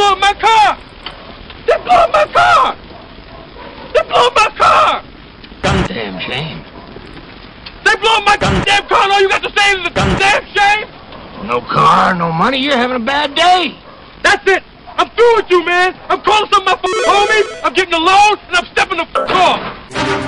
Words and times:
blew 0.00 0.12
up 0.12 0.18
my 0.18 0.32
car! 0.32 0.78
They 1.66 1.76
blew 1.76 1.92
up 1.92 2.10
my 2.10 2.24
car! 2.32 2.76
They 3.92 4.02
blew 4.02 4.26
up 4.26 4.34
my 4.34 4.48
car! 4.56 5.04
Goddamn 5.60 6.20
shame. 6.20 6.64
They 7.84 7.96
blew 7.96 8.08
up 8.08 8.24
my 8.24 8.38
goddamn 8.38 8.88
car 8.88 9.02
and 9.02 9.12
all 9.12 9.20
you 9.20 9.28
got 9.28 9.42
to 9.42 9.52
say 9.54 9.72
is 9.72 9.86
a 9.86 9.90
goddamn 9.90 10.46
shame! 10.56 11.46
No 11.46 11.60
car, 11.60 12.14
no 12.14 12.32
money, 12.32 12.58
you're 12.58 12.76
having 12.76 12.96
a 12.96 13.04
bad 13.04 13.34
day. 13.34 13.76
That's 14.22 14.46
it! 14.46 14.62
I'm 14.96 15.10
through 15.10 15.36
with 15.36 15.50
you, 15.50 15.66
man! 15.66 15.94
I'm 16.08 16.22
calling 16.22 16.50
some 16.50 16.66
of 16.66 16.80
my 16.82 16.88
homies, 17.06 17.60
I'm 17.62 17.74
getting 17.74 17.92
a 17.92 17.98
loan, 17.98 18.38
and 18.48 18.56
I'm 18.56 18.66
stepping 18.72 18.96
the 18.96 19.06
fuck 19.06 19.30
off! 19.30 20.19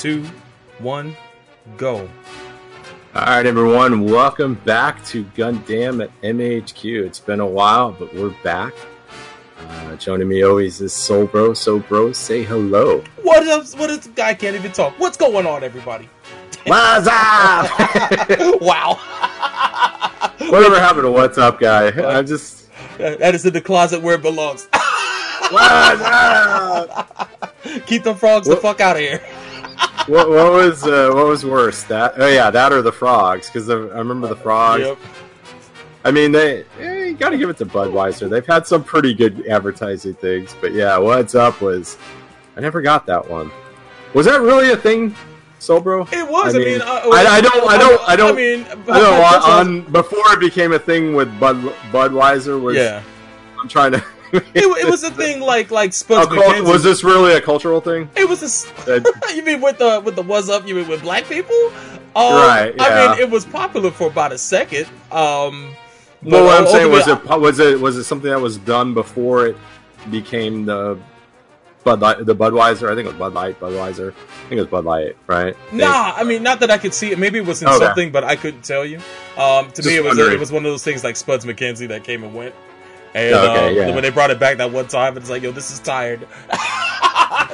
Two, 0.00 0.24
one, 0.78 1.14
go. 1.76 2.08
All 3.14 3.22
right, 3.22 3.44
everyone, 3.44 4.06
welcome 4.06 4.54
back 4.54 5.04
to 5.08 5.24
Gundam 5.36 6.02
at 6.02 6.22
MHQ. 6.22 7.04
It's 7.04 7.20
been 7.20 7.40
a 7.40 7.46
while, 7.46 7.92
but 7.92 8.14
we're 8.14 8.34
back. 8.42 8.72
Uh, 9.58 9.96
joining 9.96 10.26
me 10.26 10.42
always 10.42 10.80
is 10.80 10.94
Soul 10.94 11.26
Bro. 11.26 11.52
Soul 11.52 11.80
Bro, 11.80 12.12
say 12.12 12.42
hello. 12.42 13.04
What 13.22 13.42
is 13.42 13.76
what 13.76 13.90
is 13.90 14.00
the 14.00 14.08
guy 14.08 14.32
can't 14.32 14.56
even 14.56 14.72
talk? 14.72 14.98
What's 14.98 15.18
going 15.18 15.46
on, 15.46 15.62
everybody? 15.62 16.08
What's 16.64 17.06
up? 17.06 17.68
wow. 18.62 18.94
Whatever 20.48 20.80
happened 20.80 21.04
to 21.04 21.10
What's 21.10 21.36
Up, 21.36 21.60
guy? 21.60 21.90
I'm 21.90 22.26
just. 22.26 22.70
that 22.96 23.34
is 23.34 23.44
in 23.44 23.52
the 23.52 23.60
closet 23.60 24.00
where 24.00 24.14
it 24.14 24.22
belongs. 24.22 24.66
What's 25.50 26.02
up? 26.02 27.28
Keep 27.86 28.04
the 28.04 28.14
frogs 28.14 28.48
the 28.48 28.56
fuck 28.56 28.80
out 28.80 28.96
of 28.96 29.02
here. 29.02 29.22
What, 30.06 30.28
what 30.30 30.52
was 30.52 30.84
uh, 30.84 31.10
what 31.14 31.26
was 31.26 31.44
worse? 31.44 31.82
That 31.84 32.14
oh 32.16 32.26
yeah, 32.26 32.50
that 32.50 32.72
or 32.72 32.82
the 32.82 32.92
frogs? 32.92 33.46
Because 33.48 33.68
I 33.70 33.74
remember 33.74 34.28
the 34.28 34.36
frogs. 34.36 34.82
Yep. 34.82 34.98
I 36.04 36.10
mean, 36.10 36.32
they 36.32 36.64
eh, 36.80 37.04
you 37.06 37.14
got 37.14 37.30
to 37.30 37.38
give 37.38 37.50
it 37.50 37.58
to 37.58 37.66
Budweiser. 37.66 38.28
They've 38.30 38.46
had 38.46 38.66
some 38.66 38.82
pretty 38.82 39.12
good 39.14 39.46
advertising 39.46 40.14
things, 40.14 40.56
but 40.60 40.72
yeah, 40.72 40.96
what's 40.96 41.34
up 41.34 41.60
was 41.60 41.98
I 42.56 42.60
never 42.60 42.80
got 42.82 43.06
that 43.06 43.28
one. 43.28 43.50
Was 44.14 44.26
that 44.26 44.40
really 44.40 44.72
a 44.72 44.76
thing, 44.76 45.14
Sobro? 45.60 46.10
It 46.12 46.26
was. 46.28 46.54
I, 46.54 46.58
I 46.58 46.60
mean, 46.60 46.72
mean, 46.72 46.80
uh, 46.82 46.84
I- 46.86 47.26
I 47.36 47.40
don't- 47.40 47.68
I 47.70 47.78
don't- 47.78 48.08
I 48.08 48.16
don't- 48.16 48.32
I 48.32 48.36
mean, 48.36 48.66
I 48.88 48.98
know 48.98 49.22
on, 49.22 49.66
on 49.84 49.92
before 49.92 50.32
it 50.32 50.40
became 50.40 50.72
a 50.72 50.78
thing 50.78 51.14
with 51.14 51.38
Bud 51.38 51.56
Budweiser 51.92 52.60
was. 52.60 52.76
yeah. 52.76 53.02
I'm 53.60 53.68
trying 53.68 53.92
to. 53.92 54.02
It, 54.32 54.44
it 54.54 54.88
was 54.90 55.02
a 55.02 55.10
thing 55.10 55.40
like 55.40 55.70
like 55.70 55.92
Spuds 55.92 56.26
cul- 56.28 56.36
MacKenzie. 56.36 56.70
was 56.72 56.82
this 56.82 57.02
really 57.04 57.32
a 57.32 57.40
cultural 57.40 57.80
thing? 57.80 58.08
It 58.16 58.28
was 58.28 58.42
a. 58.86 59.02
you 59.34 59.44
mean 59.44 59.60
with 59.60 59.78
the 59.78 60.00
with 60.04 60.16
the 60.16 60.22
was 60.22 60.48
up? 60.48 60.66
You 60.66 60.74
mean 60.74 60.88
with 60.88 61.02
black 61.02 61.24
people? 61.24 61.56
Um, 62.16 62.34
Right, 62.34 62.74
I 62.78 63.08
mean, 63.08 63.20
it 63.20 63.30
was 63.30 63.44
popular 63.44 63.90
for 63.90 64.08
about 64.08 64.32
a 64.32 64.38
second. 64.38 64.86
Um, 65.12 65.74
but 66.22 66.32
well, 66.32 66.44
what 66.44 66.60
I'm 66.60 66.66
saying 66.66 66.90
was 66.90 67.06
it 67.08 67.24
was 67.24 67.58
it 67.60 67.80
was 67.80 67.96
it 67.96 68.04
something 68.04 68.30
that 68.30 68.40
was 68.40 68.56
done 68.58 68.94
before 68.94 69.46
it 69.46 69.56
became 70.10 70.64
the 70.66 70.98
Bud 71.84 72.00
Light, 72.00 72.26
the 72.26 72.34
Budweiser? 72.34 72.90
I 72.90 72.94
think 72.94 73.06
it 73.06 73.12
was 73.12 73.14
Bud 73.16 73.32
Light, 73.34 73.58
Budweiser. 73.60 74.12
I 74.12 74.48
think 74.48 74.52
it 74.58 74.62
was 74.62 74.66
Bud 74.66 74.84
Light, 74.84 75.16
right? 75.28 75.56
I 75.72 75.76
Nah, 75.76 76.12
I 76.16 76.24
mean, 76.24 76.42
not 76.42 76.60
that 76.60 76.70
I 76.70 76.78
could 76.78 76.92
see 76.92 77.10
it. 77.12 77.18
Maybe 77.18 77.38
it 77.38 77.46
was 77.46 77.62
in 77.62 77.68
Okay. 77.68 77.78
something, 77.78 78.10
but 78.12 78.22
I 78.24 78.36
couldn't 78.36 78.62
tell 78.64 78.84
you. 78.84 78.98
Um, 79.38 79.68
to 79.70 79.76
Just 79.76 79.88
me, 79.88 79.96
it 79.96 80.02
was 80.04 80.10
wondering. 80.16 80.34
it 80.34 80.40
was 80.40 80.52
one 80.52 80.64
of 80.66 80.70
those 80.72 80.84
things 80.84 81.02
like 81.04 81.16
Spuds 81.16 81.44
MacKenzie 81.46 81.88
that 81.88 82.04
came 82.04 82.22
and 82.24 82.34
went. 82.34 82.54
And 83.14 83.34
Okay, 83.34 83.68
um, 83.68 83.74
yeah. 83.76 83.94
when 83.94 84.02
they 84.02 84.10
brought 84.10 84.30
it 84.30 84.38
back 84.38 84.58
that 84.58 84.70
one 84.70 84.86
time, 84.86 85.16
it's 85.16 85.28
like, 85.30 85.42
yo, 85.42 85.50
this 85.52 85.70
is 85.70 85.80
tired. 85.80 86.26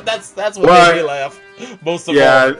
that's 0.04 0.30
that's 0.32 0.58
what 0.58 0.66
Well, 0.68 0.92
made 0.94 1.00
me 1.02 1.08
laugh 1.08 1.40
most 1.84 2.08
of 2.08 2.14
yeah. 2.14 2.44
all. 2.46 2.54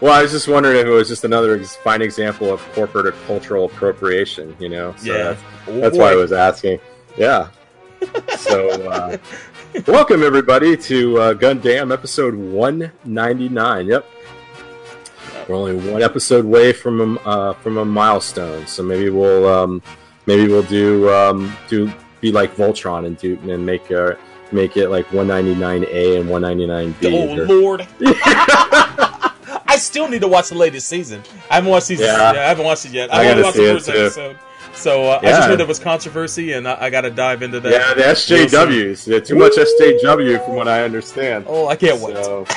Well, 0.00 0.12
I 0.14 0.22
was 0.22 0.30
just 0.30 0.48
wondering 0.48 0.78
if 0.78 0.86
it 0.86 0.90
was 0.90 1.08
just 1.08 1.24
another 1.24 1.62
fine 1.62 2.00
example 2.02 2.50
of 2.52 2.60
corporate 2.72 3.06
or 3.06 3.12
cultural 3.26 3.66
appropriation, 3.66 4.56
you 4.58 4.68
know? 4.70 4.94
So 4.96 5.12
Yeah. 5.12 5.22
that's, 5.24 5.42
Oh, 5.68 5.80
that's 5.80 5.98
why 5.98 6.12
I 6.12 6.14
was 6.16 6.32
asking. 6.32 6.80
Yeah. 7.16 7.48
So, 8.38 8.70
uh, 8.90 9.18
welcome 9.86 10.22
everybody 10.22 10.74
to 10.74 11.18
uh, 11.18 11.34
Gundam 11.34 11.92
episode 11.92 12.34
199. 12.34 13.86
Yep. 13.88 14.06
We're 15.46 15.54
only 15.54 15.74
one 15.92 16.02
episode 16.02 16.46
away 16.46 16.72
from 16.72 17.18
a, 17.18 17.20
uh, 17.28 17.52
from 17.54 17.76
a 17.76 17.84
milestone, 17.84 18.66
so 18.66 18.82
maybe 18.82 19.10
we'll 19.10 19.46
um, 19.46 19.82
maybe 20.24 20.46
we'll 20.50 20.62
do 20.62 21.10
um, 21.10 21.54
do 21.68 21.92
be 22.20 22.32
like 22.32 22.54
Voltron 22.56 23.06
and 23.06 23.16
do 23.18 23.38
and 23.48 23.64
make 23.64 23.90
uh, 23.90 24.14
make 24.52 24.76
it 24.76 24.88
like 24.88 25.06
199A 25.08 26.20
and 26.20 26.28
199B. 26.28 27.12
Oh 27.12 27.34
lord! 27.54 27.86
I 29.66 29.76
still 29.76 30.08
need 30.08 30.20
to 30.22 30.28
watch 30.28 30.48
the 30.48 30.56
latest 30.56 30.88
season. 30.88 31.22
I 31.50 31.54
haven't 31.56 31.70
watched 31.70 31.86
season. 31.86 32.06
Yeah. 32.06 32.32
Yeah, 32.32 32.40
I 32.40 32.44
haven't 32.48 32.64
watched 32.64 32.86
it 32.86 32.92
yet. 32.92 33.12
I 33.14 33.20
I 33.20 33.24
gotta 33.24 33.42
watched 33.42 33.56
see 33.56 33.64
the 33.64 33.70
it, 33.70 33.74
first 33.74 33.86
too. 33.86 33.92
episode. 33.92 34.38
So 34.74 35.04
uh, 35.04 35.18
I 35.22 35.26
just 35.26 35.48
heard 35.48 35.58
there 35.58 35.66
was 35.66 35.78
controversy, 35.78 36.52
and 36.52 36.66
I, 36.66 36.84
I 36.84 36.90
got 36.90 37.00
to 37.02 37.10
dive 37.10 37.42
into 37.42 37.60
that. 37.60 37.72
Yeah, 37.72 37.92
the 37.94 38.02
SJWs. 38.02 39.06
Yeah, 39.06 39.18
too 39.20 39.34
much 39.36 39.52
SJW 39.54 40.44
from 40.44 40.54
what 40.54 40.68
I 40.68 40.84
understand. 40.84 41.44
Oh, 41.48 41.66
I 41.66 41.76
can't 41.76 42.00
wait. 42.00 42.16
So- 42.24 42.46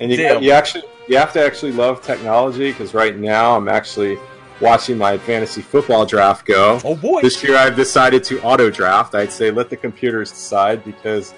and 0.00 0.10
you, 0.12 0.38
you 0.40 0.50
actually 0.52 0.84
you 1.08 1.16
have 1.16 1.32
to 1.32 1.44
actually 1.44 1.72
love 1.72 2.02
technology 2.02 2.70
because 2.70 2.94
right 2.94 3.16
now 3.16 3.56
I'm 3.56 3.68
actually 3.68 4.16
watching 4.60 4.96
my 4.98 5.18
fantasy 5.18 5.60
football 5.62 6.06
draft 6.06 6.46
go. 6.46 6.80
Oh 6.84 6.94
boy! 6.96 7.20
This 7.22 7.42
year 7.42 7.56
I've 7.56 7.76
decided 7.76 8.24
to 8.24 8.40
auto 8.42 8.70
draft. 8.70 9.14
I'd 9.14 9.32
say 9.32 9.50
let 9.50 9.70
the 9.70 9.76
computers 9.76 10.30
decide 10.30 10.84
because 10.84 11.34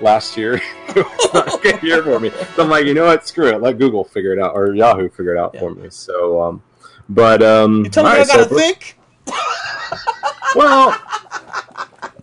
last 0.00 0.36
year 0.36 0.54
it 0.88 0.96
was 0.96 1.34
not 1.34 1.54
a 1.54 1.58
good 1.62 1.82
year 1.82 2.02
for 2.02 2.18
me. 2.18 2.30
So 2.56 2.64
I'm 2.64 2.70
like, 2.70 2.86
you 2.86 2.94
know 2.94 3.06
what? 3.06 3.26
Screw 3.26 3.48
it. 3.48 3.60
Let 3.60 3.78
Google 3.78 4.04
figure 4.04 4.32
it 4.32 4.38
out 4.38 4.54
or 4.54 4.74
Yahoo 4.74 5.08
figure 5.08 5.36
it 5.36 5.38
out 5.38 5.52
Yeah. 5.54 5.60
for 5.60 5.74
me. 5.74 5.90
So, 5.90 6.40
um, 6.42 6.62
but 7.08 7.42
um, 7.42 7.84
you 7.84 7.90
tell 7.90 8.04
me 8.04 8.10
all 8.10 8.16
I 8.16 8.24
gotta 8.24 8.48
so- 8.48 8.56
think. 8.56 8.98
well, 10.56 10.98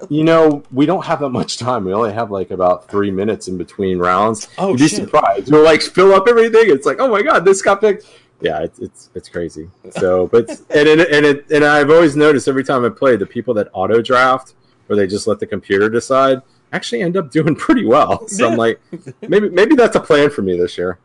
you 0.10 0.24
know, 0.24 0.64
we 0.72 0.86
don't 0.86 1.06
have 1.06 1.20
that 1.20 1.30
much 1.30 1.58
time. 1.58 1.86
We 1.86 1.94
only 1.94 2.14
have 2.14 2.32
like 2.32 2.52
about 2.52 2.90
three 2.90 3.12
minutes 3.12 3.48
in 3.48 3.58
between 3.58 4.00
rounds. 4.00 4.48
Oh, 4.58 4.70
You'd 4.70 4.80
be 4.80 4.88
shit. 4.88 5.00
surprised. 5.04 5.52
We'll 5.52 5.64
like 5.64 5.82
fill 5.82 6.14
up 6.14 6.28
everything. 6.28 6.64
It's 6.70 6.86
like, 6.86 7.00
oh 7.00 7.08
my 7.10 7.22
god, 7.22 7.46
this 7.46 7.62
got 7.62 7.82
picked. 7.82 8.06
Yeah, 8.42 8.62
it's 8.62 8.80
it's, 8.80 9.10
it's 9.16 9.30
crazy. 9.30 9.70
So, 9.92 10.28
but 10.28 10.50
and 10.50 10.88
it, 10.88 11.12
and 11.12 11.26
it 11.26 11.50
and 11.52 11.64
I've 11.64 11.90
always 11.90 12.16
noticed 12.16 12.48
every 12.48 12.64
time 12.64 12.86
I 12.86 12.90
play, 12.90 13.16
the 13.16 13.26
people 13.26 13.54
that 13.56 13.68
auto 13.74 14.02
draft 14.02 14.54
or 14.90 14.96
they 14.96 15.08
just 15.08 15.28
let 15.28 15.40
the 15.40 15.46
computer 15.46 15.90
decide 15.90 16.42
actually 16.72 17.02
end 17.02 17.18
up 17.18 17.32
doing 17.32 17.56
pretty 17.66 17.86
well. 17.86 18.28
So 18.28 18.50
I'm 18.50 18.58
like, 18.58 18.80
maybe 19.28 19.50
maybe 19.50 19.76
that's 19.76 19.96
a 19.96 20.00
plan 20.00 20.30
for 20.30 20.42
me 20.42 20.58
this 20.58 20.78
year. 20.78 21.00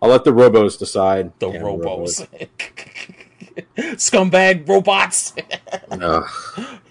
I'll 0.00 0.10
let 0.10 0.24
the 0.24 0.32
robos 0.32 0.78
decide. 0.78 1.32
The 1.38 1.50
Damn 1.50 1.62
robos, 1.62 2.26
scumbag 3.76 4.68
robots. 4.68 5.34
No. 5.96 6.26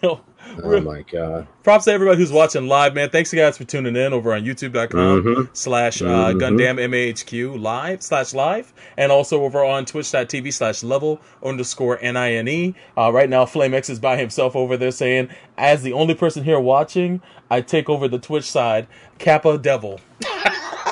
oh 0.64 0.82
my 0.82 1.02
god. 1.04 1.48
Props 1.64 1.86
to 1.86 1.92
everybody 1.92 2.18
who's 2.18 2.32
watching 2.32 2.68
live, 2.68 2.94
man. 2.96 3.10
Thanks 3.10 3.32
you 3.34 3.40
guys 3.40 3.58
for 3.58 3.64
tuning 3.64 3.96
in 3.96 4.14
over 4.14 4.34
on 4.34 4.44
youtube.com 4.44 5.24
Mhm. 5.24 5.50
slash 5.54 6.02
uh, 6.02 6.06
Mhm. 6.06 6.40
Gundam 6.40 6.80
MAHQ 6.90 7.62
live 7.62 8.02
slash 8.02 8.34
live 8.34 8.74
and 8.98 9.12
also 9.12 9.44
over 9.44 9.64
on 9.64 9.86
twitch.tv 9.86 10.52
slash 10.54 10.84
level 10.84 11.20
underscore 11.44 12.00
N-I-N-E. 12.02 12.76
Uh, 12.98 13.12
right 13.14 13.30
now, 13.30 13.46
FlameX 13.46 13.90
is 13.90 14.00
by 14.00 14.18
himself 14.18 14.56
over 14.56 14.78
there 14.78 14.92
saying, 14.92 15.30
as 15.58 15.84
the 15.84 15.94
only 15.94 16.16
person 16.16 16.44
here 16.44 16.60
watching, 16.60 17.22
I 17.50 17.62
take 17.62 17.90
over 17.90 18.08
the 18.08 18.20
Twitch 18.20 18.50
side. 18.50 18.88
Kappa 19.20 19.58
Devil. 19.58 20.00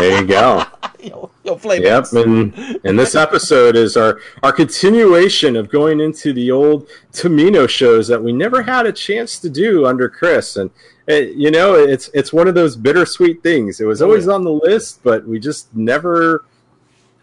There 0.00 0.20
you 0.20 0.26
go. 0.26 0.64
Yo, 1.02 1.30
yo 1.44 1.56
FlameX. 1.56 2.12
Yep, 2.12 2.26
and 2.26 2.80
and 2.84 2.98
this 2.98 3.14
episode 3.14 3.76
is 3.76 3.96
our 3.96 4.20
our 4.42 4.52
continuation 4.52 5.56
of 5.56 5.70
going 5.70 6.00
into 6.00 6.32
the 6.32 6.50
old 6.50 6.88
Tomino 7.12 7.68
shows 7.68 8.08
that 8.08 8.22
we 8.22 8.32
never 8.32 8.62
had 8.62 8.86
a 8.86 8.92
chance 8.92 9.38
to 9.40 9.48
do 9.50 9.86
under 9.86 10.08
Chris, 10.08 10.56
and 10.56 10.70
it, 11.06 11.34
you 11.36 11.50
know 11.50 11.74
it's 11.74 12.10
it's 12.14 12.32
one 12.32 12.48
of 12.48 12.54
those 12.54 12.76
bittersweet 12.76 13.42
things. 13.42 13.80
It 13.80 13.84
was 13.86 14.02
Oh, 14.02 14.06
always 14.06 14.28
on 14.28 14.44
the 14.44 14.52
list, 14.52 15.00
but 15.02 15.26
we 15.26 15.38
just 15.38 15.74
never 15.74 16.44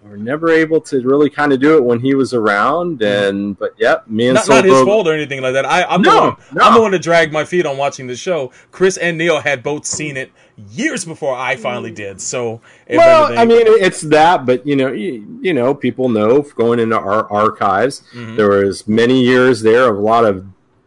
were 0.03 0.17
never 0.17 0.49
able 0.49 0.79
to 0.81 1.01
really 1.01 1.29
kind 1.29 1.51
of 1.53 1.59
do 1.59 1.75
it 1.77 1.83
when 1.83 1.99
he 1.99 2.15
was 2.15 2.33
around. 2.33 2.99
Mm-hmm. 2.99 3.27
And 3.29 3.59
but 3.59 3.75
yep, 3.77 4.07
me 4.07 4.27
and 4.27 4.35
Not, 4.35 4.47
not 4.49 4.65
his 4.65 4.81
fault 4.83 5.07
or 5.07 5.13
anything 5.13 5.41
like 5.41 5.53
that. 5.53 5.65
I, 5.65 5.83
I'm 5.83 6.01
No, 6.01 6.11
the 6.11 6.21
one. 6.21 6.35
no. 6.53 6.63
I'm 6.63 6.73
the 6.75 6.81
one 6.81 6.91
to 6.93 6.99
drag 6.99 7.31
my 7.31 7.43
feet 7.43 7.65
on 7.65 7.77
watching 7.77 8.07
the 8.07 8.15
show. 8.15 8.51
Chris 8.71 8.97
and 8.97 9.17
Neil 9.17 9.39
had 9.41 9.61
both 9.63 9.85
seen 9.85 10.15
it 10.17 10.31
years 10.71 11.05
before 11.05 11.35
I 11.35 11.55
finally 11.55 11.91
did. 11.91 12.19
So, 12.21 12.61
if 12.87 12.97
Well, 12.97 13.27
anything- 13.27 13.39
I 13.39 13.45
mean, 13.45 13.83
it's 13.83 14.01
that, 14.01 14.45
but 14.45 14.65
you 14.65 14.75
know, 14.75 14.91
you, 14.91 15.39
you 15.41 15.53
know, 15.53 15.73
people 15.73 16.09
know 16.09 16.41
going 16.41 16.79
into 16.79 16.97
our 16.97 17.31
archives, 17.31 18.01
Mhm. 18.15 18.35
there 18.37 18.49
was 18.49 18.87
many 18.87 19.23
years 19.23 19.61
there 19.61 19.87
of 19.89 19.97
a 19.97 20.01
lot 20.01 20.25
of 20.25 20.45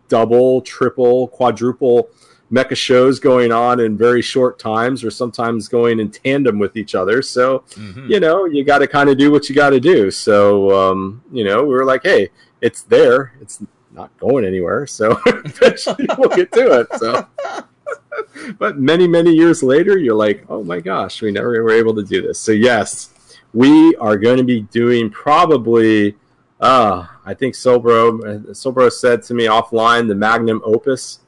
double, 0.09 0.61
triple, 0.63 1.29
quadruple 1.29 2.09
mecha 2.53 2.75
shows 2.77 3.21
going 3.21 3.53
on 3.53 3.79
in 3.79 3.97
very 3.97 4.21
short 4.21 4.59
times, 4.59 5.05
or 5.05 5.11
sometimes 5.11 5.69
going 5.69 6.01
in 6.01 6.11
tandem 6.11 6.59
with 6.59 6.77
each 6.77 6.97
other. 6.97 7.23
So, 7.23 7.63
Mhm. 7.77 8.11
you 8.11 8.19
know, 8.19 8.45
you 8.45 8.65
got 8.65 8.79
to 8.79 8.89
kind 8.89 9.09
of 9.09 9.17
do 9.19 9.31
what 9.31 9.49
you 9.49 9.55
got 9.55 9.71
to 9.71 9.79
do. 9.79 10.11
So, 10.11 10.77
um, 10.77 11.23
you 11.33 11.45
know, 11.45 11.63
we 11.63 11.69
were 11.75 11.85
like, 11.85 12.01
hey, 12.03 12.31
it's 12.61 12.83
there, 12.83 13.35
it's 13.41 13.61
not 13.95 14.11
going 14.19 14.45
anywhere, 14.45 14.85
so 14.89 15.17
eventually 15.27 16.07
we'll 16.19 16.29
get 16.31 16.51
to 16.53 16.81
it. 16.81 16.89
So. 16.99 17.25
but 18.59 18.79
many 18.79 19.07
many 19.07 19.33
years 19.33 19.63
later 19.63 19.99
you're 19.99 20.15
like 20.15 20.45
oh 20.49 20.63
my 20.63 20.81
gosh 20.81 21.23
we 21.23 21.31
never 21.31 21.51
were 21.63 21.71
able 21.73 21.95
to 21.95 22.03
do 22.03 22.23
this 22.23 22.39
so 22.39 22.53
yes 22.53 23.11
we 23.53 23.95
are 23.97 24.17
going 24.17 24.37
to 24.37 24.45
be 24.45 24.63
doing 24.63 25.11
probably 25.11 26.17
uh 26.61 27.07
i 27.25 27.35
think 27.35 27.55
sobro 27.55 28.21
uh, 28.21 28.53
sobro 28.53 28.91
said 28.91 29.23
to 29.23 29.35
me 29.35 29.47
offline 29.47 30.09
the 30.09 30.15
magnum 30.15 30.61
opus 30.65 31.21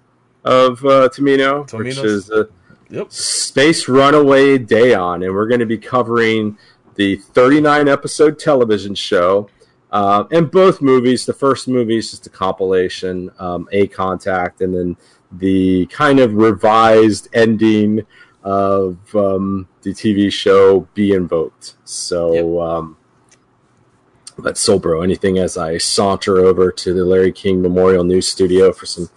of 0.44 0.84
uh, 0.84 1.08
Tomino, 1.08 1.72
which 1.78 1.98
is 1.98 2.28
uh, 2.28 2.44
Yep. 2.92 3.10
Space 3.10 3.88
Runaway 3.88 4.58
Ideon, 4.58 5.24
and 5.24 5.34
we're 5.34 5.48
going 5.48 5.60
to 5.60 5.66
be 5.66 5.78
covering 5.78 6.58
the 6.96 7.16
39 7.16 7.88
episode 7.88 8.38
television 8.38 8.94
show. 8.94 9.48
Uh, 9.90 10.24
and 10.30 10.50
both 10.50 10.82
movies, 10.82 11.24
the 11.24 11.32
first 11.32 11.68
movie 11.68 11.96
is 11.96 12.10
just 12.10 12.26
a 12.26 12.30
compilation, 12.30 13.30
um, 13.38 13.66
A 13.72 13.86
Contact, 13.86 14.60
and 14.60 14.74
then 14.74 14.96
the 15.32 15.86
kind 15.86 16.20
of 16.20 16.34
revised 16.34 17.28
ending 17.32 18.06
of 18.42 19.14
um, 19.14 19.68
the 19.82 19.90
TV 19.90 20.32
show 20.32 20.88
Be 20.94 21.12
Invoked. 21.12 21.74
So, 21.84 22.60
um, 22.60 22.96
but 24.38 24.54
Sobro, 24.54 25.02
anything 25.02 25.38
as 25.38 25.56
I 25.56 25.78
saunter 25.78 26.38
over 26.38 26.72
to 26.72 26.94
the 26.94 27.04
Larry 27.04 27.32
King 27.32 27.62
Memorial 27.62 28.04
News 28.04 28.28
Studio 28.28 28.72
for 28.72 28.86
some 28.86 29.10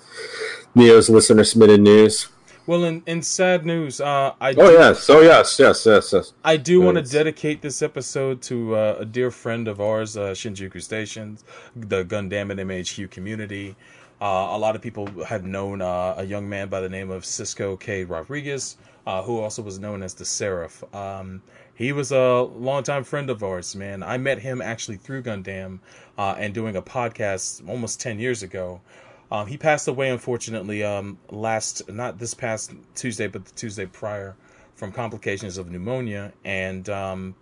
Neo's 0.75 1.09
listener 1.09 1.43
submitted 1.43 1.81
news. 1.81 2.27
Well, 2.67 2.83
in, 2.83 3.03
in 3.05 3.21
sad 3.21 3.63
news, 3.63 4.01
uh, 4.01 4.33
I 4.41 4.55
Oh 4.57 4.71
yes, 4.71 5.07
oh 5.09 5.21
yes, 5.21 5.59
yes, 5.59 5.85
yes, 5.85 6.11
yes. 6.11 6.33
I 6.43 6.57
do 6.57 6.81
want 6.81 6.97
to 6.97 7.03
dedicate 7.03 7.61
this 7.61 7.83
episode 7.83 8.41
to 8.43 8.75
uh, 8.75 8.97
a 8.99 9.05
dear 9.05 9.29
friend 9.29 9.67
of 9.67 9.79
ours, 9.79 10.17
uh, 10.17 10.31
Shinjuku 10.31 10.81
Stations, 10.81 11.43
the 11.75 12.03
Gundam 12.03 12.49
and 12.49 12.59
MHQ 12.59 13.11
community. 13.11 13.75
Uh, 14.21 14.49
a 14.51 14.57
lot 14.57 14.75
of 14.75 14.81
people 14.81 15.07
have 15.25 15.43
known 15.43 15.81
uh, 15.81 16.15
a 16.17 16.23
young 16.23 16.47
man 16.47 16.69
by 16.69 16.79
the 16.79 16.89
name 16.89 17.11
of 17.11 17.25
Cisco 17.25 17.75
K. 17.75 18.05
Rodriguez, 18.05 18.77
uh, 19.05 19.21
who 19.21 19.39
also 19.39 19.61
was 19.61 19.77
known 19.77 20.01
as 20.01 20.13
the 20.13 20.23
Seraph. 20.23 20.83
Um, 20.95 21.41
he 21.73 21.91
was 21.91 22.13
a 22.13 22.41
longtime 22.41 23.03
friend 23.03 23.29
of 23.29 23.43
ours, 23.43 23.75
man. 23.75 24.01
I 24.01 24.17
met 24.17 24.39
him 24.39 24.61
actually 24.61 24.97
through 24.97 25.23
Gundam 25.23 25.79
uh, 26.17 26.35
and 26.37 26.53
doing 26.53 26.77
a 26.77 26.81
podcast 26.81 27.67
almost 27.67 27.99
10 27.99 28.17
years 28.19 28.41
ago. 28.41 28.79
Um, 29.31 29.47
he 29.47 29.57
passed 29.57 29.87
away, 29.87 30.09
unfortunately, 30.09 30.83
um, 30.83 31.17
last, 31.29 31.89
not 31.89 32.17
this 32.17 32.33
past 32.33 32.73
Tuesday, 32.95 33.27
but 33.27 33.43
the 33.43 33.51
Tuesday 33.51 33.85
prior 33.85 34.35
from 34.75 34.93
complications 34.93 35.57
of 35.57 35.69
pneumonia. 35.69 36.31
And 36.45 36.87
um, 36.89 37.35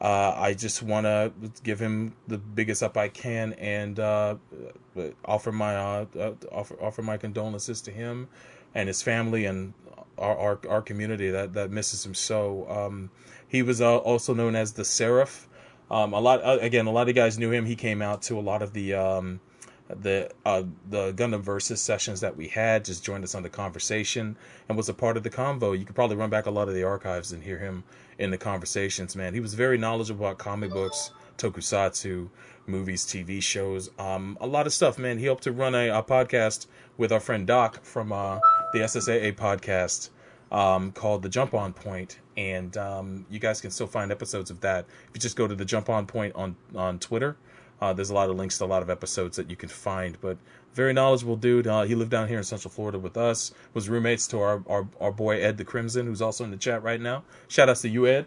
uh, 0.00 0.34
I 0.36 0.54
just 0.54 0.82
want 0.82 1.04
to 1.04 1.32
give 1.62 1.80
him 1.80 2.14
the 2.26 2.38
biggest 2.38 2.82
up 2.82 2.96
I 2.96 3.08
can 3.08 3.52
and 3.54 3.98
uh, 4.00 4.36
offer 5.24 5.52
my 5.52 5.76
uh, 5.76 6.06
uh, 6.18 6.32
offer 6.50 6.76
offer 6.80 7.02
my 7.02 7.16
condolences 7.16 7.80
to 7.82 7.90
him 7.90 8.28
and 8.74 8.88
his 8.88 9.02
family 9.02 9.44
and 9.46 9.72
our 10.18 10.36
our, 10.36 10.60
our 10.68 10.82
community 10.82 11.30
that, 11.30 11.52
that 11.54 11.70
misses 11.70 12.04
him 12.04 12.14
so. 12.14 12.68
Um, 12.68 13.10
he 13.46 13.62
was 13.62 13.80
uh, 13.80 13.98
also 13.98 14.34
known 14.34 14.56
as 14.56 14.72
the 14.72 14.84
Seraph. 14.84 15.48
Um, 15.90 16.12
a 16.12 16.20
lot 16.20 16.42
uh, 16.42 16.58
again, 16.60 16.86
a 16.86 16.90
lot 16.90 17.08
of 17.08 17.14
guys 17.14 17.38
knew 17.38 17.52
him. 17.52 17.64
He 17.64 17.76
came 17.76 18.02
out 18.02 18.22
to 18.22 18.38
a 18.38 18.42
lot 18.42 18.62
of 18.62 18.72
the 18.72 18.94
um, 18.94 19.40
the 19.88 20.30
uh, 20.44 20.62
the 20.88 21.12
Gundam 21.12 21.40
versus 21.40 21.80
sessions 21.80 22.20
that 22.20 22.36
we 22.36 22.48
had. 22.48 22.84
Just 22.84 23.04
joined 23.04 23.24
us 23.24 23.34
on 23.34 23.42
the 23.42 23.50
conversation 23.50 24.36
and 24.68 24.76
was 24.76 24.88
a 24.88 24.94
part 24.94 25.16
of 25.16 25.22
the 25.22 25.30
convo. 25.30 25.78
You 25.78 25.84
could 25.84 25.94
probably 25.94 26.16
run 26.16 26.30
back 26.30 26.46
a 26.46 26.50
lot 26.50 26.68
of 26.68 26.74
the 26.74 26.84
archives 26.84 27.32
and 27.32 27.42
hear 27.42 27.58
him 27.58 27.84
in 28.18 28.30
the 28.30 28.38
conversations. 28.38 29.14
Man, 29.14 29.34
he 29.34 29.40
was 29.40 29.54
very 29.54 29.76
knowledgeable 29.76 30.26
about 30.26 30.38
comic 30.38 30.70
books, 30.70 31.10
tokusatsu, 31.36 32.28
movies, 32.66 33.04
TV 33.04 33.42
shows, 33.42 33.90
um, 33.98 34.38
a 34.40 34.46
lot 34.46 34.66
of 34.66 34.72
stuff. 34.72 34.98
Man, 34.98 35.18
he 35.18 35.24
helped 35.24 35.44
to 35.44 35.52
run 35.52 35.74
a, 35.74 35.88
a 35.88 36.02
podcast 36.02 36.66
with 36.96 37.12
our 37.12 37.20
friend 37.20 37.46
Doc 37.46 37.84
from 37.84 38.12
uh, 38.12 38.38
the 38.72 38.80
SSAA 38.80 39.34
podcast 39.34 40.10
um, 40.50 40.92
called 40.92 41.22
The 41.22 41.28
Jump 41.28 41.52
On 41.52 41.72
Point, 41.72 42.20
and 42.36 42.76
um, 42.76 43.26
you 43.28 43.38
guys 43.38 43.60
can 43.60 43.70
still 43.70 43.86
find 43.86 44.10
episodes 44.10 44.50
of 44.50 44.60
that 44.60 44.86
if 45.08 45.10
you 45.14 45.20
just 45.20 45.36
go 45.36 45.46
to 45.46 45.54
the 45.54 45.64
Jump 45.64 45.90
On 45.90 46.06
Point 46.06 46.34
on 46.36 46.56
on 46.74 46.98
Twitter. 46.98 47.36
Uh, 47.84 47.92
there's 47.92 48.10
a 48.10 48.14
lot 48.14 48.30
of 48.30 48.36
links 48.36 48.56
to 48.58 48.64
a 48.64 48.66
lot 48.66 48.82
of 48.82 48.88
episodes 48.88 49.36
that 49.36 49.50
you 49.50 49.56
can 49.56 49.68
find, 49.68 50.16
but 50.20 50.38
very 50.72 50.92
knowledgeable 50.92 51.36
dude. 51.36 51.66
Uh, 51.66 51.82
he 51.82 51.94
lived 51.94 52.10
down 52.10 52.28
here 52.28 52.38
in 52.38 52.44
Central 52.44 52.70
Florida 52.72 52.98
with 52.98 53.16
us. 53.16 53.52
Was 53.74 53.88
roommates 53.88 54.26
to 54.28 54.40
our, 54.40 54.62
our 54.66 54.88
our 55.00 55.12
boy 55.12 55.40
Ed 55.40 55.58
the 55.58 55.64
Crimson, 55.64 56.06
who's 56.06 56.22
also 56.22 56.44
in 56.44 56.50
the 56.50 56.56
chat 56.56 56.82
right 56.82 57.00
now. 57.00 57.24
Shout 57.48 57.68
outs 57.68 57.82
to 57.82 57.88
you, 57.88 58.06
Ed. 58.06 58.26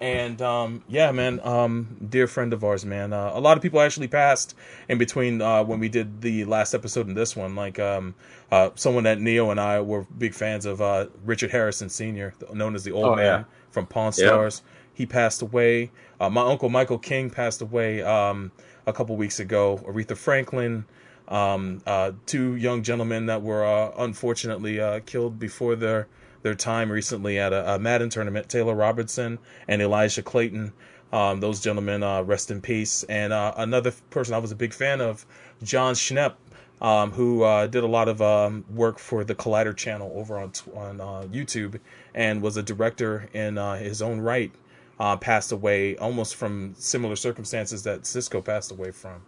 And 0.00 0.40
um, 0.40 0.82
yeah, 0.88 1.12
man, 1.12 1.40
um, 1.44 1.96
dear 2.08 2.26
friend 2.26 2.52
of 2.54 2.64
ours, 2.64 2.84
man. 2.86 3.12
Uh, 3.12 3.32
a 3.34 3.40
lot 3.40 3.58
of 3.58 3.62
people 3.62 3.80
actually 3.82 4.08
passed 4.08 4.54
in 4.88 4.96
between 4.96 5.42
uh, 5.42 5.62
when 5.64 5.78
we 5.78 5.88
did 5.90 6.22
the 6.22 6.44
last 6.46 6.72
episode 6.72 7.06
and 7.06 7.16
this 7.16 7.36
one. 7.36 7.54
Like 7.54 7.78
um, 7.78 8.14
uh, 8.50 8.70
someone 8.76 9.04
that 9.04 9.20
Neo 9.20 9.50
and 9.50 9.60
I 9.60 9.80
were 9.80 10.06
big 10.16 10.32
fans 10.32 10.64
of, 10.64 10.80
uh, 10.80 11.06
Richard 11.24 11.50
Harrison 11.50 11.90
Sr., 11.90 12.32
known 12.52 12.74
as 12.74 12.84
the 12.84 12.92
Old 12.92 13.06
Oh, 13.08 13.14
Man 13.16 13.40
yeah. 13.40 13.44
from 13.70 13.86
Pawn. 13.86 14.12
Stars. 14.12 14.62
He 14.94 15.04
passed 15.06 15.42
away. 15.42 15.90
Uh, 16.18 16.30
my 16.30 16.42
uncle 16.42 16.68
Michael 16.70 16.98
King 16.98 17.28
passed 17.30 17.60
away 17.62 18.02
um, 18.02 18.52
a 18.86 18.92
couple 18.92 19.16
weeks 19.16 19.40
ago. 19.40 19.80
Aretha 19.86 20.16
Franklin, 20.16 20.84
um, 21.28 21.82
uh, 21.86 22.12
two 22.26 22.56
young 22.56 22.82
gentlemen 22.82 23.26
that 23.26 23.42
were 23.42 23.64
uh, 23.64 23.92
unfortunately 23.98 24.80
uh, 24.80 25.00
killed 25.06 25.38
before 25.38 25.76
their 25.76 26.08
their 26.42 26.54
time 26.54 26.90
recently 26.90 27.38
at 27.38 27.52
a, 27.52 27.74
a 27.74 27.78
Madden 27.78 28.08
tournament. 28.08 28.48
Taylor 28.48 28.74
Robertson 28.74 29.38
and 29.68 29.82
Elijah 29.82 30.22
Clayton. 30.22 30.72
Um, 31.12 31.40
those 31.40 31.60
gentlemen, 31.60 32.02
uh, 32.02 32.22
rest 32.22 32.50
in 32.50 32.60
peace. 32.60 33.02
And 33.04 33.32
uh, 33.32 33.52
another 33.56 33.92
person 34.10 34.32
I 34.32 34.38
was 34.38 34.52
a 34.52 34.56
big 34.56 34.72
fan 34.72 35.00
of, 35.00 35.26
John 35.62 35.94
Schnepp, 35.94 36.34
um, 36.80 37.10
who 37.10 37.42
uh, 37.42 37.66
did 37.66 37.84
a 37.84 37.86
lot 37.86 38.08
of 38.08 38.22
um, 38.22 38.64
work 38.70 38.98
for 38.98 39.24
the 39.24 39.34
Collider 39.34 39.76
channel 39.76 40.12
over 40.14 40.38
on 40.38 40.52
on 40.74 41.00
uh, 41.00 41.26
YouTube, 41.30 41.78
and 42.14 42.40
was 42.40 42.56
a 42.56 42.62
director 42.62 43.28
in 43.32 43.58
uh, 43.58 43.76
his 43.76 44.00
own 44.00 44.20
right. 44.20 44.52
Uh, 45.00 45.16
passed 45.16 45.50
away 45.50 45.96
almost 45.96 46.36
from 46.36 46.74
similar 46.76 47.16
circumstances 47.16 47.82
that 47.84 48.04
Cisco 48.04 48.42
passed 48.42 48.70
away 48.70 48.90
from. 48.90 49.22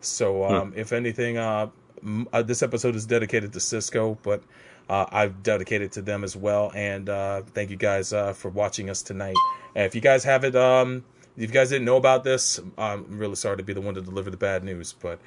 So, 0.00 0.44
um, 0.44 0.72
if 0.74 0.90
anything, 0.90 1.36
uh, 1.36 1.68
m- 2.02 2.26
uh, 2.32 2.40
this 2.40 2.62
episode 2.62 2.96
is 2.96 3.04
dedicated 3.04 3.52
to 3.52 3.60
Cisco, 3.60 4.16
but 4.22 4.42
uh, 4.88 5.04
I've 5.12 5.42
dedicated 5.42 5.92
to 5.92 6.02
them 6.02 6.24
as 6.24 6.34
well. 6.34 6.72
And 6.74 7.10
uh, 7.10 7.42
thank 7.52 7.68
you 7.68 7.76
guys 7.76 8.14
uh, 8.14 8.32
for 8.32 8.48
watching 8.48 8.88
us 8.88 9.02
tonight. 9.02 9.36
And 9.74 9.84
if 9.84 9.94
you 9.94 10.00
guys 10.00 10.24
haven't, 10.24 10.56
um, 10.56 11.04
if 11.36 11.42
you 11.50 11.54
guys 11.54 11.68
didn't 11.68 11.84
know 11.84 11.98
about 11.98 12.24
this, 12.24 12.58
I'm 12.78 13.18
really 13.18 13.36
sorry 13.36 13.58
to 13.58 13.62
be 13.62 13.74
the 13.74 13.82
one 13.82 13.94
to 13.96 14.00
deliver 14.00 14.30
the 14.30 14.38
bad 14.38 14.64
news. 14.64 14.94
But 14.94 15.20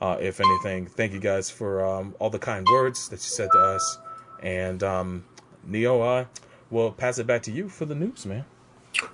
uh, 0.00 0.18
if 0.20 0.40
anything, 0.40 0.86
thank 0.86 1.12
you 1.12 1.18
guys 1.20 1.50
for 1.50 1.84
um, 1.84 2.14
all 2.20 2.30
the 2.30 2.38
kind 2.38 2.64
words 2.70 3.08
that 3.08 3.16
you 3.16 3.30
said 3.38 3.48
to 3.52 3.58
us. 3.58 3.98
And 4.40 4.84
um, 4.84 5.24
Neo, 5.64 6.00
uh, 6.00 6.26
we'll 6.70 6.92
pass 6.92 7.18
it 7.18 7.26
back 7.26 7.42
to 7.42 7.50
you 7.50 7.68
for 7.68 7.86
the 7.86 7.96
news, 7.96 8.24
man. 8.24 8.44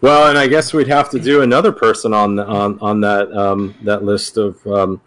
Well, 0.01 0.29
and 0.29 0.39
I 0.39 0.47
guess 0.47 0.73
we'd 0.73 0.89
have 0.89 1.11
to 1.11 1.19
do 1.21 1.43
another 1.43 1.73
person 1.73 2.13
on 2.15 2.39
on 2.39 2.79
on 2.81 3.01
that 3.03 3.33
um, 3.33 3.75
that 3.83 4.05
list 4.05 4.37
of 4.37 4.65
um, 4.67 5.01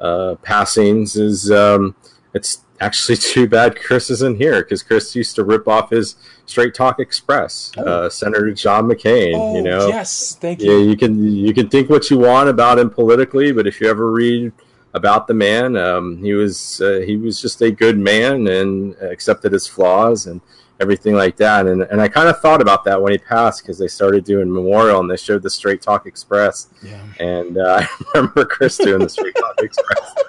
uh, 0.00 0.36
passings. 0.42 1.16
Is 1.16 1.50
um, 1.50 1.94
it's 2.34 2.62
actually 2.80 3.16
too 3.32 3.48
bad 3.48 3.76
Chris 3.80 4.10
isn't 4.10 4.36
here 4.36 4.62
because 4.62 4.82
Chris 4.82 5.14
used 5.14 5.34
to 5.36 5.44
rip 5.44 5.68
off 5.68 5.90
his 5.90 6.16
Straight 6.46 6.74
Talk 6.74 7.00
Express, 7.00 7.72
uh, 7.78 8.08
Senator 8.10 8.52
John 8.52 8.84
McCain. 8.86 9.54
you 9.56 9.62
know, 9.62 9.82
Oh, 9.82 9.88
yes, 9.88 10.36
thank 10.40 10.60
you. 10.60 10.70
yeah, 10.72 10.78
you. 10.78 10.90
you 10.90 10.96
can 10.96 11.24
you 11.36 11.54
can 11.54 11.68
think 11.68 11.88
what 11.88 12.10
you 12.10 12.18
want 12.18 12.48
about 12.48 12.78
him 12.78 12.90
politically, 12.90 13.52
but 13.52 13.66
if 13.66 13.80
you 13.80 13.88
ever 13.88 14.10
read 14.10 14.52
about 14.92 15.26
the 15.26 15.34
man, 15.34 15.76
um, 15.76 16.18
he 16.18 16.34
was 16.34 16.80
uh, 16.80 17.02
he 17.06 17.16
was 17.16 17.40
just 17.40 17.60
a 17.62 17.70
good 17.70 17.98
man 17.98 18.46
and 18.48 18.94
accepted 18.96 19.52
his 19.52 19.66
flaws 19.66 20.26
and 20.26 20.40
everything 20.84 21.14
like 21.14 21.36
that. 21.38 21.66
And 21.66 21.82
and 21.82 22.00
I 22.00 22.08
kind 22.08 22.28
of 22.28 22.38
thought 22.40 22.60
about 22.60 22.84
that 22.84 23.00
when 23.02 23.10
he 23.12 23.18
passed 23.18 23.62
because 23.62 23.78
they 23.78 23.88
started 23.88 24.22
doing 24.24 24.52
memorial 24.52 25.00
and 25.00 25.10
they 25.10 25.16
showed 25.16 25.42
the 25.42 25.50
Straight 25.50 25.80
Talk 25.82 26.06
Express, 26.06 26.68
Yeah. 26.82 27.00
and 27.18 27.58
uh, 27.58 27.80
I 28.14 28.18
remember 28.18 28.44
Chris 28.44 28.76
doing 28.76 29.00
the 29.00 29.08
Straight 29.08 29.34
Talk 29.34 29.54
Express. 29.62 30.14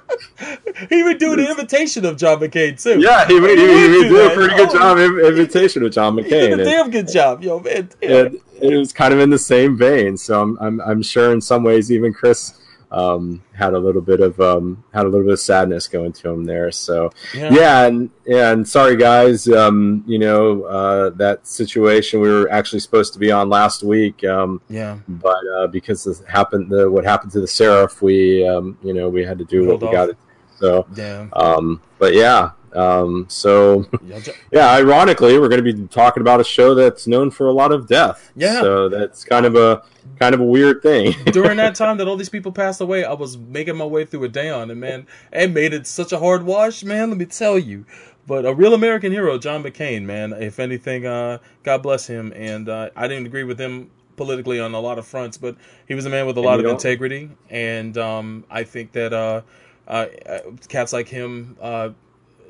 He 0.90 1.04
would 1.04 1.18
do 1.20 1.36
the 1.38 1.50
invitation 1.50 2.04
of 2.06 2.18
John 2.18 2.40
McCain 2.40 2.82
too. 2.82 3.00
Yeah, 3.00 3.26
he, 3.26 3.36
he, 3.36 3.40
he, 3.40 3.42
would 3.42 3.58
he 3.58 4.02
do 4.04 4.10
did 4.10 4.32
a 4.32 4.36
pretty 4.36 4.56
good 4.58 4.70
Oh. 4.70 4.74
job 4.74 4.98
in, 4.98 5.20
invitation 5.26 5.84
with 5.84 5.94
John 5.94 6.18
he 6.18 6.24
did 6.24 6.32
McCain. 6.32 6.50
a 6.50 6.54
And- 6.54 6.64
damn 6.64 6.90
good 6.92 7.08
job, 7.08 7.42
yo 7.44 7.60
man. 7.62 7.90
and, 8.02 8.40
it 8.62 8.76
was 8.78 8.92
kind 8.94 9.14
of 9.14 9.20
in 9.22 9.30
the 9.30 9.38
same 9.38 9.78
vein. 9.78 10.16
So 10.18 10.42
I'm, 10.42 10.58
I'm, 10.60 10.82
I'm 10.82 11.02
sure 11.02 11.32
in 11.34 11.40
some 11.42 11.64
ways 11.64 11.92
even 11.92 12.14
Chris 12.14 12.54
um, 12.96 13.44
had 13.54 13.74
a 13.74 13.78
little 13.78 14.02
bit 14.02 14.22
of 14.22 14.40
um, 14.40 14.84
had 14.94 15.06
a 15.06 15.10
little 15.10 15.26
bit 15.26 15.34
of 15.34 15.40
sadness 15.40 15.88
going 15.88 16.14
to 16.14 16.30
him 16.30 16.46
there. 16.46 16.72
So 16.72 17.12
yeah, 17.36 17.54
yeah 17.54 17.86
and 17.86 18.10
and 18.26 18.68
sorry 18.68 18.96
guys, 18.96 19.50
um, 19.50 20.04
you 20.08 20.18
know 20.18 20.64
uh, 20.64 21.10
that 21.12 21.46
situation 21.46 22.22
we 22.22 22.30
were 22.30 22.50
actually 22.50 22.80
supposed 22.80 23.12
to 23.14 23.20
be 23.20 23.32
on 23.32 23.50
last 23.50 23.84
week. 23.84 24.24
Um, 24.24 24.62
yeah, 24.70 24.98
but 25.10 25.46
uh, 25.58 25.68
because 25.68 26.06
this 26.06 26.24
happened, 26.24 26.70
the, 26.70 26.90
what 26.90 27.04
happened 27.04 27.34
to 27.34 27.42
the 27.42 27.48
Seraph, 27.48 28.02
we 28.02 28.48
um, 28.48 28.78
you 28.82 28.94
know 28.94 29.10
we 29.10 29.26
had 29.26 29.38
to 29.40 29.46
do 29.46 29.68
what 29.68 29.82
we 29.82 29.92
got 29.92 30.06
to. 30.06 30.18
So 30.58 30.88
yeah, 30.96 31.28
um, 31.34 31.82
but 32.00 32.14
yeah, 32.14 32.52
um, 32.76 33.26
so, 33.30 33.86
yeah, 34.52 34.70
ironically, 34.72 35.38
we're 35.40 35.50
going 35.50 35.64
to 35.64 35.74
be 35.74 35.88
talking 35.88 36.22
about 36.22 36.40
a 36.40 36.44
show 36.44 36.76
that's 36.76 37.08
known 37.08 37.32
for 37.32 37.48
a 37.48 37.54
lot 37.54 37.72
of 37.72 37.88
death. 37.88 38.32
Yeah. 38.36 38.62
So 38.62 38.90
that's 38.90 39.24
kind 39.24 39.46
of 39.46 39.56
a 39.56 39.84
kind 40.20 40.34
of 40.34 40.42
a 40.42 40.46
weird 40.46 40.82
thing. 40.82 41.14
During 41.26 41.58
that 41.58 41.76
time 41.76 41.98
that 41.98 42.08
all 42.08 42.16
these 42.16 42.30
people 42.30 42.52
passed 42.52 42.82
away, 42.82 43.04
I 43.04 43.14
was 43.14 43.38
making 43.38 43.78
my 43.78 43.86
way 43.86 44.06
through 44.06 44.28
Ideon, 44.30 44.72
and 44.72 44.80
man, 44.80 45.08
it 45.32 45.52
made 45.52 45.74
it 45.74 45.88
such 45.88 46.12
a 46.12 46.20
hard 46.20 46.44
wash, 46.44 46.84
man. 46.84 47.10
Let 47.10 47.18
me 47.18 47.26
tell 47.26 47.58
you. 47.58 47.86
But 48.28 48.46
a 48.46 48.54
real 48.54 48.74
American 48.74 49.12
hero, 49.12 49.38
John 49.38 49.64
McCain, 49.64 50.04
man. 50.04 50.34
If 50.34 50.60
anything, 50.60 51.06
uh, 51.06 51.38
God 51.62 51.84
bless 51.84 52.08
him. 52.08 52.34
And 52.36 52.68
uh, 52.68 52.90
I 52.96 53.08
didn't 53.08 53.28
agree 53.28 53.44
with 53.44 53.60
him 53.60 53.92
politically 54.16 54.60
on 54.60 54.74
a 54.74 54.80
lot 54.80 54.98
of 54.98 55.06
fronts, 55.06 55.38
but 55.38 55.56
he 55.88 55.94
was 55.94 56.06
a 56.06 56.10
man 56.10 56.26
with 56.26 56.38
a 56.38 56.42
lot 56.42 56.60
of 56.60 56.66
integrity, 56.66 57.30
and 57.50 57.98
um, 57.98 58.46
I 58.50 58.64
think 58.64 58.94
that 58.94 59.14
uh, 59.14 59.42
uh, 59.88 60.08
cats 60.68 60.94
like 60.94 61.08
him 61.08 61.58
uh, 61.62 61.90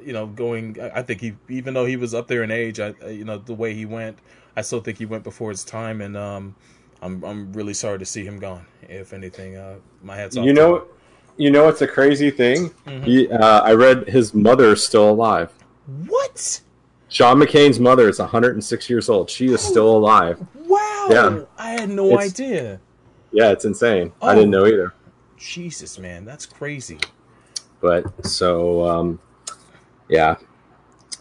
you 0.06 0.14
know, 0.14 0.28
going. 0.28 0.78
I 0.94 1.02
think 1.02 1.22
he, 1.22 1.36
even 1.50 1.74
though 1.74 1.86
he 1.86 1.98
was 1.98 2.14
up 2.14 2.28
there 2.28 2.44
in 2.44 2.52
age, 2.52 2.80
I, 2.80 2.94
you 3.08 3.26
know, 3.26 3.38
the 3.38 3.54
way 3.54 3.74
he 3.74 3.86
went, 3.86 4.20
I 4.56 4.62
still 4.62 4.82
think 4.82 4.98
he 4.98 5.06
went 5.06 5.24
before 5.24 5.50
his 5.50 5.64
time, 5.64 6.02
and 6.02 6.16
um, 6.16 6.56
I'm 7.02 7.24
I'm 7.24 7.54
really 7.54 7.74
sorry 7.74 8.00
to 8.00 8.06
see 8.06 8.24
him 8.24 8.40
gone. 8.40 8.66
If 8.84 9.14
anything, 9.14 9.58
uh, 9.58 9.78
my 10.04 10.16
hat's 10.16 10.38
off. 10.38 10.46
You 10.46 10.54
know, 10.54 10.86
you 11.38 11.52
know, 11.52 11.68
it's 11.68 11.82
a 11.82 11.88
crazy 11.88 12.32
thing. 12.32 12.70
Mm-hmm. 12.86 13.04
He, 13.04 13.30
uh, 13.30 13.62
I 13.62 13.74
read 13.74 14.08
his 14.08 14.34
mother 14.34 14.74
is 14.74 14.86
still 14.86 15.10
alive. 15.10 15.52
What? 16.08 16.62
John 17.10 17.40
McCain's 17.40 17.80
mother 17.80 18.10
is 18.10 18.20
106 18.20 18.90
years 18.90 19.10
old. 19.10 19.30
She 19.30 19.48
is 19.48 19.62
still 19.62 19.96
alive. 19.96 20.46
Wow. 20.56 21.08
Yeah. 21.10 21.44
I 21.58 21.72
had 21.72 21.90
no 21.90 22.18
it's, 22.18 22.34
idea. 22.34 22.80
Yeah, 23.32 23.52
it's 23.52 23.66
insane. 23.66 24.12
Oh. 24.22 24.28
I 24.28 24.36
didn't 24.36 24.50
know 24.50 24.66
either. 24.66 24.94
Jesus, 25.38 26.00
man, 26.00 26.26
that's 26.26 26.46
crazy. 26.46 27.00
But 27.82 28.26
so 28.26 28.88
um, 28.88 29.20
yeah, 30.08 30.36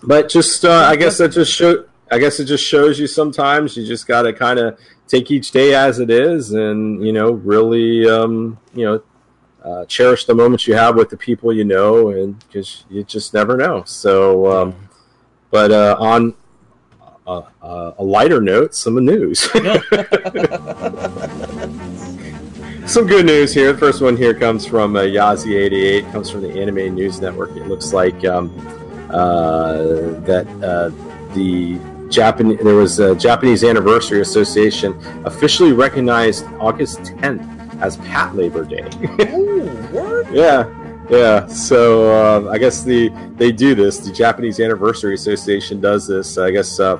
but 0.02 0.28
just 0.28 0.64
uh, 0.64 0.86
I 0.90 0.96
guess 0.96 1.18
that 1.18 1.28
just 1.28 1.52
show. 1.52 1.86
I 2.10 2.18
guess 2.18 2.38
it 2.38 2.44
just 2.44 2.64
shows 2.64 2.98
you 2.98 3.06
sometimes 3.06 3.76
you 3.76 3.86
just 3.86 4.06
got 4.06 4.22
to 4.22 4.32
kind 4.32 4.58
of 4.58 4.78
take 5.08 5.30
each 5.30 5.50
day 5.50 5.74
as 5.74 5.98
it 5.98 6.10
is, 6.10 6.52
and 6.52 7.04
you 7.04 7.12
know, 7.12 7.32
really, 7.32 8.08
um, 8.08 8.58
you 8.74 8.84
know, 8.84 9.02
uh, 9.64 9.84
cherish 9.86 10.26
the 10.26 10.34
moments 10.34 10.66
you 10.66 10.74
have 10.74 10.96
with 10.96 11.10
the 11.10 11.16
people 11.16 11.52
you 11.52 11.64
know, 11.64 12.10
and 12.10 12.38
because 12.46 12.84
you 12.90 13.02
just 13.04 13.34
never 13.34 13.56
know. 13.56 13.82
So, 13.84 14.52
um, 14.52 14.88
but 15.50 15.72
uh, 15.72 15.96
on 15.98 16.34
uh, 17.26 17.42
uh 17.62 17.92
a 17.98 18.04
lighter 18.04 18.40
note, 18.40 18.74
some 18.74 18.96
news. 18.96 19.48
some 22.86 23.06
good 23.06 23.26
news 23.26 23.52
here. 23.54 23.72
The 23.72 23.78
first 23.78 24.00
one 24.02 24.16
here 24.16 24.34
comes 24.34 24.66
from 24.66 24.96
uh, 24.96 25.00
Yazi88. 25.00 26.10
Comes 26.12 26.30
from 26.30 26.42
the 26.42 26.60
Anime 26.60 26.94
News 26.94 27.20
Network. 27.20 27.50
It 27.56 27.66
looks 27.66 27.92
like 27.92 28.24
um, 28.24 28.50
uh, 29.10 29.78
that 30.22 30.46
uh, 30.62 30.90
the 31.34 31.78
Japan 32.10 32.56
there 32.62 32.74
was 32.74 32.98
a 32.98 33.14
Japanese 33.14 33.64
Anniversary 33.64 34.20
Association 34.20 34.94
officially 35.24 35.72
recognized 35.72 36.44
August 36.60 37.00
10th 37.00 37.80
as 37.80 37.96
Patlabor 37.98 38.68
Day. 38.68 39.34
Ooh, 39.34 40.26
yeah. 40.32 40.80
Yeah, 41.10 41.46
so 41.48 42.46
uh, 42.46 42.50
I 42.50 42.56
guess 42.56 42.82
the 42.82 43.10
they 43.36 43.52
do 43.52 43.74
this. 43.74 43.98
The 43.98 44.10
Japanese 44.10 44.58
Anniversary 44.58 45.12
Association 45.12 45.78
does 45.78 46.06
this. 46.06 46.38
I 46.38 46.50
guess 46.50 46.80
uh, 46.80 46.96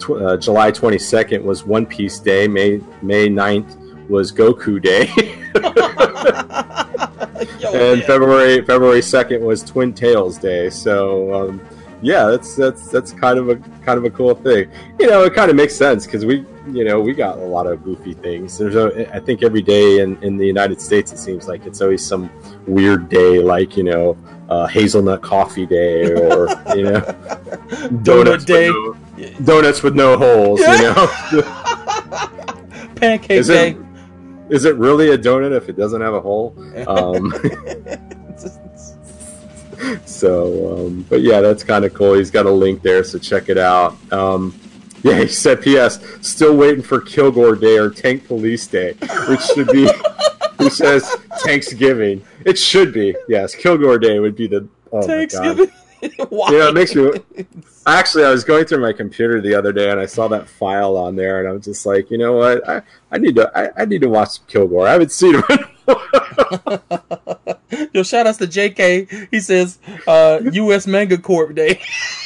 tw- 0.00 0.10
uh, 0.10 0.36
July 0.38 0.72
22nd 0.72 1.40
was 1.44 1.64
One 1.64 1.86
Piece 1.86 2.18
Day. 2.18 2.48
May 2.48 2.80
May 3.00 3.28
9th 3.28 3.83
was 4.08 4.32
Goku 4.32 4.80
Day. 4.80 5.10
And 7.74 7.98
man. 7.98 8.06
February 8.06 8.64
February 8.64 9.02
second 9.02 9.44
was 9.44 9.62
Twin 9.62 9.92
Tails 9.92 10.38
Day. 10.38 10.70
So 10.70 11.34
um, 11.34 11.60
yeah, 12.02 12.26
that's 12.26 12.54
that's 12.54 12.88
that's 12.88 13.12
kind 13.12 13.38
of 13.38 13.48
a 13.48 13.56
kind 13.84 13.98
of 13.98 14.04
a 14.04 14.10
cool 14.10 14.34
thing. 14.34 14.70
You 15.00 15.08
know, 15.08 15.24
it 15.24 15.34
kind 15.34 15.50
of 15.50 15.56
makes 15.56 15.74
sense 15.74 16.06
because 16.06 16.24
we 16.24 16.44
you 16.70 16.84
know 16.84 17.00
we 17.00 17.14
got 17.14 17.38
a 17.38 17.44
lot 17.44 17.66
of 17.66 17.82
goofy 17.82 18.14
things. 18.14 18.58
There's 18.58 18.76
a, 18.76 19.14
I 19.14 19.20
think 19.20 19.42
every 19.42 19.62
day 19.62 20.00
in 20.00 20.22
in 20.22 20.36
the 20.36 20.46
United 20.46 20.80
States 20.80 21.12
it 21.12 21.18
seems 21.18 21.48
like 21.48 21.66
it's 21.66 21.80
always 21.80 22.04
some 22.04 22.30
weird 22.66 23.08
day 23.08 23.38
like 23.40 23.76
you 23.76 23.84
know 23.84 24.16
uh, 24.48 24.66
hazelnut 24.66 25.22
coffee 25.22 25.66
day 25.66 26.12
or 26.12 26.48
you 26.76 26.84
know 26.84 27.00
donut 28.04 28.44
day. 28.44 28.68
No, 28.68 28.96
donuts 29.44 29.82
with 29.82 29.94
no 29.94 30.16
holes. 30.16 30.60
You 30.60 30.66
know. 30.66 31.08
Pancake 32.96 33.30
is 33.30 33.48
day. 33.48 33.70
It, 33.70 33.78
is 34.48 34.64
it 34.64 34.76
really 34.76 35.10
a 35.10 35.18
donut 35.18 35.56
if 35.56 35.68
it 35.68 35.76
doesn't 35.76 36.00
have 36.00 36.14
a 36.14 36.20
hole? 36.20 36.54
Um, 36.86 37.32
so, 40.04 40.86
um, 40.86 41.06
but 41.08 41.22
yeah, 41.22 41.40
that's 41.40 41.64
kind 41.64 41.84
of 41.84 41.94
cool. 41.94 42.14
He's 42.14 42.30
got 42.30 42.46
a 42.46 42.50
link 42.50 42.82
there, 42.82 43.04
so 43.04 43.18
check 43.18 43.48
it 43.48 43.58
out. 43.58 43.96
Um, 44.12 44.58
yeah, 45.02 45.20
he 45.20 45.28
said, 45.28 45.62
P.S. 45.62 46.00
Still 46.22 46.56
waiting 46.56 46.82
for 46.82 47.00
Kilgore 47.00 47.56
Day 47.56 47.76
or 47.76 47.90
Tank 47.90 48.26
Police 48.26 48.66
Day, 48.66 48.94
which 49.28 49.40
should 49.40 49.68
be. 49.68 49.90
He 50.56 50.70
says 50.70 51.10
Thanksgiving. 51.40 52.24
It 52.46 52.56
should 52.56 52.94
be. 52.94 53.14
Yes, 53.28 53.54
Kilgore 53.56 53.98
Day 53.98 54.20
would 54.20 54.36
be 54.36 54.46
the. 54.46 54.66
Oh 54.92 55.02
Thanksgiving. 55.02 55.70
Why? 56.28 56.50
Yeah, 56.52 56.68
it 56.68 56.74
makes 56.74 56.94
me. 56.94 57.10
Actually, 57.86 58.24
I 58.24 58.30
was 58.30 58.44
going 58.44 58.64
through 58.64 58.80
my 58.80 58.92
computer 58.92 59.40
the 59.40 59.54
other 59.54 59.72
day 59.72 59.90
and 59.90 60.00
I 60.00 60.06
saw 60.06 60.28
that 60.28 60.48
file 60.48 60.96
on 60.96 61.16
there, 61.16 61.40
and 61.40 61.48
I 61.48 61.52
was 61.52 61.64
just 61.64 61.86
like, 61.86 62.10
you 62.10 62.18
know 62.18 62.34
what, 62.34 62.68
I, 62.68 62.82
I 63.10 63.18
need 63.18 63.36
to 63.36 63.50
I, 63.56 63.82
I 63.82 63.84
need 63.84 64.02
to 64.02 64.08
watch 64.08 64.46
Kilgore. 64.46 64.86
I 64.86 64.92
haven't 64.92 65.12
seen 65.12 65.34
him. 65.34 65.42
Yo, 67.92 68.02
shout 68.02 68.26
outs 68.26 68.38
to 68.38 68.46
JK. 68.46 69.28
He 69.30 69.40
says, 69.40 69.78
uh, 70.06 70.40
U.S. 70.52 70.86
Manga 70.86 71.18
Corp 71.18 71.54
Day. 71.54 71.80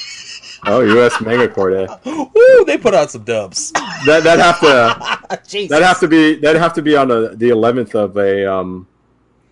oh, 0.66 0.80
U.S. 0.80 1.20
Manga 1.20 1.49
Corp 1.49 1.73
Day. 1.73 1.88
Woo! 2.04 2.64
They 2.64 2.78
put 2.78 2.94
out 2.94 3.11
some 3.11 3.25
dubs. 3.25 3.73
That 4.06 4.23
that 4.25 4.38
have 4.38 4.61
to 4.61 5.68
that 5.68 5.82
have 5.82 6.00
to 6.00 6.08
be 6.08 6.37
that 6.37 6.56
have 6.56 6.73
to 6.75 6.82
be 6.82 6.97
on 6.97 7.11
a, 7.11 7.35
the 7.35 7.50
eleventh 7.50 7.94
of 7.94 8.16
a 8.16 8.50
um 8.50 8.87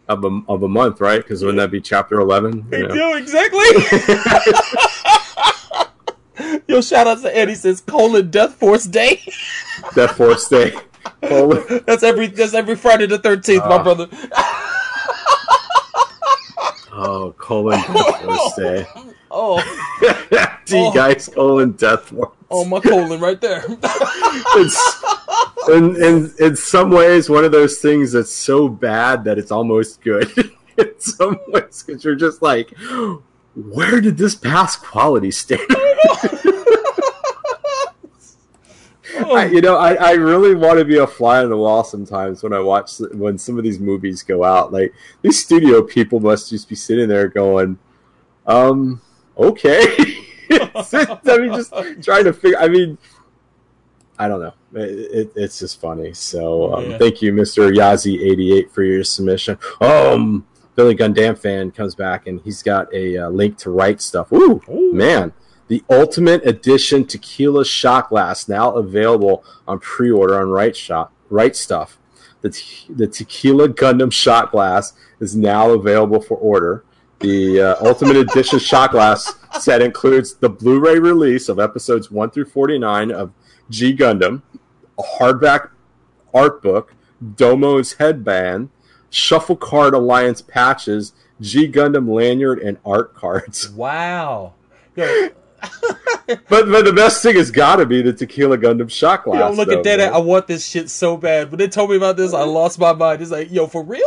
of 0.09 0.25
a 0.25 0.41
of 0.49 0.63
a 0.63 0.69
month, 0.69 1.01
right? 1.01 1.19
Because 1.19 1.43
wouldn't 1.43 1.59
that 1.59 1.71
be 1.71 1.81
chapter 1.81 2.21
eleven? 2.21 2.67
You 2.71 2.89
know? 2.89 3.15
exactly. 3.15 3.65
Yo, 6.69 6.81
shout 6.81 7.07
out 7.07 7.23
to 7.23 7.37
Eddie 7.37 7.55
says 7.55 7.81
colon 7.81 8.31
Death 8.31 8.55
Force 8.55 8.85
Day. 8.85 9.23
Death 9.95 10.17
Force 10.17 10.49
Day. 10.49 10.75
Colon. 11.23 11.83
That's 11.87 12.03
every 12.03 12.27
that's 12.27 12.55
every 12.55 12.77
Friday 12.77 13.07
the 13.07 13.19
thirteenth, 13.19 13.63
uh, 13.63 13.69
my 13.69 13.77
ah. 13.77 13.83
brother. 13.83 14.09
oh, 16.93 17.35
colon 17.39 17.81
Death 17.81 18.23
Force 18.23 18.55
Day. 18.57 18.87
Oh, 19.31 19.59
D 20.65 20.77
oh. 20.77 20.93
guys, 20.93 21.29
colon 21.29 21.73
Death 21.73 22.09
Force. 22.09 22.33
Oh, 22.51 22.65
my 22.65 22.81
colon 22.81 23.21
right 23.21 23.41
there. 23.41 23.65
it's 23.67 25.05
in, 25.69 25.97
in 26.03 26.33
in 26.39 26.57
some 26.57 26.91
ways 26.91 27.29
one 27.29 27.45
of 27.45 27.53
those 27.53 27.79
things 27.79 28.13
that's 28.13 28.33
so 28.33 28.69
bad 28.69 29.25
that 29.25 29.39
it's 29.39 29.51
almost 29.51 30.01
good. 30.01 30.31
in 30.79 30.93
some 30.99 31.39
ways, 31.49 31.83
because 31.87 32.05
you're 32.05 32.15
just 32.15 32.43
like, 32.43 32.75
where 33.55 34.01
did 34.01 34.17
this 34.17 34.35
pass 34.35 34.77
quality 34.77 35.31
standard? 35.31 35.67
I, 39.19 39.47
you 39.47 39.61
know, 39.61 39.77
I, 39.77 39.95
I 39.95 40.13
really 40.13 40.55
want 40.55 40.79
to 40.79 40.85
be 40.85 40.99
a 40.99 41.07
fly 41.07 41.43
on 41.43 41.51
the 41.51 41.57
wall 41.57 41.83
sometimes 41.85 42.43
when 42.43 42.53
I 42.53 42.61
watch 42.61 42.99
when 43.13 43.39
some 43.39 43.57
of 43.59 43.65
these 43.65 43.81
movies 43.81 44.23
go 44.23 44.45
out. 44.45 44.73
Like 44.73 44.93
these 45.23 45.43
studio 45.43 45.83
people 45.83 46.21
must 46.21 46.51
just 46.51 46.69
be 46.69 46.75
sitting 46.75 47.09
there 47.09 47.29
going, 47.29 47.79
um, 48.47 49.01
okay. 49.37 49.85
I 50.51 51.39
mean, 51.39 51.53
just 51.55 51.73
trying 52.03 52.25
to 52.25 52.33
figure. 52.33 52.59
I 52.59 52.69
mean, 52.69 52.99
I 54.19 54.29
don't 54.29 54.41
know. 54.41 54.55
It, 54.75 54.91
it, 54.91 55.33
it's 55.37 55.59
just 55.59 55.81
funny. 55.81 56.15
So 56.15 56.75
um, 56.75 56.91
yeah. 56.91 56.99
thank 56.99 57.23
you, 57.23 57.33
Mister 57.33 57.71
Yazi88, 57.71 58.71
for 58.71 58.83
your 58.83 59.05
submission. 59.05 59.59
Um, 59.81 60.47
Billy 60.75 60.95
Gundam 60.95 61.39
fan 61.39 61.71
comes 61.71 61.95
back 61.95 62.27
and 62.27 62.41
he's 62.43 62.63
got 62.63 62.93
a 62.93 63.17
uh, 63.17 63.29
link 63.31 63.57
to 63.59 63.71
write 63.71 64.01
stuff. 64.01 64.31
Ooh, 64.33 64.63
Ooh, 64.69 64.93
man. 64.93 65.33
The 65.69 65.83
Ultimate 65.91 66.47
Edition 66.47 67.05
Tequila 67.07 67.65
Shot 67.65 68.11
Glass 68.11 68.47
now 68.47 68.75
available 68.75 69.43
on 69.67 69.81
pre-order 69.81 70.41
on 70.41 70.49
Right 70.51 70.77
Shot 70.77 71.11
Right 71.29 71.53
Stuf. 71.53 71.97
The, 72.43 72.51
te- 72.51 72.93
the 72.93 73.09
Tequila 73.09 73.69
Gundam 73.69 74.13
Shot 74.13 74.53
Glass 74.53 74.93
is 75.19 75.35
now 75.35 75.71
available 75.71 76.21
for 76.21 76.37
order. 76.37 76.85
The 77.21 77.61
uh, 77.61 77.77
Ultimate 77.85 78.17
Edition 78.17 78.59
Shot 78.61 78.93
Glass 78.93 79.35
set 79.59 79.83
includes 79.83 80.35
the 80.35 80.51
Blu-ray 80.51 80.99
release 80.99 81.49
of 81.49 81.59
episodes 81.59 82.11
1 82.11 82.31
through 82.31 82.45
49 82.45 83.11
of 83.11 83.33
G 83.71 83.95
Gundam, 83.97 84.43
a 84.99 85.03
hardback 85.03 85.71
art 86.35 86.63
book, 86.63 86.95
Domon's 87.23 87.95
headband, 87.95 88.71
Shuffle 89.11 89.57
Card 89.57 89.95
Alliance 89.95 90.43
patches, 90.43 91.13
G 91.41 91.67
Gundam 91.71 92.09
lanyard, 92.09 92.59
and 92.61 92.79
art 92.85 93.15
cards. 93.15 93.71
Wow. 93.75 94.55
But 96.27 96.49
but 96.49 96.85
the 96.85 96.93
best 96.93 97.23
thing 97.23 97.37
has 97.37 97.51
got 97.53 97.77
to 97.77 97.87
be 97.87 98.03
the 98.03 98.13
Tequila 98.13 98.59
Gundam 98.59 98.91
shot 98.91 99.23
glass. 99.25 99.39
yo, 99.41 99.51
look 99.57 99.69
though, 99.69 99.79
at 99.79 99.85
that. 99.85 99.99
man. 99.99 100.13
I 100.13 100.19
want 100.19 100.49
this 100.49 100.67
shit 100.67 100.91
so 100.91 101.17
bad. 101.17 101.51
When 101.53 101.59
they 101.59 101.69
told 101.69 101.91
me 101.91 101.97
about 101.97 102.17
this, 102.17 102.35
I 102.35 102.43
lost 102.43 102.79
my 102.81 102.93
mind. 102.93 103.23
It's 103.23 103.31
like, 103.31 103.51
yo, 103.53 103.67
for 103.69 103.83
real? 103.85 104.03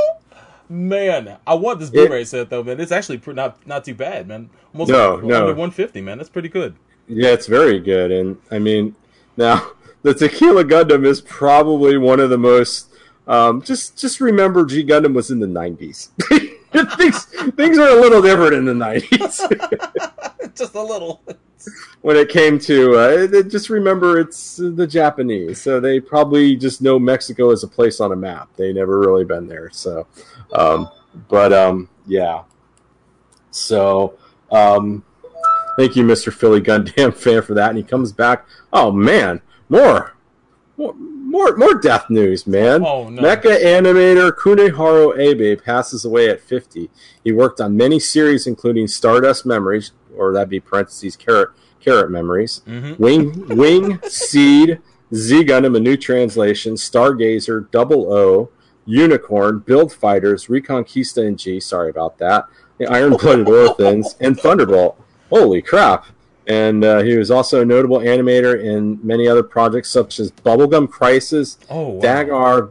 Man, 0.68 1.38
I 1.48 1.54
want 1.56 1.80
this 1.80 1.90
Blu-ray 1.90 2.26
set 2.26 2.50
though, 2.50 2.62
man. 2.64 2.80
It's 2.80 2.92
actually 2.92 3.22
not 3.34 3.66
not 3.66 3.86
too 3.86 3.96
bad, 3.96 4.28
man. 4.28 4.50
Almost 4.74 4.92
No, 4.92 5.14
under 5.16 5.28
no. 5.28 5.46
150, 5.46 6.02
man. 6.02 6.18
That's 6.18 6.30
pretty 6.30 6.50
good. 6.50 6.76
Yeah, 7.08 7.30
it's 7.30 7.48
very 7.48 7.80
good, 7.80 8.12
and 8.12 8.38
I 8.52 8.60
mean, 8.60 8.96
now 9.40 9.72
the 10.04 10.14
Tequila 10.14 10.64
Gundam 10.64 11.06
is 11.06 11.22
probably 11.22 11.98
one 11.98 12.20
of 12.20 12.30
the 12.30 12.38
most. 12.38 12.94
Um, 13.28 13.62
just 13.62 13.98
just 13.98 14.22
remember, 14.22 14.66
G 14.66 14.84
Gundam 14.84 15.14
was 15.14 15.32
in 15.32 15.40
the 15.40 15.48
'90s. 15.48 16.10
things 16.98 17.26
things 17.56 17.78
are 17.80 17.98
a 17.98 18.02
little 18.02 18.22
different 18.22 18.54
in 18.54 18.66
the 18.66 18.74
'90s 18.74 20.56
Just 20.56 20.76
a 20.76 20.82
little. 20.82 21.22
when 22.02 22.18
it 22.18 22.30
came 22.30 22.60
to. 22.60 22.96
Uh, 22.96 23.44
just 23.44 23.70
remember, 23.70 24.20
it's 24.20 24.58
the 24.58 24.88
Japanese, 24.88 25.62
so 25.62 25.80
they 25.80 26.00
probably 26.00 26.56
just 26.56 26.82
know 26.82 27.00
Mexico 27.00 27.52
as 27.52 27.64
a 27.64 27.68
place 27.68 28.00
on 28.00 28.12
a 28.12 28.16
map. 28.16 28.50
They 28.56 28.74
never 28.74 29.00
really 29.00 29.26
been 29.26 29.48
there, 29.48 29.70
so. 29.72 30.08
Um, 30.54 30.90
but 31.28 31.54
um, 31.54 31.90
yeah. 32.08 32.44
So 33.52 34.18
um, 34.52 35.04
Thank 35.78 35.96
you, 35.96 36.04
Mr. 36.04 36.34
Philly 36.34 36.62
Gundam 36.62 37.14
fan, 37.16 37.42
for 37.42 37.54
that. 37.54 37.70
And 37.70 37.78
he 37.78 37.84
comes 37.84 38.12
back. 38.12 38.46
Oh 38.74 38.92
man, 38.92 39.42
more, 39.70 40.16
more, 40.78 40.94
more, 40.94 41.56
more 41.58 41.76
death 41.76 42.10
news, 42.10 42.46
man. 42.48 42.84
Oh, 42.86 43.10
no. 43.10 43.22
Mecha 43.22 43.62
animator 43.64 44.32
Kunihiro 44.32 45.18
Abe 45.18 45.62
passes 45.64 46.04
away 46.06 46.30
at 46.30 46.42
50. 46.42 46.90
He 47.24 47.32
worked 47.32 47.62
on 47.62 47.78
many 47.78 48.00
series, 48.00 48.46
including 48.48 48.88
Stardust 48.88 49.46
Memories, 49.46 49.92
or 50.16 50.34
that'd 50.34 50.50
be 50.50 50.60
parentheses 50.60 51.16
Carrot 51.16 51.50
Carrot 51.80 52.12
Memories, 52.12 52.62
Mhm. 52.68 53.00
Wing 53.00 53.48
Wing 53.58 54.00
Seed, 54.04 54.80
Z 55.14 55.46
Gundam, 55.46 55.78
a 55.78 55.80
new 55.80 55.96
translation, 55.96 56.74
Stargazer, 56.74 57.72
Double 57.72 58.12
O, 58.12 58.50
Unicorn, 58.86 59.60
Build 59.60 59.94
Fighters, 59.94 60.48
Reconguista 60.48 61.26
and 61.26 61.38
G. 61.40 61.60
Sorry 61.60 61.90
about 61.90 62.18
that. 62.18 62.46
The 62.80 62.88
Iron 62.88 63.16
Blooded 63.16 63.48
Orphans 63.48 64.16
and 64.20 64.38
Thunderbolt. 64.38 65.00
Holy 65.30 65.62
crap! 65.62 66.06
And 66.48 66.84
uh, 66.84 67.00
he 67.04 67.16
was 67.16 67.30
also 67.30 67.62
a 67.62 67.66
notable 67.66 68.00
animator 68.00 68.60
in 68.64 69.00
many 69.06 69.28
other 69.28 69.44
projects 69.44 69.90
such 69.92 70.20
as 70.20 70.32
Bubblegum 70.32 70.90
Crisis, 70.90 71.60
Oh, 71.70 71.90
wow. 71.90 72.02
Dagar, 72.02 72.70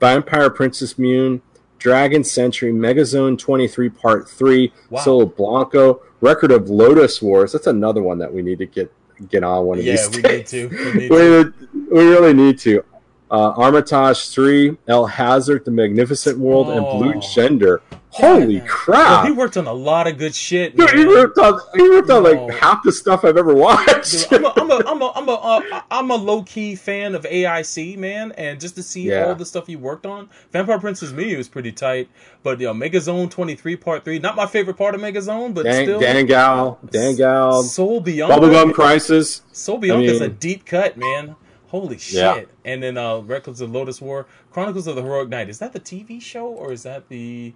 Vampire 0.00 0.48
Princess 0.50 0.94
Miyu, 0.94 1.40
Dragon 1.78 2.22
Century, 2.22 2.72
Megazone 2.72 3.36
23 3.38 3.88
Part 3.88 4.28
3, 4.28 4.72
Wow. 4.90 5.00
Sol 5.02 5.26
Bianca, 5.26 5.96
Record 6.20 6.52
of 6.52 6.64
Lodoss 6.66 7.20
Wars. 7.20 7.52
That's 7.52 7.66
another 7.66 8.02
one 8.02 8.18
that 8.18 8.32
we 8.32 8.42
need 8.42 8.58
to 8.58 8.66
get 8.66 8.92
get 9.28 9.42
on 9.42 9.64
one 9.66 9.78
of 9.78 9.84
Yeah, 9.84 9.96
these 9.96 10.04
Yeah, 10.10 10.16
we 10.16 10.22
days. 10.22 10.52
need 10.52 10.70
to. 10.70 10.76
We 10.94 11.08
need 11.08 11.10
we, 11.90 11.90
we 11.90 12.04
really 12.10 12.32
need 12.34 12.58
to. 12.60 12.84
Uh, 13.30 13.50
Armitage 13.56 14.30
3, 14.30 14.78
El 14.88 15.06
Hazard, 15.06 15.64
The 15.66 15.70
Magnificent 15.70 16.38
World, 16.38 16.70
and 16.70 16.80
Blue 16.80 17.14
Oh. 17.16 17.20
Gender. 17.34 17.82
Holy 18.10 18.54
Yeah, 18.56 18.64
crap! 18.66 19.26
he 19.26 19.32
worked 19.32 19.58
on 19.58 19.66
a 19.66 19.72
lot 19.72 20.06
of 20.06 20.16
good 20.16 20.34
shit. 20.34 20.74
Dude, 20.74 20.90
he 20.90 21.04
ripped 21.04 21.36
on, 21.36 21.60
he 21.76 21.86
ripped 21.86 22.08
on 22.08 22.22
like 22.24 22.54
half 22.58 22.82
the 22.82 22.90
stuff 22.90 23.22
I've 23.22 23.36
ever 23.36 23.52
watched. 23.54 24.30
Dude, 24.30 24.42
I'm 24.46 24.46
a, 24.46 24.54
I'm 24.56 24.70
a, 24.70 24.76
I'm 24.86 25.02
a, 25.02 25.12
I'm 25.14 25.28
a, 25.28 25.32
uh, 25.34 25.80
I'm 25.90 26.10
a 26.10 26.14
low 26.16 26.42
key 26.42 26.74
fan 26.74 27.14
of 27.14 27.24
AIC, 27.24 27.98
man, 27.98 28.32
and 28.32 28.58
just 28.58 28.76
to 28.76 28.82
see 28.82 29.02
Yeah. 29.10 29.26
all 29.26 29.34
the 29.34 29.44
stuff 29.44 29.66
he 29.66 29.76
worked 29.76 30.06
on, 30.06 30.30
Vampire 30.52 30.78
Princess 30.80 31.12
Miyu 31.12 31.36
was 31.36 31.48
pretty 31.48 31.70
tight. 31.70 32.08
But 32.42 32.60
you 32.60 32.66
know, 32.68 32.72
Megazone 32.74 33.30
23 33.30 33.76
Part 33.76 34.04
Three, 34.04 34.18
not 34.18 34.36
my 34.36 34.46
favorite 34.46 34.78
part 34.78 34.94
of 34.94 35.02
Megazone, 35.02 35.52
but 35.52 35.64
Dan, 35.64 35.84
still, 35.84 36.00
Dangal, 36.00 36.78
Dangal, 36.90 37.62
Sol 37.62 38.00
Bianca, 38.00 38.34
Bubblegum 38.34 38.72
Crisis. 38.72 39.42
Sol 39.52 39.76
Bianca's 39.76 40.22
I 40.22 40.24
a 40.24 40.28
mean- 40.28 40.36
deep 40.40 40.64
cut, 40.64 40.96
man. 40.96 41.36
Holy 41.68 41.98
shit! 41.98 42.14
Yeah. 42.16 42.42
And 42.64 42.82
then 42.82 42.96
uh, 42.98 43.18
Records 43.18 43.60
of 43.60 43.70
Lodoss 43.70 44.00
War, 44.00 44.26
Chronicles 44.50 44.86
of 44.86 44.96
the 44.96 45.02
Heroic 45.02 45.28
Knight. 45.28 45.48
Is 45.48 45.58
that 45.58 45.72
the 45.72 45.80
TV 45.80 46.20
show 46.20 46.46
or 46.46 46.72
is 46.72 46.82
that 46.84 47.08
the? 47.08 47.52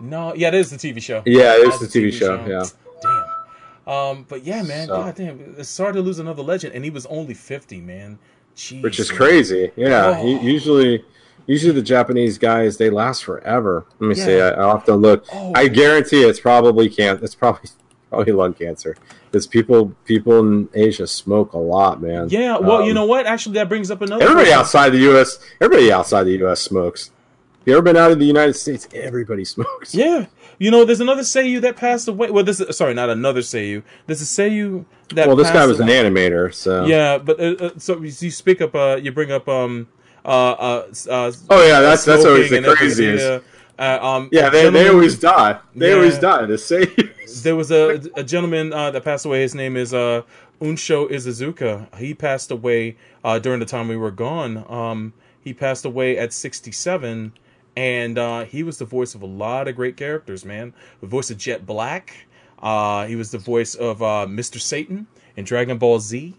No, 0.00 0.32
yeah, 0.34 0.48
it 0.48 0.54
is 0.54 0.70
the 0.70 0.76
TV 0.76 1.02
show. 1.02 1.22
Yeah, 1.26 1.54
it 1.56 1.66
is 1.68 1.80
the 1.80 1.86
TV 1.86 2.12
show, 2.12 2.36
yeah. 2.46 2.64
Damn. 3.02 3.92
Um, 3.92 4.26
but 4.28 4.44
yeah, 4.44 4.62
man. 4.62 4.86
So- 4.88 4.96
God 4.96 5.14
damn. 5.16 5.54
It's 5.58 5.68
sorry 5.68 5.92
to 5.94 6.00
lose 6.00 6.18
another 6.18 6.42
legend, 6.42 6.74
and 6.74 6.84
he 6.84 6.90
was 6.90 7.06
only 7.06 7.34
fifty, 7.34 7.80
man. 7.80 8.18
Jeez, 8.56 8.82
which 8.82 8.98
is 9.00 9.08
man. 9.10 9.18
crazy. 9.18 9.70
Yeah, 9.76 10.16
Oh. 10.18 10.26
u- 10.26 10.40
usually, 10.40 11.04
usually 11.46 11.72
the 11.72 11.82
Japanese 11.82 12.38
guys 12.38 12.76
they 12.76 12.90
last 12.90 13.24
forever. 13.24 13.86
Let 13.98 14.08
me 14.08 14.14
see. 14.14 14.36
Yeah. 14.36 14.48
I, 14.56 14.60
I'll 14.60 14.76
have 14.76 14.84
to 14.86 14.94
look. 14.94 15.24
Oh. 15.32 15.52
I 15.56 15.68
guarantee 15.68 16.22
it's 16.22 16.38
probably 16.40 16.88
can't. 16.88 17.22
It's 17.22 17.34
probably 17.34 17.70
probably 18.10 18.32
lung 18.32 18.54
cancer 18.54 18.96
because 19.30 19.46
people 19.46 19.92
people 20.04 20.38
in 20.40 20.68
Asia 20.74 21.06
smoke 21.06 21.52
a 21.52 21.58
lot, 21.58 22.00
man. 22.02 22.28
Yeah. 22.30 22.58
Well, 22.58 22.82
you 22.82 22.90
Um, 22.90 22.94
know 22.94 23.04
what? 23.06 23.26
Actually, 23.26 23.54
that 23.54 23.68
brings 23.68 23.90
up 23.90 24.00
another. 24.02 24.22
everybody 24.22 24.46
question. 24.46 24.60
outside 24.60 24.90
the 24.90 24.98
U.S. 24.98 25.38
Everybody 25.60 25.92
outside 25.92 26.24
the 26.24 26.36
U.S. 26.38 26.60
smokes. 26.60 27.10
If 27.60 27.66
you 27.66 27.72
ever 27.74 27.82
been 27.82 27.96
out 27.96 28.10
of 28.10 28.18
the 28.18 28.24
United 28.24 28.54
States, 28.54 28.88
everybody 28.94 29.44
smokes. 29.44 29.94
Yeah. 29.94 30.26
You 30.60 30.70
know, 30.72 30.84
there's 30.84 31.00
another 31.00 31.22
Seiyu 31.22 31.60
that 31.60 31.76
passed 31.76 32.08
away. 32.08 32.30
Well, 32.30 32.42
this 32.42 32.58
is 32.60 32.76
sorry, 32.76 32.92
not 32.94 33.10
another 33.10 33.40
Seiyu. 33.40 33.82
There's 34.06 34.22
a 34.22 34.24
Seiyu 34.24 34.86
that. 35.14 35.26
Well, 35.28 35.36
this 35.36 35.50
guy 35.50 35.66
was 35.66 35.78
an 35.78 35.86
animator, 35.88 36.52
so 36.52 36.84
Yeah, 36.86 37.18
but 37.18 37.38
uh, 37.38 37.54
uh, 37.60 37.70
so 37.78 37.96
you 37.98 38.06
you 38.18 38.30
speak 38.30 38.60
up. 38.60 38.74
Uh, 38.74 38.98
you 39.00 39.12
bring 39.12 39.30
up. 39.30 39.48
Um. 39.48 39.86
Uh. 40.24 40.28
Uh. 40.28 40.86
uh 41.10 41.32
Oh 41.50 41.64
yeah, 41.66 41.80
that's 41.80 42.04
that's 42.04 42.24
always 42.24 42.50
the 42.50 42.62
craziest. 42.76 43.44
Uh, 43.78 43.98
um, 44.02 44.28
Yeah, 44.32 44.48
they, 44.50 44.68
they 44.70 44.88
always 44.88 45.16
die. 45.18 45.60
They 45.76 45.90
Yeah. 45.90 45.94
always 45.96 46.18
die. 46.18 46.44
The 46.46 46.58
same. 47.38 47.44
There 47.44 47.56
was 47.56 47.70
a, 47.70 48.00
a 48.16 48.24
gentleman 48.24 48.72
uh, 48.72 48.90
that 48.90 49.04
passed 49.04 49.24
away. 49.26 49.40
His 49.42 49.54
name 49.54 49.76
is 49.76 49.92
uh, 49.94 50.22
Unsho 50.60 51.10
Ishizuka. 51.10 51.94
He 51.96 52.14
passed 52.14 52.50
away 52.50 52.96
uh, 53.24 53.38
during 53.38 53.60
the 53.60 53.66
time 53.66 53.88
we 53.88 53.96
were 53.96 54.10
gone. 54.10 54.64
Um, 54.68 55.12
he 55.40 55.54
passed 55.54 55.84
away 55.84 56.18
at 56.18 56.32
67, 56.32 57.32
and 57.76 58.18
uh, 58.18 58.44
he 58.44 58.62
was 58.62 58.78
the 58.78 58.84
voice 58.84 59.14
of 59.14 59.22
a 59.22 59.26
lot 59.26 59.68
of 59.68 59.76
great 59.76 59.96
characters, 59.96 60.44
man. 60.44 60.74
The 61.00 61.06
voice 61.06 61.30
of 61.30 61.38
Jet 61.38 61.64
Black. 61.64 62.26
Uh, 62.60 63.06
he 63.06 63.16
was 63.16 63.30
the 63.30 63.38
voice 63.38 63.74
of 63.74 64.02
uh, 64.02 64.26
Mr. 64.28 64.60
Satan 64.60 65.06
in 65.36 65.44
Dragon 65.44 65.78
Ball 65.78 66.00
Z. 66.00 66.34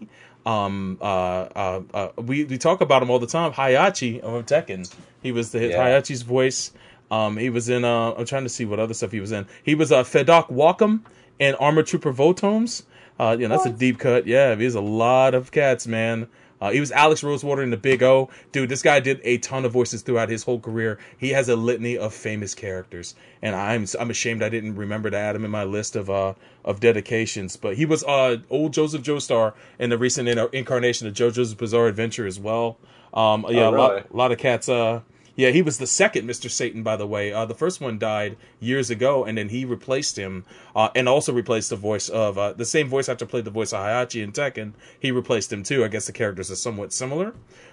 Um, 0.46 0.98
uh, 1.00 1.04
uh, 1.04 1.82
uh, 1.92 2.08
we, 2.16 2.44
we 2.44 2.58
talk 2.58 2.80
about 2.80 3.02
him 3.02 3.10
all 3.10 3.18
the 3.18 3.26
time. 3.26 3.52
Heihachi 3.52 4.20
of 4.20 4.46
Tekken. 4.46 4.92
He 5.22 5.32
was 5.32 5.52
the 5.52 5.68
Yeah. 5.68 5.78
Heihachi's 5.78 6.22
voice. 6.22 6.72
Um, 7.10 7.36
he 7.36 7.50
was 7.50 7.68
in. 7.68 7.84
Uh, 7.84 8.12
I'm 8.12 8.24
trying 8.26 8.44
to 8.44 8.48
see 8.48 8.64
what 8.64 8.78
other 8.78 8.94
stuff 8.94 9.12
he 9.12 9.20
was 9.20 9.32
in. 9.32 9.46
He 9.62 9.74
was 9.74 9.90
uh, 9.92 10.04
Fedok 10.04 10.50
Walkham 10.50 11.04
in 11.38 11.54
Armored 11.56 11.86
Trooper 11.86 12.12
Votoms. 12.12 12.84
Uh, 13.18 13.36
yeah, 13.38 13.48
that's 13.48 13.66
a 13.66 13.70
deep 13.70 13.98
cut. 13.98 14.26
Yeah, 14.26 14.54
there's 14.54 14.74
a 14.76 14.80
lot 14.80 15.34
of 15.34 15.50
cats, 15.50 15.86
man. 15.86 16.28
Uh, 16.62 16.70
he 16.70 16.78
was 16.80 16.92
Alex 16.92 17.22
Rosewater 17.22 17.62
in 17.62 17.70
the 17.70 17.76
Big 17.78 18.02
O. 18.02 18.28
Dude, 18.52 18.68
this 18.68 18.82
guy 18.82 19.00
did 19.00 19.18
a 19.24 19.38
ton 19.38 19.64
of 19.64 19.72
voices 19.72 20.02
throughout 20.02 20.28
his 20.28 20.42
whole 20.42 20.60
career. 20.60 20.98
He 21.16 21.30
has 21.30 21.48
a 21.48 21.56
litany 21.56 21.96
of 21.96 22.12
famous 22.12 22.54
characters, 22.54 23.14
and 23.40 23.56
I'm 23.56 23.86
I'm 23.98 24.10
ashamed 24.10 24.42
I 24.42 24.50
didn't 24.50 24.76
remember 24.76 25.10
to 25.10 25.16
add 25.16 25.34
him 25.36 25.44
in 25.46 25.50
my 25.50 25.64
list 25.64 25.96
of 25.96 26.10
uh 26.10 26.34
of 26.64 26.78
dedications. 26.80 27.56
But 27.56 27.76
he 27.76 27.86
was 27.86 28.04
uh 28.04 28.38
old 28.50 28.74
Joseph 28.74 29.02
Joestar 29.02 29.54
in 29.78 29.88
the 29.88 29.96
recent 29.96 30.28
in- 30.28 30.48
incarnation 30.52 31.08
of 31.08 31.14
JoJo's 31.14 31.54
Bizarre 31.54 31.86
Adventure 31.86 32.26
as 32.26 32.38
well. 32.38 32.76
Um, 33.14 33.46
yeah, 33.48 33.66
Oh, 33.68 33.70
a 33.74 33.76
lot 33.76 34.06
a 34.12 34.16
lot 34.16 34.32
of 34.32 34.36
cats. 34.38 34.68
Uh, 34.68 35.00
yeah, 35.40 35.50
he 35.50 35.62
was 35.62 35.78
the 35.78 35.86
second 35.86 36.28
Mr. 36.28 36.50
Satan, 36.50 36.82
by 36.82 36.96
the 36.96 37.06
way. 37.06 37.32
Uh, 37.32 37.46
the 37.46 37.54
first 37.54 37.80
one 37.80 37.98
died 37.98 38.36
years 38.60 38.90
ago, 38.90 39.24
and 39.24 39.38
then 39.38 39.48
he 39.48 39.64
replaced 39.64 40.18
him, 40.18 40.44
uh, 40.76 40.90
and 40.94 41.08
also 41.08 41.32
replaced 41.32 41.70
the 41.70 41.76
voice 41.76 42.10
of 42.10 42.36
uh, 42.36 42.52
the 42.52 42.66
same 42.66 42.88
voice 42.88 43.08
actor 43.08 43.24
played 43.24 43.46
the 43.46 43.50
voice 43.50 43.72
of 43.72 43.80
Heihachi 43.80 44.22
in 44.22 44.32
Tekken. 44.32 44.74
He 44.98 45.10
replaced 45.10 45.50
him 45.50 45.62
too. 45.62 45.82
I 45.82 45.88
guess 45.88 46.04
the 46.04 46.12
characters 46.12 46.50
are 46.50 46.56
somewhat 46.56 46.92
similar, 46.92 47.32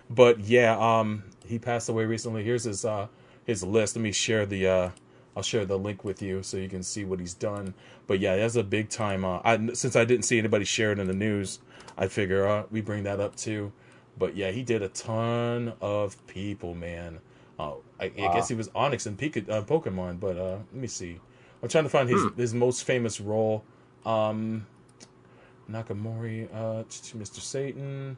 but 0.09 0.39
yeah, 0.39 0.77
um, 0.79 1.23
he 1.45 1.59
passed 1.59 1.89
away 1.89 2.05
recently. 2.05 2.41
Here's 2.41 2.63
his 2.63 2.85
uh, 2.85 3.07
his 3.45 3.63
list. 3.63 3.97
Let 3.97 4.01
me 4.03 4.13
share 4.13 4.45
the. 4.45 4.65
Uh, 4.65 4.89
I'll 5.35 5.43
share 5.43 5.65
the 5.65 5.77
link 5.77 6.05
with 6.05 6.21
you 6.21 6.43
so 6.43 6.55
you 6.55 6.69
can 6.69 6.83
see 6.83 7.03
what 7.03 7.19
he's 7.19 7.33
done. 7.33 7.73
But 8.07 8.21
yeah, 8.21 8.37
that's 8.37 8.55
a 8.55 8.63
big 8.63 8.89
time. 8.89 9.25
Uh, 9.25 9.41
I, 9.43 9.73
since 9.73 9.97
I 9.97 10.05
didn't 10.05 10.23
see 10.23 10.39
anybody 10.39 10.63
share 10.63 10.93
it 10.93 10.99
in 10.99 11.07
the 11.07 11.13
news, 11.13 11.59
I 11.97 12.07
figure 12.07 12.65
we 12.71 12.79
bring 12.79 13.03
that 13.03 13.19
up 13.19 13.35
too. 13.35 13.73
But 14.17 14.37
yeah, 14.37 14.51
he 14.51 14.63
did 14.63 14.81
a 14.81 14.87
ton 14.87 15.73
of 15.81 16.25
people, 16.27 16.73
man. 16.73 17.19
Uh, 17.59 17.71
I, 17.99 18.05
I 18.05 18.11
Wow. 18.17 18.33
guess 18.33 18.47
he 18.49 18.55
was 18.55 18.69
Onyx 18.75 19.07
in 19.07 19.17
Pika, 19.17 19.49
uh, 19.49 19.61
Pokemon, 19.63 20.19
but 20.19 20.37
uh, 20.37 20.57
let 20.71 20.73
me 20.73 20.87
see. 20.87 21.19
I'm 21.63 21.69
trying 21.69 21.85
to 21.85 21.89
find 21.89 22.07
his 22.07 22.25
his 22.37 22.53
most 22.53 22.83
famous 22.83 23.19
role. 23.19 23.63
Um, 24.05 24.67
Nakamori, 25.69 26.47
uh, 26.53 26.83
Mr. 26.83 27.39
Satan. 27.41 28.17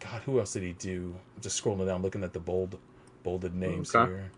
God, 0.00 0.22
who 0.22 0.38
else 0.38 0.52
did 0.52 0.62
he 0.64 0.72
do? 0.72 1.14
I'm 1.36 1.42
just 1.42 1.62
scrolling 1.62 1.86
down, 1.86 2.02
looking 2.02 2.22
at 2.24 2.32
the 2.32 2.40
bold, 2.40 2.78
bolded 3.22 3.54
names 3.54 3.94
Okay. 3.94 4.10
here. 4.10 4.30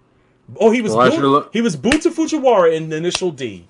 Oh, 0.61 0.71
he 0.71 0.81
was 0.81 0.93
Well, 0.95 1.11
look- 1.11 1.53
he 1.53 1.61
was 1.61 1.77
Bunta 1.77 2.13
Fujiwara 2.13 2.73
in 2.73 2.89
the 2.89 2.97
initial 2.97 3.33
D. 3.33 3.67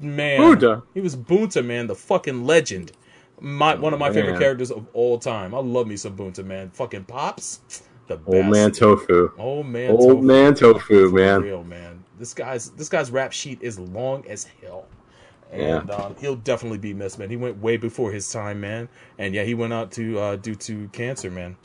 Man, 0.00 0.38
Buddha? 0.40 0.82
he 0.92 1.00
was 1.00 1.16
Bunta, 1.16 1.64
man, 1.64 1.86
the 1.86 1.94
fucking 1.94 2.44
legend. 2.44 2.92
My 3.40 3.74
one 3.74 3.94
of 3.94 3.98
my 3.98 4.12
favorite 4.12 4.38
characters 4.38 4.70
of 4.70 4.86
all 4.92 5.18
time. 5.18 5.54
I 5.54 5.58
love 5.60 5.86
me 5.86 5.96
some 5.96 6.14
Bunta, 6.16 6.44
man. 6.44 6.70
Fucking 6.70 7.04
pops, 7.04 7.60
the 8.10 8.16
best. 8.16 8.34
Old 8.36 8.46
man 8.46 8.72
tofu. 8.72 9.30
Old 9.38 9.66
man, 9.66 9.90
Old 9.90 10.00
tofu. 10.00 10.22
man 10.22 10.54
tofu, 10.54 11.10
man. 11.12 11.42
real, 11.42 11.64
man. 11.64 12.04
This 12.18 12.34
guy's 12.34 12.70
this 12.72 12.88
guy's 12.90 13.10
rap 13.10 13.32
sheet 13.32 13.58
is 13.62 13.78
long 13.78 14.26
as 14.28 14.46
hell, 14.60 14.84
Yeah. 15.52 15.80
and 15.80 15.90
um, 15.90 16.14
he'll 16.20 16.36
definitely 16.36 16.78
be 16.78 16.92
missed, 16.92 17.18
man. 17.18 17.30
He 17.30 17.36
went 17.36 17.58
way 17.62 17.76
before 17.78 18.12
his 18.12 18.30
time, 18.30 18.60
man, 18.60 18.88
and 19.18 19.34
yeah, 19.34 19.44
he 19.44 19.54
went 19.54 19.72
out 19.72 19.90
to 19.92 20.18
uh, 20.18 20.36
due 20.36 20.54
to 20.56 20.88
cancer, 20.92 21.30
man. 21.30 21.56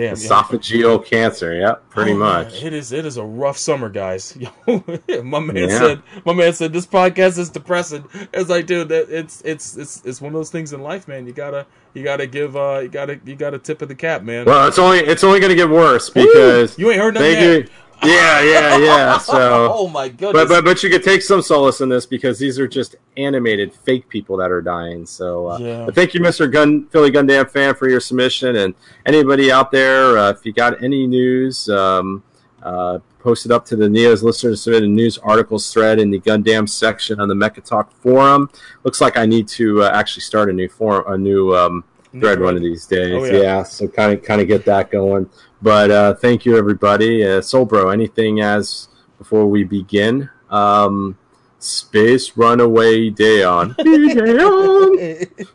Damn, 0.00 0.16
yeah. 0.16 0.28
Esophageal 0.28 1.04
cancer. 1.04 1.54
Yep, 1.54 1.90
pretty 1.90 2.12
Oh, 2.12 2.16
man, 2.16 2.44
much. 2.44 2.62
It 2.62 2.72
is. 2.72 2.92
It 2.92 3.04
is 3.04 3.16
a 3.16 3.24
rough 3.24 3.58
summer, 3.58 3.88
guys. 3.88 4.36
My 4.66 5.38
man 5.40 5.56
Yeah. 5.56 5.78
said. 5.78 6.02
My 6.24 6.32
man 6.32 6.52
said 6.52 6.72
this 6.72 6.86
podcast 6.86 7.38
is 7.38 7.50
depressing. 7.50 8.04
It's 8.32 8.48
like, 8.48 8.66
dude, 8.66 8.88
that 8.88 9.08
it's 9.10 9.42
it's 9.44 9.76
it's 9.76 10.02
it's 10.04 10.20
one 10.20 10.28
of 10.28 10.38
those 10.38 10.50
things 10.50 10.72
in 10.72 10.82
life, 10.82 11.06
man. 11.06 11.26
You 11.26 11.32
gotta 11.32 11.66
you 11.94 12.02
gotta 12.02 12.26
give 12.26 12.56
uh 12.56 12.80
you 12.82 12.88
gotta 12.88 13.20
you 13.24 13.36
gotta 13.36 13.58
tip 13.58 13.82
of 13.82 13.88
the 13.88 13.94
cap, 13.94 14.22
man. 14.22 14.46
Well, 14.46 14.66
it's 14.68 14.78
only 14.78 14.98
it's 14.98 15.22
only 15.24 15.40
going 15.40 15.50
to 15.50 15.56
get 15.56 15.68
worse 15.68 16.14
Woo! 16.14 16.24
because 16.24 16.78
you 16.78 16.90
ain't 16.90 17.00
heard 17.00 17.14
nothing 17.14 17.32
they 17.34 17.56
yet. 17.58 17.66
do. 17.66 17.72
Yeah, 18.02 18.40
yeah, 18.42 18.76
yeah. 18.78 19.18
So. 19.18 19.68
oh 19.74 19.88
my 19.88 20.08
goodness. 20.08 20.32
But, 20.32 20.48
but 20.48 20.64
but 20.64 20.82
you 20.82 20.90
could 20.90 21.02
take 21.02 21.22
some 21.22 21.42
solace 21.42 21.80
in 21.80 21.88
this 21.88 22.06
because 22.06 22.38
these 22.38 22.58
are 22.58 22.68
just 22.68 22.96
animated 23.16 23.72
fake 23.74 24.08
people 24.08 24.36
that 24.38 24.50
are 24.50 24.62
dying. 24.62 25.04
So 25.06 25.48
uh, 25.48 25.58
Yeah. 25.58 25.84
but 25.84 25.94
thank 25.94 26.14
you, 26.14 26.20
Mr. 26.20 26.50
Gun 26.50 26.86
Philly 26.86 27.10
Gundam 27.10 27.48
fan, 27.50 27.74
for 27.74 27.88
your 27.88 28.00
submission. 28.00 28.56
And 28.56 28.74
anybody 29.06 29.52
out 29.52 29.70
there, 29.70 30.16
uh, 30.18 30.30
if 30.30 30.44
you 30.46 30.52
got 30.52 30.82
any 30.82 31.06
news, 31.06 31.68
um, 31.68 32.22
uh, 32.62 32.98
post 33.18 33.44
it 33.44 33.52
up 33.52 33.64
to 33.66 33.76
the 33.76 33.88
Neo's 33.88 34.22
listeners 34.22 34.62
submitted 34.62 34.88
news 34.88 35.18
articles 35.18 35.70
thread 35.72 35.98
in 35.98 36.10
the 36.10 36.20
Gundam 36.20 36.68
section 36.68 37.20
on 37.20 37.28
the 37.28 37.34
Mecha 37.34 37.62
Talk 37.64 37.92
forum. 37.92 38.50
Looks 38.82 39.00
like 39.00 39.18
I 39.18 39.26
need 39.26 39.46
to 39.48 39.82
uh, 39.82 39.90
actually 39.92 40.22
start 40.22 40.48
a 40.48 40.52
new 40.52 40.68
forum, 40.68 41.04
a 41.06 41.18
new 41.18 41.54
um, 41.54 41.84
thread 42.18 42.40
one 42.40 42.56
of 42.56 42.62
these 42.62 42.86
days. 42.86 43.12
Oh, 43.12 43.24
yeah. 43.24 43.42
yeah. 43.42 43.62
so 43.62 43.88
kind 43.88 44.12
of 44.12 44.24
kind 44.24 44.40
of 44.40 44.48
get 44.48 44.64
that 44.64 44.90
going. 44.90 45.28
But 45.62 45.90
uh, 45.90 46.14
thank 46.14 46.44
you, 46.44 46.56
everybody. 46.56 47.24
Uh, 47.24 47.40
Soul 47.40 47.64
Bro, 47.64 47.90
anything 47.90 48.40
as 48.40 48.88
before 49.18 49.46
we 49.46 49.64
begin? 49.64 50.30
Um, 50.48 51.18
Space 51.58 52.36
Runaway 52.36 53.10
Dayon. 53.10 53.74
Dayon. 53.76 55.46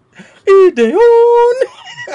Ideon. 0.47 1.67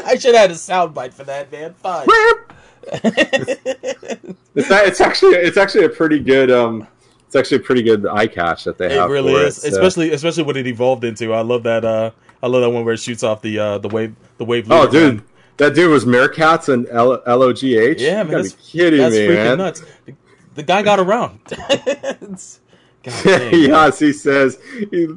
I 0.06 0.16
should 0.18 0.34
have 0.34 0.42
had 0.42 0.50
a 0.52 0.54
soundbite 0.54 1.12
for 1.12 1.24
that, 1.24 1.50
man. 1.50 1.74
Fine. 1.74 2.06
it's, 2.92 4.70
not- 4.70 4.86
it's 4.86 5.00
actually 5.00 5.34
it's 5.34 5.56
actually 5.56 5.84
a 5.84 5.88
pretty 5.88 6.18
good 6.18 6.50
um 6.50 6.86
it's 7.26 7.36
actually 7.36 7.58
a 7.58 7.60
pretty 7.60 7.82
good 7.82 8.06
eye 8.06 8.26
catch 8.26 8.64
that 8.64 8.78
they 8.78 8.84
have. 8.86 8.92
It 8.92 9.00
have. 9.00 9.10
really 9.10 9.32
for 9.34 9.40
is, 9.40 9.56
so- 9.56 9.68
especially 9.68 10.12
especially 10.12 10.44
what 10.44 10.56
it 10.56 10.66
evolved 10.66 11.04
into. 11.04 11.34
I 11.34 11.42
love 11.42 11.64
that. 11.64 11.84
Uh, 11.84 12.10
I 12.42 12.46
love 12.46 12.62
that 12.62 12.70
one 12.70 12.84
where 12.84 12.94
it 12.94 13.00
shoots 13.00 13.22
off 13.22 13.42
the 13.42 13.58
uh, 13.58 13.78
the 13.78 13.88
wave 13.88 14.14
the 14.38 14.44
wave. 14.44 14.66
Oh, 14.70 14.90
dude, 14.90 15.22
that 15.58 15.74
dude 15.74 15.90
was 15.90 16.04
Meerkats 16.04 16.68
and 16.72 16.86
L- 16.88 17.22
LOGH. 17.26 17.62
Yeah, 17.62 18.22
man, 18.22 18.28
that's, 18.28 18.52
kidding 18.52 19.00
that's 19.00 19.14
me, 19.14 19.26
freaking 19.26 19.34
man. 19.34 19.58
nuts. 19.58 19.82
The, 20.06 20.14
the 20.54 20.62
guy 20.62 20.82
got 20.82 20.98
around. 20.98 21.40
God 23.02 23.14
dang, 23.24 23.54
yes, 23.54 23.98
he 23.98 24.12
says 24.12 24.58
he, 24.90 25.08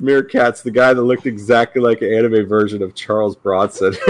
Meerkat's 0.00 0.62
the 0.62 0.70
guy 0.70 0.94
that 0.94 1.02
looked 1.02 1.26
exactly 1.26 1.82
like 1.82 2.00
an 2.00 2.12
anime 2.12 2.46
version 2.46 2.82
of 2.82 2.94
Charles 2.94 3.34
Bronson. 3.34 3.94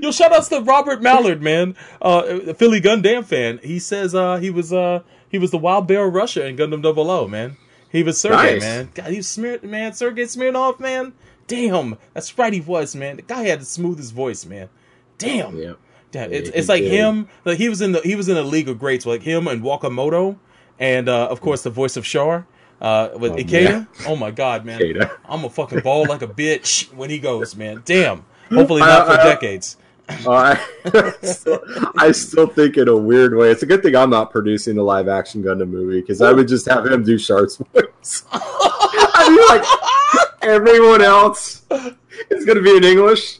Yo, 0.00 0.10
shout 0.10 0.32
outs 0.32 0.48
to 0.48 0.60
Robert 0.60 1.02
Mallard, 1.02 1.42
man. 1.42 1.76
Uh, 2.00 2.54
Philly 2.54 2.80
Gundam 2.80 3.24
fan. 3.26 3.60
He 3.62 3.78
says 3.78 4.14
uh, 4.14 4.36
he 4.36 4.48
was 4.48 4.72
uh, 4.72 5.02
he 5.28 5.38
was 5.38 5.50
the 5.50 5.58
wild 5.58 5.86
bear 5.86 6.06
of 6.06 6.14
Russia 6.14 6.46
in 6.46 6.56
Gundam 6.56 6.82
Double 6.82 7.10
O, 7.10 7.28
man. 7.28 7.58
He 7.92 8.02
was 8.02 8.18
Sergey, 8.20 8.54
Nice. 8.54 8.60
man. 8.62 8.90
God, 8.94 9.06
he 9.10 9.18
was 9.18 9.28
smeared, 9.28 9.62
man. 9.62 9.92
Sergey 9.92 10.24
Smirnov, 10.24 10.80
man. 10.80 11.12
Damn, 11.46 11.98
that's 12.14 12.36
right. 12.38 12.52
He 12.52 12.60
was, 12.60 12.96
man. 12.96 13.16
The 13.16 13.22
guy 13.22 13.42
had 13.42 13.60
the 13.60 13.64
smoothest 13.66 14.14
voice, 14.14 14.44
man. 14.46 14.68
Damn. 15.18 15.56
yep. 15.58 15.78
Damn, 16.10 16.30
Yeah, 16.32 16.38
it's 16.38 16.48
it's 16.50 16.68
like 16.68 16.82
did. 16.82 16.90
him. 16.92 17.28
Like 17.44 17.58
he 17.58 17.68
was 17.68 17.80
in 17.80 17.92
the 17.92 18.00
he 18.00 18.16
was 18.16 18.28
in 18.28 18.36
a 18.36 18.42
league 18.42 18.68
of 18.68 18.78
greats, 18.78 19.06
like 19.06 19.22
him 19.22 19.46
and 19.46 19.62
Wakamoto, 19.62 20.36
and 20.78 21.08
uh, 21.08 21.26
of 21.28 21.40
course 21.40 21.62
the 21.62 21.70
voice 21.70 21.96
of 21.96 22.04
Char 22.04 22.46
uh, 22.80 23.10
with 23.16 23.32
Oh, 23.32 23.36
Ikeda. 23.36 23.64
man. 23.64 23.88
Oh 24.06 24.16
my 24.16 24.30
god, 24.30 24.64
man! 24.64 24.78
Ikeda. 24.80 25.10
I'm 25.26 25.44
a 25.44 25.50
fucking 25.50 25.80
ball 25.80 26.06
like 26.06 26.20
a 26.22 26.26
bitch 26.28 26.92
when 26.94 27.08
he 27.10 27.18
goes, 27.18 27.54
man. 27.56 27.82
Damn. 27.84 28.24
Hopefully 28.50 28.80
not 28.80 29.06
for 29.06 29.12
I- 29.12 29.20
I- 29.22 29.24
decades. 29.24 29.76
Uh, 30.08 30.56
I, 30.84 31.12
still, 31.22 31.60
I 31.96 32.12
still 32.12 32.46
think 32.46 32.76
in 32.76 32.88
a 32.88 32.96
weird 32.96 33.36
way. 33.36 33.50
It's 33.50 33.62
a 33.62 33.66
good 33.66 33.82
thing 33.82 33.96
I'm 33.96 34.10
not 34.10 34.30
producing 34.30 34.76
the 34.76 34.82
live 34.82 35.08
action 35.08 35.42
Gundam 35.42 35.68
movie 35.68 36.00
because 36.00 36.20
I 36.20 36.32
would 36.32 36.48
just 36.48 36.68
have 36.68 36.86
him 36.86 37.04
do 37.04 37.18
Char's 37.18 37.56
voice. 37.56 38.24
I 38.32 39.28
mean, 39.28 39.48
like 39.48 40.32
everyone 40.42 41.02
else 41.02 41.62
is 42.30 42.44
going 42.44 42.58
to 42.58 42.62
be 42.62 42.76
in 42.76 42.84
English. 42.84 43.38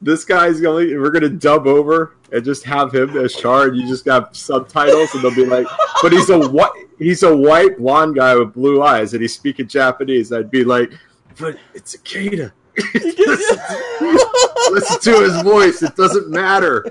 This 0.00 0.24
guy's 0.24 0.60
going. 0.60 0.88
to 0.88 0.98
We're 0.98 1.10
going 1.10 1.22
to 1.22 1.30
dub 1.30 1.66
over 1.66 2.16
and 2.30 2.44
just 2.44 2.64
have 2.64 2.94
him 2.94 3.16
as 3.16 3.34
Char. 3.34 3.68
And 3.68 3.76
you 3.76 3.88
just 3.88 4.04
got 4.04 4.36
subtitles, 4.36 5.14
and 5.14 5.22
they'll 5.22 5.34
be 5.34 5.46
like, 5.46 5.66
"But 6.02 6.12
he's 6.12 6.28
a 6.30 6.48
white. 6.48 6.70
He's 6.98 7.22
a 7.22 7.34
white 7.34 7.78
blonde 7.78 8.16
guy 8.16 8.34
with 8.34 8.52
blue 8.52 8.82
eyes, 8.82 9.14
and 9.14 9.22
he's 9.22 9.34
speaking 9.34 9.66
Japanese." 9.66 10.30
I'd 10.32 10.50
be 10.50 10.62
like, 10.62 10.92
"But 11.38 11.56
it's 11.72 11.96
Ikeda." 11.96 12.52
Listen 14.70 15.00
to 15.00 15.20
his 15.22 15.42
voice. 15.42 15.82
It 15.82 15.94
doesn't 15.96 16.28
matter. 16.30 16.84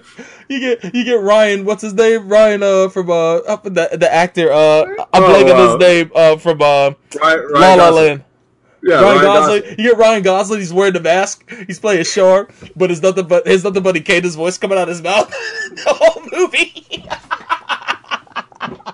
You 0.48 0.60
get 0.60 0.96
you 0.96 1.04
get 1.04 1.19
Ryan. 1.22 1.65
What's 1.65 1.82
his 1.82 1.93
name? 1.93 2.28
Ryan 2.30 2.63
uh 2.63 2.89
from 2.89 3.10
uh 3.10 3.38
up 3.39 3.63
the 3.63 3.89
the 3.91 4.10
actor 4.12 4.52
uh 4.52 4.84
I'm 5.13 5.24
Oh, 5.24 5.28
blanking 5.30 5.54
wow. 5.54 5.72
his 5.78 5.80
name 5.88 6.12
uh 6.15 6.38
from 6.38 6.62
uh 6.62 6.91
Right, 7.22 7.39
La 7.50 7.74
La 7.76 7.89
Land. 7.89 8.24
Yeah, 8.86 8.96
Ryan, 8.96 9.06
Ryan 9.06 9.22
Gosling. 9.24 9.62
Gosling. 9.62 9.80
You 9.80 9.89
get 9.91 9.98
Ryan 9.98 10.24
Gosling. 10.24 10.60
He's 10.60 10.74
wearing 10.74 10.93
the 10.93 11.00
mask. 11.00 11.50
He's 11.67 11.80
playing 11.80 12.04
Char, 12.04 12.50
but 12.76 12.91
it's 12.91 13.02
nothing 13.02 13.28
but 13.28 13.46
there's 13.46 13.63
nothing 13.63 13.82
but 13.84 13.96
Ikeda's 13.96 14.36
voice 14.36 14.58
coming 14.58 14.78
out 14.78 14.84
of 14.84 14.89
his 14.89 15.02
mouth 15.02 15.30
the 15.69 15.93
whole 15.93 16.22
movie. 16.32 16.86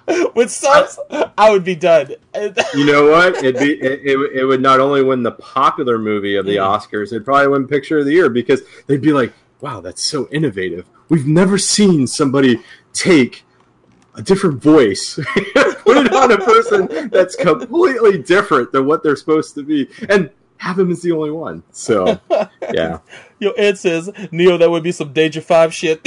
With 0.35 0.51
subs, 0.51 0.99
I 1.37 1.49
would 1.51 1.63
be 1.63 1.75
done. 1.75 2.15
You 2.73 2.85
know 2.85 3.09
what? 3.09 3.35
It'd 3.43 3.59
be 3.59 3.73
it, 3.73 4.01
it, 4.03 4.31
it 4.33 4.45
would 4.45 4.61
not 4.61 4.79
only 4.79 5.03
win 5.03 5.23
the 5.23 5.31
popular 5.33 5.97
movie 5.99 6.35
of 6.35 6.45
the 6.45 6.55
Mm. 6.57 6.79
Oscars, 6.79 7.07
it'd 7.07 7.25
probably 7.25 7.47
win 7.49 7.67
Picture 7.67 7.99
of 7.99 8.05
the 8.05 8.13
Year 8.13 8.29
because 8.29 8.61
they'd 8.87 9.01
be 9.01 9.11
like, 9.13 9.33
"Wow, 9.61 9.81
that's 9.81 10.03
so 10.03 10.27
innovative. 10.31 10.85
We've 11.09 11.27
never 11.27 11.57
seen 11.57 12.07
somebody 12.07 12.61
take." 12.93 13.43
A 14.15 14.21
different 14.21 14.61
voice, 14.61 15.15
put 15.85 15.95
it 15.97 16.13
on 16.13 16.31
a 16.31 16.37
person 16.39 17.09
that's 17.09 17.35
completely 17.37 18.17
different 18.21 18.71
than 18.73 18.85
what 18.85 19.01
they're 19.01 19.15
supposed 19.15 19.53
to 19.55 19.63
be, 19.63 19.87
and 20.09 20.29
have 20.57 20.77
him 20.77 20.91
as 20.91 21.01
the 21.01 21.11
only 21.13 21.31
one. 21.31 21.63
So, 21.71 22.19
yeah, 22.73 22.99
Yo, 23.39 23.51
Ed 23.51 23.77
says 23.77 24.09
Neo, 24.31 24.57
that 24.57 24.69
would 24.69 24.83
be 24.83 24.91
some 24.91 25.13
Danger 25.13 25.39
Five 25.39 25.73
shit. 25.73 26.05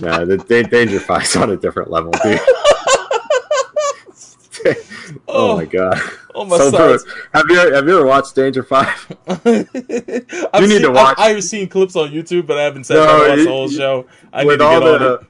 No, 0.00 0.24
the 0.26 0.36
Da- 0.38 0.62
Danger 0.64 1.00
Five's 1.00 1.34
on 1.36 1.50
a 1.50 1.56
different 1.56 1.90
level, 1.90 2.12
dude. 2.22 2.40
oh, 5.28 5.56
my 5.56 5.64
god! 5.64 5.98
Oh 6.34 6.44
my 6.44 6.58
So, 6.58 6.98
have 7.32 7.44
you 7.48 7.56
have 7.56 7.86
you 7.86 7.96
ever 7.98 8.06
watched 8.06 8.34
Danger 8.34 8.62
Five? 8.62 9.16
I've 9.28 9.44
You 9.44 9.66
need 10.62 10.70
seen, 10.70 10.82
to 10.82 10.90
watch- 10.90 11.16
I've, 11.18 11.36
I've 11.36 11.44
seen 11.44 11.68
clips 11.68 11.96
on 11.96 12.10
YouTube, 12.10 12.46
but 12.46 12.58
I 12.58 12.62
haven't 12.64 12.84
sat 12.84 12.94
No, 12.96 13.26
down 13.28 13.38
the 13.38 13.46
whole 13.50 13.68
show. 13.68 14.06
I 14.32 14.42
need 14.42 14.46
with 14.48 14.58
to 14.58 14.64
all 14.64 14.80
get 14.80 14.88
on 14.88 15.00
the 15.00 15.14
it. 15.14 15.20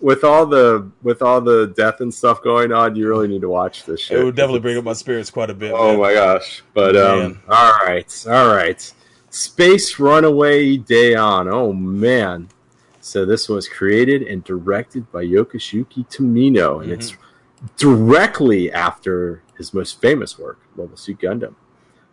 with 0.00 0.24
all 0.24 0.46
the 0.46 0.90
with 1.02 1.22
all 1.22 1.40
the 1.40 1.72
death 1.76 2.00
and 2.00 2.12
stuff 2.12 2.42
going 2.42 2.72
on, 2.72 2.96
you 2.96 3.08
really 3.08 3.28
need 3.28 3.42
to 3.42 3.48
watch 3.48 3.84
this 3.84 4.00
shit. 4.00 4.18
It 4.18 4.24
would 4.24 4.36
definitely 4.36 4.60
bring 4.60 4.78
up 4.78 4.84
my 4.84 4.92
spirits 4.94 5.30
quite 5.30 5.50
a 5.50 5.54
bit. 5.54 5.72
Oh 5.74 5.90
man. 5.92 6.00
my 6.00 6.14
gosh! 6.14 6.62
But 6.72 6.94
Man. 6.94 7.22
um, 7.22 7.42
all 7.48 7.72
right, 7.84 8.24
all 8.28 8.48
right. 8.48 8.92
Space 9.30 9.98
Runaway 9.98 10.78
Ideon. 10.78 11.48
Oh 11.52 11.72
man! 11.74 12.48
So 13.08 13.24
this 13.24 13.48
was 13.48 13.68
created 13.68 14.22
and 14.22 14.44
directed 14.44 15.10
by 15.10 15.24
Yokosuke 15.24 16.06
Tomino, 16.08 16.82
and 16.82 16.92
it's 16.92 17.16
directly 17.76 18.70
after 18.70 19.42
his 19.56 19.72
most 19.72 20.00
famous 20.00 20.38
work, 20.38 20.60
Mobile 20.76 20.96
Suit 20.96 21.18
Gundam. 21.18 21.54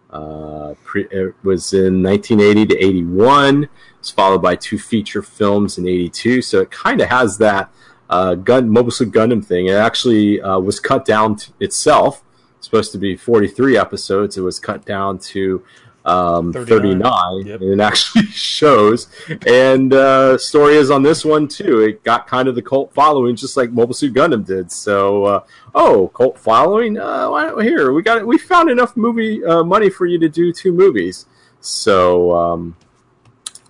Uh, 0.09 0.75
pre- 0.85 1.07
it 1.11 1.35
was 1.43 1.73
in 1.73 2.01
1980 2.01 2.67
to 2.67 2.77
81. 2.77 3.69
It's 3.99 4.09
followed 4.09 4.41
by 4.41 4.55
two 4.55 4.79
feature 4.79 5.21
films 5.21 5.77
in 5.77 5.85
82. 5.85 6.41
So 6.41 6.61
it 6.61 6.71
kind 6.71 7.01
of 7.01 7.09
has 7.09 7.37
that 7.39 7.69
uh, 8.09 8.35
gun 8.35 8.69
Mobile 8.69 8.91
Suit 8.91 9.11
Gundam 9.11 9.45
thing. 9.45 9.65
It 9.67 9.73
actually 9.73 10.41
uh, 10.41 10.59
was 10.59 10.79
cut 10.79 11.03
down 11.03 11.35
to 11.35 11.51
itself. 11.59 12.23
It's 12.57 12.67
supposed 12.67 12.93
to 12.93 12.97
be 12.97 13.17
43 13.17 13.77
episodes. 13.77 14.37
It 14.37 14.41
was 14.41 14.59
cut 14.59 14.85
down 14.85 15.19
to 15.19 15.63
um, 16.05 16.53
39. 16.53 17.01
39, 17.01 17.45
Yep. 17.47 17.61
and 17.61 17.81
it 17.81 17.83
actually 17.83 18.25
shows. 18.31 19.07
And 19.47 19.93
uh, 19.93 20.37
story 20.37 20.75
is 20.75 20.91
on 20.91 21.03
this 21.03 21.25
one 21.25 21.47
too. 21.47 21.81
It 21.81 22.03
got 22.03 22.27
kind 22.27 22.47
of 22.47 22.55
the 22.55 22.61
cult 22.61 22.93
following, 22.93 23.35
just 23.35 23.57
like 23.57 23.71
Mobile 23.71 23.93
Suit 23.95 24.13
Gundam 24.13 24.45
did. 24.45 24.71
So, 24.71 25.25
uh, 25.25 25.43
oh, 25.73 26.09
cult 26.09 26.37
following. 26.37 26.97
Uh, 26.99 27.29
why 27.29 27.43
don't, 27.45 27.61
here 27.61 27.91
we 27.91 28.01
got 28.03 28.17
it. 28.19 28.27
we 28.27 28.37
found 28.37 28.69
enough 28.69 28.95
movie 28.95 29.43
uh, 29.43 29.63
money 29.63 29.89
for 29.89 30.05
you 30.05 30.19
to 30.19 30.29
do 30.29 30.53
two 30.53 30.71
movies. 30.71 31.25
So, 31.61 32.31
um, 32.35 32.75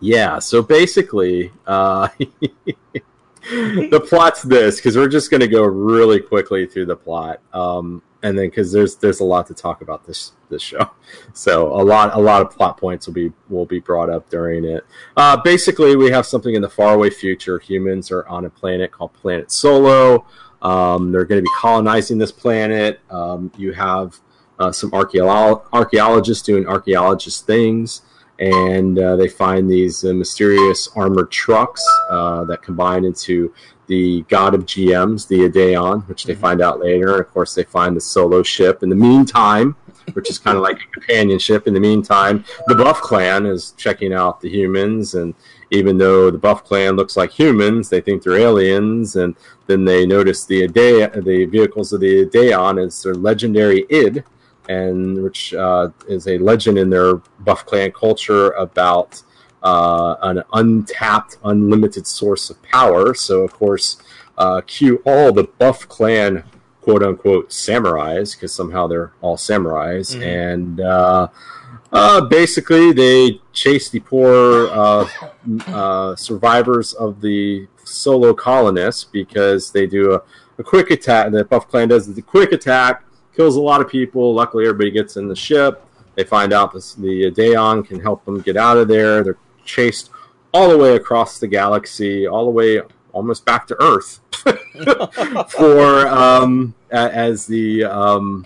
yeah. 0.01 0.39
So 0.39 0.61
basically, 0.61 1.51
uh, 1.65 2.09
the 3.49 4.03
plot's 4.09 4.41
this 4.43 4.77
because 4.77 4.97
we're 4.97 5.07
just 5.07 5.31
going 5.31 5.41
to 5.41 5.47
go 5.47 5.63
really 5.63 6.19
quickly 6.19 6.65
through 6.65 6.87
the 6.87 6.95
plot. 6.95 7.39
Um, 7.53 8.01
and 8.25 8.35
then 8.39 8.49
because 8.49 8.71
there's 8.71 8.95
there's 8.95 9.19
a 9.19 9.23
lot 9.23 9.45
to 9.45 9.53
talk 9.53 9.81
about 9.81 10.07
this 10.07 10.31
this 10.49 10.61
show, 10.61 10.89
so 11.33 11.67
a 11.79 11.83
lot 11.83 12.15
a 12.15 12.19
lot 12.19 12.41
of 12.41 12.49
plot 12.49 12.77
points 12.77 13.05
will 13.05 13.13
be 13.13 13.31
will 13.49 13.67
be 13.67 13.79
brought 13.79 14.09
up 14.09 14.27
during 14.29 14.65
it. 14.65 14.83
Uh, 15.15 15.37
basically, 15.37 15.95
we 15.95 16.09
have 16.09 16.25
something 16.25 16.55
in 16.55 16.61
the 16.63 16.69
faraway 16.69 17.11
future. 17.11 17.59
Humans 17.59 18.09
are 18.11 18.27
on 18.27 18.45
a 18.45 18.49
planet 18.49 18.91
called 18.91 19.13
Planet 19.13 19.51
Solo. 19.51 20.25
Um, 20.63 21.11
they're 21.11 21.25
going 21.25 21.39
to 21.39 21.43
be 21.43 21.55
colonizing 21.55 22.17
this 22.17 22.31
planet. 22.31 22.99
Um, 23.11 23.51
you 23.57 23.73
have 23.73 24.19
uh, 24.57 24.71
some 24.71 24.89
archeolo- 24.89 25.63
archaeologists 25.71 26.43
doing 26.43 26.65
archaeologist 26.65 27.45
things, 27.45 28.01
and 28.39 28.99
uh, 28.99 29.15
they 29.15 29.27
find 29.27 29.69
these 29.69 30.03
uh, 30.03 30.13
mysterious 30.13 30.89
armored 30.95 31.31
trucks 31.31 31.83
uh, 32.09 32.43
that 32.45 32.61
combine 32.61 33.05
into 33.05 33.53
the 33.87 34.23
god 34.23 34.53
of 34.53 34.65
GMs, 34.65 35.27
the 35.27 35.45
Ideon, 35.47 36.07
which 36.07 36.25
they 36.25 36.33
mm-hmm. 36.33 36.41
find 36.41 36.61
out 36.61 36.79
later. 36.79 37.11
And 37.11 37.21
of 37.21 37.31
course, 37.31 37.53
they 37.53 37.63
find 37.63 37.95
the 37.95 38.01
solo 38.01 38.43
ship. 38.43 38.83
In 38.83 38.89
the 38.89 38.95
meantime, 38.95 39.75
which 40.13 40.29
is 40.29 40.39
kind 40.39 40.57
of 40.57 40.63
like 40.63 40.77
a 40.77 40.91
companionship. 40.91 41.67
In 41.67 41.73
the 41.73 41.79
meantime, 41.79 42.45
the 42.67 42.75
Buff 42.75 43.01
Clan 43.01 43.45
is 43.45 43.73
checking 43.77 44.13
out 44.13 44.41
the 44.41 44.49
humans, 44.49 45.15
and 45.15 45.33
even 45.71 45.97
though 45.97 46.29
the 46.29 46.37
Buff 46.37 46.63
Clan 46.63 46.95
looks 46.95 47.17
like 47.17 47.31
humans, 47.31 47.89
they 47.89 48.01
think 48.01 48.23
they're 48.23 48.37
aliens, 48.37 49.15
and 49.15 49.35
then 49.67 49.85
they 49.85 50.05
notice 50.05 50.45
the 50.45 50.63
Ade- 50.63 51.23
the 51.23 51.45
vehicles 51.45 51.91
of 51.91 52.01
the 52.01 52.25
Ideon 52.25 52.79
is 52.79 53.01
their 53.01 53.15
legendary 53.15 53.85
id, 53.89 54.23
and 54.69 55.23
which 55.23 55.53
uh, 55.53 55.89
is 56.07 56.27
a 56.27 56.37
legend 56.37 56.77
in 56.77 56.89
their 56.89 57.15
Buff 57.39 57.65
Clan 57.65 57.91
culture 57.91 58.51
about 58.51 59.21
uh, 59.63 60.15
an 60.21 60.43
untapped, 60.53 61.37
unlimited 61.43 62.05
source 62.05 62.49
of 62.49 62.61
power. 62.63 63.13
So, 63.13 63.41
of 63.41 63.51
course, 63.53 63.97
uh, 64.37 64.61
cue 64.65 65.01
all 65.05 65.31
the 65.31 65.45
Buff 65.45 65.87
Clan 65.87 66.43
quote 66.81 67.01
unquote 67.01 67.49
samurais 67.49 68.35
because 68.35 68.53
somehow 68.53 68.85
they're 68.85 69.11
all 69.21 69.37
samurais, 69.37 70.13
mm-hmm. 70.13 70.21
and 70.21 70.81
uh, 70.81 71.27
uh, 71.91 72.21
basically 72.21 72.93
they 72.93 73.41
chase 73.53 73.89
the 73.89 73.99
poor 73.99 74.67
uh, 74.69 75.07
uh, 75.67 76.15
survivors 76.15 76.93
of 76.93 77.21
the 77.21 77.67
solo 77.83 78.33
colonists 78.33 79.03
because 79.03 79.71
they 79.71 79.87
do 79.87 80.13
a, 80.13 80.21
a 80.59 80.63
quick 80.63 80.91
attack. 80.91 81.31
The 81.31 81.43
Buff 81.43 81.67
Clan 81.67 81.87
does 81.87 82.13
the 82.13 82.21
quick 82.21 82.51
attack 82.51 83.03
kills 83.35 83.55
a 83.55 83.61
lot 83.61 83.81
of 83.81 83.89
people. 83.89 84.33
Luckily, 84.33 84.65
everybody 84.65 84.91
gets 84.91 85.17
in 85.17 85.27
the 85.27 85.35
ship. 85.35 85.83
They 86.15 86.23
find 86.23 86.53
out 86.53 86.73
this, 86.73 86.93
the 86.93 87.25
Ideon 87.25 87.85
can 87.85 87.99
help 87.99 88.23
them 88.25 88.39
get 88.39 88.55
out 88.55 88.77
of 88.77 88.87
there. 88.87 89.23
They're 89.23 89.37
chased 89.65 90.09
all 90.53 90.69
the 90.69 90.77
way 90.77 90.95
across 90.95 91.39
the 91.39 91.47
galaxy, 91.47 92.25
all 92.25 92.45
the 92.45 92.51
way 92.51 92.81
almost 93.11 93.45
back 93.45 93.67
to 93.67 93.81
Earth 93.81 94.19
for 95.51 96.07
um, 96.07 96.73
as 96.91 97.45
the 97.45 97.83
um, 97.83 98.45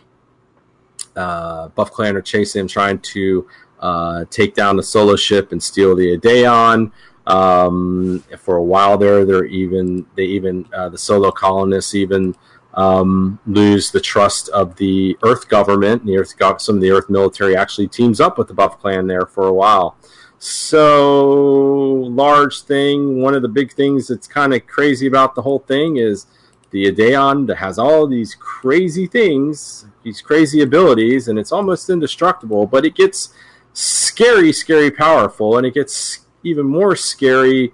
uh, 1.16 1.68
Buff 1.70 1.92
Clan 1.92 2.16
are 2.16 2.22
chasing 2.22 2.62
him, 2.62 2.68
trying 2.68 3.00
to 3.00 3.48
uh, 3.80 4.26
take 4.30 4.56
down 4.56 4.78
the 4.78 4.84
solo 4.84 5.16
ship 5.16 5.52
and 5.52 5.62
steal 5.62 5.96
the 5.96 6.18
Ideon. 6.18 6.92
Um, 7.28 8.24
for 8.40 8.56
a 8.56 8.64
while 8.64 8.98
there, 8.98 9.24
they're 9.24 9.46
even 9.46 10.06
they 10.16 10.24
even 10.24 10.68
uh, 10.74 10.90
the 10.90 10.98
solo 10.98 11.30
colonists 11.30 11.94
even 11.94 12.36
um, 12.74 13.40
lose 13.46 13.92
the 13.92 14.00
trust 14.00 14.50
of 14.50 14.76
the 14.76 15.18
Earth 15.24 15.50
government. 15.50 16.06
The 16.06 16.18
Earth, 16.18 16.34
some 16.62 16.76
of 16.76 16.82
the 16.82 16.92
Earth 16.92 17.10
military 17.10 17.56
actually 17.56 17.88
teams 17.88 18.20
up 18.20 18.38
with 18.38 18.48
the 18.48 18.54
Buff 18.54 18.80
Clan 18.80 19.08
there 19.08 19.26
for 19.26 19.48
a 19.48 19.54
while. 19.54 19.98
So 20.38 22.06
large 22.10 22.62
thing. 22.62 23.22
One 23.22 23.34
of 23.34 23.42
the 23.42 23.50
big 23.50 23.74
things 23.74 24.08
that's 24.08 24.28
kind 24.28 24.54
of 24.54 24.66
crazy 24.68 25.08
about 25.08 25.36
the 25.36 25.42
whole 25.42 25.60
thing 25.60 25.98
is 25.98 26.28
the 26.72 26.88
Ideon 26.88 27.48
that 27.48 27.58
has 27.58 27.78
all 27.78 28.08
these 28.08 28.36
crazy 28.36 29.08
things, 29.08 29.86
these 30.04 30.22
crazy 30.22 30.62
abilities, 30.62 31.28
and 31.28 31.38
it's 31.38 31.52
almost 31.52 31.90
indestructible. 31.90 32.66
But 32.66 32.86
it 32.86 32.96
gets 32.96 33.34
scary, 33.74 34.54
scary 34.54 34.92
powerful, 34.92 35.58
and 35.58 35.66
it 35.66 35.74
gets 35.74 36.26
even 36.44 36.66
more 36.66 36.96
scary, 36.96 37.74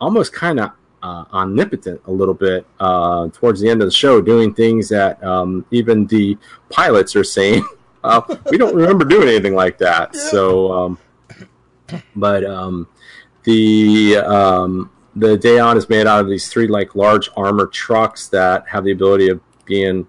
almost 0.00 0.32
kind 0.32 0.60
of 0.60 0.70
uh, 1.02 1.24
omnipotent 1.32 2.00
a 2.06 2.10
little 2.10 2.34
bit 2.34 2.66
uh, 2.80 3.28
towards 3.32 3.60
the 3.60 3.68
end 3.68 3.82
of 3.82 3.86
the 3.86 3.94
show, 3.94 4.20
doing 4.20 4.52
things 4.54 4.88
that 4.88 5.22
um, 5.22 5.64
even 5.70 6.06
the 6.06 6.36
pilots 6.70 7.14
are 7.16 7.24
saying, 7.24 7.64
uh, 8.04 8.20
we 8.50 8.58
don't 8.58 8.74
remember 8.74 9.04
doing 9.04 9.28
anything 9.28 9.54
like 9.54 9.78
that. 9.78 10.10
Yeah. 10.14 10.20
So, 10.30 10.72
um, 10.72 10.98
but 12.16 12.44
um, 12.44 12.88
the 13.44 14.16
um, 14.16 14.90
the 15.16 15.36
Ideon 15.36 15.76
is 15.76 15.88
made 15.88 16.06
out 16.06 16.20
of 16.20 16.28
these 16.28 16.48
three 16.48 16.66
like 16.66 16.94
large 16.94 17.30
armored 17.36 17.72
trucks 17.72 18.28
that 18.28 18.68
have 18.68 18.84
the 18.84 18.92
ability 18.92 19.28
of 19.28 19.40
being. 19.64 20.06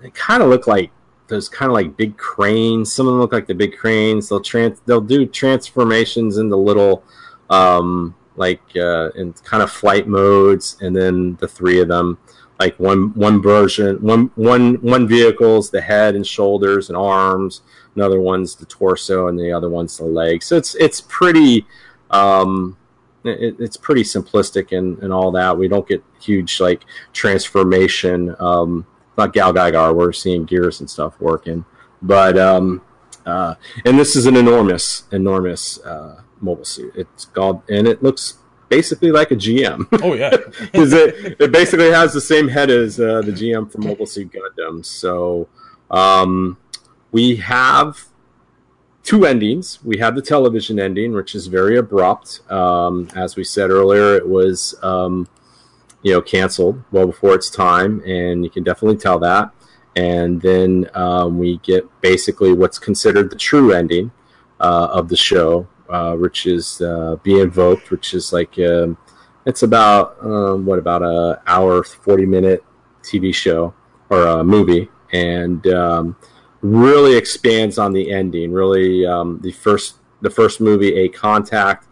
They 0.00 0.10
kind 0.10 0.42
of 0.42 0.48
look 0.48 0.66
like 0.66 0.92
those 1.28 1.48
kind 1.48 1.70
of 1.70 1.74
like 1.74 1.96
big 1.96 2.16
cranes. 2.16 2.92
Some 2.92 3.06
of 3.06 3.12
them 3.12 3.20
look 3.20 3.32
like 3.32 3.46
the 3.46 3.54
big 3.54 3.76
cranes. 3.76 4.28
They'll 4.28 4.40
trans 4.40 4.80
they'll 4.86 5.00
do 5.00 5.26
transformations 5.26 6.38
into 6.38 6.56
little 6.56 7.04
um, 7.50 8.14
like 8.38 8.62
uh, 8.76 9.10
in 9.16 9.32
kind 9.32 9.62
of 9.62 9.70
flight 9.70 10.06
modes, 10.06 10.76
and 10.80 10.94
then 10.94 11.36
the 11.36 11.48
three 11.48 11.80
of 11.80 11.88
them, 11.88 12.18
like 12.58 12.78
one 12.78 13.12
one 13.14 13.42
version, 13.42 13.96
one 13.96 14.30
one 14.36 14.74
one 14.76 15.06
vehicle's 15.06 15.70
the 15.70 15.80
head 15.80 16.14
and 16.14 16.26
shoulders 16.26 16.88
and 16.88 16.96
arms, 16.96 17.62
another 17.96 18.20
one's 18.20 18.54
the 18.54 18.66
torso, 18.66 19.28
and 19.28 19.38
the 19.38 19.52
other 19.52 19.68
one's 19.68 19.98
the 19.98 20.04
legs. 20.04 20.46
So 20.46 20.56
it's 20.56 20.74
it's 20.76 21.00
pretty. 21.00 21.66
Um, 22.10 22.76
it, 23.24 23.56
it's 23.58 23.76
pretty 23.76 24.02
simplistic 24.02 24.76
and, 24.76 24.98
and 25.00 25.12
all 25.12 25.30
that. 25.32 25.58
We 25.58 25.68
don't 25.68 25.86
get 25.86 26.02
huge 26.22 26.60
like 26.60 26.84
transformation. 27.12 28.34
Um, 28.38 28.86
not 29.18 29.34
GaoGaiGar. 29.34 29.94
We're 29.94 30.12
seeing 30.12 30.44
gears 30.44 30.80
and 30.80 30.88
stuff 30.88 31.20
working, 31.20 31.64
but 32.00 32.38
um, 32.38 32.80
uh, 33.26 33.56
and 33.84 33.98
this 33.98 34.16
is 34.16 34.26
an 34.26 34.36
enormous, 34.36 35.04
enormous 35.12 35.78
uh, 35.80 36.22
mobile 36.40 36.64
suit. 36.64 36.92
It's 36.96 37.24
called, 37.24 37.62
and 37.68 37.86
it 37.86 38.02
looks 38.02 38.38
basically 38.68 39.10
like 39.10 39.30
a 39.30 39.36
GM. 39.36 39.86
Oh 40.02 40.14
yeah, 40.14 40.30
because 40.60 40.92
it 40.92 41.40
it 41.40 41.52
basically 41.52 41.90
has 41.90 42.12
the 42.12 42.20
same 42.20 42.48
head 42.48 42.70
as 42.70 43.00
uh, 43.00 43.22
the 43.22 43.32
GM 43.32 43.70
for 43.70 43.78
Mobile 43.78 44.06
Suit 44.06 44.32
Gundam. 44.32 44.84
So 44.84 45.48
um, 45.90 46.58
we 47.12 47.36
have 47.36 48.06
two 49.02 49.24
endings. 49.24 49.82
We 49.84 49.98
have 49.98 50.14
the 50.14 50.22
television 50.22 50.78
ending, 50.78 51.12
which 51.12 51.34
is 51.34 51.46
very 51.46 51.78
abrupt. 51.78 52.40
Um, 52.50 53.08
as 53.14 53.36
we 53.36 53.44
said 53.44 53.70
earlier, 53.70 54.16
it 54.16 54.28
was 54.28 54.74
um, 54.82 55.28
you 56.02 56.12
know 56.12 56.20
canceled 56.20 56.82
well 56.92 57.06
before 57.06 57.34
its 57.34 57.50
time, 57.50 58.02
and 58.06 58.44
you 58.44 58.50
can 58.50 58.62
definitely 58.62 58.98
tell 58.98 59.18
that. 59.20 59.50
And 59.96 60.40
then 60.42 60.88
um, 60.94 61.38
we 61.38 61.58
get 61.58 61.88
basically 62.02 62.52
what's 62.52 62.78
considered 62.78 63.30
the 63.30 63.36
true 63.36 63.72
ending 63.72 64.12
uh, 64.60 64.88
of 64.92 65.08
the 65.08 65.16
show, 65.16 65.66
uh, 65.88 66.14
which 66.14 66.46
is 66.46 66.80
uh, 66.80 67.16
Be 67.22 67.40
Invoked, 67.40 67.90
which 67.90 68.14
is 68.14 68.32
like 68.32 68.58
um, 68.58 68.96
it's 69.46 69.62
about 69.62 70.16
um, 70.24 70.66
what 70.66 70.78
about 70.78 71.02
a 71.02 71.40
hour 71.46 71.82
forty 71.82 72.26
minute 72.26 72.64
TV 73.02 73.34
show 73.34 73.74
or 74.10 74.26
a 74.26 74.44
movie, 74.44 74.88
and 75.12 75.66
um, 75.68 76.16
really 76.60 77.16
expands 77.16 77.78
on 77.78 77.92
the 77.92 78.10
ending. 78.12 78.52
Really, 78.52 79.06
um, 79.06 79.40
the 79.42 79.52
first 79.52 79.96
the 80.20 80.30
first 80.30 80.60
movie, 80.60 80.94
A 80.98 81.08
Contact. 81.08 81.86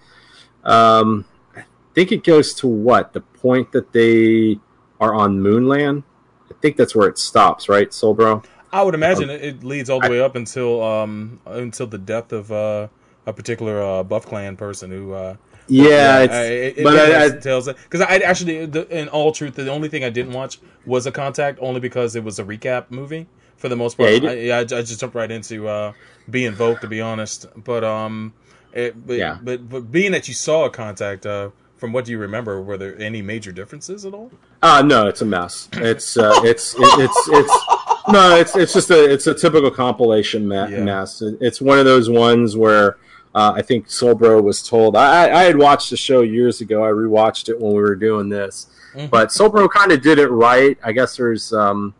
Um, 0.65 1.25
I 1.57 1.65
think 1.95 2.13
it 2.13 2.25
goes 2.25 2.53
to 2.55 2.67
what 2.67 3.13
the 3.13 3.21
point 3.21 3.73
that 3.73 3.93
they 3.93 4.59
are 5.01 5.15
on 5.15 5.39
Moonland. 5.39 6.03
I 6.51 6.55
think 6.61 6.77
that's 6.77 6.95
where 6.95 7.09
it 7.09 7.19
stops, 7.19 7.69
right, 7.69 7.91
Soulbro? 7.91 8.45
I 8.73 8.83
would 8.83 8.95
imagine 8.95 9.31
um, 9.31 9.37
it 9.37 9.65
leads 9.65 9.89
all 9.89 10.01
the 10.01 10.11
way 10.11 10.21
up 10.21 10.37
until 10.37 10.83
um 10.83 11.41
until 11.47 11.87
the 11.87 11.99
death 11.99 12.33
of 12.33 12.53
uh 12.53 12.89
a 13.27 13.33
particular 13.33 13.83
uh, 13.83 14.03
Buff 14.03 14.27
Clan 14.27 14.57
person 14.57 14.91
who. 14.91 15.13
Uh, 15.13 15.37
yeah, 15.69 16.23
yeah 16.23 16.43
it, 16.43 16.85
but 16.85 16.97
I, 16.97 17.25
I, 17.25 17.31
tells 17.31 17.67
it 17.67 17.77
because 17.83 18.01
I 18.01 18.19
actually, 18.19 18.67
the, 18.67 18.87
in 18.97 19.09
all 19.09 19.33
truth, 19.33 19.57
the 19.57 19.69
only 19.69 19.89
thing 19.89 20.05
I 20.05 20.11
didn't 20.11 20.33
watch 20.33 20.61
was 20.85 21.07
a 21.07 21.13
Contact, 21.13 21.59
only 21.61 21.81
because 21.81 22.15
it 22.15 22.23
was 22.23 22.39
a 22.39 22.45
recap 22.45 22.91
movie 22.91 23.27
for 23.57 23.69
the 23.69 23.75
most 23.75 23.97
part. 23.97 24.23
Yeah, 24.23 24.31
I, 24.31 24.35
yeah, 24.35 24.59
I, 24.59 24.65
just 24.65 25.01
jumped 25.01 25.17
right 25.17 25.31
into 25.31 25.67
uh, 25.67 25.93
Be 26.31 26.45
Invoked, 26.45 26.83
to 26.83 26.87
be 26.87 27.01
honest. 27.01 27.47
But 27.57 27.83
um, 27.83 28.33
it, 28.73 29.07
but, 29.07 29.17
yeah, 29.17 29.39
but 29.43 29.69
but 29.69 29.91
being 29.91 30.13
that 30.13 30.29
you 30.29 30.35
saw 30.35 30.67
a 30.67 30.71
Contact, 30.71 31.27
uh, 31.27 31.51
from 31.77 31.93
what 31.93 32.05
do 32.05 32.13
you 32.13 32.19
remember? 32.19 32.61
Were 32.63 32.77
there 32.77 32.99
any 33.01 33.23
major 33.23 33.53
differences 33.53 34.05
at 34.05 34.15
all? 34.15 34.31
Uh 34.63 34.83
no, 34.83 35.07
it's 35.07 35.21
a 35.21 35.27
mess. 35.27 35.69
It's 35.75 36.17
uh, 36.17 36.41
it's 36.43 36.75
it, 36.75 36.81
it's 36.81 37.29
it's 37.29 37.65
no, 38.09 38.37
it's 38.37 38.57
it's 38.57 38.73
just 38.73 38.91
a 38.91 39.13
it's 39.13 39.27
a 39.27 39.35
typical 39.35 39.71
compilation 39.71 40.49
ma- 40.49 40.67
yeah. 40.67 40.83
mess. 40.83 41.23
It's 41.23 41.61
one 41.61 41.79
of 41.79 41.85
those 41.85 42.09
ones 42.09 42.57
where 42.57 42.97
uh, 43.37 43.53
I 43.55 43.61
think 43.61 43.89
Soulbro 43.89 44.43
was 44.43 44.67
told. 44.67 44.97
I, 44.97 45.31
I 45.31 45.43
had 45.43 45.59
watched 45.59 45.91
the 45.91 45.97
show 45.99 46.23
years 46.23 46.63
ago. 46.63 46.83
I 46.83 46.89
rewatched 46.89 47.51
it 47.51 47.61
when 47.61 47.75
we 47.75 47.83
were 47.83 47.95
doing 47.95 48.31
this, 48.31 48.69
mm-hmm. 48.95 49.09
but 49.09 49.29
Soulbro 49.29 49.69
kind 49.69 49.93
of 49.93 50.01
did 50.01 50.19
it 50.19 50.29
right. 50.29 50.79
I 50.83 50.93
guess 50.93 51.19
there's, 51.19 51.53
um, 51.53 51.95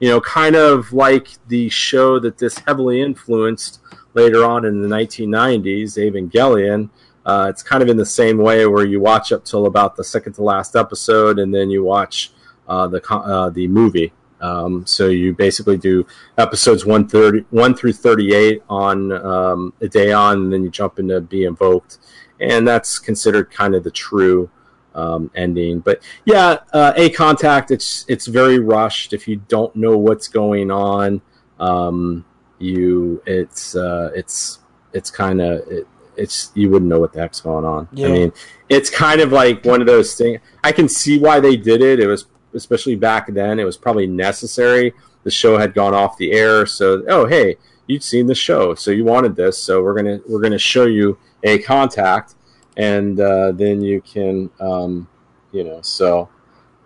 you 0.00 0.08
know, 0.08 0.20
kind 0.20 0.56
of 0.56 0.92
like 0.92 1.28
the 1.46 1.68
show 1.68 2.18
that 2.18 2.38
this 2.38 2.58
heavily 2.66 3.00
influenced 3.00 3.78
later 4.14 4.44
on 4.44 4.64
in 4.64 4.82
the 4.82 4.88
1990s, 4.88 5.96
Evangelion. 5.96 6.90
Uh, 7.24 7.46
it's 7.48 7.62
kind 7.62 7.84
of 7.84 7.88
in 7.88 7.96
the 7.96 8.04
same 8.04 8.38
way 8.38 8.66
where 8.66 8.84
you 8.84 8.98
watch 8.98 9.30
up 9.30 9.44
till 9.44 9.66
about 9.66 9.94
the 9.94 10.02
second 10.02 10.32
to 10.32 10.42
last 10.42 10.74
episode, 10.74 11.38
and 11.38 11.54
then 11.54 11.70
you 11.70 11.84
watch 11.84 12.32
uh, 12.66 12.88
the 12.88 13.00
uh, 13.14 13.48
the 13.50 13.68
movie 13.68 14.12
Um, 14.40 14.86
so 14.86 15.08
you 15.08 15.34
basically 15.34 15.76
do 15.76 16.06
episodes 16.38 16.84
130, 16.86 17.46
1 17.50 17.74
through 17.74 17.92
38 17.92 18.62
on 18.68 19.12
um, 19.12 19.72
Ideon, 19.82 20.44
and 20.44 20.52
then 20.52 20.62
you 20.62 20.70
jump 20.70 20.98
into 20.98 21.20
Be 21.20 21.44
Invoked. 21.44 21.98
And 22.40 22.66
that's 22.66 22.98
considered 22.98 23.50
kind 23.50 23.74
of 23.74 23.84
the 23.84 23.90
true 23.90 24.50
um, 24.94 25.30
ending. 25.34 25.80
But 25.80 26.02
yeah, 26.24 26.58
uh, 26.72 26.92
A 26.96 27.10
Contact, 27.10 27.70
it's, 27.70 28.06
it's 28.08 28.26
very 28.26 28.58
rushed. 28.58 29.12
If 29.12 29.28
you 29.28 29.36
don't 29.48 29.74
know 29.76 29.98
what's 29.98 30.26
going 30.26 30.70
on, 30.70 31.20
um, 31.58 32.24
you 32.60 33.22
it's 33.26 33.74
uh, 33.74 34.10
it's 34.14 34.60
it's 34.92 35.10
kind 35.10 35.40
of 35.40 35.66
it, 35.68 35.86
it's 36.16 36.52
you 36.54 36.70
wouldn't 36.70 36.88
know 36.88 37.00
what 37.00 37.12
the 37.12 37.20
heck's 37.20 37.40
going 37.40 37.64
on. 37.64 37.88
Yeah. 37.92 38.08
I 38.08 38.10
mean, 38.12 38.32
it's 38.68 38.90
kind 38.90 39.20
of 39.20 39.32
like 39.32 39.64
one 39.64 39.80
of 39.80 39.86
those 39.86 40.14
things. 40.14 40.40
I 40.62 40.72
can 40.72 40.88
see 40.88 41.18
why 41.18 41.40
they 41.40 41.56
did 41.56 41.80
it. 41.80 41.98
It 41.98 42.06
was 42.06 42.26
especially 42.54 42.96
back 42.96 43.28
then. 43.28 43.58
It 43.58 43.64
was 43.64 43.76
probably 43.76 44.06
necessary. 44.06 44.92
The 45.24 45.30
show 45.30 45.58
had 45.58 45.74
gone 45.74 45.94
off 45.94 46.16
the 46.16 46.32
air, 46.32 46.66
so 46.66 47.02
oh 47.08 47.26
hey, 47.26 47.56
you'd 47.86 48.02
seen 48.02 48.26
the 48.26 48.34
show, 48.34 48.74
so 48.74 48.90
you 48.90 49.04
wanted 49.04 49.36
this, 49.36 49.58
so 49.58 49.82
we're 49.82 49.94
gonna 49.94 50.20
we're 50.28 50.40
gonna 50.40 50.58
show 50.58 50.86
you 50.86 51.18
a 51.42 51.58
contact, 51.58 52.34
and 52.76 53.20
uh, 53.20 53.52
then 53.52 53.82
you 53.82 54.00
can 54.00 54.50
um, 54.60 55.08
you 55.52 55.64
know 55.64 55.80
so. 55.82 56.28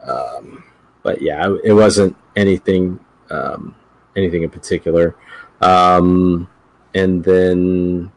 Um, 0.02 0.64
but 1.02 1.22
yeah, 1.22 1.54
it 1.62 1.72
wasn't 1.72 2.16
anything 2.36 2.98
um, 3.30 3.74
anything 4.16 4.42
in 4.42 4.50
particular. 4.50 5.16
Um, 5.60 6.48
and 6.94 7.24
then, 7.24 8.12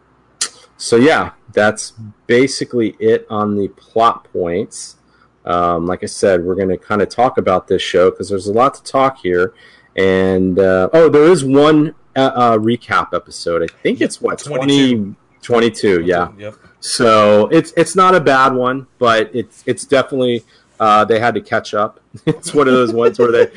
so 0.77 0.95
yeah, 0.95 1.31
that's 1.53 1.93
basically 2.27 2.95
it 2.99 3.25
on 3.29 3.55
the 3.55 3.69
plot 3.69 4.31
points. 4.31 4.96
Um, 5.47 5.87
like 5.87 6.03
I 6.03 6.07
said, 6.07 6.43
we're 6.43 6.55
going 6.55 6.69
to 6.69 6.77
kind 6.77 7.01
of 7.01 7.09
talk 7.09 7.37
about 7.37 7.67
this 7.67 7.81
show 7.81 8.11
because 8.11 8.29
there's 8.29 8.47
a 8.47 8.53
lot 8.53 8.73
to 8.75 8.83
talk 8.83 9.19
here. 9.19 9.53
And 9.95 10.59
uh, 10.59 10.89
oh, 10.93 11.09
there 11.09 11.23
is 11.23 11.43
one 11.43 11.95
uh, 12.15 12.31
uh, 12.35 12.57
recap 12.57 13.13
episode. 13.13 13.63
I 13.63 13.67
think 13.81 14.01
it's 14.01 14.21
what 14.21 14.39
22. 14.39 14.97
20, 14.97 15.15
22, 15.41 16.01
yeah. 16.01 16.31
Yep. 16.37 16.55
So 16.79 17.47
it's 17.47 17.73
it's 17.77 17.95
not 17.95 18.13
a 18.13 18.19
bad 18.19 18.53
one, 18.53 18.87
but 18.99 19.33
it's 19.33 19.63
it's 19.65 19.85
definitely 19.85 20.43
uh, 20.79 21.05
they 21.05 21.19
had 21.19 21.33
to 21.35 21.41
catch 21.41 21.73
up. 21.73 21.99
it's 22.25 22.53
one 22.53 22.67
of 22.67 22.73
those 22.73 22.93
ones 22.93 23.17
where 23.17 23.31
they 23.31 23.47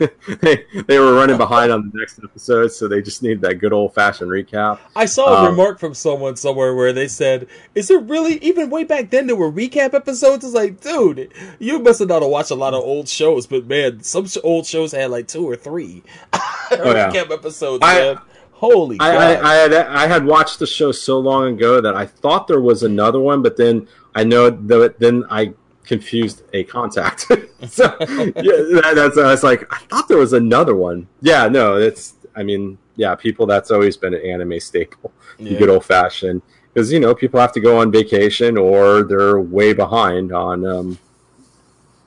they 0.40 0.64
they 0.86 0.98
were 0.98 1.14
running 1.14 1.36
behind 1.36 1.70
on 1.70 1.90
the 1.92 1.98
next 1.98 2.18
episode, 2.24 2.72
so 2.72 2.88
they 2.88 3.02
just 3.02 3.22
needed 3.22 3.40
that 3.42 3.54
good 3.56 3.72
old 3.72 3.94
fashioned 3.94 4.30
recap. 4.30 4.78
I 4.96 5.04
saw 5.04 5.26
a 5.26 5.40
Um, 5.40 5.46
remark 5.50 5.78
from 5.78 5.94
someone 5.94 6.36
somewhere 6.36 6.74
where 6.74 6.92
they 6.92 7.06
said, 7.08 7.46
"Is 7.74 7.90
it 7.90 8.02
really 8.04 8.34
even 8.38 8.70
way 8.70 8.84
back 8.84 9.10
then 9.10 9.26
there 9.26 9.36
were 9.36 9.52
recap 9.52 9.94
episodes?" 9.94 10.44
It's 10.44 10.54
like, 10.54 10.80
dude, 10.80 11.32
you 11.58 11.78
must 11.78 11.98
have 12.00 12.08
not 12.08 12.28
watched 12.28 12.50
a 12.50 12.54
lot 12.54 12.74
of 12.74 12.82
old 12.82 13.08
shows, 13.08 13.46
but 13.46 13.66
man, 13.66 14.02
some 14.02 14.26
old 14.42 14.66
shows 14.66 14.92
had 14.92 15.10
like 15.10 15.28
two 15.28 15.48
or 15.48 15.56
three 15.56 16.02
yeah. 16.34 17.10
recap 17.10 17.30
episodes. 17.30 17.80
I- 17.82 17.94
man, 18.00 18.18
holy 18.52 18.96
I! 19.00 19.34
I, 19.36 19.50
I 19.50 19.54
had 19.56 19.72
I 19.74 20.06
had 20.06 20.24
watched 20.24 20.58
the 20.58 20.66
show 20.66 20.92
so 20.92 21.18
long 21.18 21.54
ago 21.54 21.80
that 21.80 21.94
I 21.94 22.06
thought 22.06 22.46
there 22.48 22.60
was 22.60 22.82
another 22.82 23.20
one, 23.20 23.42
but 23.42 23.56
then 23.56 23.86
I 24.14 24.24
know 24.24 24.50
that 24.50 24.98
then 24.98 25.24
I 25.30 25.54
confused 25.90 26.42
a 26.52 26.62
contact. 26.62 27.22
so 27.68 27.84
yeah, 28.00 28.60
that, 28.76 28.92
that's 28.94 29.18
I 29.18 29.32
was 29.32 29.42
like 29.42 29.62
I 29.74 29.78
thought 29.88 30.06
there 30.06 30.22
was 30.26 30.32
another 30.32 30.76
one. 30.76 31.08
Yeah, 31.20 31.48
no, 31.48 31.76
it's 31.76 32.14
I 32.36 32.44
mean 32.44 32.78
yeah, 32.94 33.16
people 33.16 33.44
that's 33.44 33.72
always 33.72 33.96
been 33.96 34.14
an 34.14 34.24
anime 34.24 34.60
staple, 34.60 35.12
Yeah. 35.38 35.58
good 35.58 35.68
old 35.68 35.84
fashioned 35.84 36.42
because 36.72 36.92
you 36.92 37.00
know 37.00 37.12
people 37.12 37.40
have 37.40 37.52
to 37.54 37.60
go 37.60 37.80
on 37.80 37.90
vacation 37.90 38.56
or 38.56 39.02
they're 39.02 39.40
way 39.40 39.72
behind 39.72 40.32
on 40.32 40.64
um 40.64 40.98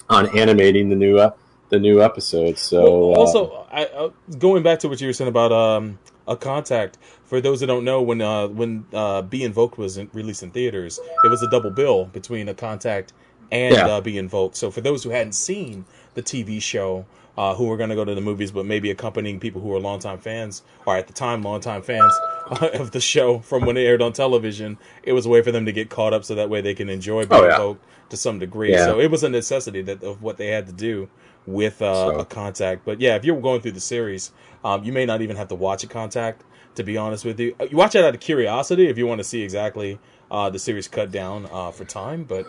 on 0.10 0.24
animating 0.38 0.88
the 0.88 0.96
new 0.96 1.18
uh, 1.20 1.32
the 1.68 1.80
new 1.80 2.02
episodes. 2.02 2.62
So 2.62 2.80
Well, 2.84 3.16
uh, 3.16 3.20
also, 3.20 3.68
I, 3.70 3.86
uh, 3.86 4.10
going 4.38 4.64
back 4.64 4.80
to 4.80 4.88
what 4.88 5.02
you 5.02 5.08
were 5.08 5.14
saying 5.14 5.28
about 5.28 5.52
um, 5.52 6.00
a 6.26 6.38
contact. 6.38 6.98
For 7.26 7.42
those 7.42 7.60
that 7.62 7.68
don't 7.68 7.84
know, 7.84 8.02
when 8.02 8.22
uh, 8.22 8.48
when 8.48 8.86
uh, 8.94 9.24
Be 9.24 9.44
Invoked 9.44 9.78
was 9.78 9.98
in, 9.98 10.10
released 10.14 10.44
in 10.44 10.52
theaters, 10.52 11.00
it 11.26 11.30
was 11.30 11.42
a 11.42 11.50
double 11.50 11.72
bill 11.72 12.06
between 12.06 12.48
a 12.48 12.54
contact 12.54 13.12
and 13.54 13.76
Yeah. 13.76 13.88
uh, 13.88 14.02
Be 14.02 14.18
Invoked. 14.18 14.56
So 14.58 14.70
for 14.72 14.82
those 14.82 15.04
who 15.04 15.12
hadn't 15.12 15.34
seen 15.34 15.86
the 16.16 16.22
TV 16.22 16.60
show, 16.62 17.06
uh, 17.38 17.56
who 17.56 17.66
were 17.66 17.78
going 17.78 17.90
to 17.90 17.96
go 17.96 18.06
to 18.06 18.14
the 18.14 18.22
movies, 18.22 18.52
but 18.52 18.66
maybe 18.66 18.92
accompanying 18.92 19.40
people 19.40 19.60
who 19.62 19.68
were 19.70 19.80
longtime 19.80 20.20
fans, 20.20 20.62
or 20.86 20.96
at 20.98 21.08
the 21.08 21.14
time 21.14 21.42
longtime 21.42 21.82
fans 21.82 22.14
of 22.74 22.92
the 22.92 23.00
show 23.02 23.40
from 23.40 23.66
when 23.66 23.76
it 23.78 23.82
aired 23.82 24.02
on 24.02 24.14
television, 24.14 24.78
it 25.04 25.14
was 25.14 25.26
a 25.26 25.30
way 25.30 25.42
for 25.42 25.52
them 25.52 25.66
to 25.66 25.72
get 25.72 25.90
caught 25.90 26.14
up, 26.14 26.24
so 26.26 26.36
that 26.36 26.50
way 26.50 26.62
they 26.62 26.74
can 26.76 26.90
enjoy 26.90 27.26
Be 27.26 27.36
Oh, 27.36 27.44
yeah. 27.46 27.52
Invoked 27.52 27.84
to 28.10 28.18
some 28.18 28.38
degree. 28.40 28.72
Yeah. 28.72 28.86
So 28.86 29.00
it 29.00 29.10
was 29.10 29.24
a 29.24 29.30
necessity 29.30 29.82
that 29.84 30.04
of 30.04 30.22
what 30.22 30.38
they 30.38 30.48
had 30.48 30.68
to 30.68 30.74
do 30.74 31.10
with 31.48 31.82
uh, 31.82 31.94
So- 32.12 32.20
a 32.20 32.26
contact. 32.26 32.86
But 32.86 33.00
yeah, 33.02 33.16
if 33.16 33.26
you're 33.26 33.40
going 33.42 33.62
through 33.62 33.72
the 33.74 33.80
series, 33.82 34.32
um, 34.64 34.84
you 34.84 34.92
may 34.94 35.06
not 35.06 35.22
even 35.22 35.36
have 35.36 35.48
to 35.50 35.56
watch 35.56 35.84
a 35.84 35.88
contact. 35.88 36.44
To 36.76 36.84
be 36.84 36.98
honest 36.98 37.24
with 37.24 37.40
you, 37.40 37.54
Uh, 37.60 37.66
you 37.70 37.78
watch 37.78 37.94
it 37.96 38.04
out 38.04 38.16
of 38.16 38.20
curiosity 38.20 38.88
if 38.90 38.98
you 38.98 39.06
want 39.06 39.20
to 39.20 39.24
see 39.24 39.42
exactly 39.44 40.00
uh, 40.32 40.50
the 40.50 40.58
series 40.58 40.88
cut 40.88 41.12
down 41.12 41.48
uh, 41.52 41.70
for 41.72 41.86
time. 41.86 42.24
But 42.24 42.46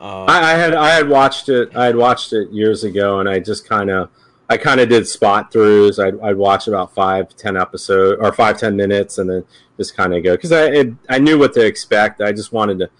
uh, 0.00 0.24
I, 0.24 0.52
I 0.52 0.56
had 0.56 0.74
I 0.74 0.90
had 0.90 1.08
watched 1.08 1.48
it. 1.48 1.74
I 1.76 1.86
had 1.86 1.96
watched 1.96 2.32
it 2.32 2.50
years 2.50 2.84
ago, 2.84 3.20
and 3.20 3.28
I 3.28 3.38
just 3.40 3.68
kind 3.68 3.90
of 3.90 4.10
I 4.48 4.56
kind 4.56 4.80
of 4.80 4.88
did 4.88 5.06
spot 5.08 5.52
throughs. 5.52 6.02
I'd, 6.04 6.20
I'd 6.20 6.36
watch 6.36 6.68
about 6.68 6.94
five 6.94 7.34
ten 7.36 7.56
episode 7.56 8.18
or 8.20 8.32
five 8.32 8.58
ten 8.58 8.76
minutes, 8.76 9.18
and 9.18 9.28
then 9.30 9.44
just 9.76 9.96
kind 9.96 10.14
of 10.14 10.22
go 10.22 10.34
because 10.36 10.52
I 10.52 10.64
it, 10.66 10.94
I 11.08 11.18
knew 11.18 11.38
what 11.38 11.52
to 11.54 11.64
expect. 11.64 12.20
I 12.20 12.32
just 12.32 12.52
wanted 12.52 12.78
to. 12.80 12.90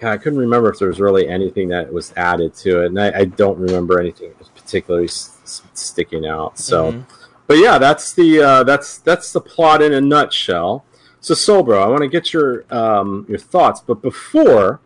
God, 0.00 0.12
I 0.12 0.16
couldn't 0.16 0.38
remember 0.38 0.70
if 0.70 0.78
there 0.78 0.86
was 0.88 1.00
really 1.00 1.28
anything 1.28 1.68
that 1.70 1.92
was 1.92 2.12
added 2.16 2.54
to 2.56 2.82
it, 2.82 2.86
and 2.86 3.00
I, 3.00 3.20
I 3.20 3.24
don't 3.24 3.58
remember 3.58 4.00
anything 4.00 4.32
particularly 4.54 5.06
s- 5.06 5.62
sticking 5.74 6.24
out. 6.24 6.56
So, 6.58 6.92
Mhm. 6.92 7.04
but 7.48 7.54
yeah, 7.58 7.78
that's 7.78 8.12
the 8.12 8.40
uh, 8.40 8.62
that's 8.64 8.98
that's 8.98 9.32
the 9.32 9.40
plot 9.40 9.82
in 9.82 9.92
a 9.92 10.00
nutshell. 10.00 10.84
So, 11.20 11.34
Solbro, 11.34 11.82
I 11.82 11.88
want 11.88 12.02
to 12.02 12.08
get 12.08 12.32
your 12.32 12.64
um, 12.72 13.26
your 13.28 13.38
thoughts, 13.38 13.80
but 13.80 14.00
before 14.00 14.78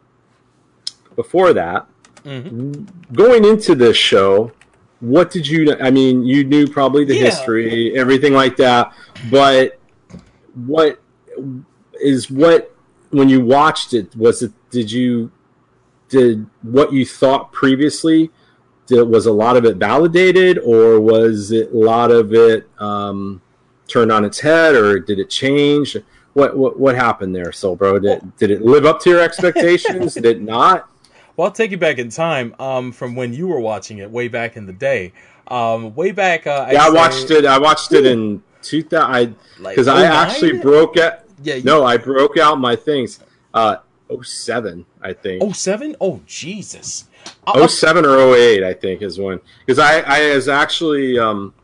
before 1.16 1.52
that, 1.52 1.86
mhm. 2.24 2.86
going 3.12 3.44
into 3.44 3.74
this 3.74 3.96
show, 3.96 4.52
what 5.00 5.30
did 5.30 5.46
you? 5.46 5.76
I 5.80 5.90
mean, 5.90 6.24
you 6.24 6.44
knew 6.44 6.66
probably 6.68 7.04
the 7.04 7.16
Yeah. 7.16 7.24
history, 7.24 7.96
everything 7.98 8.34
like 8.34 8.56
that, 8.58 8.92
but 9.30 9.78
what 10.66 11.00
is 12.00 12.30
what 12.30 12.74
when 13.10 13.28
you 13.28 13.40
watched 13.44 13.94
it? 13.94 14.14
Was 14.16 14.42
it? 14.42 14.52
Did 14.70 14.90
you? 14.92 15.30
Did 16.08 16.46
what 16.62 16.92
you 16.92 17.04
thought 17.06 17.52
previously? 17.52 18.30
Did, 18.86 19.02
was 19.04 19.26
a 19.26 19.32
lot 19.32 19.56
of 19.56 19.64
it 19.64 19.76
validated, 19.76 20.58
or 20.58 21.00
was 21.00 21.50
it 21.52 21.72
a 21.72 21.76
lot 21.76 22.10
of 22.10 22.32
it 22.34 22.68
um, 22.78 23.40
turned 23.88 24.12
on 24.12 24.24
its 24.24 24.38
head, 24.40 24.74
or 24.74 24.98
did 24.98 25.18
it 25.18 25.30
change? 25.30 25.96
What 26.34 26.56
what 26.56 26.78
what 26.78 26.94
happened 26.94 27.34
there, 27.34 27.50
Soul 27.50 27.76
Bro? 27.76 28.00
Did, 28.00 28.36
did 28.36 28.50
it 28.50 28.62
live 28.62 28.84
up 28.86 29.00
to 29.00 29.10
your 29.10 29.20
expectations? 29.28 30.14
did 30.14 30.26
it 30.26 30.42
not? 30.42 30.88
Well, 31.36 31.46
I'll 31.46 31.52
take 31.52 31.70
you 31.70 31.78
back 31.78 31.98
in 31.98 32.10
time 32.10 32.54
um, 32.58 32.92
from 32.92 33.14
when 33.16 33.32
you 33.32 33.48
were 33.48 33.60
watching 33.60 33.98
it 33.98 34.10
way 34.10 34.28
back 34.28 34.56
in 34.56 34.66
the 34.66 34.72
day. 34.72 35.12
Um, 35.48 35.94
way 35.94 36.12
back, 36.12 36.46
uh, 36.46 36.68
Yeah, 36.70 36.86
I 36.86 36.90
watched 36.90 37.30
it. 37.30 37.44
I 37.44 37.58
watched 37.58 37.92
it 37.92 38.06
in 38.06 38.42
2000 38.62 39.36
Like 39.58 39.74
because 39.74 39.88
I 39.88 40.04
actually 40.04 40.58
broke 40.58 40.96
out. 40.96 41.20
Yeah, 41.42 41.58
No, 41.64 41.84
I 41.84 41.96
broke 41.96 42.38
out 42.38 42.60
my 42.60 42.76
things. 42.76 43.18
Uh, 43.52 43.76
07, 44.22 44.84
I 45.00 45.12
think. 45.12 45.42
Oh 45.42 45.52
seven? 45.52 45.96
Oh 46.00 46.20
Jesus! 46.26 47.06
Uh, 47.46 47.66
07 47.66 48.04
or 48.04 48.34
08, 48.36 48.62
I 48.62 48.74
think 48.74 49.02
is 49.02 49.18
when 49.18 49.40
because 49.64 49.78
I 49.78 50.00
I 50.00 50.34
was 50.34 50.48
actually 50.48 51.18
um 51.18 51.54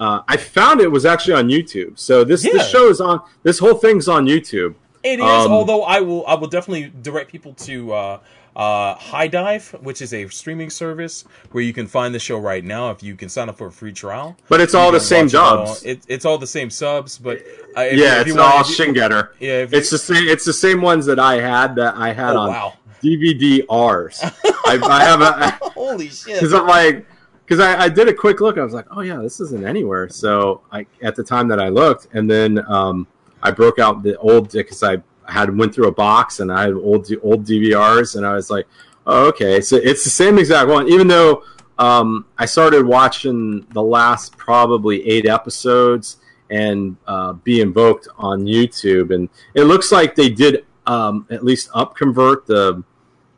uh, 0.00 0.20
I 0.26 0.36
found 0.36 0.80
it 0.80 0.90
was 0.90 1.06
actually 1.06 1.34
on 1.34 1.48
YouTube. 1.48 1.98
So 1.98 2.24
this 2.24 2.44
Yeah. 2.44 2.54
this 2.54 2.68
show 2.70 2.88
is 2.88 3.00
on. 3.00 3.20
This 3.44 3.58
whole 3.60 3.74
thing's 3.74 4.08
on 4.08 4.26
YouTube. 4.26 4.74
It 5.04 5.20
is, 5.20 5.24
Um, 5.24 5.52
although 5.52 5.82
I 5.84 6.00
will 6.00 6.26
I 6.26 6.34
will 6.34 6.48
definitely 6.48 6.92
direct 7.02 7.30
people 7.30 7.54
to 7.54 7.92
uh, 7.92 8.18
uh, 8.54 8.94
HIDIVE, 8.96 9.82
which 9.82 10.02
is 10.02 10.12
a 10.12 10.28
streaming 10.28 10.70
service 10.70 11.24
where 11.52 11.62
you 11.64 11.72
can 11.72 11.86
find 11.86 12.14
the 12.14 12.18
show 12.18 12.38
right 12.38 12.62
now 12.64 12.90
if 12.90 13.02
you 13.02 13.14
can 13.16 13.28
sign 13.28 13.48
up 13.48 13.56
for 13.58 13.68
a 13.68 13.72
free 13.72 13.92
trial. 13.92 14.36
But 14.48 14.60
it's 14.60 14.74
all 14.74 14.92
the 14.92 15.00
same 15.00 15.26
watch 15.26 15.34
it 15.34 15.40
all. 15.40 15.76
It, 15.84 16.02
it's 16.08 16.24
all 16.24 16.38
the 16.38 16.46
same 16.46 16.68
subs, 16.70 17.18
but 17.18 17.38
uh, 17.76 17.82
if, 17.82 17.98
yeah, 17.98 18.20
if 18.20 18.26
it's 18.28 18.36
all 18.36 18.62
Shingetter. 18.62 19.30
Yeah, 19.40 19.62
if 19.62 19.72
you- 19.72 19.78
It's 19.78 19.90
the 19.90 19.98
same. 19.98 20.28
It's 20.28 20.44
the 20.44 20.52
same 20.52 20.80
ones 20.82 21.06
that 21.06 21.18
I 21.18 21.36
had 21.40 21.74
that 21.76 21.94
I 21.96 22.12
had 22.12 22.34
Oh, 22.36 22.40
on 22.40 22.48
wow. 22.50 22.72
DVD 23.02 23.64
R's. 23.68 24.20
I, 24.66 24.78
I 24.82 25.04
have 25.04 25.20
a. 25.22 25.50
Holy 25.70 26.08
shit! 26.08 26.34
because 26.40 26.52
I'm 26.52 26.66
like, 26.66 27.06
because 27.44 27.58
I, 27.58 27.84
I 27.84 27.88
did 27.88 28.08
a 28.08 28.14
quick 28.14 28.40
look. 28.40 28.58
I 28.58 28.62
was 28.64 28.74
like, 28.74 28.86
oh 28.90 29.00
yeah, 29.00 29.16
this 29.16 29.40
isn't 29.40 29.64
anywhere. 29.66 30.08
So 30.08 30.60
I 30.70 30.86
at 31.02 31.16
the 31.16 31.24
time 31.24 31.48
that 31.48 31.58
I 31.60 31.68
looked, 31.68 32.08
and 32.12 32.30
then 32.30 32.62
um, 32.70 33.06
I 33.42 33.50
broke 33.50 33.78
out 33.78 34.02
the 34.02 34.16
old 34.18 34.52
because 34.52 34.82
I 34.82 34.98
had 35.28 35.56
went 35.56 35.74
through 35.74 35.88
a 35.88 35.92
box 35.92 36.40
and 36.40 36.50
I 36.52 36.62
had 36.62 36.74
old 36.74 37.08
old 37.22 37.44
DVRs, 37.46 38.16
and 38.16 38.26
I 38.26 38.34
was 38.34 38.50
like, 38.50 38.66
oh 39.06 39.26
okay, 39.28 39.60
so 39.60 39.76
it's 39.76 40.04
the 40.04 40.10
same 40.10 40.38
exact 40.38 40.68
one. 40.68 40.88
Even 40.88 41.06
though 41.08 41.42
um, 41.78 42.26
I 42.38 42.44
started 42.46 42.84
watching 42.86 43.66
the 43.72 43.82
last 43.82 44.36
probably 44.36 45.06
eight 45.08 45.26
episodes 45.26 46.18
and 46.50 46.96
uh, 47.06 47.32
be 47.32 47.60
invoked 47.60 48.08
on 48.18 48.44
YouTube, 48.44 49.14
and 49.14 49.28
it 49.54 49.64
looks 49.64 49.90
like 49.90 50.14
they 50.14 50.28
did 50.28 50.64
um, 50.86 51.26
at 51.30 51.44
least 51.44 51.70
up 51.74 51.94
convert 51.96 52.46
the 52.46 52.82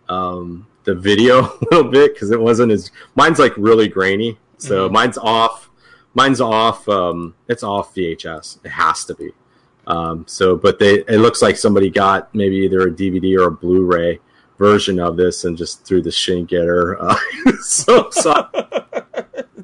um, 0.09 0.67
the 0.85 0.95
video 0.95 1.41
a 1.45 1.59
little 1.71 1.91
bit 1.91 2.15
because 2.15 2.31
it 2.31 2.41
wasn't 2.41 2.71
as 2.73 2.91
mine's 3.15 3.39
like 3.39 3.53
really 3.57 3.89
grainy, 3.89 4.39
so 4.59 4.89
Mhm. 4.89 4.93
mine's 4.93 5.19
off 5.19 5.71
mine's 6.17 6.41
off. 6.41 6.89
Um, 6.89 7.35
it's 7.49 7.63
off 7.65 7.95
VHS. 7.95 8.59
It 8.65 8.69
has 8.71 9.05
to 9.07 9.15
be. 9.15 9.31
Um, 9.87 10.25
so, 10.27 10.57
but 10.57 10.79
they 10.79 11.01
it 11.01 11.19
looks 11.19 11.43
like 11.43 11.57
somebody 11.57 11.91
got 11.91 12.35
maybe 12.35 12.57
either 12.57 12.83
a 12.83 12.91
DVD 12.91 13.39
or 13.39 13.49
a 13.49 13.51
Blu-ray 13.51 14.21
version 14.59 14.99
of 14.99 15.17
this 15.17 15.45
and 15.45 15.57
just 15.57 15.85
threw 15.85 16.01
the 16.01 16.11
shink 16.11 16.53
at 16.53 16.67
her. 16.67 17.01
Uh, 17.01 17.17
so, 17.61 18.09
so, 18.11 18.49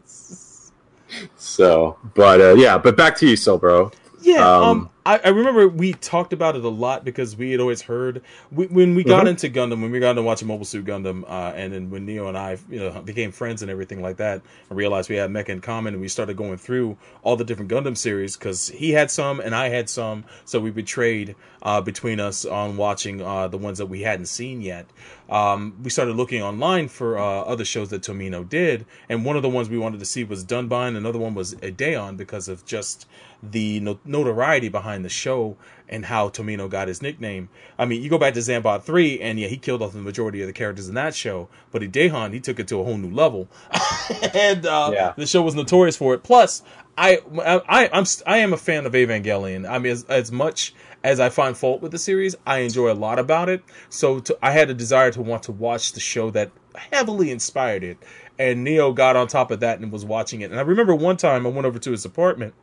so, 1.37 1.99
but 2.15 2.41
uh, 2.41 2.55
yeah, 2.55 2.77
but 2.79 2.97
back 2.97 3.17
to 3.19 3.29
you, 3.29 3.37
so 3.37 3.57
bro. 3.59 3.91
Yeah, 4.23 4.47
um, 4.57 4.63
Um, 4.63 4.91
I, 5.07 5.19
I 5.25 5.29
remember 5.29 5.67
we 5.67 5.95
talked 5.95 6.33
about 6.35 6.55
it 6.55 6.65
a 6.65 6.69
lot 6.69 7.05
because 7.07 7.35
we 7.35 7.53
had 7.53 7.61
always 7.61 7.81
heard 7.83 8.21
we, 8.53 8.67
when 8.67 8.95
we 8.95 9.03
got 9.03 9.25
Mhm. 9.25 9.31
into 9.31 9.49
Gundam, 9.49 9.81
when 9.81 9.91
we 9.91 9.99
got 9.99 10.11
into 10.11 10.23
watching 10.23 10.47
Mobile 10.47 10.67
Suit 10.67 10.85
Gundam, 10.85 11.25
uh, 11.27 11.53
and 11.57 11.73
then 11.73 11.91
when 11.91 12.05
Neo 12.05 12.29
and 12.29 12.37
I, 12.37 12.59
you 12.69 12.79
know, 12.79 13.01
became 13.01 13.33
friends 13.33 13.63
and 13.63 13.71
everything 13.71 14.03
like 14.03 14.19
that, 14.19 14.43
and 14.69 14.77
realized 14.79 15.09
we 15.09 15.17
had 15.17 15.31
Mecha 15.31 15.49
in 15.49 15.61
common, 15.63 15.95
and 15.95 16.03
we 16.03 16.09
started 16.09 16.37
going 16.37 16.59
through 16.59 16.99
all 17.23 17.35
the 17.37 17.45
different 17.45 17.71
Gundam 17.71 17.97
series 17.97 18.37
because 18.37 18.69
he 18.69 18.91
had 18.91 19.11
some 19.11 19.41
and 19.41 19.55
I 19.55 19.71
had 19.71 19.89
some, 19.89 20.25
so 20.45 20.61
we 20.61 20.71
would 20.71 20.87
trade 20.87 21.35
uh, 21.63 21.81
between 21.81 22.21
us 22.21 22.45
on 22.45 22.77
watching 22.77 23.23
uh, 23.23 23.49
the 23.49 23.59
ones 23.59 23.79
that 23.79 23.87
we 23.87 24.03
hadn't 24.03 24.27
seen 24.27 24.61
yet. 24.61 24.87
Um, 25.31 25.75
we 25.83 25.91
started 25.91 26.17
looking 26.17 26.43
online 26.43 26.89
for 26.89 27.19
uh, 27.19 27.23
other 27.23 27.65
shows 27.65 27.89
that 27.91 28.03
Tomino 28.03 28.47
did, 28.47 28.85
and 29.09 29.25
one 29.25 29.37
of 29.37 29.43
the 29.43 29.49
ones 29.49 29.71
we 29.71 29.79
wanted 29.79 30.01
to 30.01 30.07
see 30.07 30.25
was 30.25 30.45
Dunbine. 30.45 30.97
Another 30.97 31.19
one 31.19 31.35
was 31.35 31.55
Ideon 31.63 32.17
because 32.17 32.49
of 32.49 32.67
just 32.67 33.07
the 33.43 33.81
no- 33.81 33.99
notoriety 34.05 34.69
behind 34.69 35.05
the 35.05 35.09
show 35.09 35.57
and 35.89 36.05
how 36.07 36.29
Tomino 36.29 36.69
got 36.71 36.89
his 36.89 37.03
nickname. 37.03 37.49
I 37.79 37.85
mean, 37.85 38.03
you 38.03 38.09
go 38.11 38.19
back 38.19 38.35
to 38.35 38.41
Zambot 38.41 38.83
3, 38.83 39.21
and 39.21 39.41
yeah, 39.41 39.49
he 39.49 39.57
killed 39.57 39.83
off 39.83 39.93
the 39.93 39.99
majority 39.99 40.41
of 40.41 40.47
the 40.47 40.53
characters 40.53 40.89
in 40.89 40.95
that 40.95 41.15
show, 41.15 41.49
but 41.73 41.83
in 41.83 41.91
Ideon, 41.91 42.33
he 42.33 42.39
took 42.41 42.61
it 42.61 42.69
to 42.69 42.81
a 42.81 42.85
whole 42.85 42.97
new 42.97 43.11
level. 43.11 43.49
and 44.35 44.65
uh, 44.67 44.91
Yeah. 44.93 45.15
the 45.17 45.27
show 45.27 45.43
was 45.43 45.55
notorious 45.55 45.97
for 45.97 46.15
it. 46.15 46.23
Plus, 46.23 46.63
I, 46.97 47.19
I, 47.43 47.89
I'm, 47.93 48.05
I 48.27 48.39
am 48.39 48.53
a 48.53 48.57
fan 48.57 48.87
of 48.87 48.93
Evangelion. 48.93 49.69
I 49.69 49.79
mean, 49.79 49.93
as, 49.93 50.05
as 50.05 50.31
much 50.31 50.75
as 51.03 51.19
I 51.19 51.29
find 51.31 51.57
fault 51.57 51.81
with 51.81 51.93
the 51.93 51.99
series, 51.99 52.37
I 52.47 52.59
enjoy 52.59 52.93
a 52.93 52.95
lot 52.95 53.19
about 53.19 53.49
it. 53.49 53.63
So 53.89 54.21
to, 54.21 54.39
I 54.43 54.51
had 54.53 54.71
a 54.71 54.75
desire 54.75 55.11
to 55.13 55.23
want 55.23 55.45
to 55.45 55.53
watch 55.53 55.93
the 55.95 56.01
show 56.01 56.31
that 56.33 56.51
heavily 56.75 57.31
inspired 57.31 57.83
it. 57.83 57.99
And 58.39 58.65
Neo 58.65 58.93
got 58.93 59.17
on 59.17 59.27
top 59.27 59.51
of 59.51 59.61
that 59.61 59.81
and 59.81 59.91
was 59.91 60.05
watching 60.05 60.43
it. 60.43 60.51
And 60.51 60.59
I 60.61 60.63
remember 60.63 60.95
one 60.95 61.17
time 61.17 61.47
I 61.47 61.51
went 61.51 61.67
over 61.67 61.79
to 61.79 61.91
his 61.91 62.05
apartment 62.05 62.55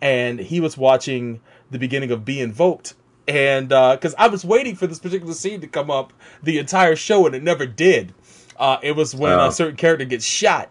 and 0.00 0.38
he 0.38 0.60
was 0.60 0.76
watching 0.76 1.40
the 1.70 1.78
beginning 1.78 2.10
of 2.10 2.24
Be 2.24 2.40
Invoked. 2.40 2.94
And 3.26 3.68
because 3.70 4.14
I 4.18 4.28
was 4.28 4.44
waiting 4.44 4.76
for 4.76 4.86
this 4.86 4.98
particular 4.98 5.32
scene 5.34 5.60
to 5.62 5.66
come 5.66 5.90
up 5.90 6.12
the 6.42 6.58
entire 6.58 6.94
show, 6.96 7.24
and 7.26 7.34
it 7.34 7.42
never 7.42 7.64
did. 7.66 8.12
Uh, 8.58 8.76
it 8.82 8.92
was 8.92 9.14
when 9.14 9.32
Oh. 9.32 9.48
a 9.48 9.52
certain 9.52 9.76
character 9.76 10.04
gets 10.04 10.24
shot, 10.26 10.70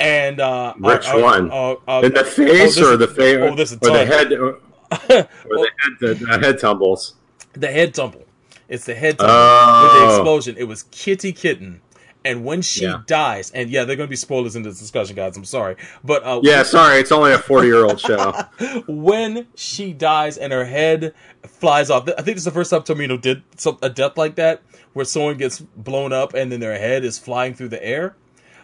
and 0.00 0.40
uh, 0.40 0.72
Which 0.78 1.06
uh, 1.06 1.18
uh, 1.18 1.20
one? 1.20 1.50
Oh, 1.52 1.80
Uh, 1.86 1.98
uh, 1.98 2.02
In 2.02 2.14
the 2.14 2.24
face 2.24 2.74
this 2.76 2.80
or 2.80 2.96
the 2.96 3.06
face, 3.06 3.36
Oh, 3.40 3.54
this 3.54 3.70
is 3.72 3.78
or 3.82 3.90
the 3.90 4.06
head, 4.06 4.32
or, 4.32 4.48
or 4.54 4.98
the 5.10 5.70
head, 5.78 5.92
the, 6.00 6.14
the 6.14 6.38
head 6.42 6.58
tumbles. 6.58 7.14
the 7.52 7.68
head 7.68 7.92
tumble. 7.94 8.24
It's 8.68 8.86
the 8.86 8.94
head 8.94 9.18
tumble 9.18 9.34
with 9.34 9.92
the 9.92 10.06
Oh. 10.06 10.16
explosion. 10.16 10.56
It 10.58 10.64
was 10.68 10.84
Kitty 10.84 11.32
Kitten. 11.32 11.80
And 12.24 12.44
when 12.44 12.60
she 12.60 12.82
Yeah. 12.84 12.98
dies, 13.06 13.50
and 13.52 13.70
yeah, 13.70 13.84
there 13.84 13.94
are 13.94 13.96
going 13.96 14.06
to 14.06 14.10
be 14.10 14.16
spoilers 14.16 14.54
in 14.54 14.62
this 14.62 14.78
discussion, 14.78 15.16
guys. 15.16 15.36
I'm 15.38 15.44
sorry, 15.46 15.76
but 16.04 16.22
uh, 16.24 16.40
Yeah, 16.42 16.62
sorry, 16.64 17.00
it's 17.00 17.10
only 17.12 17.32
a 17.32 17.38
forty-year-old 17.38 17.98
show. 17.98 18.32
when 18.86 19.46
she 19.54 19.92
dies 19.94 20.36
and 20.36 20.52
her 20.52 20.66
head 20.66 21.14
flies 21.46 21.88
off, 21.90 22.08
I 22.18 22.22
think 22.22 22.36
it's 22.36 22.44
the 22.44 22.50
first 22.50 22.70
time 22.70 22.82
Tomino 22.82 23.18
did 23.20 23.42
some, 23.56 23.78
a 23.82 23.88
death 23.88 24.18
like 24.18 24.34
that, 24.34 24.60
where 24.92 25.04
someone 25.06 25.38
gets 25.38 25.60
blown 25.60 26.12
up 26.12 26.34
and 26.34 26.52
then 26.52 26.60
their 26.60 26.78
head 26.78 27.04
is 27.04 27.18
flying 27.18 27.54
through 27.54 27.68
the 27.68 27.82
air. 27.84 28.16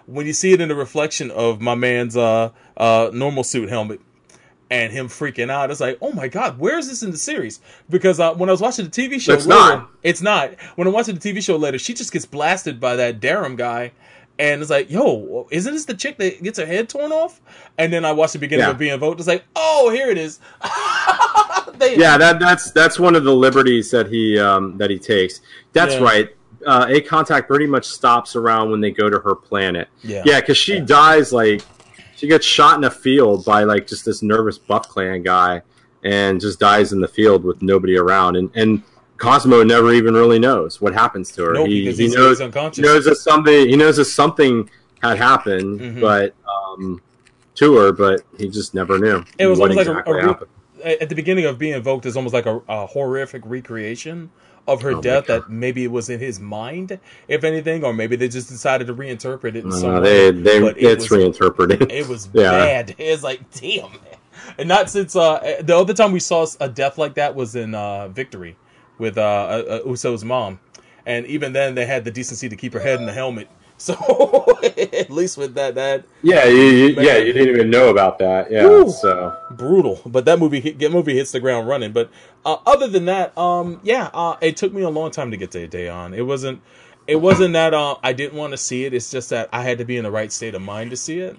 When 0.04 0.26
you 0.26 0.34
see 0.34 0.52
it 0.52 0.60
in 0.60 0.68
the 0.68 0.74
reflection 0.76 1.30
of 1.30 1.60
my 1.60 1.74
man's 1.74 2.16
uh, 2.16 2.50
uh, 2.76 3.10
normal 3.12 3.42
suit 3.42 3.68
helmet, 3.70 4.00
and 4.70 4.92
him 4.92 5.08
freaking 5.08 5.50
out. 5.50 5.70
It's 5.70 5.80
like, 5.80 5.98
oh 6.00 6.12
my 6.12 6.28
god, 6.28 6.58
where 6.58 6.78
is 6.78 6.88
this 6.88 7.02
in 7.02 7.10
the 7.10 7.16
series? 7.18 7.60
Because 7.88 8.18
uh, 8.20 8.34
when 8.34 8.48
I 8.48 8.52
was 8.52 8.60
watching 8.60 8.84
the 8.86 8.90
TV 8.90 9.20
show, 9.20 9.34
It's 9.34 9.46
later, 9.46 9.60
not. 9.76 9.90
It's 10.02 10.22
not. 10.22 10.54
When 10.76 10.86
I'm 10.86 10.92
watching 10.92 11.14
the 11.16 11.20
TV 11.20 11.42
show 11.42 11.56
later, 11.56 11.78
she 11.78 11.94
just 11.94 12.12
gets 12.12 12.26
blasted 12.26 12.80
by 12.80 12.96
that 12.96 13.20
Darum 13.20 13.56
guy, 13.56 13.92
and 14.38 14.60
it's 14.60 14.70
like, 14.70 14.90
yo, 14.90 15.46
isn't 15.50 15.72
this 15.72 15.84
the 15.84 15.94
chick 15.94 16.18
that 16.18 16.42
gets 16.42 16.58
her 16.58 16.66
head 16.66 16.88
torn 16.88 17.12
off? 17.12 17.40
And 17.78 17.92
then 17.92 18.04
I 18.04 18.12
watch 18.12 18.32
the 18.32 18.38
beginning 18.38 18.64
Yeah. 18.66 18.70
of 18.72 18.78
Be 18.78 18.88
Invoked. 18.90 19.20
It's 19.20 19.28
like, 19.28 19.44
oh, 19.54 19.90
here 19.90 20.10
it 20.10 20.18
is. 20.18 20.40
They- 21.78 21.96
yeah, 21.98 22.16
that 22.16 22.40
that's 22.40 22.70
that's 22.70 22.98
one 22.98 23.14
of 23.14 23.24
the 23.24 23.34
liberties 23.34 23.90
that 23.90 24.06
he 24.08 24.38
um, 24.38 24.78
that 24.78 24.88
he 24.88 24.98
takes. 24.98 25.40
That's 25.74 25.94
Yeah. 25.94 26.00
right. 26.02 26.28
Uh, 26.66 26.86
a 26.88 27.00
contact 27.02 27.48
pretty 27.48 27.66
much 27.66 27.84
stops 27.84 28.34
around 28.34 28.70
when 28.70 28.80
they 28.80 28.90
go 28.90 29.10
to 29.10 29.18
her 29.20 29.34
planet. 29.34 29.88
Yeah. 30.02 30.22
yeah, 30.24 30.40
because 30.40 30.56
she 30.56 30.80
dies 30.80 31.32
like 31.34 31.62
she 32.16 32.26
gets 32.26 32.44
shot 32.46 32.78
in 32.78 32.84
a 32.84 32.90
field 32.90 33.44
by 33.44 33.64
like 33.64 33.86
just 33.86 34.04
this 34.04 34.22
nervous 34.22 34.58
Buff 34.58 34.88
Clan 34.88 35.22
guy, 35.22 35.62
and 36.04 36.40
just 36.40 36.58
dies 36.58 36.92
in 36.92 37.00
the 37.00 37.08
field 37.08 37.44
with 37.44 37.62
nobody 37.62 37.96
around. 37.96 38.36
And 38.36 38.50
and 38.54 38.82
Cosmo 39.18 39.62
never 39.62 39.92
even 39.92 40.14
really 40.14 40.38
knows 40.38 40.80
what 40.80 40.92
happens 40.94 41.30
to 41.32 41.42
her. 41.44 41.52
No, 41.54 41.64
he, 41.64 41.84
because 41.84 41.98
he 41.98 42.04
he's, 42.04 42.14
knows 42.14 42.40
unconscious. 42.40 42.76
he 42.76 42.82
knows 42.82 43.04
that 43.04 43.16
something 43.16 43.68
he 43.68 43.76
knows 43.76 43.96
that 43.96 44.04
something 44.06 44.68
had 45.00 45.18
happened, 45.18 45.80
Mhm. 45.80 46.00
but 46.00 46.34
um, 46.48 47.00
to 47.54 47.74
her, 47.76 47.92
but 47.92 48.22
he 48.38 48.48
just 48.48 48.74
never 48.74 48.98
knew. 48.98 49.24
It 49.38 49.46
was 49.46 49.60
almost 49.60 49.76
like 49.76 49.86
a- 49.86 50.10
a 50.10 50.26
re- 50.84 50.96
at 51.00 51.08
the 51.08 51.14
beginning 51.14 51.46
of 51.46 51.58
Be 51.58 51.70
Invoked 51.72 52.04
is 52.06 52.16
almost 52.16 52.34
like 52.34 52.46
a, 52.46 52.60
a 52.68 52.86
horrific 52.86 53.42
recreation 53.46 54.30
of 54.66 54.82
her 54.82 54.92
Oh 54.94 55.00
death 55.00 55.26
that 55.26 55.48
maybe 55.48 55.84
it 55.84 55.90
was 55.92 56.10
in 56.10 56.18
his 56.20 56.40
mind, 56.40 56.98
if 57.28 57.44
anything, 57.44 57.84
or 57.84 57.92
maybe 57.92 58.16
they 58.16 58.28
just 58.28 58.48
decided 58.48 58.86
to 58.88 58.94
reinterpret 58.94 59.54
it 59.54 59.64
in 59.64 59.72
some 59.72 59.96
Uh, 59.96 60.00
way. 60.00 60.30
they 60.32 60.56
it 60.58 60.76
it's 60.78 61.08
was- 61.10 61.18
reinterpreted. 61.18 61.90
It 61.92 62.08
was 62.08 62.28
Yeah. 62.34 62.50
bad. 62.50 62.94
It's 62.98 63.22
like, 63.22 63.40
damn. 63.52 63.90
And 64.58 64.68
not 64.68 64.90
since 64.90 65.14
uh, 65.16 65.60
the 65.62 65.76
other 65.76 65.94
time 65.94 66.12
we 66.12 66.20
saw 66.20 66.46
a 66.60 66.68
death 66.68 66.98
like 66.98 67.14
that 67.14 67.34
was 67.34 67.54
in 67.56 67.74
uh, 67.74 68.08
Victory 68.08 68.56
with 68.98 69.18
uh, 69.18 69.22
uh, 69.22 69.80
uh, 69.84 69.88
Uso's 69.88 70.24
mom, 70.24 70.58
and 71.04 71.26
even 71.26 71.52
then 71.52 71.74
they 71.74 71.84
had 71.86 72.04
the 72.04 72.10
decency 72.10 72.48
to 72.48 72.56
keep 72.56 72.72
her 72.72 72.80
head 72.80 72.98
in 73.00 73.06
the 73.06 73.12
helmet. 73.12 73.48
So 73.78 74.56
at 74.62 75.10
least 75.10 75.36
with 75.36 75.54
that, 75.54 75.74
that 75.74 76.04
Yeah, 76.22 76.46
you, 76.46 76.56
you, 76.56 76.88
yeah, 76.98 77.18
you 77.18 77.34
didn't 77.34 77.54
even 77.54 77.68
know 77.68 77.90
about 77.90 78.18
that. 78.20 78.50
Yeah, 78.50 78.86
so 78.86 79.36
brutal. 79.50 80.00
But 80.06 80.24
that 80.24 80.38
movie, 80.38 80.70
that 80.70 80.90
movie 80.90 81.14
hits 81.14 81.32
the 81.32 81.40
ground 81.40 81.68
running. 81.68 81.92
But 81.92 82.10
uh, 82.46 82.56
other 82.64 82.88
than 82.88 83.04
that, 83.04 83.36
um, 83.36 83.80
yeah, 83.82 84.08
uh, 84.14 84.38
it 84.40 84.56
took 84.56 84.72
me 84.72 84.80
a 84.80 84.88
long 84.88 85.10
time 85.10 85.30
to 85.30 85.36
get 85.36 85.50
to 85.50 85.68
Ideon. 85.68 86.16
It 86.16 86.22
wasn't, 86.22 86.62
it 87.06 87.16
wasn't 87.16 87.52
that 87.52 87.74
uh, 87.74 87.96
I 88.02 88.14
didn't 88.14 88.38
want 88.38 88.52
to 88.52 88.56
see 88.56 88.86
it. 88.86 88.94
It's 88.94 89.10
just 89.10 89.28
that 89.28 89.50
I 89.52 89.62
had 89.62 89.76
to 89.76 89.84
be 89.84 89.98
in 89.98 90.04
the 90.04 90.10
right 90.10 90.32
state 90.32 90.54
of 90.54 90.62
mind 90.62 90.90
to 90.92 90.96
see 90.96 91.20
it. 91.20 91.36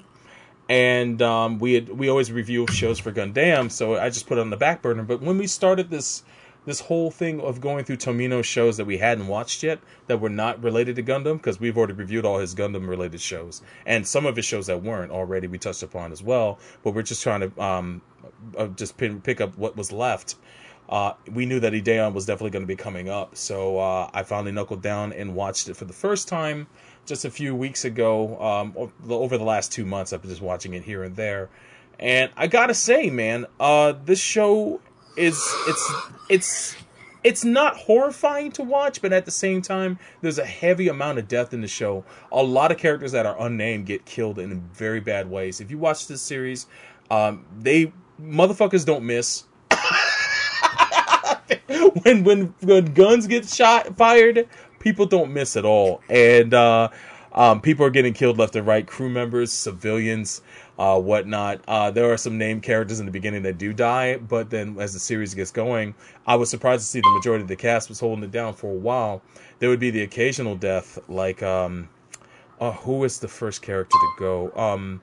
And 0.69 1.19
um, 1.23 1.57
we 1.57 1.73
had, 1.73 1.89
we 1.89 2.07
always 2.09 2.31
review 2.31 2.67
shows 2.67 2.99
for 2.99 3.11
Gundam, 3.11 3.71
so 3.71 3.97
I 3.97 4.09
just 4.09 4.27
put 4.27 4.37
it 4.37 4.41
on 4.41 4.51
the 4.51 4.57
back 4.57 4.83
burner. 4.83 5.03
But 5.03 5.21
when 5.21 5.39
we 5.39 5.47
started 5.47 5.89
this 5.89 6.23
this 6.67 6.81
whole 6.81 7.09
thing 7.09 7.39
of 7.39 7.61
going 7.61 7.85
through 7.85 7.95
Tomino 7.95 8.43
shows 8.43 8.75
that 8.75 8.83
we 8.83 8.97
hadn't 8.97 9.27
watched 9.27 9.63
yet 9.63 9.79
that 10.07 10.19
were 10.19 10.29
not 10.29 10.61
related 10.61 10.97
to 10.97 11.03
Gundam, 11.03 11.37
because 11.37 11.61
we've 11.61 11.77
already 11.77 11.93
reviewed 11.93 12.25
all 12.25 12.39
his 12.39 12.53
Gundam 12.53 12.89
related 12.89 13.21
shows, 13.21 13.61
and 13.85 14.05
some 14.05 14.25
of 14.25 14.35
his 14.35 14.43
shows 14.43 14.67
that 14.67 14.83
weren't 14.83 15.09
already 15.09 15.47
we 15.47 15.57
touched 15.57 15.81
upon 15.81 16.11
as 16.11 16.21
well. 16.21 16.59
But 16.83 16.93
we're 16.93 17.03
just 17.03 17.23
trying 17.23 17.39
to 17.39 17.63
um, 17.63 18.01
uh, 18.57 18.67
just 18.67 18.97
pick 18.97 19.39
up 19.39 19.57
what 19.57 19.77
was 19.77 19.93
left. 19.93 20.35
Uh, 20.89 21.13
we 21.31 21.45
knew 21.45 21.61
that 21.61 21.71
Ideon 21.71 22.13
was 22.13 22.25
definitely 22.25 22.51
going 22.51 22.63
to 22.63 22.67
be 22.67 22.75
coming 22.75 23.07
up, 23.07 23.37
so 23.37 23.79
uh, 23.79 24.09
I 24.13 24.23
finally 24.23 24.51
knuckled 24.51 24.81
down 24.81 25.13
and 25.13 25.35
watched 25.35 25.69
it 25.69 25.75
for 25.77 25.85
the 25.85 25.93
first 25.93 26.27
time 26.27 26.67
just 27.05 27.23
a 27.23 27.31
few 27.31 27.55
weeks 27.55 27.85
ago. 27.85 28.37
Um, 28.41 28.91
over 29.09 29.37
the 29.37 29.45
last 29.45 29.71
two 29.71 29.85
months, 29.85 30.11
I've 30.11 30.21
been 30.21 30.31
just 30.31 30.41
watching 30.41 30.73
it 30.73 30.83
here 30.83 31.03
and 31.03 31.15
there, 31.15 31.49
and 31.97 32.29
I 32.35 32.47
gotta 32.47 32.73
say, 32.73 33.09
man, 33.09 33.45
uh, 33.57 33.93
this 34.03 34.19
show 34.19 34.81
is 35.17 35.41
it's 35.67 35.91
it's 36.29 36.75
it's 37.23 37.43
not 37.43 37.75
horrifying 37.75 38.51
to 38.53 38.63
watch, 38.63 39.01
but 39.01 39.11
at 39.11 39.25
the 39.25 39.31
same 39.31 39.61
time, 39.61 39.99
there's 40.21 40.37
a 40.37 40.45
heavy 40.45 40.87
amount 40.87 41.19
of 41.19 41.27
death 41.27 41.53
in 41.53 41.61
the 41.61 41.67
show. 41.67 42.05
A 42.31 42.41
lot 42.41 42.71
of 42.71 42.77
characters 42.77 43.11
that 43.11 43.25
are 43.25 43.35
unnamed 43.39 43.87
get 43.87 44.05
killed 44.05 44.39
in 44.39 44.61
very 44.73 44.99
bad 45.01 45.29
ways. 45.29 45.59
If 45.59 45.71
you 45.71 45.77
watch 45.77 46.07
this 46.07 46.21
series, 46.21 46.67
um, 47.11 47.45
they 47.59 47.91
motherfuckers 48.21 48.85
don't 48.85 49.03
miss. 49.03 49.43
when 52.03 52.23
when 52.23 52.53
when 52.61 52.93
guns 52.93 53.27
get 53.27 53.49
shot 53.49 53.97
fired, 53.97 54.47
people 54.79 55.05
don't 55.05 55.33
miss 55.33 55.57
at 55.57 55.65
all, 55.65 56.01
and 56.09 56.53
uh, 56.53 56.89
um, 57.33 57.61
people 57.61 57.85
are 57.85 57.89
getting 57.89 58.13
killed 58.13 58.37
left 58.37 58.55
and 58.55 58.65
right. 58.65 58.85
Crew 58.85 59.09
members, 59.09 59.51
civilians, 59.51 60.41
uh, 60.77 60.99
whatnot. 60.99 61.61
Uh, 61.67 61.91
there 61.91 62.11
are 62.11 62.17
some 62.17 62.37
named 62.37 62.63
characters 62.63 62.99
in 62.99 63.05
the 63.05 63.11
beginning 63.11 63.43
that 63.43 63.57
do 63.57 63.73
die, 63.73 64.17
but 64.17 64.49
then 64.49 64.77
as 64.79 64.93
the 64.93 64.99
series 64.99 65.33
gets 65.33 65.51
going, 65.51 65.95
I 66.25 66.35
was 66.35 66.49
surprised 66.49 66.81
to 66.83 66.87
see 66.87 67.01
the 67.01 67.13
majority 67.15 67.41
of 67.41 67.47
the 67.47 67.55
cast 67.55 67.89
was 67.89 67.99
holding 67.99 68.23
it 68.23 68.31
down 68.31 68.53
for 68.53 68.71
a 68.71 68.75
while. 68.75 69.21
There 69.59 69.69
would 69.69 69.79
be 69.79 69.89
the 69.89 70.03
occasional 70.03 70.55
death, 70.55 70.99
like 71.07 71.41
um, 71.41 71.89
uh, 72.59 72.71
who 72.71 73.03
is 73.03 73.19
the 73.19 73.27
first 73.27 73.61
character 73.61 73.97
to 73.97 74.11
go? 74.19 74.51
Um, 74.55 75.01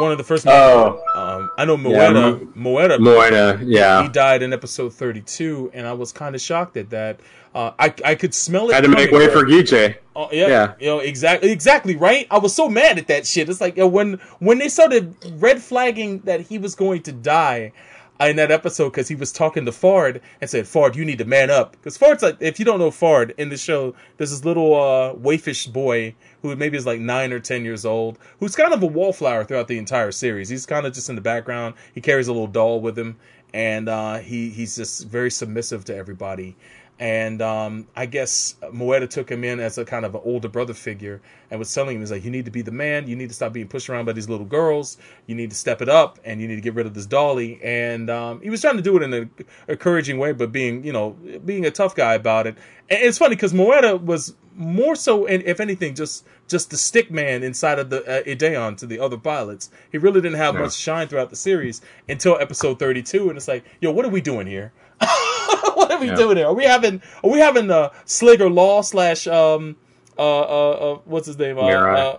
one 0.00 0.10
of 0.10 0.18
the 0.18 0.24
first. 0.24 0.46
Oh. 0.48 1.00
um, 1.14 1.50
I 1.56 1.64
know 1.64 1.76
Yeah, 1.76 2.10
Moera. 2.56 2.98
Moera. 2.98 3.62
Yeah. 3.64 4.02
He 4.02 4.08
died 4.08 4.42
in 4.42 4.52
episode 4.52 4.92
32, 4.92 5.70
and 5.72 5.86
I 5.86 5.92
was 5.92 6.12
kind 6.12 6.34
of 6.34 6.40
shocked 6.40 6.76
at 6.76 6.90
that. 6.90 7.20
Uh, 7.56 7.72
I 7.78 7.94
I 8.04 8.14
could 8.16 8.34
smell 8.34 8.68
it. 8.68 8.74
Had 8.74 8.84
to 8.84 8.90
make 8.90 9.10
way 9.10 9.28
for 9.32 9.42
Gijay. 9.42 9.96
Oh, 10.14 10.28
yeah, 10.30 10.46
Yeah. 10.46 10.74
you 10.78 10.86
know 10.88 10.98
exactly, 10.98 11.50
exactly 11.50 11.96
right. 11.96 12.26
I 12.30 12.36
was 12.36 12.54
so 12.54 12.68
mad 12.68 12.98
at 12.98 13.06
that 13.06 13.26
shit. 13.26 13.48
It's 13.48 13.62
like 13.62 13.78
yo, 13.78 13.86
when 13.86 14.20
when 14.40 14.58
they 14.58 14.68
started 14.68 15.14
red 15.38 15.62
flagging 15.62 16.18
that 16.20 16.42
he 16.42 16.58
was 16.58 16.74
going 16.74 17.02
to 17.04 17.12
die 17.12 17.72
in 18.20 18.36
that 18.36 18.50
episode 18.50 18.90
because 18.90 19.08
he 19.08 19.14
was 19.14 19.32
talking 19.32 19.64
to 19.64 19.70
Fard 19.70 20.20
and 20.42 20.50
said, 20.50 20.66
"Fard, 20.66 20.96
you 20.96 21.04
need 21.06 21.16
to 21.16 21.24
man 21.24 21.48
up." 21.48 21.72
Because 21.72 21.96
Fard's 21.96 22.22
like, 22.22 22.36
if 22.40 22.58
you 22.58 22.66
don't 22.66 22.78
know 22.78 22.90
Fard 22.90 23.32
in 23.38 23.48
the 23.48 23.56
show, 23.56 23.94
there's 24.18 24.30
this 24.32 24.44
little 24.44 24.74
uh, 24.74 25.14
waifish 25.14 25.70
boy 25.72 26.14
who 26.42 26.54
maybe 26.56 26.76
is 26.76 26.84
like 26.84 27.00
nine 27.00 27.32
or 27.32 27.40
ten 27.40 27.64
years 27.64 27.86
old, 27.86 28.18
who's 28.38 28.54
kind 28.54 28.74
of 28.74 28.82
a 28.82 28.86
wallflower 28.86 29.44
throughout 29.44 29.68
the 29.68 29.78
entire 29.78 30.12
series. 30.12 30.50
He's 30.50 30.66
kind 30.66 30.84
of 30.86 30.92
just 30.92 31.08
in 31.08 31.14
the 31.14 31.22
background. 31.22 31.74
He 31.94 32.02
carries 32.02 32.28
a 32.28 32.32
little 32.32 32.46
doll 32.48 32.82
with 32.82 32.98
him, 32.98 33.16
and 33.54 33.88
uh, 33.88 34.18
he 34.18 34.50
he's 34.50 34.76
just 34.76 35.06
very 35.08 35.30
submissive 35.30 35.86
to 35.86 35.96
everybody. 35.96 36.54
And 36.98 37.42
um, 37.42 37.86
I 37.94 38.06
guess 38.06 38.54
Moera 38.72 39.06
took 39.08 39.30
him 39.30 39.44
in 39.44 39.60
as 39.60 39.76
a 39.76 39.84
kind 39.84 40.06
of 40.06 40.14
an 40.14 40.22
older 40.24 40.48
brother 40.48 40.72
figure 40.72 41.20
and 41.50 41.58
was 41.58 41.72
telling 41.74 41.96
him, 41.96 42.00
he's 42.00 42.10
like, 42.10 42.24
you 42.24 42.30
need 42.30 42.46
to 42.46 42.50
be 42.50 42.62
the 42.62 42.70
man. 42.70 43.06
You 43.06 43.16
need 43.16 43.28
to 43.28 43.34
stop 43.34 43.52
being 43.52 43.68
pushed 43.68 43.90
around 43.90 44.06
by 44.06 44.12
these 44.12 44.30
little 44.30 44.46
girls. 44.46 44.96
You 45.26 45.34
need 45.34 45.50
to 45.50 45.56
step 45.56 45.82
it 45.82 45.90
up 45.90 46.18
and 46.24 46.40
you 46.40 46.48
need 46.48 46.54
to 46.54 46.62
get 46.62 46.74
rid 46.74 46.86
of 46.86 46.94
this 46.94 47.04
dolly. 47.04 47.60
And 47.62 48.08
um, 48.08 48.40
he 48.40 48.48
was 48.48 48.62
trying 48.62 48.76
to 48.76 48.82
do 48.82 48.96
it 48.96 49.02
in 49.02 49.12
an 49.12 49.30
encouraging 49.68 50.16
way, 50.18 50.32
but 50.32 50.52
being, 50.52 50.84
you 50.84 50.92
know, 50.92 51.10
being 51.44 51.66
a 51.66 51.70
tough 51.70 51.94
guy 51.94 52.14
about 52.14 52.46
it. 52.46 52.56
And 52.88 53.02
it's 53.02 53.18
funny 53.18 53.34
because 53.36 53.52
Moera 53.52 54.00
was 54.00 54.34
more 54.54 54.96
so, 54.96 55.26
and 55.26 55.42
if 55.42 55.60
anything, 55.60 55.94
just 55.94 56.24
just 56.48 56.70
the 56.70 56.78
stick 56.78 57.10
man 57.10 57.42
inside 57.42 57.78
of 57.78 57.90
the 57.90 58.02
uh, 58.06 58.22
Ideon 58.22 58.76
to 58.76 58.86
the 58.86 59.00
other 59.00 59.18
pilots. 59.18 59.68
He 59.92 59.98
really 59.98 60.20
didn't 60.22 60.38
have 60.38 60.54
Yeah. 60.54 60.62
much 60.62 60.74
shine 60.76 61.08
throughout 61.08 61.28
the 61.28 61.36
series 61.36 61.82
until 62.08 62.38
episode 62.40 62.78
32. 62.78 63.28
And 63.28 63.36
it's 63.36 63.48
like, 63.48 63.64
yo, 63.80 63.90
what 63.90 64.06
are 64.06 64.10
we 64.10 64.20
doing 64.22 64.46
here? 64.46 64.72
what 65.74 65.92
are 65.92 65.98
we 66.00 66.06
Yeah. 66.08 66.14
doing 66.16 66.36
here? 66.38 66.46
Are 66.46 66.54
we 66.54 66.64
having 66.64 67.02
are 67.22 67.30
we 67.30 67.38
having 67.38 67.70
uh 67.70 67.90
Slegger 68.06 68.52
Law 68.52 68.82
slash 68.82 69.26
um 69.26 69.76
uh 70.18 70.22
uh, 70.22 70.70
uh 70.70 70.98
what's 71.04 71.26
his 71.26 71.38
name 71.38 71.58
uh, 71.58 71.62
uh, 71.62 72.18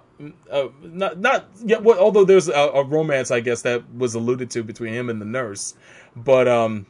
uh 0.51 0.67
not 0.83 1.19
not 1.19 1.45
yeah 1.65 1.77
well, 1.79 1.97
although 1.99 2.25
there's 2.25 2.47
a, 2.47 2.53
a 2.53 2.83
romance 2.83 3.31
I 3.31 3.39
guess 3.39 3.63
that 3.63 3.83
was 3.95 4.13
alluded 4.13 4.51
to 4.51 4.63
between 4.63 4.93
him 4.93 5.09
and 5.09 5.19
the 5.19 5.25
nurse 5.25 5.73
but 6.15 6.47
um 6.47 6.85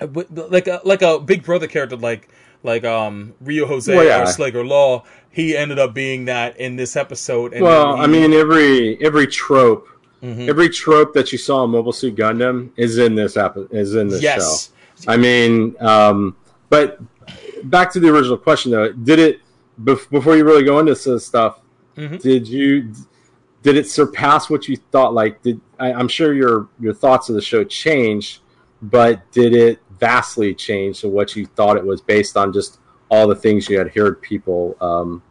like 0.00 0.66
a 0.68 0.80
like 0.84 1.02
a 1.02 1.18
big 1.18 1.42
brother 1.44 1.66
character 1.66 1.96
like 1.96 2.28
like 2.62 2.84
um 2.84 3.34
Ryu 3.40 3.66
Jose 3.66 3.94
Well, 3.94 4.04
yeah. 4.04 4.22
or 4.22 4.26
Slegger 4.26 4.66
Law 4.66 5.04
he 5.30 5.56
ended 5.56 5.78
up 5.78 5.94
being 5.94 6.26
that 6.26 6.56
in 6.58 6.76
this 6.76 6.94
episode 6.96 7.52
and 7.54 7.62
Well, 7.62 7.96
he- 7.96 8.02
I 8.02 8.06
mean, 8.06 8.32
every 8.34 9.02
every 9.04 9.26
trope, 9.26 9.88
Mhm. 10.22 10.46
every 10.48 10.68
trope 10.68 11.14
that 11.14 11.32
you 11.32 11.38
saw 11.38 11.64
in 11.64 11.70
Mobile 11.70 11.92
Suit 11.92 12.14
Gundam 12.16 12.70
is 12.76 12.98
in 12.98 13.14
this 13.14 13.36
epi- 13.36 13.66
is 13.70 13.94
in 13.94 14.08
this 14.08 14.22
yes 14.22 14.68
show. 14.68 14.74
I 15.06 15.16
mean, 15.16 15.76
um, 15.80 16.36
but 16.68 16.98
back 17.64 17.92
to 17.92 18.00
the 18.00 18.08
original 18.08 18.36
question 18.36 18.72
though, 18.72 18.92
did 18.92 19.18
it 19.18 19.40
bef- 19.82 20.10
before 20.10 20.36
you 20.36 20.44
really 20.44 20.64
go 20.64 20.78
into 20.78 20.94
this 20.94 21.26
stuff? 21.26 21.60
Mhm. 21.96 22.20
Did 22.20 22.48
you 22.48 22.92
did 23.62 23.76
it 23.76 23.88
surpass 23.88 24.50
what 24.50 24.66
you 24.68 24.76
thought? 24.90 25.14
Like, 25.14 25.40
did 25.42 25.60
I, 25.78 25.92
I'm 25.92 26.08
sure 26.08 26.32
your 26.34 26.68
your 26.80 26.94
thoughts 26.94 27.28
of 27.28 27.34
the 27.34 27.42
show 27.42 27.64
changed, 27.64 28.40
but 28.80 29.30
did 29.32 29.54
it 29.54 29.78
vastly 29.98 30.54
change 30.54 31.00
to 31.00 31.08
what 31.08 31.36
you 31.36 31.46
thought 31.46 31.76
it 31.76 31.84
was 31.84 32.00
based 32.00 32.36
on 32.36 32.52
just 32.52 32.78
all 33.08 33.28
the 33.28 33.36
things 33.36 33.68
you 33.68 33.78
had 33.78 33.94
heard 33.94 34.20
people 34.22 34.76
um, 34.80 35.22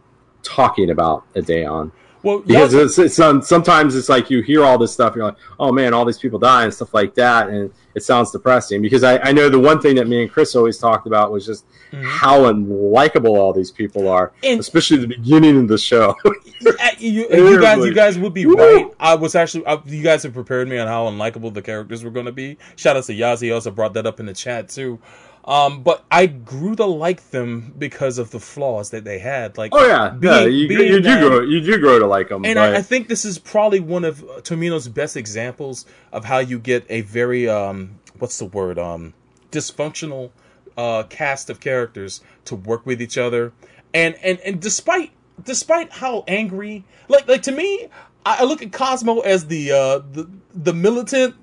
talking 0.44 0.92
about 0.92 1.24
Ideon? 1.36 1.92
Well 2.24 2.40
because 2.40 2.74
it's, 2.74 2.98
it's 3.00 3.16
sometimes 3.16 3.96
it's 3.96 4.10
like 4.10 4.30
you 4.30 4.42
hear 4.42 4.64
all 4.64 4.78
this 4.78 4.92
stuff 4.94 5.16
you're 5.16 5.26
like 5.26 5.38
oh 5.60 5.72
man 5.72 5.94
all 5.94 6.06
these 6.06 6.20
people 6.20 6.40
die 6.40 6.64
and 6.64 6.74
stuff 6.74 6.94
like 6.94 7.14
that 7.16 7.50
and 7.50 7.72
it 7.96 8.04
sounds 8.04 8.32
depressing 8.32 8.82
because 8.82 9.04
I, 9.04 9.18
I 9.20 9.32
know 9.32 9.50
the 9.50 9.60
one 9.60 9.82
thing 9.82 9.96
that 9.96 10.08
me 10.08 10.22
and 10.24 10.32
chris 10.32 10.56
always 10.56 10.78
talked 10.78 11.08
about 11.08 11.32
was 11.32 11.46
just 11.46 11.66
Mhm. 11.92 12.06
how 12.06 12.44
unlikable 12.44 13.38
all 13.38 13.52
these 13.52 13.70
people 13.70 14.08
are 14.08 14.32
And- 14.44 14.62
especially 14.62 14.96
the 14.98 15.08
beginning 15.08 15.58
of 15.60 15.68
the 15.68 15.78
show 15.78 16.16
you, 17.00 17.28
you 17.30 17.60
guys, 17.60 17.84
you 17.86 17.94
guys 17.94 18.18
would 18.18 18.34
be 18.34 18.46
Woo! 18.46 18.56
right. 18.56 18.88
I 18.98 19.16
was 19.16 19.36
actually, 19.36 19.66
uh, 19.66 19.80
you 19.86 20.02
guys 20.02 20.24
have 20.24 20.34
prepared 20.34 20.70
me 20.70 20.78
on 20.78 20.88
how 20.88 21.10
unlikable 21.10 21.54
the 21.54 21.62
characters 21.62 22.02
were 22.04 22.10
going 22.12 22.28
to 22.28 22.32
be. 22.32 22.58
Shout 22.78 22.96
out 22.96 23.04
to 23.06 23.14
Yazi, 23.14 23.42
he 23.42 23.52
also 23.52 23.72
brought 23.72 23.94
that 23.96 24.06
up 24.06 24.22
in 24.22 24.26
the 24.26 24.34
chat 24.34 24.70
too. 24.70 25.00
Um, 25.44 25.82
but 25.82 26.06
I 26.12 26.28
grew 26.28 26.76
to 26.76 26.86
like 26.86 27.32
them 27.32 27.74
because 27.78 28.20
of 28.20 28.30
the 28.30 28.40
flaws 28.40 28.92
that 28.92 29.04
they 29.04 29.18
had. 29.18 29.58
Like, 29.58 29.72
oh 29.74 29.86
yeah 29.86 30.16
yeah 30.22 30.46
you, 30.46 30.68
being 30.68 30.82
you 30.82 31.02
do 31.02 31.02
that- 31.02 31.22
grow 31.22 31.42
you 31.42 31.62
do 31.62 31.80
grow 31.80 31.98
to 31.98 32.06
like 32.06 32.30
them 32.30 32.46
and 32.46 32.60
I, 32.60 32.78
I 32.78 32.82
think 32.84 33.08
this 33.08 33.26
is 33.26 33.40
probably 33.40 33.80
one 33.80 34.06
of 34.06 34.24
uh, 34.24 34.42
Tomino's 34.42 34.88
best 34.88 35.18
examples 35.18 35.86
of 36.12 36.26
how 36.26 36.38
you 36.40 36.60
get 36.60 36.86
a 36.90 37.02
very 37.02 37.50
um, 37.50 38.00
what's 38.20 38.38
the 38.38 38.46
word 38.46 38.78
um, 38.78 39.14
dysfunctional 39.52 40.30
uh, 40.78 41.04
cast 41.04 41.50
of 41.50 41.60
characters 41.60 42.22
to 42.46 42.56
work 42.56 42.86
with 42.86 43.02
each 43.02 43.18
other, 43.18 43.54
and 43.94 44.16
and 44.24 44.40
and 44.42 44.62
despite 44.62 45.12
despite 45.44 45.92
how 45.92 46.24
angry, 46.28 46.86
like 47.08 47.28
like 47.28 47.42
to 47.44 47.52
me, 47.52 47.88
I, 48.26 48.38
I 48.40 48.44
look 48.44 48.62
at 48.62 48.72
Cosmo 48.72 49.20
as 49.22 49.48
the 49.48 49.72
uh, 49.72 50.00
the 50.12 50.30
the 50.54 50.74
militant. 50.74 51.36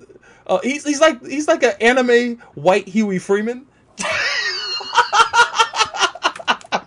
Uh, 0.47 0.59
he's 0.63 0.85
he's 0.85 0.99
like 0.99 1.23
he's 1.25 1.47
like 1.47 1.63
an 1.63 1.73
anime 1.79 2.37
white 2.55 2.87
Huey 2.87 3.19
Freeman. 3.19 3.65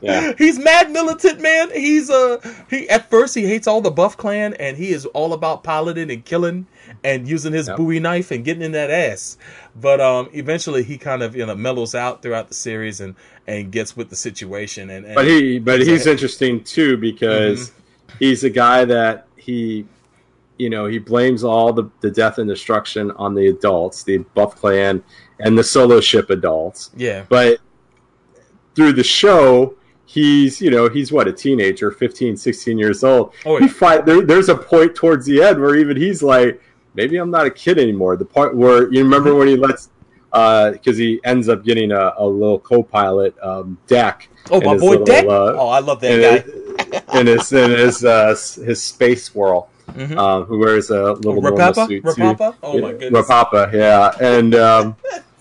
Yeah 0.03 0.32
He's 0.38 0.59
mad 0.59 0.90
militant, 0.90 1.40
man. 1.40 1.70
He's 1.72 2.11
uh 2.11 2.38
he 2.68 2.88
at 2.88 3.09
first 3.11 3.34
he 3.34 3.46
hates 3.46 3.66
all 3.66 3.80
the 3.80 3.90
Buff 3.90 4.16
Clan 4.16 4.55
and 4.55 4.76
he 4.76 4.90
is 4.92 5.07
all 5.07 5.32
about 5.32 5.62
piloting 5.64 6.11
and 6.11 6.24
killing 6.24 6.66
and 7.05 7.26
using 7.28 7.53
his 7.53 7.68
Yep. 7.68 7.76
Bowie 7.76 8.00
knife 8.00 8.30
and 8.30 8.44
getting 8.44 8.62
in 8.62 8.72
that 8.72 8.90
ass. 8.90 9.38
But 9.80 10.00
um 10.00 10.28
eventually 10.32 10.82
he 10.82 10.98
kind 10.98 11.22
of 11.22 11.34
you 11.36 11.46
know 11.46 11.55
mellows 11.55 11.94
out 11.94 12.22
throughout 12.22 12.48
the 12.48 12.55
series 12.55 13.00
and 13.00 13.14
and 13.46 13.70
gets 13.72 13.96
with 13.96 14.09
the 14.11 14.16
situation 14.16 14.90
and, 14.90 15.05
and 15.07 15.14
but 15.14 15.26
he 15.26 15.59
but 15.59 15.78
he's 15.80 15.88
he's 15.88 16.07
a- 16.07 16.11
interesting 16.12 16.62
too 16.64 16.96
because 16.96 17.70
Mm-hmm. 17.70 18.16
he's 18.18 18.44
a 18.44 18.50
guy 18.50 18.84
that 18.84 19.26
he 19.36 19.86
you 20.59 20.68
know 20.70 20.86
he 20.86 20.98
blames 20.98 21.42
all 21.44 21.72
the, 21.72 21.88
the 22.03 22.11
death 22.11 22.38
and 22.38 22.48
destruction 22.48 23.11
on 23.12 23.34
the 23.34 23.46
adults 23.48 24.03
the 24.05 24.18
buff 24.34 24.55
clan 24.57 25.03
and 25.40 25.57
the 25.59 25.64
solo 25.64 26.00
ship 26.00 26.28
adults 26.30 26.90
yeah 26.96 27.24
but 27.28 27.59
through 28.74 28.92
the 28.92 29.03
show 29.03 29.74
he's 30.12 30.60
you 30.60 30.70
know 30.70 30.88
he's 30.88 31.10
what 31.10 31.26
a 31.26 31.32
teenager 31.32 31.90
15 31.90 32.36
16 32.36 32.78
years 32.78 33.02
old. 33.02 33.32
Oh, 33.46 33.56
he 33.56 33.64
yeah. 33.66 33.72
fight 33.72 34.06
there, 34.06 34.20
there's 34.22 34.48
a 34.50 34.56
point 34.56 34.94
towards 34.94 35.24
the 35.26 35.42
end 35.42 35.60
where 35.60 35.74
even 35.76 35.96
he's 35.96 36.22
like 36.22 36.60
maybe 36.94 37.16
i'm 37.16 37.30
not 37.30 37.46
a 37.46 37.50
kid 37.50 37.78
anymore. 37.78 38.16
The 38.16 38.24
part 38.26 38.54
where 38.56 38.92
you 38.92 39.02
remember 39.02 39.34
when 39.34 39.48
he 39.48 39.56
lets 39.56 39.88
because 40.30 40.96
he 40.96 41.20
ends 41.24 41.48
up 41.48 41.62
getting 41.64 41.92
a, 41.92 42.14
a 42.16 42.26
little 42.26 42.58
co-pilot 42.58 43.34
um, 43.42 43.76
deck 43.86 44.28
oh 44.50 44.60
my 44.62 44.76
boy 44.76 44.90
little, 44.90 45.04
Deck 45.06 45.24
uh, 45.26 45.54
oh 45.60 45.68
I 45.68 45.80
love 45.80 46.00
that 46.00 46.12
in 46.12 46.20
guy. 46.20 46.38
his, 46.38 47.20
in 47.20 47.26
his 47.26 47.52
in 47.52 47.70
his 47.70 48.04
uh, 48.04 48.28
his 48.64 48.82
space 48.82 49.24
swirl, 49.24 49.68
Mhm. 49.92 50.16
um, 50.16 50.44
who 50.44 50.58
wears 50.58 50.88
a 50.90 51.12
little 51.12 51.40
normal 51.42 51.58
Rapapa 51.58 51.86
suit 51.86 52.02
too. 52.02 52.10
Rapapa 52.22 52.54
oh 52.62 52.78
my 52.80 52.90
Yeah, 52.92 52.92
goodness. 52.96 53.26
Rapapa, 53.28 53.72
yeah, 53.72 54.16
and 54.20 54.54
um, 54.54 54.96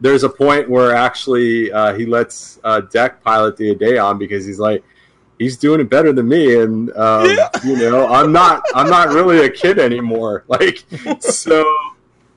there's 0.00 0.24
a 0.24 0.28
point 0.28 0.68
where 0.68 0.94
actually 0.94 1.70
uh, 1.70 1.94
he 1.94 2.06
lets 2.06 2.58
uh, 2.64 2.80
Deck 2.80 3.22
pilot 3.22 3.56
the 3.56 3.74
Ideon 3.74 4.18
because 4.18 4.44
he's 4.46 4.58
like. 4.58 4.82
He's 5.38 5.56
doing 5.56 5.80
it 5.80 5.88
better 5.88 6.12
than 6.12 6.28
me, 6.28 6.60
and 6.60 6.90
um, 6.98 7.24
Yeah. 7.24 7.48
you 7.64 7.76
know 7.78 8.06
I'm 8.08 8.30
not. 8.30 8.62
I'm 8.74 8.90
not 8.90 9.08
really 9.08 9.46
a 9.46 9.48
kid 9.48 9.78
anymore. 9.78 10.44
Like 10.48 10.84
so, 11.20 11.64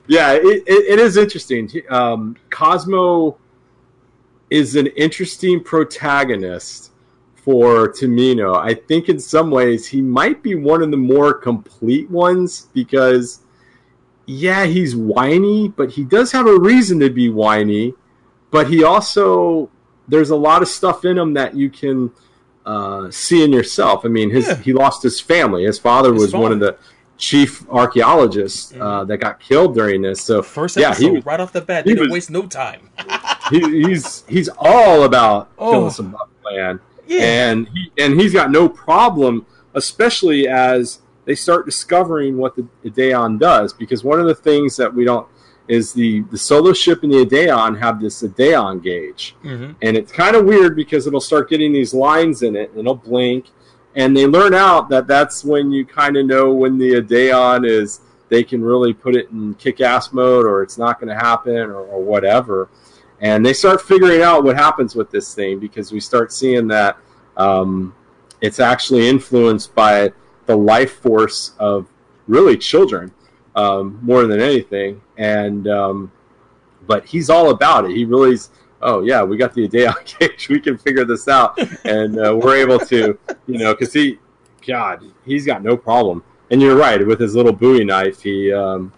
yeah. 0.06 0.32
It, 0.32 0.62
it, 0.66 0.92
it 0.92 0.98
is 0.98 1.18
interesting. 1.18 1.70
Um, 1.90 2.34
Cosmo 2.48 3.36
is 4.48 4.76
an 4.76 4.86
interesting 4.86 5.62
protagonist 5.62 6.92
for 7.34 7.92
Tomino. 7.92 8.56
I 8.56 8.72
think 8.72 9.10
in 9.10 9.18
some 9.18 9.50
ways 9.50 9.86
he 9.86 10.00
might 10.00 10.42
be 10.42 10.54
one 10.54 10.82
of 10.82 10.90
the 10.90 10.96
more 10.96 11.34
complete 11.34 12.10
ones 12.10 12.68
because, 12.72 13.40
yeah, 14.26 14.64
he's 14.66 14.94
whiny, 14.96 15.68
but 15.68 15.90
he 15.92 16.04
does 16.04 16.32
have 16.32 16.46
a 16.46 16.58
reason 16.58 17.00
to 17.00 17.10
be 17.10 17.28
whiny. 17.28 17.94
But 18.50 18.68
he 18.68 18.84
also, 18.84 19.70
there's 20.08 20.30
a 20.30 20.36
lot 20.36 20.62
of 20.62 20.68
stuff 20.68 21.04
in 21.04 21.18
him 21.18 21.34
that 21.34 21.54
you 21.56 21.68
can 21.70 22.12
uh, 22.64 23.10
see 23.10 23.42
in 23.44 23.52
yourself. 23.52 24.04
I 24.04 24.08
mean, 24.08 24.30
his 24.30 24.46
Yeah. 24.46 24.56
he 24.56 24.72
lost 24.72 25.02
his 25.02 25.20
family. 25.20 25.64
His 25.64 25.78
father 25.78 26.12
His 26.12 26.22
was 26.22 26.32
one 26.34 26.52
of 26.52 26.60
the 26.60 26.76
chief 27.18 27.68
archaeologists 27.70 28.72
uh, 28.80 29.04
that 29.04 29.18
got 29.18 29.38
killed 29.40 29.74
during 29.74 30.02
this. 30.02 30.20
So 30.22 30.42
first 30.42 30.76
yeah, 30.76 30.88
episode 30.90 31.02
he 31.04 31.10
was- 31.10 31.26
right 31.26 31.40
off 31.40 31.52
the 31.52 31.60
bat 31.60 31.84
he 31.84 31.90
didn't 31.90 32.04
was- 32.08 32.12
waste 32.12 32.30
no 32.30 32.42
time 32.46 32.90
he, 33.50 33.60
he's 33.86 34.24
he's 34.28 34.48
all 34.58 35.04
about 35.04 35.50
Oh. 35.58 35.70
killing 35.72 35.90
some 35.90 36.16
clan, 36.42 36.80
yeah 37.06 37.20
and 37.50 37.68
he 37.68 37.90
and 37.98 38.20
he's 38.20 38.32
got 38.32 38.50
no 38.50 38.68
problem, 38.68 39.46
especially 39.74 40.48
as 40.48 40.98
they 41.24 41.34
start 41.34 41.66
discovering 41.66 42.36
what 42.36 42.56
the 42.56 42.66
Ideon 42.84 43.38
does. 43.38 43.72
Because 43.72 44.04
one 44.04 44.20
of 44.20 44.26
the 44.26 44.34
things 44.34 44.76
that 44.76 44.92
we 44.92 45.04
don't 45.04 45.26
is 45.66 45.92
the 45.92 46.20
the 46.30 46.38
solo 46.38 46.72
ship 46.72 47.02
and 47.02 47.12
the 47.12 47.20
Ideon 47.20 47.78
have 47.78 48.00
this 48.00 48.22
Ideon 48.22 48.82
gauge, 48.82 49.34
hmm 49.42 49.72
and 49.82 49.96
it's 49.96 50.12
kind 50.12 50.36
of 50.36 50.44
weird 50.44 50.76
because 50.76 51.06
it'll 51.06 51.20
start 51.20 51.48
getting 51.48 51.72
these 51.72 51.94
lines 51.94 52.42
in 52.42 52.56
it, 52.56 52.70
and 52.70 52.80
it'll 52.80 52.94
blink, 52.94 53.46
and 53.94 54.16
they 54.16 54.26
learn 54.26 54.54
out 54.54 54.88
that 54.90 55.06
that's 55.06 55.44
when 55.44 55.70
you 55.72 55.84
kind 55.84 56.16
of 56.16 56.26
know 56.26 56.52
when 56.52 56.78
the 56.78 56.96
Ideon 56.96 57.64
is 57.64 58.00
they 58.30 58.42
can 58.42 58.62
really 58.62 58.92
put 58.92 59.14
it 59.14 59.30
in 59.30 59.54
kick-ass 59.54 60.12
mode 60.12 60.46
or 60.46 60.62
it's 60.62 60.78
not 60.78 60.98
going 60.98 61.08
to 61.08 61.14
happen 61.14 61.54
or, 61.54 61.82
or 61.82 62.02
whatever 62.02 62.68
and 63.20 63.44
they 63.44 63.52
start 63.52 63.80
figuring 63.80 64.22
out 64.22 64.44
what 64.44 64.56
happens 64.56 64.94
with 64.94 65.10
this 65.10 65.34
thing 65.34 65.58
because 65.58 65.92
we 65.92 66.00
start 66.00 66.32
seeing 66.32 66.66
that 66.68 66.96
um, 67.36 67.94
it's 68.40 68.60
actually 68.60 69.08
influenced 69.08 69.74
by 69.74 70.12
the 70.46 70.56
life 70.56 70.94
force 70.96 71.52
of 71.58 71.86
really 72.26 72.56
children 72.56 73.12
um, 73.56 73.98
more 74.02 74.26
than 74.26 74.40
anything. 74.40 75.00
And 75.16 75.68
um, 75.68 76.12
but 76.86 77.04
he's 77.06 77.30
all 77.30 77.50
about 77.50 77.84
it. 77.84 77.92
He 77.92 78.04
really 78.04 78.36
oh 78.82 79.02
yeah 79.02 79.22
we 79.22 79.36
got 79.36 79.54
the 79.54 79.66
day 79.68 79.88
cage. 80.04 80.48
We 80.48 80.60
can 80.60 80.76
figure 80.78 81.04
this 81.04 81.28
out. 81.28 81.58
And 81.84 82.18
uh, 82.18 82.36
we're 82.36 82.56
able 82.56 82.78
to 82.80 83.18
you 83.46 83.58
know 83.58 83.74
because 83.74 83.92
he 83.92 84.18
god 84.66 85.02
he's 85.24 85.46
got 85.46 85.62
no 85.62 85.76
problem. 85.76 86.22
And 86.50 86.60
you're 86.60 86.76
right 86.76 87.04
with 87.06 87.20
his 87.20 87.34
little 87.34 87.52
bowie 87.52 87.84
knife 87.84 88.22
he 88.22 88.52
um, 88.52 88.92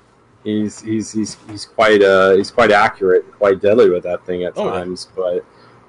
he's 0.45 0.81
he's 0.81 1.13
he's 1.13 1.37
he's 1.49 1.65
quite 1.65 2.03
uh 2.03 2.33
he's 2.33 2.51
quite 2.51 2.71
accurate 2.71 3.31
quite 3.33 3.61
deadly 3.61 3.91
with 3.91 4.03
that 4.05 4.25
thing 4.27 4.45
at 4.45 4.55
Oh, 4.57 4.71
times. 4.71 5.09
But 5.15 5.45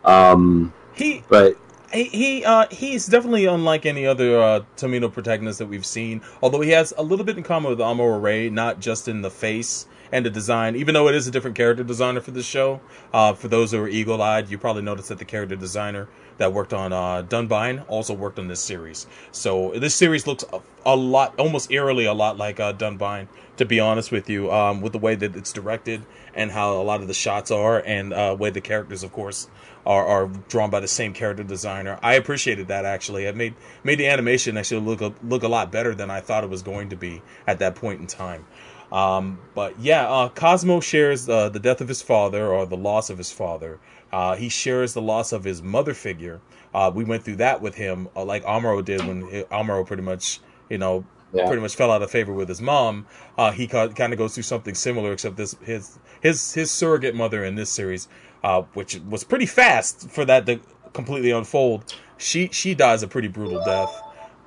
um 0.09 0.73
He 0.93 1.23
but 1.29 1.57
he 1.91 2.03
he 2.05 2.45
uh 2.45 2.67
he's 2.69 3.05
definitely 3.07 3.45
unlike 3.45 3.85
any 3.85 4.05
other 4.05 4.41
uh 4.41 4.61
Tomino 4.75 5.11
protagonist 5.11 5.59
that 5.59 5.67
we've 5.67 5.85
seen. 5.85 6.21
Although 6.41 6.61
he 6.61 6.71
has 6.71 6.93
a 6.97 7.03
little 7.03 7.25
bit 7.25 7.37
in 7.37 7.43
common 7.43 7.69
with 7.69 7.79
Amuro 7.79 8.21
Ray, 8.21 8.49
not 8.49 8.79
just 8.79 9.07
in 9.07 9.21
the 9.21 9.31
face 9.31 9.87
and 10.11 10.25
the 10.25 10.29
design, 10.29 10.75
even 10.77 10.93
though 10.93 11.09
it 11.09 11.15
is 11.15 11.27
a 11.27 11.31
different 11.31 11.57
character 11.57 11.83
designer 11.83 12.21
for 12.21 12.31
this 12.31 12.45
show. 12.45 12.81
Uh 13.13 13.33
for 13.33 13.47
those 13.47 13.71
who 13.71 13.81
are 13.81 13.87
eagle 13.87 14.21
eyed, 14.21 14.49
you 14.49 14.57
probably 14.57 14.81
noticed 14.81 15.09
that 15.09 15.19
the 15.19 15.25
character 15.25 15.55
designer 15.55 16.07
that 16.37 16.53
worked 16.53 16.73
on 16.73 16.93
uh 16.93 17.23
Dunbine 17.23 17.85
also 17.87 18.13
worked 18.13 18.39
on 18.39 18.47
this 18.47 18.59
series. 18.61 19.07
So 19.31 19.71
this 19.75 19.95
series 19.95 20.27
looks 20.27 20.43
a, 20.51 20.61
a 20.85 20.95
lot 20.95 21.39
almost 21.39 21.71
eerily 21.71 22.05
a 22.05 22.13
lot 22.13 22.37
like 22.37 22.59
uh 22.59 22.73
Dunbine, 22.73 23.27
to 23.57 23.65
be 23.65 23.79
honest 23.79 24.11
with 24.11 24.29
you, 24.29 24.51
um 24.51 24.81
with 24.81 24.91
the 24.93 24.99
way 24.99 25.15
that 25.15 25.35
it's 25.35 25.53
directed 25.53 26.05
and 26.35 26.51
how 26.51 26.73
a 26.73 26.83
lot 26.83 27.01
of 27.01 27.07
the 27.07 27.13
shots 27.13 27.49
are 27.49 27.81
and 27.85 28.13
uh 28.13 28.35
way 28.37 28.49
the 28.49 28.61
characters 28.61 29.03
of 29.03 29.11
course 29.11 29.47
are, 29.87 30.05
are 30.05 30.27
drawn 30.49 30.69
by 30.69 30.79
the 30.81 30.87
same 30.87 31.13
character 31.13 31.43
designer. 31.43 31.97
I 32.03 32.13
appreciated 32.15 32.67
that 32.67 32.85
actually. 32.85 33.25
It 33.25 33.35
made 33.35 33.55
made 33.83 33.97
the 33.99 34.07
animation 34.07 34.57
actually 34.57 34.81
look 34.81 35.01
a, 35.01 35.13
look 35.23 35.43
a 35.43 35.47
lot 35.47 35.71
better 35.71 35.95
than 35.95 36.11
I 36.11 36.19
thought 36.21 36.43
it 36.43 36.49
was 36.49 36.61
going 36.61 36.89
to 36.89 36.95
be 36.95 37.21
at 37.47 37.59
that 37.59 37.75
point 37.75 38.01
in 38.01 38.07
time. 38.07 38.45
Um, 38.91 39.39
but 39.55 39.79
yeah, 39.79 40.07
uh, 40.07 40.29
Cosmo 40.29 40.79
shares 40.79 41.27
uh, 41.27 41.49
the 41.49 41.59
death 41.59 41.81
of 41.81 41.87
his 41.87 42.01
father 42.01 42.47
or 42.47 42.65
the 42.65 42.77
loss 42.77 43.09
of 43.09 43.17
his 43.17 43.31
father. 43.31 43.79
Uh, 44.11 44.35
he 44.35 44.49
shares 44.49 44.93
the 44.93 45.01
loss 45.01 45.31
of 45.33 45.43
his 45.43 45.61
mother 45.61 45.93
figure. 45.93 46.39
Uh, 46.73 46.91
we 46.93 47.03
went 47.03 47.23
through 47.23 47.37
that 47.37 47.61
with 47.61 47.75
him, 47.75 48.07
uh, 48.15 48.23
like 48.23 48.43
Amuro 48.45 48.83
did 48.83 49.05
when 49.05 49.23
Amuro 49.51 49.85
pretty 49.85 50.03
much, 50.03 50.39
you 50.69 50.77
know, 50.77 51.03
Yeah. 51.33 51.45
pretty 51.47 51.61
much 51.61 51.75
fell 51.75 51.91
out 51.91 52.01
of 52.01 52.09
favor 52.09 52.31
with 52.31 52.47
his 52.47 52.61
mom. 52.61 53.05
Uh, 53.37 53.51
he 53.51 53.67
kind 53.67 54.13
of 54.13 54.17
goes 54.17 54.33
through 54.33 54.43
something 54.43 54.75
similar, 54.75 55.11
except 55.11 55.35
this 55.35 55.55
his 55.65 55.99
his 56.21 56.53
his 56.53 56.71
surrogate 56.71 57.15
mother 57.15 57.43
in 57.43 57.55
this 57.55 57.69
series, 57.69 58.07
uh, 58.43 58.61
which 58.73 58.99
was 59.09 59.23
pretty 59.23 59.45
fast 59.45 60.09
for 60.09 60.25
that 60.25 60.45
to 60.45 60.59
completely 60.93 61.31
unfold. 61.31 61.93
She 62.17 62.49
she 62.51 62.73
dies 62.75 63.03
a 63.03 63.07
pretty 63.07 63.27
brutal 63.27 63.63
death, 63.63 64.01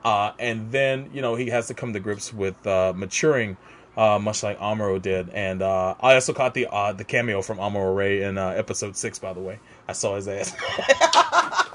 uh, 0.05 0.33
and 0.39 0.71
then 0.73 1.11
you 1.13 1.23
know 1.23 1.35
he 1.37 1.49
has 1.51 1.67
to 1.69 1.75
come 1.75 1.93
to 1.93 2.01
grips 2.01 2.33
with 2.33 2.67
uh, 2.67 2.93
maturing. 2.97 3.57
Uh, 3.97 4.19
much 4.21 4.43
like 4.45 4.59
Amuro 4.61 5.03
did, 5.03 5.29
and 5.31 5.61
uh, 5.63 5.95
I 6.01 6.15
also 6.15 6.33
caught 6.33 6.55
the 6.55 6.69
uh, 6.69 6.93
the 6.93 7.05
cameo 7.05 7.43
from 7.43 7.59
Amuro 7.59 7.95
Ray 7.95 8.23
in 8.23 8.39
uh, 8.39 8.49
episode 8.51 8.97
six. 8.97 9.19
By 9.19 9.33
the 9.33 9.41
way, 9.41 9.59
I 9.89 9.93
saw 9.93 10.15
his 10.15 10.29
ass. 10.29 10.55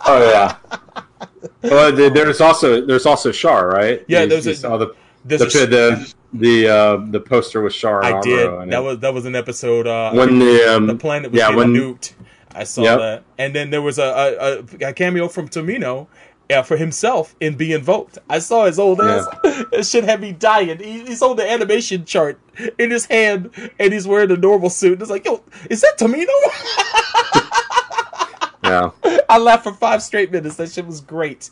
oh 0.07 0.29
yeah 0.31 0.55
well 1.61 1.91
there's 1.91 2.41
also 2.41 2.85
there's 2.85 3.05
also 3.05 3.31
Char 3.31 3.69
right 3.69 4.03
Yeah, 4.07 4.21
You- 4.23 4.29
there's 4.29 4.45
you 4.45 4.51
a- 4.53 4.55
saw 4.55 4.77
the 4.77 4.95
the 5.25 5.37
the 5.37 6.13
the, 6.33 6.67
uh, 6.67 6.97
the 6.97 7.19
poster 7.19 7.61
with 7.61 7.73
Char 7.73 8.03
I 8.03 8.19
did. 8.21 8.49
That 8.49 8.79
it. 8.79 8.83
was 8.83 8.99
that 8.99 9.13
was 9.13 9.25
an 9.25 9.35
episode. 9.35 9.87
Uh, 9.87 10.11
when 10.11 10.39
the 10.39 10.75
um, 10.75 10.87
the 10.87 10.95
planet 10.95 11.31
was 11.31 11.39
yeah 11.39 11.53
when 11.55 11.73
nuked. 11.73 12.13
I 12.53 12.63
saw 12.63 12.83
Yep. 12.83 12.99
that, 12.99 13.23
and 13.37 13.53
then 13.53 13.69
there 13.69 13.81
was 13.81 13.99
a 13.99 14.63
a, 14.81 14.87
a, 14.87 14.93
cameo 14.93 15.27
from 15.27 15.49
Tomino 15.49 16.07
uh, 16.49 16.63
for 16.63 16.77
himself 16.77 17.35
in 17.41 17.55
Be 17.55 17.73
Invoked. 17.73 18.17
I 18.29 18.39
saw 18.39 18.65
his 18.65 18.79
old 18.79 19.01
ass. 19.01 19.25
that 19.43 19.85
shit 19.85 20.05
had 20.05 20.21
me 20.21 20.31
dying. 20.31 20.79
He, 20.79 21.03
he's 21.03 21.21
on 21.21 21.35
the 21.35 21.49
animation 21.49 22.05
chart 22.05 22.39
in 22.79 22.91
his 22.91 23.07
hand, 23.07 23.51
and 23.77 23.91
he's 23.91 24.07
wearing 24.07 24.31
a 24.31 24.37
normal 24.37 24.69
suit. 24.69 25.01
It's 25.01 25.11
like, 25.11 25.25
yo, 25.25 25.43
is 25.69 25.81
that 25.81 25.97
Tomino? 25.97 26.27
yeah 28.65 28.89
I 29.29 29.37
laughed 29.39 29.63
for 29.63 29.73
five 29.73 30.03
straight 30.03 30.31
minutes. 30.31 30.55
That 30.57 30.69
shit 30.71 30.85
was 30.85 31.01
great. 31.01 31.49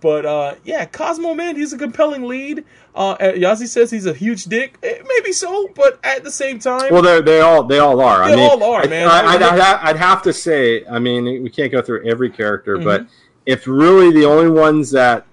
But 0.00 0.26
uh, 0.26 0.54
yeah, 0.64 0.84
Cosmo 0.84 1.34
man, 1.34 1.54
he's 1.56 1.72
a 1.72 1.78
compelling 1.78 2.24
lead. 2.24 2.64
Uh, 2.94 3.16
Yazi 3.18 3.66
says 3.68 3.90
he's 3.90 4.06
a 4.06 4.12
huge 4.12 4.44
dick. 4.44 4.76
Eh, 4.82 4.98
maybe 5.06 5.32
so, 5.32 5.68
but 5.76 6.00
at 6.04 6.24
the 6.24 6.30
same 6.30 6.58
time, 6.58 6.92
Well, 6.92 7.02
they 7.02 7.20
they 7.22 7.40
all 7.40 7.62
they 7.62 7.78
all 7.78 8.00
are. 8.00 8.22
I 8.24 8.30
They 8.30 8.36
mean, 8.36 8.50
all 8.50 8.62
are, 8.64 8.82
I- 8.82 8.86
man. 8.88 9.06
I, 9.08 9.20
I'd, 9.26 9.42
I'd, 9.42 9.60
I'd 9.90 9.96
have 9.96 10.22
to 10.22 10.32
say. 10.32 10.84
I 10.86 10.98
mean, 10.98 11.24
we 11.42 11.50
can't 11.50 11.70
go 11.70 11.80
through 11.82 12.06
every 12.08 12.30
character, 12.30 12.76
Mm-hmm. 12.76 12.84
but 12.84 13.06
if 13.46 13.66
really 13.66 14.10
the 14.12 14.24
only 14.24 14.50
ones 14.50 14.90
that, 14.92 15.26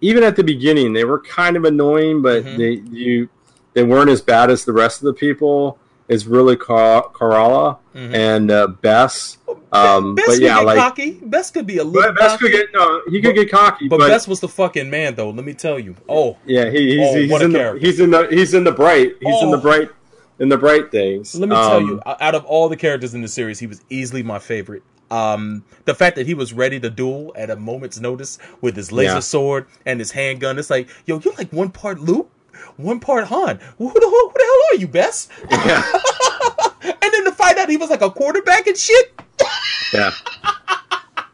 even 0.00 0.22
at 0.24 0.34
the 0.36 0.44
beginning, 0.44 0.92
they 0.94 1.04
were 1.04 1.20
kind 1.20 1.56
of 1.56 1.64
annoying, 1.64 2.22
but 2.22 2.44
Mhm. 2.44 2.56
they 2.56 2.72
you 2.96 3.28
they 3.74 3.84
weren't 3.84 4.10
as 4.10 4.20
bad 4.22 4.50
as 4.50 4.64
the 4.64 4.72
rest 4.72 5.00
of 5.00 5.04
the 5.06 5.12
people. 5.14 5.78
Is 6.08 6.26
really 6.26 6.56
Car- 6.56 7.10
Mhm. 7.12 8.14
and 8.14 8.50
uh, 8.50 8.66
Bess. 8.68 9.36
Um, 9.72 10.14
Bess 10.14 10.24
but 10.26 10.32
could 10.34 10.42
yeah, 10.42 10.56
get 10.58 10.64
like 10.66 10.78
cocky. 10.78 11.10
Bess 11.22 11.50
could 11.50 11.66
be 11.66 11.76
a 11.78 11.84
little 11.84 12.12
Bess 12.14 12.32
cocky. 12.32 12.44
could 12.44 12.52
get 12.52 12.66
no, 12.72 13.02
he 13.10 13.20
could 13.20 13.34
But- 13.34 13.42
get 13.42 13.50
cocky, 13.50 13.88
But, 13.88 13.98
but, 13.98 14.08
Bess 14.08 14.26
was 14.26 14.40
the 14.40 14.48
fucking 14.48 14.88
man, 14.88 15.14
though. 15.16 15.28
Let 15.30 15.44
me 15.44 15.52
tell 15.52 15.78
you. 15.78 15.94
Oh, 16.08 16.38
yeah, 16.46 16.70
he, 16.70 16.96
he's, 16.96 17.08
Oh, 17.10 17.14
he's 17.14 17.42
in 17.42 17.52
the 17.52 17.78
he's 17.80 18.00
in 18.00 18.10
the 18.10 18.26
he's 18.30 18.54
in 18.54 18.64
the 18.64 18.72
bright 18.72 19.16
he's 19.20 19.42
in 19.42 19.50
the 19.50 19.58
Oh. 19.58 19.60
bright 19.60 19.90
in 20.38 20.48
the 20.48 20.56
bright 20.56 20.90
things. 20.90 21.34
let 21.34 21.48
me 21.48 21.54
tell 21.54 21.72
Um, 21.76 21.86
you. 21.86 22.02
Out 22.06 22.34
of 22.34 22.44
all 22.46 22.68
the 22.70 22.76
characters 22.76 23.12
in 23.12 23.20
the 23.22 23.28
series, 23.28 23.58
he 23.58 23.66
was 23.66 23.82
easily 23.90 24.22
my 24.22 24.38
favorite. 24.38 24.82
Um, 25.10 25.64
the 25.84 25.94
fact 25.94 26.16
that 26.16 26.26
he 26.26 26.34
was 26.34 26.52
ready 26.52 26.78
to 26.80 26.88
duel 26.90 27.32
at 27.36 27.50
a 27.50 27.56
moment's 27.56 27.98
notice 27.98 28.38
with 28.60 28.76
his 28.76 28.92
laser 28.92 29.14
Yeah. 29.14 29.20
sword 29.20 29.66
and 29.84 29.98
his 30.00 30.12
handgun. 30.12 30.58
It's 30.58 30.70
like, 30.70 30.88
yo, 31.06 31.18
you're 31.22 31.34
like 31.36 31.50
one 31.52 31.70
part 31.70 31.98
Luke, 32.00 32.30
one 32.78 32.98
part 33.00 33.26
Han. 33.26 33.58
Who 33.76 33.92
the, 33.92 34.00
who 34.00 34.32
the 34.34 34.42
hell 34.42 34.62
are 34.72 34.80
you, 34.80 34.88
Bess? 34.88 35.28
Yeah. 35.50 35.82
And 36.80 37.12
then 37.12 37.24
to 37.24 37.32
find 37.32 37.58
out 37.58 37.68
he 37.68 37.76
was 37.76 37.90
like 37.90 38.02
a 38.02 38.10
quarterback 38.10 38.66
and 38.66 38.76
shit. 38.76 39.12
Yeah. 39.92 40.10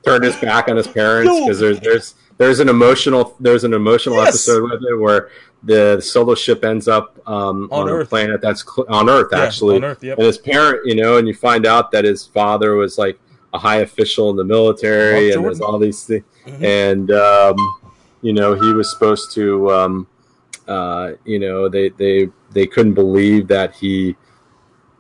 Turned 0.05 0.25
his 0.25 0.37
back 0.37 0.69
on 0.69 0.77
his 0.77 0.87
parents 0.87 1.31
because 1.41 1.59
there's 1.59 1.81
there's 1.81 2.15
there's 2.39 2.61
an 2.61 2.69
emotional 2.69 3.37
there's 3.41 3.65
an 3.65 3.73
emotional 3.75 4.17
Yes. 4.17 4.29
episode 4.29 4.71
with 4.71 4.83
it 4.89 4.95
where 4.97 5.31
the 5.63 6.01
solo 6.01 6.35
ship 6.35 6.65
ends 6.65 6.87
up 6.89 7.19
um, 7.29 7.69
On 7.73 7.83
on, 7.85 7.89
Earth. 7.89 8.07
a 8.07 8.11
planet 8.11 8.41
that's 8.41 8.63
cl- 8.65 8.87
on 8.89 9.09
Earth 9.09 9.29
Yeah, 9.33 9.39
actually, 9.41 9.77
on 9.77 9.85
Earth, 9.85 10.03
yep. 10.05 10.19
and 10.19 10.27
his 10.27 10.37
parent, 10.39 10.87
you 10.87 10.95
know, 10.95 11.17
and 11.17 11.27
you 11.27 11.35
find 11.35 11.65
out 11.67 11.91
that 11.93 12.05
his 12.05 12.27
father 12.27 12.75
was 12.77 12.97
like 12.99 13.19
a 13.55 13.59
high 13.59 13.79
official 13.79 14.31
in 14.31 14.37
the 14.37 14.45
military, 14.45 15.33
and 15.33 15.43
there's 15.45 15.61
all 15.61 15.79
these 15.79 16.05
things, 16.05 16.25
Mhm. 16.47 16.63
and 16.63 17.11
um, 17.13 17.57
you 18.23 18.33
know 18.35 18.55
he 18.55 18.73
was 18.73 18.91
supposed 18.91 19.33
to, 19.33 19.71
um, 19.73 20.07
uh, 20.69 21.13
you 21.25 21.39
know, 21.39 21.69
they 21.69 21.91
they 21.91 22.29
they 22.53 22.67
couldn't 22.67 22.95
believe 22.95 23.49
that 23.49 23.75
he 23.75 24.17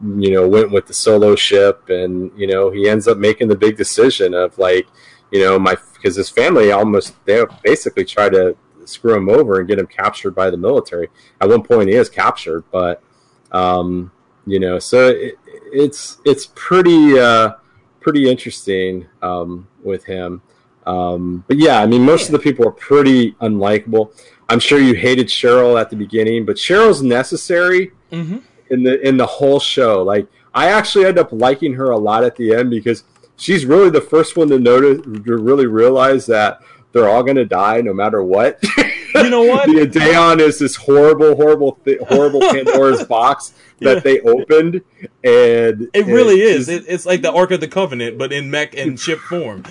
you 0.03 0.31
know 0.31 0.47
went 0.47 0.71
with 0.71 0.87
the 0.87 0.95
solo 0.95 1.35
ship 1.37 1.89
and 1.89 2.31
you 2.37 2.47
know 2.47 2.71
he 2.71 2.89
ends 2.89 3.07
up 3.07 3.17
making 3.17 3.49
the 3.49 3.57
big 3.57 3.77
decision 3.77 4.35
of 4.35 4.57
like 4.59 4.87
you 5.31 5.41
know 5.41 5.59
my 5.59 5.77
because 5.95 6.17
his 6.17 6.29
family 6.29 6.73
almost 6.73 7.15
they 7.25 7.43
basically 7.62 8.05
try 8.05 8.29
to 8.29 8.57
screw 8.85 9.15
him 9.15 9.31
over 9.31 9.59
and 9.59 9.69
get 9.69 9.79
him 9.79 9.87
captured 9.87 10.33
by 10.33 10.51
the 10.51 10.57
military. 10.59 11.09
At 11.41 11.49
one 11.49 11.62
point 11.62 11.89
he 11.89 11.95
is 11.95 12.11
captured 12.11 12.65
but 12.71 13.03
um 13.53 14.11
you 14.47 14.59
know 14.59 14.79
so 14.79 15.09
it, 15.09 15.39
it's 15.73 16.19
it's 16.25 16.51
pretty 16.55 17.19
uh 17.19 17.53
pretty 18.01 18.29
interesting 18.29 19.07
um 19.23 19.69
with 19.83 20.05
him. 20.05 20.43
Um 20.87 21.45
but 21.49 21.57
yeah 21.57 21.81
i 21.81 21.87
mean 21.87 22.03
most 22.03 22.27
of 22.27 22.33
the 22.33 22.39
people 22.39 22.69
are 22.69 22.73
pretty 22.73 23.33
unlikable 23.41 24.12
i'm 24.49 24.61
sure 24.61 24.79
you 24.79 24.95
hated 24.95 25.27
cheryl 25.29 25.81
at 25.81 25.91
the 25.91 25.97
beginning 25.97 26.45
but 26.45 26.57
cheryl's 26.57 27.03
necessary 27.03 27.93
Mm-hmm. 28.13 28.39
in 28.71 28.83
the 28.85 29.01
in 29.09 29.17
the 29.17 29.27
whole 29.27 29.59
show. 29.59 30.03
Like 30.05 30.29
I 30.55 30.69
actually 30.69 31.07
end 31.07 31.19
up 31.19 31.33
liking 31.33 31.75
her 31.75 31.91
a 31.91 31.99
lot 31.99 32.23
at 32.23 32.37
the 32.37 32.55
end 32.55 32.71
because 32.71 33.03
she's 33.37 33.67
really 33.67 33.91
the 33.91 34.01
first 34.01 34.37
one 34.37 34.49
to 34.51 34.59
notice 34.61 35.03
to 35.03 35.37
really 35.37 35.67
realize 35.67 36.25
that 36.27 36.61
they're 36.93 37.09
all 37.09 37.25
going 37.25 37.35
to 37.39 37.45
die 37.45 37.81
no 37.81 37.93
matter 37.93 38.23
what. 38.23 38.63
You 39.17 39.31
know 39.31 39.45
what? 39.45 39.69
the 39.69 39.83
Ideon 39.83 40.41
is 40.41 40.59
this 40.59 40.75
horrible, 40.75 41.37
horrible, 41.37 41.79
th- 41.85 42.01
horrible 42.09 42.41
Pandora's 42.51 43.05
box 43.05 43.55
that 43.79 43.95
Yeah. 43.99 44.01
they 44.01 44.19
opened, 44.23 44.83
and 45.23 45.89
It 45.95 46.07
really 46.07 46.41
is. 46.41 46.69
It, 46.69 46.85
it's 46.89 47.07
like 47.07 47.23
the 47.23 47.31
Ark 47.33 47.53
of 47.53 47.61
the 47.61 47.69
Covenant, 47.69 48.19
but 48.19 48.33
in 48.33 48.51
mech 48.51 48.77
and 48.77 48.99
ship 48.99 49.21
form. 49.21 49.63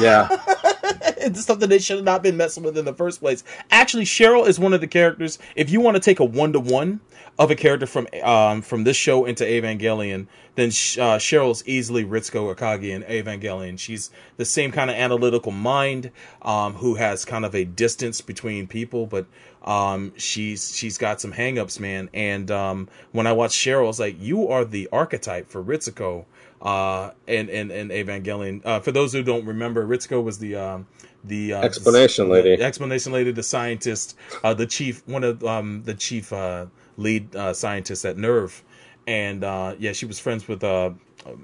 yeah, 0.00 0.28
it's 1.18 1.44
that 1.46 1.60
they 1.60 1.78
should 1.78 1.96
have 1.96 2.04
not 2.04 2.22
been 2.22 2.36
messing 2.36 2.62
with 2.62 2.78
in 2.78 2.84
the 2.84 2.94
first 2.94 3.20
place. 3.20 3.42
Actually, 3.70 4.04
Cheryl 4.04 4.46
is 4.46 4.58
one 4.58 4.72
of 4.72 4.80
the 4.80 4.86
characters. 4.86 5.38
If 5.54 5.70
you 5.70 5.80
want 5.80 5.96
to 5.96 6.00
take 6.00 6.20
a 6.20 6.24
one 6.24 6.52
to 6.52 6.60
one 6.60 7.00
of 7.38 7.50
a 7.50 7.54
character 7.54 7.86
from 7.86 8.06
um 8.22 8.62
from 8.62 8.84
this 8.84 8.96
show 8.96 9.24
into 9.24 9.44
Evangelion, 9.44 10.26
then 10.54 10.68
uh, 10.68 11.18
Cheryl's 11.18 11.66
easily 11.66 12.04
Ritsuko 12.04 12.54
Akagi 12.54 12.90
in 12.90 13.02
Evangelion. 13.02 13.78
She's 13.78 14.10
the 14.36 14.44
same 14.44 14.70
kind 14.70 14.90
of 14.90 14.96
analytical 14.96 15.52
mind, 15.52 16.10
um, 16.42 16.74
who 16.74 16.94
has 16.94 17.24
kind 17.24 17.44
of 17.44 17.54
a 17.54 17.64
distance 17.64 18.20
between 18.20 18.66
people, 18.66 19.06
but 19.06 19.26
um, 19.64 20.12
she's 20.16 20.74
she's 20.74 20.98
got 20.98 21.20
some 21.20 21.32
hangups, 21.32 21.80
man. 21.80 22.08
And 22.14 22.50
um, 22.50 22.88
when 23.12 23.26
I 23.26 23.32
watched 23.32 23.58
Cheryl, 23.58 23.84
I 23.84 23.88
was 23.88 24.00
like, 24.00 24.16
you 24.20 24.48
are 24.48 24.64
the 24.64 24.88
archetype 24.92 25.48
for 25.48 25.62
Ritsuko 25.62 26.24
uh, 26.66 27.12
in, 27.28 27.48
in, 27.48 27.70
in 27.70 27.88
Evangelion. 27.90 28.60
Uh, 28.64 28.80
for 28.80 28.90
those 28.90 29.12
who 29.12 29.22
don't 29.22 29.46
remember, 29.46 29.86
Ritsuko 29.86 30.22
was 30.22 30.38
the 30.38 30.56
um, 30.56 30.86
the 31.24 31.54
uh, 31.54 31.62
explanation 31.62 32.28
lady, 32.28 32.56
the 32.56 32.64
explanation 32.64 33.12
lady, 33.12 33.30
the 33.30 33.42
scientist, 33.42 34.18
uh, 34.42 34.52
the 34.52 34.66
chief, 34.66 35.06
one 35.06 35.22
of 35.22 35.44
um, 35.44 35.84
the 35.84 35.94
chief 35.94 36.32
uh, 36.32 36.66
lead 36.96 37.34
uh, 37.36 37.54
scientists 37.54 38.04
at 38.04 38.16
NERV, 38.16 38.62
and 39.06 39.44
uh, 39.44 39.76
yeah, 39.78 39.92
she 39.92 40.06
was 40.06 40.18
friends 40.18 40.48
with 40.48 40.64
uh, 40.64 40.90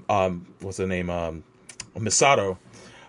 um, 0.09 0.45
what's 0.59 0.77
her 0.77 0.87
name, 0.87 1.09
um, 1.09 1.43
Misato. 1.95 2.57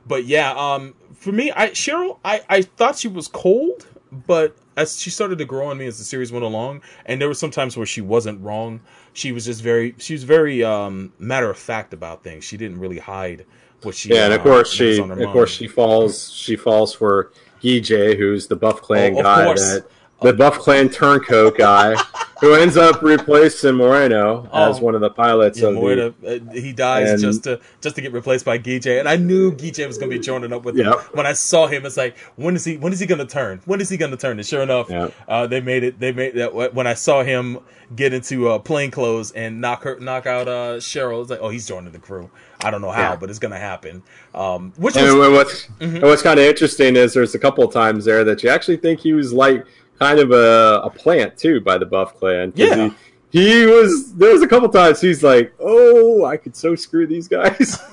But 0.06 0.24
yeah, 0.24 0.52
um, 0.52 0.94
for 1.16 1.32
me, 1.32 1.50
I 1.50 1.70
Cheryl, 1.70 2.18
I 2.24 2.42
I 2.48 2.62
thought 2.62 2.96
she 2.96 3.08
was 3.08 3.26
cold, 3.26 3.86
but 4.12 4.56
as 4.76 5.00
she 5.00 5.10
started 5.10 5.38
to 5.38 5.44
grow 5.44 5.66
on 5.66 5.78
me 5.78 5.86
as 5.86 5.98
the 5.98 6.04
series 6.04 6.30
went 6.30 6.44
along, 6.44 6.82
and 7.06 7.20
there 7.20 7.28
were 7.28 7.34
some 7.34 7.50
times 7.50 7.76
where 7.76 7.86
she 7.86 8.00
wasn't 8.00 8.40
wrong. 8.40 8.80
She 9.14 9.32
was 9.32 9.46
just 9.46 9.62
very, 9.62 9.94
she 9.98 10.12
was 10.12 10.24
very 10.24 10.62
um, 10.62 11.12
matter 11.18 11.48
of 11.48 11.56
fact 11.56 11.94
about 11.94 12.22
things. 12.22 12.44
She 12.44 12.56
didn't 12.56 12.78
really 12.78 12.98
hide 12.98 13.46
what 13.82 13.94
she. 13.94 14.10
Yeah, 14.10 14.26
and 14.26 14.34
of 14.34 14.40
uh, 14.40 14.42
course 14.42 14.68
was 14.68 14.76
she, 14.76 14.98
of 15.00 15.32
course 15.32 15.50
she 15.50 15.66
falls, 15.66 16.30
she 16.32 16.56
falls 16.56 16.94
for 16.94 17.32
Gijay, 17.62 18.16
who's 18.18 18.48
the 18.48 18.56
Buff 18.56 18.82
Clan 18.82 19.16
Oh, 19.16 19.22
guy, 19.22 19.44
that 19.54 19.86
the 20.24 20.32
Buff 20.32 20.58
Clan 20.58 20.88
turncoat 20.88 21.56
guy, 21.56 21.94
who 22.40 22.54
ends 22.54 22.76
up 22.76 23.00
replacing 23.02 23.74
Moreno 23.76 24.48
as 24.52 24.78
Oh. 24.78 24.82
one 24.82 24.94
of 24.94 25.00
the 25.00 25.10
pilots 25.10 25.60
Yeah, 25.60 25.68
of 25.68 25.74
the. 25.76 26.14
Uh, 26.26 26.52
he 26.52 26.72
dies 26.72 27.10
and- 27.10 27.20
just 27.20 27.44
to 27.44 27.60
just 27.80 27.94
to 27.96 28.02
get 28.02 28.12
replaced 28.12 28.44
by 28.44 28.58
Gijay, 28.58 28.98
and 28.98 29.08
I 29.08 29.16
knew 29.16 29.52
Gijay 29.52 29.86
was 29.86 29.98
going 29.98 30.10
to 30.10 30.16
be 30.18 30.22
joining 30.22 30.52
up 30.52 30.64
with 30.64 30.76
him. 30.76 30.92
When 31.12 31.26
I 31.26 31.32
saw 31.34 31.66
him, 31.66 31.86
it's 31.86 31.96
like, 31.96 32.16
when 32.36 32.56
is 32.56 32.64
he? 32.64 32.76
When 32.76 32.92
is 32.92 33.00
he 33.00 33.06
going 33.06 33.18
to 33.20 33.26
turn? 33.26 33.60
When 33.66 33.80
is 33.80 33.88
he 33.88 33.96
going 33.96 34.10
to 34.10 34.16
turn? 34.16 34.38
And 34.38 34.46
sure 34.46 34.62
enough, 34.62 34.90
Yep. 34.90 35.12
uh, 35.28 35.46
they 35.46 35.60
made 35.60 35.84
it. 35.84 36.00
They 36.00 36.12
made 36.12 36.34
that 36.34 36.54
when 36.74 36.86
I 36.86 36.94
saw 36.94 37.22
him 37.22 37.58
get 37.94 38.12
into 38.14 38.48
uh, 38.48 38.58
plain 38.58 38.90
clothes 38.90 39.30
and 39.32 39.60
knock 39.60 39.82
her, 39.84 39.98
knock 40.00 40.26
out 40.26 40.48
uh, 40.48 40.76
Cheryl. 40.78 41.20
It's 41.20 41.30
like, 41.30 41.40
oh, 41.42 41.50
he's 41.50 41.66
joining 41.66 41.92
the 41.92 41.98
crew. 41.98 42.30
I 42.64 42.70
don't 42.70 42.80
know 42.80 42.90
how, 42.90 43.10
Yeah. 43.10 43.16
but 43.16 43.28
it's 43.28 43.38
going 43.38 43.52
to 43.52 43.58
happen. 43.58 44.02
Um, 44.34 44.72
which 44.76 44.96
And 44.96 45.18
was 45.18 45.30
what's 45.30 45.66
Mm-hmm. 45.80 45.96
and 45.96 46.02
what's 46.02 46.22
kind 46.22 46.40
of 46.40 46.46
interesting 46.46 46.96
is 46.96 47.12
there's 47.12 47.34
a 47.34 47.38
couple 47.38 47.62
of 47.62 47.72
times 47.74 48.06
there 48.06 48.24
that 48.24 48.42
you 48.42 48.48
actually 48.48 48.78
think 48.78 49.00
he 49.00 49.12
was 49.12 49.32
like 49.34 49.64
kind 49.98 50.18
of 50.18 50.30
a, 50.32 50.80
a 50.84 50.90
plant 50.90 51.36
too 51.36 51.60
by 51.60 51.78
the 51.78 51.86
Buff 51.86 52.14
Clan. 52.16 52.52
Yeah. 52.54 52.90
He, 53.30 53.60
he 53.60 53.66
was. 53.66 54.14
There 54.14 54.32
was 54.32 54.42
a 54.42 54.46
couple 54.48 54.68
times 54.68 55.00
he's 55.00 55.22
like, 55.24 55.52
"Oh, 55.58 56.24
I 56.24 56.36
could 56.36 56.54
so 56.54 56.74
screw 56.76 57.06
these 57.06 57.26
guys." 57.28 57.78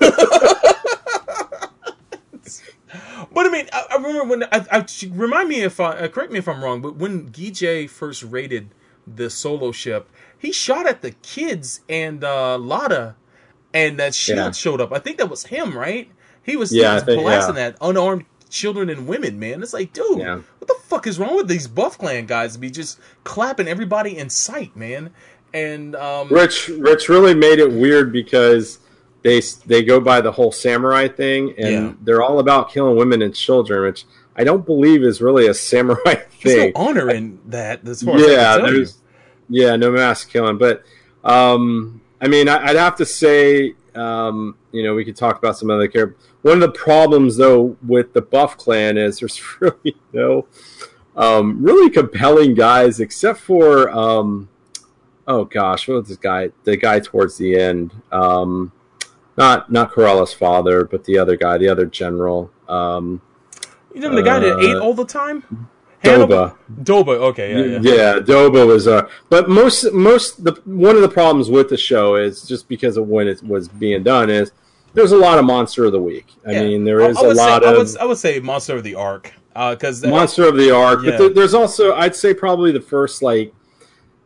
But 3.34 3.46
I 3.46 3.48
mean, 3.50 3.66
I, 3.72 3.86
I 3.92 3.96
remember 3.96 4.24
when 4.24 4.42
I, 4.44 4.66
I 4.70 4.86
remind 5.10 5.48
me 5.48 5.62
if 5.62 5.80
I 5.80 5.92
uh, 5.92 6.08
correct 6.08 6.32
me 6.32 6.38
if 6.38 6.46
I'm 6.48 6.62
wrong, 6.62 6.82
but 6.82 6.96
when 6.96 7.30
Gijay 7.30 7.88
first 7.88 8.22
raided 8.22 8.74
the 9.06 9.30
solo 9.30 9.72
ship, 9.72 10.10
he 10.38 10.52
shot 10.52 10.86
at 10.86 11.00
the 11.00 11.12
kids 11.12 11.80
and 11.88 12.22
uh, 12.22 12.58
Lada, 12.58 13.16
and 13.72 13.98
that 13.98 14.14
shield 14.14 14.38
Yeah. 14.38 14.50
showed 14.50 14.82
up. 14.82 14.92
I 14.92 14.98
think 14.98 15.16
that 15.16 15.30
was 15.30 15.44
him, 15.46 15.74
right? 15.76 16.10
He 16.42 16.56
was, 16.56 16.74
Yeah, 16.74 16.90
he 16.90 16.94
was 16.96 17.02
think- 17.04 17.22
blasting 17.22 17.56
yeah. 17.56 17.68
at 17.68 17.76
unarmed 17.80 18.26
children 18.50 18.90
and 18.90 19.06
women. 19.06 19.38
Man, 19.38 19.62
it's 19.62 19.72
like, 19.72 19.94
dude, 19.94 20.18
Yeah. 20.18 20.40
What 20.62 20.68
the 20.68 20.82
fuck 20.86 21.06
is 21.08 21.18
wrong 21.18 21.34
with 21.36 21.48
these 21.48 21.66
Buff 21.66 21.98
Clan 21.98 22.26
guys? 22.26 22.52
To 22.52 22.58
be 22.60 22.70
just 22.70 23.00
clapping 23.24 23.66
everybody 23.66 24.16
in 24.16 24.30
sight, 24.30 24.76
man. 24.76 25.10
And 25.52 25.96
um, 25.96 26.28
Rich, 26.28 26.68
Rich 26.68 27.08
really 27.08 27.34
made 27.34 27.58
it 27.58 27.70
weird 27.72 28.12
because 28.12 28.78
they 29.22 29.40
they 29.66 29.82
go 29.82 30.00
by 30.00 30.20
the 30.20 30.30
whole 30.32 30.52
samurai 30.52 31.08
thing, 31.08 31.54
and 31.58 31.68
Yeah. 31.72 31.92
they're 32.02 32.22
all 32.22 32.38
about 32.38 32.70
killing 32.70 32.96
women 32.96 33.22
and 33.22 33.34
children, 33.34 33.82
which 33.82 34.04
I 34.36 34.44
don't 34.44 34.64
believe 34.64 35.02
is 35.02 35.20
really 35.20 35.46
a 35.48 35.54
samurai 35.70 35.98
there's 36.04 36.44
no 36.44 36.50
thing. 36.62 36.72
honor 36.76 37.10
in 37.10 37.40
that. 37.46 37.86
As 37.86 38.02
far 38.02 38.16
as 38.16 38.22
yeah, 38.22 38.54
can 38.56 38.64
tell 38.64 38.74
you. 38.74 38.86
yeah, 39.50 39.76
no 39.76 39.90
mass 39.90 40.24
killing, 40.24 40.58
but 40.58 40.84
um, 41.24 42.00
I 42.20 42.28
mean, 42.28 42.48
I, 42.48 42.68
I'd 42.68 42.76
have 42.76 42.96
to 42.96 43.04
say, 43.04 43.74
um, 43.94 44.56
you 44.72 44.82
know, 44.82 44.94
we 44.94 45.04
could 45.04 45.16
talk 45.16 45.38
about 45.38 45.56
some 45.56 45.70
other 45.70 45.88
characters. 45.88 46.18
One 46.42 46.54
of 46.54 46.60
the 46.60 46.78
problems, 46.78 47.36
though, 47.36 47.76
with 47.86 48.12
the 48.12 48.22
Buff 48.22 48.56
Clan 48.56 48.96
is 48.96 49.20
there's 49.20 49.42
really 49.60 49.96
no 50.12 50.46
um, 51.16 51.62
really 51.62 51.90
compelling 51.90 52.54
guys, 52.54 53.00
except 53.00 53.40
for 53.40 53.90
um, 53.90 54.48
oh 55.26 55.44
gosh, 55.44 55.88
what 55.88 55.98
was 55.98 56.08
this 56.08 56.16
guy? 56.16 56.50
The 56.64 56.76
guy 56.76 57.00
towards 57.00 57.36
the 57.36 57.56
end, 57.58 57.92
um, 58.10 58.72
not 59.36 59.70
not 59.70 59.92
Corelli's 59.92 60.32
father, 60.32 60.84
but 60.84 61.04
the 61.04 61.18
other 61.18 61.36
guy, 61.36 61.58
the 61.58 61.68
other 61.68 61.86
general. 61.86 62.50
Um, 62.68 63.20
You 63.94 64.00
know 64.00 64.14
the 64.14 64.22
guy 64.22 64.38
that 64.38 64.56
Uh, 64.56 64.60
ate 64.60 64.76
all 64.76 64.94
the 64.94 65.04
time. 65.04 65.68
Hannibal? 66.02 66.56
Doba. 66.82 66.84
Doba. 66.84 67.08
Okay, 67.30 67.52
yeah, 67.52 67.78
yeah. 67.80 67.94
Yeah, 67.94 68.18
Doba 68.20 68.66
was 68.66 68.86
uh 68.88 69.08
but 69.28 69.48
most 69.48 69.92
most 69.92 70.42
the 70.44 70.52
one 70.64 70.96
of 70.96 71.02
the 71.02 71.08
problems 71.08 71.48
with 71.50 71.68
the 71.68 71.76
show 71.76 72.16
is 72.16 72.42
just 72.42 72.68
because 72.68 72.96
of 72.96 73.06
when 73.08 73.28
it 73.28 73.42
was 73.42 73.68
being 73.68 74.02
done 74.02 74.28
is 74.30 74.52
there's 74.94 75.12
a 75.12 75.16
lot 75.16 75.38
of 75.38 75.44
monster 75.44 75.84
of 75.84 75.92
the 75.92 76.00
week. 76.02 76.26
I 76.46 76.52
Yeah. 76.52 76.62
mean, 76.64 76.84
there 76.84 77.02
I- 77.02 77.08
is 77.08 77.16
I 77.16 77.20
a 77.20 77.26
would 77.28 77.36
lot 77.36 77.62
say, 77.62 77.68
I 77.68 77.72
of 77.72 77.78
would, 77.78 77.96
I 77.98 78.04
would 78.04 78.18
say 78.18 78.40
Monster 78.40 78.76
of 78.76 78.82
the 78.82 78.94
Ark 78.94 79.32
because 79.54 80.04
monster 80.04 80.44
of 80.48 80.56
the 80.56 80.70
ark, 80.70 81.00
Yeah. 81.02 81.10
but 81.12 81.18
there, 81.18 81.28
there's 81.28 81.52
also 81.54 81.92
I'd 81.94 82.16
say 82.16 82.32
probably 82.34 82.72
the 82.72 82.80
first 82.80 83.22
like 83.22 83.52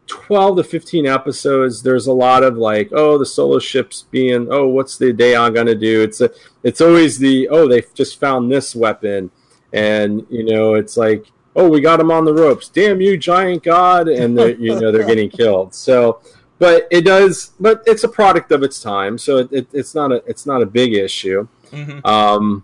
12 0.07 0.59
to 0.59 0.63
15 0.63 1.05
episodes 1.05 1.83
there's 1.83 2.07
a 2.07 2.13
lot 2.13 2.45
of 2.45 2.57
like 2.57 2.91
oh 2.93 3.19
the 3.19 3.27
solo 3.27 3.59
ships 3.59 4.05
being 4.13 4.47
oh 4.53 4.69
what's 4.69 4.97
the 4.99 5.07
Ideon 5.13 5.53
gonna 5.53 5.75
do 5.75 6.01
it's 6.03 6.21
a, 6.21 6.31
it's 6.63 6.81
always 6.81 7.19
the 7.19 7.49
oh 7.49 7.67
they 7.67 7.83
just 7.93 8.21
found 8.21 8.51
this 8.53 8.77
weapon 8.77 9.33
and 9.73 10.25
you 10.31 10.45
know 10.45 10.75
it's 10.75 10.97
like 10.97 11.27
oh 11.57 11.69
we 11.69 11.81
got 11.81 11.99
him 11.99 12.11
on 12.11 12.25
the 12.25 12.33
ropes 12.33 12.69
damn 12.69 13.01
you 13.01 13.17
giant 13.17 13.63
god 13.63 14.09
and 14.09 14.37
they're, 14.39 14.51
you 14.57 14.79
know 14.79 14.93
they're 14.93 15.07
getting 15.07 15.29
killed 15.31 15.75
so 15.75 16.21
but 16.59 16.87
it 16.91 17.03
does 17.05 17.53
but 17.59 17.83
it's 17.87 18.05
a 18.05 18.09
product 18.09 18.53
of 18.53 18.63
its 18.63 18.81
time 18.81 19.17
so 19.19 19.39
it, 19.39 19.49
it, 19.53 19.67
it's 19.73 19.95
not 19.95 20.13
a 20.13 20.23
it's 20.27 20.47
not 20.47 20.63
a 20.63 20.67
big 20.67 20.93
issue 20.95 21.47
Mhm. 21.73 22.05
um 22.07 22.63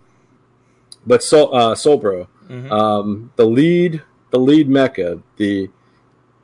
but 1.05 1.21
Sol, 1.21 1.53
uh, 1.53 1.75
Solbro, 1.75 2.27
Mhm. 2.49 2.71
um, 2.71 3.31
the 3.35 3.45
lead, 3.45 4.01
the 4.31 4.39
lead 4.39 4.69
mecha, 4.69 5.21
the 5.35 5.69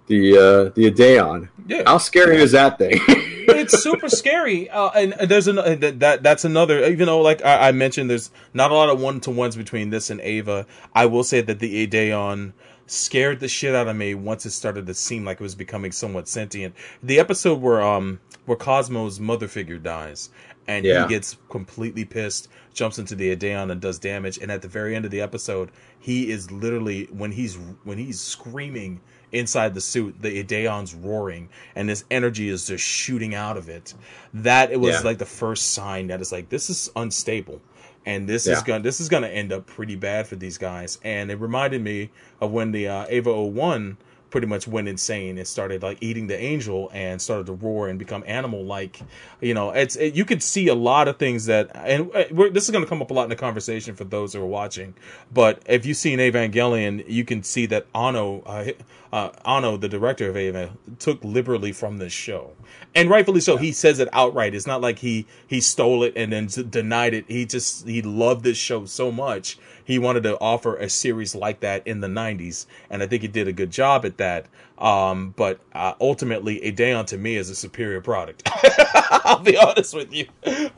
the 0.08 0.38
uh, 0.38 0.64
the 0.76 0.88
Ideon. 0.92 1.48
yeah, 1.68 1.84
How 1.86 1.98
scary 1.98 2.42
is 2.42 2.52
that 2.52 2.78
thing? 2.78 3.00
it's 3.58 3.82
super 3.82 4.10
scary. 4.10 4.70
Uh, 4.70 4.90
and 4.92 5.14
there's 5.30 5.48
an 5.48 5.58
uh, 5.60 5.76
that, 5.80 6.00
that 6.00 6.24
that's 6.24 6.46
another. 6.46 6.84
Even 6.86 7.06
though, 7.08 7.22
like 7.22 7.44
I, 7.44 7.70
I 7.70 7.72
mentioned, 7.72 8.10
there's 8.10 8.32
not 8.54 8.72
a 8.72 8.74
lot 8.74 8.90
of 8.90 9.00
one 9.00 9.20
to 9.22 9.32
ones 9.32 9.56
between 9.56 9.90
this 9.90 10.10
and 10.10 10.20
Eva. 10.22 10.66
I 10.94 11.06
will 11.06 11.24
say 11.24 11.42
that 11.42 11.60
the 11.60 11.86
Ideon 11.88 12.54
scared 12.88 13.40
the 13.40 13.48
shit 13.48 13.76
out 13.76 13.88
of 13.88 13.96
me 13.96 14.16
once 14.16 14.46
it 14.48 14.50
started 14.52 14.88
to 14.88 14.94
seem 14.96 15.24
like 15.24 15.40
it 15.40 15.44
was 15.44 15.56
becoming 15.56 15.92
somewhat 15.92 16.28
sentient. 16.28 16.74
The 17.04 17.20
episode 17.20 17.62
where 17.62 17.82
um 17.82 18.20
where 18.46 18.58
Cosmo's 18.58 19.20
mother 19.20 19.48
figure 19.48 19.78
dies 19.78 20.30
and 20.68 20.86
Yeah. 20.86 21.04
he 21.04 21.10
gets 21.10 21.38
completely 21.50 22.04
pissed, 22.06 22.48
jumps 22.74 22.98
into 23.00 23.16
the 23.16 23.32
Ideon 23.36 23.70
and 23.72 23.80
does 23.80 24.00
damage, 24.00 24.38
and 24.40 24.52
at 24.52 24.62
the 24.64 24.68
very 24.68 24.96
end 24.96 25.06
of 25.06 25.12
the 25.12 25.22
episode, 25.22 25.72
he 26.00 26.32
is 26.32 26.52
literally 26.52 27.06
when 27.12 27.32
he's 27.32 27.58
when 27.84 27.98
he's 28.00 28.20
screaming 28.20 29.02
inside 29.32 29.74
the 29.74 29.82
suit, 29.82 30.22
the 30.22 30.40
Ideon's 30.40 30.94
roaring, 30.94 31.50
and 31.76 31.88
this 31.90 32.04
energy 32.10 32.50
is 32.50 32.68
just 32.68 32.84
shooting 32.84 33.36
out 33.36 33.58
of 33.58 33.70
it. 33.70 33.94
That 34.34 34.72
it 34.72 34.80
was 34.80 34.96
Yeah. 34.96 35.02
like 35.02 35.18
the 35.18 35.26
first 35.26 35.72
sign 35.72 36.08
that 36.08 36.22
it's 36.22 36.32
like 36.32 36.50
this 36.50 36.70
is 36.70 36.90
unstable. 36.96 37.62
And 38.06 38.28
this 38.28 38.48
Yeah. 38.48 38.54
is 38.54 38.64
gonna 38.64 38.84
this 38.84 39.00
is 39.00 39.10
to 39.10 39.30
end 39.30 39.52
up 39.52 39.68
pretty 39.68 39.96
bad 39.96 40.28
for 40.28 40.36
these 40.36 40.58
guys. 40.58 41.00
And 41.04 41.30
it 41.30 41.36
reminded 41.40 41.84
me 41.84 42.10
of 42.42 42.52
when 42.52 42.72
the 42.72 42.88
uh, 42.88 43.06
Eva 43.10 43.32
01 43.32 43.98
pretty 44.30 44.48
much 44.48 44.68
went 44.68 44.88
insane 44.88 45.38
and 45.38 45.48
started 45.48 45.84
like 45.84 45.98
eating 46.02 46.28
the 46.28 46.40
angel 46.40 46.90
and 46.94 47.22
started 47.22 47.46
to 47.48 47.54
roar 47.54 47.88
and 47.88 48.00
become 48.00 48.24
animal 48.28 48.64
like. 48.64 49.02
You 49.42 49.54
know, 49.54 49.72
it's 49.72 49.96
it, 49.96 50.16
you 50.16 50.26
could 50.26 50.44
see 50.44 50.68
a 50.68 50.76
lot 50.76 51.08
of 51.08 51.18
things 51.18 51.46
that 51.46 51.72
and 51.76 52.14
uh, 52.16 52.26
we're, 52.32 52.50
this 52.50 52.66
is 52.66 52.72
going 52.72 52.84
to 52.84 52.90
come 52.90 53.02
up 53.02 53.12
a 53.12 53.14
lot 53.14 53.24
in 53.24 53.30
the 53.30 53.36
conversation 53.36 53.96
for 53.96 54.04
those 54.04 54.34
who 54.34 54.42
are 54.42 54.46
watching. 54.46 54.94
But 55.34 55.62
if 55.66 55.86
you 55.86 55.94
see 55.94 56.14
an 56.14 56.20
Evangelion, 56.20 57.04
you 57.08 57.26
can 57.26 57.44
see 57.44 57.66
that 57.68 57.88
Anno 57.94 58.42
uh, 58.46 58.72
uh, 59.12 59.32
Anno, 59.46 59.78
the 59.78 59.90
director 59.90 60.30
of 60.30 60.38
Eva, 60.38 60.72
took 61.00 61.24
liberally 61.24 61.72
from 61.72 61.98
this 61.98 62.14
show, 62.14 62.52
and 62.94 63.10
rightfully 63.10 63.42
so. 63.42 63.58
He 63.58 63.72
says 63.72 64.00
it 64.00 64.08
outright. 64.14 64.54
It's 64.54 64.68
not 64.68 64.82
like 64.82 65.00
he 65.00 65.26
he 65.48 65.62
stole 65.62 66.04
it 66.04 66.14
and 66.16 66.32
then 66.32 66.48
denied 66.70 67.14
it. 67.14 67.26
He 67.28 67.46
just 67.46 67.88
he 67.88 68.02
loved 68.02 68.44
this 68.44 68.58
show 68.58 68.86
so 68.86 69.12
much 69.12 69.58
he 69.90 69.98
wanted 70.00 70.22
to 70.24 70.38
offer 70.40 70.76
a 70.78 70.88
series 70.88 71.34
like 71.34 71.62
that 71.62 71.86
in 71.88 72.00
the 72.00 72.08
'90s, 72.08 72.68
and 72.92 73.02
I 73.02 73.08
think 73.08 73.24
he 73.24 73.28
did 73.28 73.48
a 73.48 73.52
good 73.52 73.72
job 73.72 74.06
at 74.06 74.18
that. 74.18 74.46
Um, 74.78 75.34
but 75.36 75.60
uh, 75.74 75.94
ultimately, 76.00 76.62
Ideon 76.64 77.06
to 77.08 77.18
me 77.18 77.36
is 77.36 77.50
a 77.50 77.56
superior 77.56 78.00
product. 78.00 78.48
I'll 79.26 79.40
be 79.40 79.58
honest 79.58 79.94
with 79.96 80.14
you. 80.14 80.28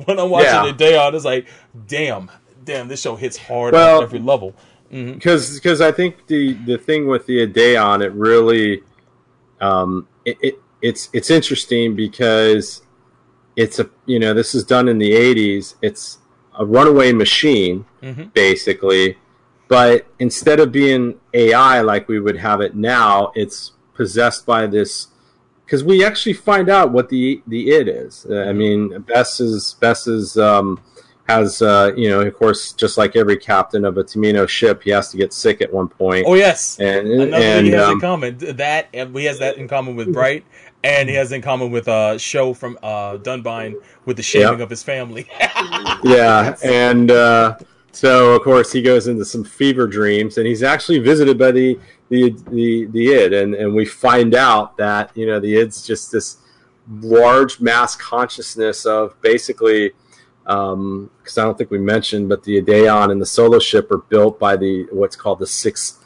When 0.05 0.17
I'm 0.17 0.29
watching 0.29 0.49
A 0.49 0.65
Yeah. 0.67 0.71
Ideon, 0.73 1.13
it's 1.15 1.25
like, 1.25 1.47
damn. 1.87 2.31
damn, 2.63 2.87
this 2.87 3.01
show 3.01 3.15
hits 3.17 3.37
hard 3.37 3.73
Well- 3.73 3.97
on 3.97 4.03
every 4.03 4.19
level. 4.19 4.55
because 4.89 5.55
because 5.55 5.81
I 5.81 5.91
think 5.91 6.27
the 6.27 6.53
the 6.65 6.77
thing 6.77 7.07
with 7.07 7.25
the 7.25 7.41
Ideon, 7.45 8.01
it 8.01 8.13
really, 8.13 8.81
um, 9.59 10.07
it, 10.25 10.37
it 10.41 10.55
it's 10.81 11.09
it's 11.13 11.29
interesting 11.29 11.95
because 11.95 12.81
it's 13.57 13.77
a 13.79 13.89
you 14.05 14.19
know 14.19 14.33
this 14.33 14.55
is 14.55 14.63
done 14.63 14.87
in 14.87 14.97
the 14.99 15.11
'80s. 15.11 15.75
It's 15.81 16.17
a 16.57 16.65
runaway 16.65 17.13
machine 17.13 17.85
Mhm. 18.03 18.33
basically, 18.33 19.17
but 19.67 20.05
instead 20.19 20.59
of 20.59 20.71
being 20.71 21.15
AI 21.33 21.81
like 21.81 22.07
we 22.07 22.19
would 22.19 22.37
have 22.37 22.59
it 22.61 22.75
now, 22.75 23.31
it's 23.35 23.71
possessed 23.93 24.45
by 24.45 24.67
this. 24.67 25.07
Because 25.65 25.83
we 25.85 26.03
actually 26.03 26.33
find 26.33 26.69
out 26.69 26.91
what 26.91 27.07
the 27.09 27.41
the 27.47 27.71
it 27.71 27.87
is. 27.87 28.25
Uh, 28.29 28.41
I 28.41 28.51
mean, 28.53 28.99
Bess 29.07 29.39
is 29.39 29.75
Bess 29.79 30.05
is 30.07 30.35
um, 30.37 30.81
has 31.29 31.61
uh, 31.61 31.93
you 31.95 32.09
know, 32.09 32.19
of 32.19 32.33
course, 32.37 32.73
just 32.73 32.97
like 32.97 33.15
every 33.15 33.37
captain 33.37 33.85
of 33.85 33.97
a 33.97 34.03
Tomino 34.03 34.45
ship, 34.49 34.83
he 34.83 34.89
has 34.89 35.09
to 35.11 35.17
get 35.17 35.31
sick 35.31 35.61
at 35.61 35.71
one 35.71 35.87
point. 35.87 36.25
Oh 36.27 36.33
yes, 36.33 36.77
and 36.77 37.07
another 37.07 37.31
thing 37.31 37.43
and 37.43 37.65
he 37.67 37.71
has 37.71 37.85
in 37.87 37.93
um, 37.93 38.01
common 38.01 38.37
that 38.39 38.89
and 38.93 39.15
he 39.15 39.23
has 39.25 39.39
that 39.39 39.55
in 39.57 39.69
common 39.69 39.95
with 39.95 40.11
Bright, 40.11 40.43
and 40.83 41.09
he 41.09 41.15
has 41.15 41.31
in 41.31 41.41
common 41.41 41.71
with 41.71 41.87
uh 41.87 42.17
Sho 42.17 42.53
from 42.53 42.77
uh 42.83 43.17
Dunbine 43.17 43.75
with 44.05 44.17
the 44.17 44.23
shaming 44.23 44.57
Yeah. 44.59 44.63
of 44.63 44.69
his 44.69 44.83
family. 44.83 45.27
yeah, 46.03 46.55
and 46.63 47.11
uh, 47.11 47.57
so 47.91 48.33
of 48.33 48.41
course 48.43 48.71
he 48.71 48.81
goes 48.81 49.07
into 49.07 49.25
some 49.25 49.43
fever 49.43 49.87
dreams, 49.87 50.37
and 50.37 50.47
he's 50.47 50.63
actually 50.63 50.99
visited 50.99 51.37
by 51.37 51.51
the 51.51 51.79
the 52.09 52.31
the, 52.51 52.85
the 52.91 53.23
Ide, 53.25 53.33
and 53.33 53.53
and 53.55 53.73
we 53.75 53.85
find 53.85 54.33
out 54.35 54.77
that 54.77 55.11
you 55.15 55.25
know 55.25 55.39
the 55.39 55.57
Ide's 55.59 55.85
just 55.85 56.11
this 56.11 56.37
large 57.01 57.59
mass 57.59 57.95
consciousness 57.95 58.85
of 58.85 59.19
basically. 59.21 59.91
Because 60.43 61.37
I 61.37 61.43
don't 61.43 61.55
think 61.55 61.69
we 61.69 61.77
mentioned, 61.77 62.27
but 62.27 62.43
the 62.43 62.59
Ideon 62.59 63.11
and 63.11 63.21
the 63.21 63.27
Solo 63.27 63.59
ship 63.59 63.91
are 63.91 63.99
built 63.99 64.39
by 64.39 64.57
the 64.57 64.87
what's 64.91 65.15
called 65.15 65.37
the 65.37 65.45
Sixth 65.47 66.03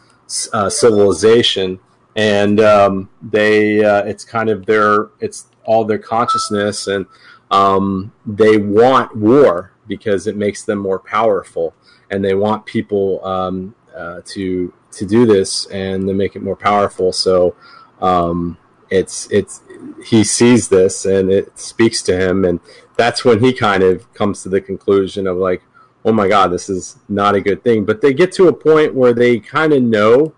uh, 0.52 0.70
Civilization, 0.70 1.80
and 2.16 2.60
um, 2.60 3.10
they 3.22 3.84
uh, 3.84 4.04
it's 4.04 4.24
kind 4.24 4.50
of 4.50 4.66
their 4.66 5.10
it's 5.20 5.48
all 5.66 5.84
their 5.84 5.98
consciousness 5.98 6.88
and 6.88 7.06
um, 7.52 8.12
they 8.26 8.58
want 8.58 9.16
war 9.16 9.72
because 9.88 10.28
it 10.28 10.36
makes 10.36 10.64
them 10.64 10.80
more 10.80 11.00
powerful. 11.00 11.74
And 12.10 12.24
they 12.24 12.36
want 12.36 12.66
people 12.66 13.26
um, 13.26 13.76
uh, 13.96 14.22
to 14.26 14.74
to 14.92 15.06
do 15.06 15.26
this 15.26 15.66
and 15.68 16.08
to 16.08 16.14
make 16.14 16.36
it 16.36 16.42
more 16.42 16.56
powerful. 16.56 17.12
So 17.12 17.56
um, 18.02 18.58
it's 18.90 19.30
it's 19.32 19.62
he 20.04 20.24
sees 20.24 20.70
this 20.70 21.06
and 21.06 21.32
it 21.32 21.58
speaks 21.58 22.02
to 22.04 22.18
him. 22.18 22.46
And 22.46 22.60
that's 22.96 23.26
when 23.26 23.44
he 23.44 23.54
kind 23.54 23.84
of 23.84 24.12
comes 24.14 24.44
to 24.44 24.50
the 24.50 24.62
conclusion 24.62 25.28
of 25.28 25.38
like 25.38 25.62
oh 26.08 26.14
my 26.14 26.28
god 26.28 26.48
this 26.48 26.70
is 26.70 26.98
not 27.10 27.36
a 27.36 27.42
good 27.42 27.64
thing. 27.64 27.86
But 27.86 28.02
they 28.02 28.14
get 28.14 28.32
to 28.34 28.48
a 28.48 28.54
point 28.54 28.94
where 28.94 29.14
they 29.14 29.40
kind 29.40 29.74
of 29.74 29.82
know 29.82 30.34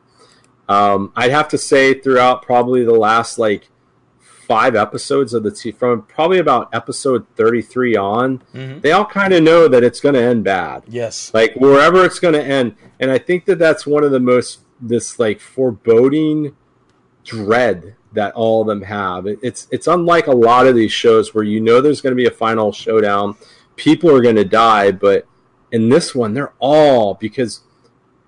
um, 0.70 1.12
I'd 1.16 1.32
have 1.32 1.48
to 1.50 1.58
say 1.58 1.94
throughout 2.00 2.42
probably 2.42 2.84
the 2.84 2.94
last 2.94 3.38
like 3.40 3.70
five 4.48 4.76
episodes 4.76 5.34
of 5.34 5.44
the 5.44 5.52
t 5.52 5.72
from 5.72 6.02
probably 6.04 6.38
about 6.40 6.70
episode 6.74 7.26
33 7.36 7.96
on, 7.98 8.42
Mhm. 8.56 8.82
they 8.82 8.92
all 8.94 9.06
kind 9.06 9.34
of 9.34 9.44
know 9.44 9.68
that 9.68 9.84
it's 9.84 10.00
going 10.00 10.16
to 10.16 10.22
end 10.22 10.44
bad. 10.46 10.84
yes, 10.88 11.32
Like 11.34 11.54
wherever 11.58 12.06
it's 12.06 12.20
going 12.20 12.34
to 12.34 12.44
end, 12.44 12.76
and 13.00 13.12
I 13.12 13.18
think 13.18 13.44
that 13.46 13.60
that's 13.60 13.86
one 13.86 14.04
of 14.04 14.12
the 14.12 14.20
most 14.22 14.60
this 14.82 15.20
like 15.20 15.40
foreboding 15.40 16.56
dread 17.26 17.96
that 18.14 18.34
all 18.36 18.62
of 18.62 18.68
them 18.68 18.82
have. 18.84 19.28
It, 19.28 19.40
it's 19.42 19.68
it's 19.72 19.88
unlike 19.88 20.28
a 20.28 20.32
lot 20.36 20.66
of 20.68 20.76
these 20.76 20.92
shows 20.92 21.34
where 21.34 21.44
you 21.44 21.60
know 21.60 21.82
there's 21.82 22.02
going 22.02 22.12
to 22.12 22.16
be 22.16 22.26
a 22.28 22.32
final 22.32 22.72
showdown, 22.72 23.36
people 23.76 24.10
are 24.10 24.22
going 24.22 24.36
to 24.38 24.46
die, 24.46 24.92
but 24.92 25.26
in 25.72 25.90
this 25.90 26.16
one 26.16 26.34
they're 26.34 26.54
all 26.60 27.16
because 27.16 27.62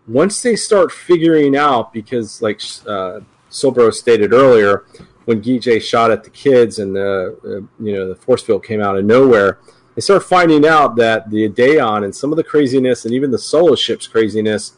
once 0.10 0.41
they 0.41 0.55
start 0.55 0.91
figuring 0.91 1.55
out 1.55 1.93
because 1.93 2.41
like 2.41 2.60
uh, 2.88 3.20
Silbro 3.51 3.93
stated 3.93 4.34
earlier 4.34 4.86
when 5.26 5.41
Gijay 5.41 5.82
shot 5.82 6.10
at 6.12 6.24
the 6.24 6.30
kids 6.30 6.80
and 6.80 6.95
the 6.95 7.38
uh, 7.45 7.84
you 7.84 7.93
know 7.95 8.07
the 8.10 8.16
force 8.16 8.41
field 8.43 8.64
came 8.64 8.82
out 8.82 8.97
of 8.97 9.05
nowhere 9.05 9.60
they 9.95 10.01
start 10.01 10.24
finding 10.24 10.66
out 10.66 10.95
that 10.95 11.30
the 11.30 11.47
Ideon 11.47 12.03
and 12.05 12.16
some 12.16 12.32
of 12.32 12.38
the 12.38 12.43
craziness 12.43 13.05
and 13.05 13.14
even 13.14 13.30
the 13.32 13.38
solo 13.38 13.76
ship's 13.76 14.07
craziness 14.07 14.74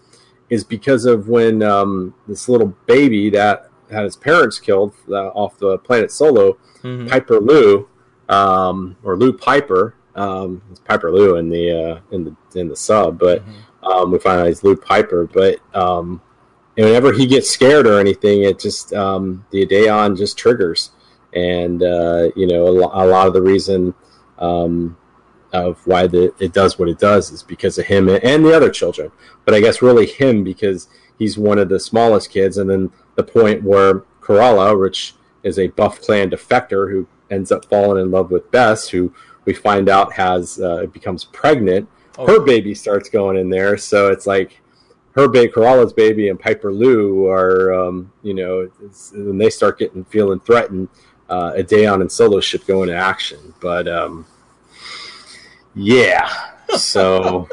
is 0.49 0.63
because 0.63 1.05
of 1.05 1.29
when 1.29 1.61
um, 1.63 2.13
this 2.27 2.49
little 2.49 2.75
baby 2.86 3.29
that 3.29 3.69
had 3.91 4.03
his 4.03 4.15
parents 4.17 4.59
killed 4.59 4.93
uh, 5.09 5.27
off 5.29 5.57
the 5.59 5.77
planet 5.79 6.11
Solo, 6.11 6.57
Mhm. 6.82 7.07
Piper 7.09 7.39
Lou, 7.39 7.88
um, 8.29 8.95
or 9.03 9.15
Lou 9.15 9.32
Piper. 9.34 9.93
Um, 10.15 10.61
it's 10.71 10.79
Piper 10.79 11.11
Lou 11.11 11.36
in 11.36 11.49
the 11.49 11.71
uh, 11.71 11.99
in 12.11 12.23
the 12.25 12.59
in 12.59 12.67
the 12.67 12.75
sub, 12.75 13.19
but 13.19 13.43
um, 13.84 14.11
we 14.11 14.19
find 14.19 14.39
out 14.39 14.47
he's 14.47 14.63
Lou 14.63 14.75
Piper. 14.75 15.27
But 15.32 15.59
um, 15.75 16.21
whenever 16.75 17.11
he 17.13 17.25
gets 17.25 17.49
scared 17.49 17.88
or 17.88 17.99
anything, 17.99 18.43
it 18.43 18.59
just 18.59 18.93
um, 18.93 19.45
the 19.51 19.65
Ideon 19.65 20.17
just 20.17 20.38
triggers, 20.38 20.91
and 21.34 21.84
uh, 21.84 22.29
you 22.36 22.47
know 22.47 22.67
a, 22.67 22.71
lo- 22.71 22.91
a 22.93 23.05
lot 23.05 23.27
of 23.27 23.34
the 23.34 23.41
reason 23.41 23.93
um, 24.39 24.97
of 25.53 25.86
why 25.86 26.07
the, 26.07 26.34
it 26.39 26.53
does 26.53 26.79
what 26.79 26.89
it 26.89 26.99
does 26.99 27.32
is 27.32 27.43
because 27.43 27.77
of 27.77 27.86
him 27.86 28.09
and 28.09 28.45
the 28.45 28.55
other 28.55 28.69
children. 28.69 29.11
But 29.45 29.53
I 29.53 29.61
guess 29.61 29.82
really 29.82 30.07
him 30.07 30.43
because 30.43 30.88
he's 31.17 31.38
one 31.38 31.59
of 31.59 31.69
the 31.69 31.79
smallest 31.79 32.32
kids, 32.32 32.57
and 32.57 32.69
then 32.69 32.91
the 33.15 33.23
point 33.23 33.63
where 33.63 34.03
Karala, 34.21 34.79
which 34.79 35.15
is 35.43 35.57
a 35.57 35.67
Buff 35.67 36.01
Clan 36.01 36.29
defector 36.29 36.91
who 36.91 37.07
ends 37.29 37.51
up 37.51 37.65
falling 37.65 38.01
in 38.01 38.11
love 38.11 38.32
with 38.32 38.51
Bess, 38.51 38.89
who 38.89 39.13
we 39.45 39.53
find 39.53 39.89
out 39.89 40.13
has 40.13 40.59
uh, 40.59 40.86
becomes 40.88 41.25
pregnant. 41.25 41.89
Oh. 42.18 42.28
Her 42.28 42.39
baby 42.41 42.76
starts 42.76 43.09
going 43.09 43.38
in 43.38 43.49
there, 43.49 43.78
so 43.78 44.12
it's 44.12 44.28
like 44.28 44.62
her 45.14 45.28
baby, 45.28 45.51
Karala's 45.51 45.93
baby, 45.93 46.30
and 46.30 46.39
Piper 46.39 46.72
Lou 46.72 47.28
are, 47.28 47.74
um, 47.74 48.12
you 48.22 48.34
know, 48.34 48.70
when 49.14 49.38
they 49.38 49.49
start 49.49 49.80
getting 49.80 50.03
feeling 50.05 50.39
threatened, 50.39 50.89
uh, 51.30 51.53
Ideon 51.55 52.01
and 52.01 52.12
solo 52.12 52.39
ship 52.39 52.66
go 52.66 52.84
into 52.84 52.95
action. 52.95 53.53
But 53.62 53.88
um, 53.88 54.26
yeah, 55.76 56.30
so 56.78 57.47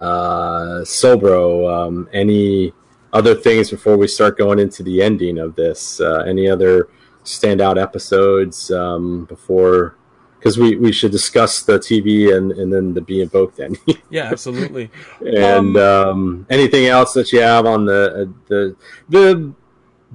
uh, 0.00 0.82
Sobro, 0.84 1.86
um, 1.86 2.08
any 2.12 2.72
other 3.12 3.34
things 3.34 3.70
before 3.70 3.96
we 3.96 4.06
start 4.06 4.38
going 4.38 4.58
into 4.58 4.82
the 4.82 5.02
ending 5.02 5.38
of 5.38 5.56
this? 5.56 6.00
Uh, 6.00 6.24
any 6.26 6.48
other 6.48 6.88
standout 7.24 7.80
episodes 7.80 8.70
um, 8.70 9.24
before? 9.26 9.97
Because 10.38 10.56
we, 10.56 10.76
we 10.76 10.92
should 10.92 11.10
discuss 11.10 11.62
the 11.62 11.78
TV 11.80 12.34
and, 12.36 12.52
and 12.52 12.72
then 12.72 12.94
the 12.94 13.00
Be 13.00 13.20
Invoked 13.22 13.58
ending. 13.60 13.80
yeah, 14.10 14.24
absolutely. 14.24 14.88
and 15.20 15.76
um, 15.76 16.46
anything 16.48 16.86
else 16.86 17.12
that 17.14 17.32
you 17.32 17.40
have 17.40 17.66
on 17.66 17.84
the 17.86 18.22
uh, 18.22 18.32
the 18.48 18.76
the 19.08 19.52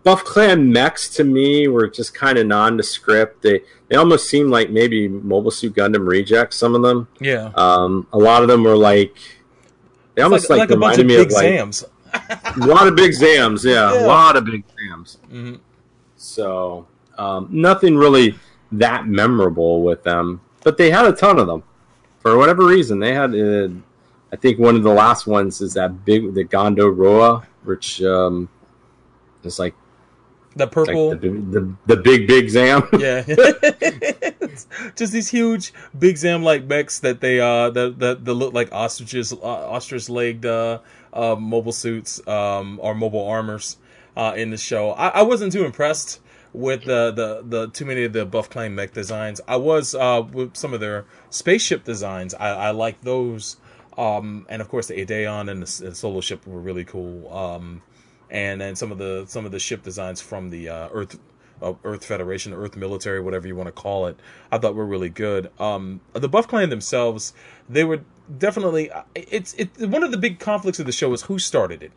Buff 0.04 0.24
Clan 0.24 0.72
mechs 0.72 1.08
to 1.10 1.24
me 1.24 1.68
were 1.68 1.88
just 1.88 2.14
kind 2.14 2.38
of 2.38 2.48
nondescript. 2.48 3.42
They 3.42 3.62
they 3.90 3.96
almost 3.98 4.28
seemed 4.30 4.50
like 4.50 4.70
maybe 4.70 5.08
Mobile 5.08 5.52
Suit 5.52 5.76
Gundam 5.76 6.08
rejects. 6.08 6.56
Some 6.58 6.74
of 6.74 6.82
them, 6.82 7.08
Yeah, 7.20 7.52
um, 7.56 8.08
a 8.14 8.18
lot 8.18 8.42
of 8.42 8.48
them 8.48 8.64
were 8.64 8.76
like 8.78 9.16
they 10.16 10.22
It's 10.22 10.24
almost 10.24 10.50
like, 10.50 10.60
like, 10.60 10.70
like 10.70 10.78
a 10.78 10.80
bunch 10.80 10.98
reminded 10.98 11.02
of 11.02 11.08
me 11.08 11.16
big 11.18 11.28
of 11.28 11.34
like 11.34 11.46
Zams. 11.46 12.64
a 12.64 12.66
lot 12.68 12.88
of 12.88 12.96
big 12.96 13.12
Zams. 13.12 13.64
Yeah, 13.66 13.94
Yeah. 13.94 14.06
a 14.06 14.08
lot 14.08 14.36
of 14.38 14.46
big 14.46 14.64
Zams. 14.68 15.18
Mhm. 15.32 15.60
So 16.18 16.88
um, 17.18 17.48
nothing 17.52 17.96
really 17.96 18.36
that 18.80 19.08
memorable 19.08 19.84
with 19.84 20.04
them, 20.04 20.42
but 20.64 20.78
they 20.78 20.90
had 20.92 21.06
a 21.06 21.14
ton 21.14 21.40
of 21.40 21.48
them 21.48 21.64
for 22.20 22.38
whatever 22.38 22.66
reason. 22.66 23.00
They 23.00 23.14
had, 23.14 23.36
uh, 23.36 23.70
I 24.32 24.36
think 24.36 24.60
one 24.60 24.76
of 24.76 24.84
the 24.84 24.94
last 24.94 25.28
ones 25.28 25.62
is 25.62 25.74
that 25.76 26.06
big 26.06 26.34
the 26.34 26.44
Gondo 26.44 26.88
Roa, 26.88 27.46
which 27.64 28.02
um, 28.02 28.50
is 29.44 29.60
like, 29.60 29.76
The 30.56 30.66
like 30.66 30.72
purple. 30.72 31.10
the, 31.12 31.30
the 31.30 31.74
the 31.86 31.98
big 31.98 32.28
big 32.28 32.50
Zam. 32.50 32.88
yeah, 33.00 33.24
just 34.96 35.14
these 35.14 35.30
huge 35.30 35.74
big 35.98 36.18
Zam 36.18 36.44
like 36.44 36.66
mechs 36.66 37.00
that 37.00 37.22
they 37.22 37.40
uh 37.40 37.70
that 37.72 38.00
that, 38.00 38.26
that 38.26 38.34
look 38.34 38.54
like 38.54 38.72
ostriches, 38.72 39.34
uh, 39.34 39.38
ostrich 39.76 40.10
legged 40.10 40.46
uh, 40.46 40.80
uh 41.12 41.36
mobile 41.36 41.72
suits 41.72 42.26
um 42.28 42.80
or 42.82 42.94
mobile 42.96 43.26
armors 43.28 43.78
uh 44.16 44.34
in 44.36 44.52
the 44.52 44.58
show. 44.58 44.92
I, 44.92 45.08
I 45.10 45.22
wasn't 45.24 45.54
too 45.54 45.66
impressed 45.66 46.20
with 46.54 46.86
the, 46.86 47.12
the 47.12 47.44
the 47.44 47.68
too 47.70 47.86
many 47.86 48.04
of 48.04 48.14
the 48.14 48.26
Buff 48.26 48.50
Clan 48.50 48.76
mech 48.76 48.94
designs. 48.94 49.42
I 49.48 49.58
was 49.58 49.96
uh 49.96 50.24
with 50.32 50.56
some 50.56 50.74
of 50.74 50.80
their 50.80 51.06
spaceship 51.30 51.84
designs. 51.84 52.34
I, 52.34 52.50
I 52.50 52.72
like 52.72 53.02
those. 53.02 53.58
Um, 53.98 54.48
and 54.50 54.62
of 54.62 54.70
course 54.70 54.88
the 54.88 54.96
Ideon 54.96 55.50
and 55.50 55.62
the, 55.62 55.90
the 55.90 55.96
Solo 55.96 56.22
ship 56.22 56.48
were 56.48 56.60
really 56.60 56.84
cool. 56.84 57.32
Um, 57.32 57.82
and 58.30 58.60
then 58.60 58.76
some 58.76 58.92
of 58.92 58.98
the 58.98 59.26
some 59.28 59.46
of 59.46 59.52
the 59.52 59.60
ship 59.60 59.84
designs 59.84 60.22
from 60.22 60.50
the 60.50 60.70
uh, 60.70 60.90
Earth 60.92 61.20
uh, 61.62 61.74
Earth 61.84 62.06
Federation, 62.06 62.54
Earth 62.54 62.76
Military, 62.76 63.20
whatever 63.20 63.48
you 63.48 63.56
want 63.56 63.68
to 63.68 63.72
call 63.72 64.08
it, 64.08 64.20
I 64.52 64.58
thought 64.58 64.76
were 64.76 64.86
really 64.86 65.10
good. 65.10 65.50
Um, 65.60 66.02
the 66.14 66.28
Buff 66.28 66.48
Clan 66.48 66.70
themselves, 66.70 67.34
they 67.70 67.84
were 67.84 68.02
definitely 68.38 68.90
it's 69.16 69.54
it. 69.54 69.70
One 69.80 70.04
of 70.04 70.12
the 70.12 70.18
big 70.18 70.40
conflicts 70.40 70.80
of 70.80 70.86
the 70.86 70.92
show 70.92 71.14
is 71.14 71.24
who 71.24 71.40
started 71.40 71.84
it. 71.84 71.92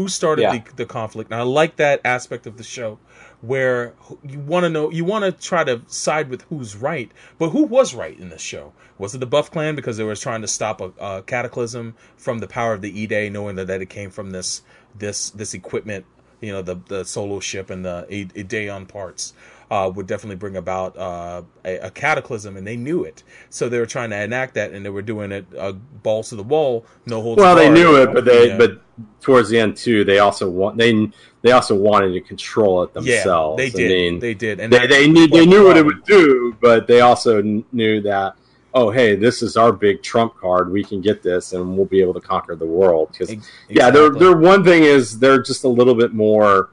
Who 0.00 0.08
started 0.08 0.42
Yeah. 0.42 0.58
the, 0.58 0.74
the 0.76 0.86
conflict. 0.86 1.30
And 1.30 1.38
I 1.40 1.44
like 1.44 1.76
that 1.76 2.00
aspect 2.04 2.46
of 2.46 2.56
the 2.56 2.62
show 2.62 2.98
where 3.42 3.92
you 4.26 4.38
want 4.38 4.64
to 4.64 4.70
know, 4.70 4.90
you 4.90 5.04
want 5.04 5.24
to 5.24 5.32
try 5.32 5.62
to 5.64 5.82
side 5.88 6.28
with 6.30 6.42
who's 6.42 6.74
right, 6.76 7.10
but 7.38 7.50
who 7.50 7.64
was 7.64 7.94
right 7.94 8.18
in 8.18 8.30
this 8.30 8.40
show? 8.42 8.72
Was 8.98 9.14
it 9.14 9.18
the 9.18 9.26
Buff 9.26 9.50
Clan 9.50 9.74
because 9.74 9.96
they 9.98 10.04
were 10.04 10.16
trying 10.16 10.40
to 10.42 10.48
stop 10.48 10.80
a, 10.80 10.92
a 10.98 11.22
cataclysm 11.22 11.94
from 12.16 12.38
the 12.38 12.46
power 12.46 12.72
of 12.72 12.80
the 12.80 13.00
E-Day, 13.00 13.28
knowing 13.30 13.56
that, 13.56 13.66
that 13.66 13.82
it 13.82 13.90
came 13.90 14.10
from 14.10 14.30
this 14.30 14.62
this 14.98 15.30
this 15.30 15.54
equipment, 15.54 16.04
you 16.40 16.52
know, 16.52 16.62
the 16.62 16.76
the 16.88 17.04
solo 17.04 17.40
ship 17.40 17.70
and 17.70 17.84
the 17.84 18.06
E- 18.10 18.28
Ideon 18.36 18.86
parts. 18.88 19.32
Uh, 19.70 19.88
would 19.94 20.08
definitely 20.08 20.34
bring 20.34 20.56
about 20.56 20.98
uh, 20.98 21.42
a, 21.64 21.76
a 21.78 21.90
cataclysm, 21.92 22.56
and 22.56 22.66
they 22.66 22.76
knew 22.76 23.04
it. 23.04 23.22
So 23.50 23.68
they 23.68 23.78
were 23.78 23.86
trying 23.86 24.10
to 24.10 24.20
enact 24.20 24.54
that, 24.54 24.72
and 24.72 24.84
they 24.84 24.90
were 24.90 25.00
doing 25.00 25.30
it 25.30 25.46
uh, 25.56 25.72
balls 26.02 26.30
to 26.30 26.34
the 26.34 26.42
wall, 26.42 26.84
no 27.06 27.22
holds. 27.22 27.40
Well, 27.40 27.54
they 27.54 27.70
knew 27.70 27.94
it, 28.02 28.12
but 28.12 28.24
they 28.24 28.48
Yeah. 28.48 28.58
but 28.58 28.80
towards 29.20 29.48
the 29.48 29.60
end 29.60 29.76
too, 29.76 30.02
they 30.04 30.18
also 30.18 30.50
want 30.50 30.76
they 30.76 31.08
they 31.42 31.52
also 31.52 31.76
wanted 31.76 32.12
to 32.14 32.20
control 32.20 32.82
it 32.82 32.90
yeah, 32.96 33.00
themselves. 33.00 33.58
they 33.58 33.66
I 33.66 33.70
did, 33.70 33.88
mean, 33.90 34.18
they 34.18 34.34
did, 34.34 34.58
and 34.58 34.72
they 34.72 34.88
they 34.88 35.06
knew 35.06 35.28
they 35.28 35.46
knew 35.46 35.64
what 35.64 35.76
it 35.76 35.84
would 35.86 36.02
do, 36.04 36.56
but 36.60 36.88
they 36.88 37.00
also 37.02 37.40
knew 37.70 38.00
that 38.00 38.34
oh 38.74 38.90
hey, 38.90 39.14
this 39.14 39.40
is 39.40 39.56
our 39.56 39.72
big 39.72 40.02
trump 40.02 40.36
card. 40.36 40.72
We 40.72 40.82
can 40.82 41.00
get 41.00 41.22
this, 41.22 41.52
and 41.52 41.76
we'll 41.76 41.86
be 41.86 42.00
able 42.00 42.14
to 42.14 42.20
conquer 42.20 42.56
the 42.56 42.66
world. 42.66 43.10
Because 43.12 43.30
Ex- 43.30 43.48
yeah, 43.68 43.86
exactly. 43.86 44.18
their 44.18 44.36
one 44.36 44.64
thing 44.64 44.82
is 44.82 45.20
they're 45.20 45.40
just 45.40 45.62
a 45.62 45.68
little 45.68 45.94
bit 45.94 46.12
more. 46.12 46.70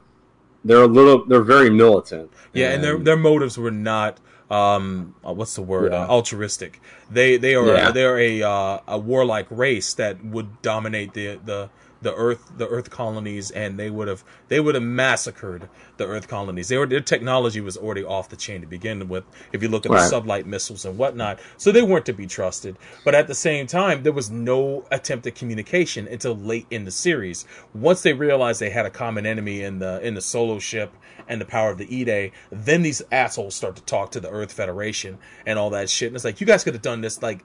They're 0.68 0.84
a 0.84 0.88
little. 0.88 1.26
They're 1.26 1.42
very 1.56 1.70
militant. 1.70 2.32
Yeah, 2.54 2.70
and 2.74 2.84
their 2.84 2.98
their 2.98 3.18
motives 3.18 3.58
were 3.58 3.72
not 3.72 4.20
um 4.50 5.14
uh, 5.28 5.34
what's 5.34 5.56
the 5.56 5.62
word 5.62 5.92
Yeah. 5.92 6.04
uh, 6.04 6.08
altruistic. 6.08 6.80
They 7.12 7.38
they 7.38 7.54
are 7.56 7.66
Yeah. 7.68 7.92
they're 7.92 8.20
a 8.20 8.34
uh, 8.44 8.80
a 8.88 8.98
warlike 8.98 9.48
race 9.50 9.94
that 9.96 10.24
would 10.24 10.62
dominate 10.62 11.14
the 11.14 11.40
the 11.44 11.70
the 12.02 12.14
earth 12.16 12.52
the 12.58 12.68
earth 12.68 12.90
colonies 12.90 13.52
and 13.52 13.78
they 13.80 13.90
would 13.90 14.08
have 14.08 14.24
they 14.48 14.60
would 14.60 14.76
have 14.76 14.84
massacred 14.84 15.68
the 15.98 16.06
earth 16.06 16.28
colonies. 16.28 16.68
They 16.68 16.78
were 16.78 16.86
their 16.86 17.00
technology 17.00 17.62
was 17.62 17.78
already 17.78 18.04
off 18.04 18.30
the 18.30 18.36
chain 18.36 18.62
to 18.62 18.68
begin 18.68 19.08
with 19.08 19.24
if 19.52 19.62
you 19.64 19.70
look 19.70 19.86
at 19.86 19.92
Right. 19.92 20.10
the 20.10 20.16
sublight 20.22 20.46
missiles 20.46 20.86
and 20.86 20.98
whatnot. 20.98 21.40
So 21.58 21.72
they 21.72 21.82
weren't 21.82 22.06
to 22.08 22.14
be 22.14 22.28
trusted. 22.28 22.78
But 23.04 23.16
at 23.16 23.28
the 23.28 23.36
same 23.36 23.68
time 23.68 24.04
there 24.04 24.12
was 24.14 24.30
no 24.30 24.86
attempt 24.92 25.26
at 25.28 25.36
communication 25.36 26.08
until 26.08 26.36
late 26.36 26.68
in 26.70 26.86
the 26.86 26.92
series. 26.92 27.46
Once 27.74 28.02
they 28.04 28.14
realized 28.14 28.60
they 28.60 28.70
had 28.70 28.86
a 28.86 28.92
common 28.92 29.26
enemy 29.26 29.62
in 29.62 29.80
the 29.80 30.00
in 30.06 30.14
the 30.14 30.22
solo 30.22 30.60
ship 30.60 30.94
and 31.30 31.40
the 31.42 31.46
power 31.46 31.70
of 31.72 31.78
the 31.78 31.86
Ide, 32.02 32.32
then 32.52 32.82
these 32.82 33.02
assholes 33.12 33.56
start 33.56 33.76
to 33.76 33.84
talk 33.84 34.12
to 34.12 34.20
the 34.20 34.30
Earth 34.30 34.52
Federation 34.52 35.18
and 35.46 35.58
all 35.60 35.70
that 35.72 35.90
shit. 35.90 36.08
And 36.08 36.16
it's 36.16 36.26
like, 36.26 36.40
you 36.42 36.48
guys 36.48 36.64
could 36.64 36.74
have 36.74 36.82
done 36.82 37.02
this 37.02 37.22
like 37.22 37.44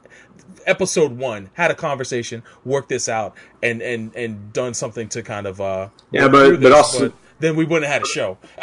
episode 0.66 1.12
one, 1.12 1.50
had 1.54 1.70
a 1.70 1.74
conversation, 1.74 2.42
worked 2.64 2.88
this 2.88 3.08
out, 3.08 3.34
and 3.62 3.82
and 3.82 4.14
and 4.14 4.52
done 4.52 4.74
something 4.74 5.08
to 5.10 5.22
kind 5.22 5.46
of 5.46 5.60
uh 5.60 5.88
Yeah, 6.10 6.28
but- 6.28 6.46
through 6.46 6.56
but 6.58 6.68
this, 6.70 6.74
also- 6.74 7.12
then 7.40 7.56
we 7.56 7.64
wouldn't 7.64 7.90
have 7.90 7.94
had 7.94 8.02
a 8.02 8.06
show. 8.06 8.38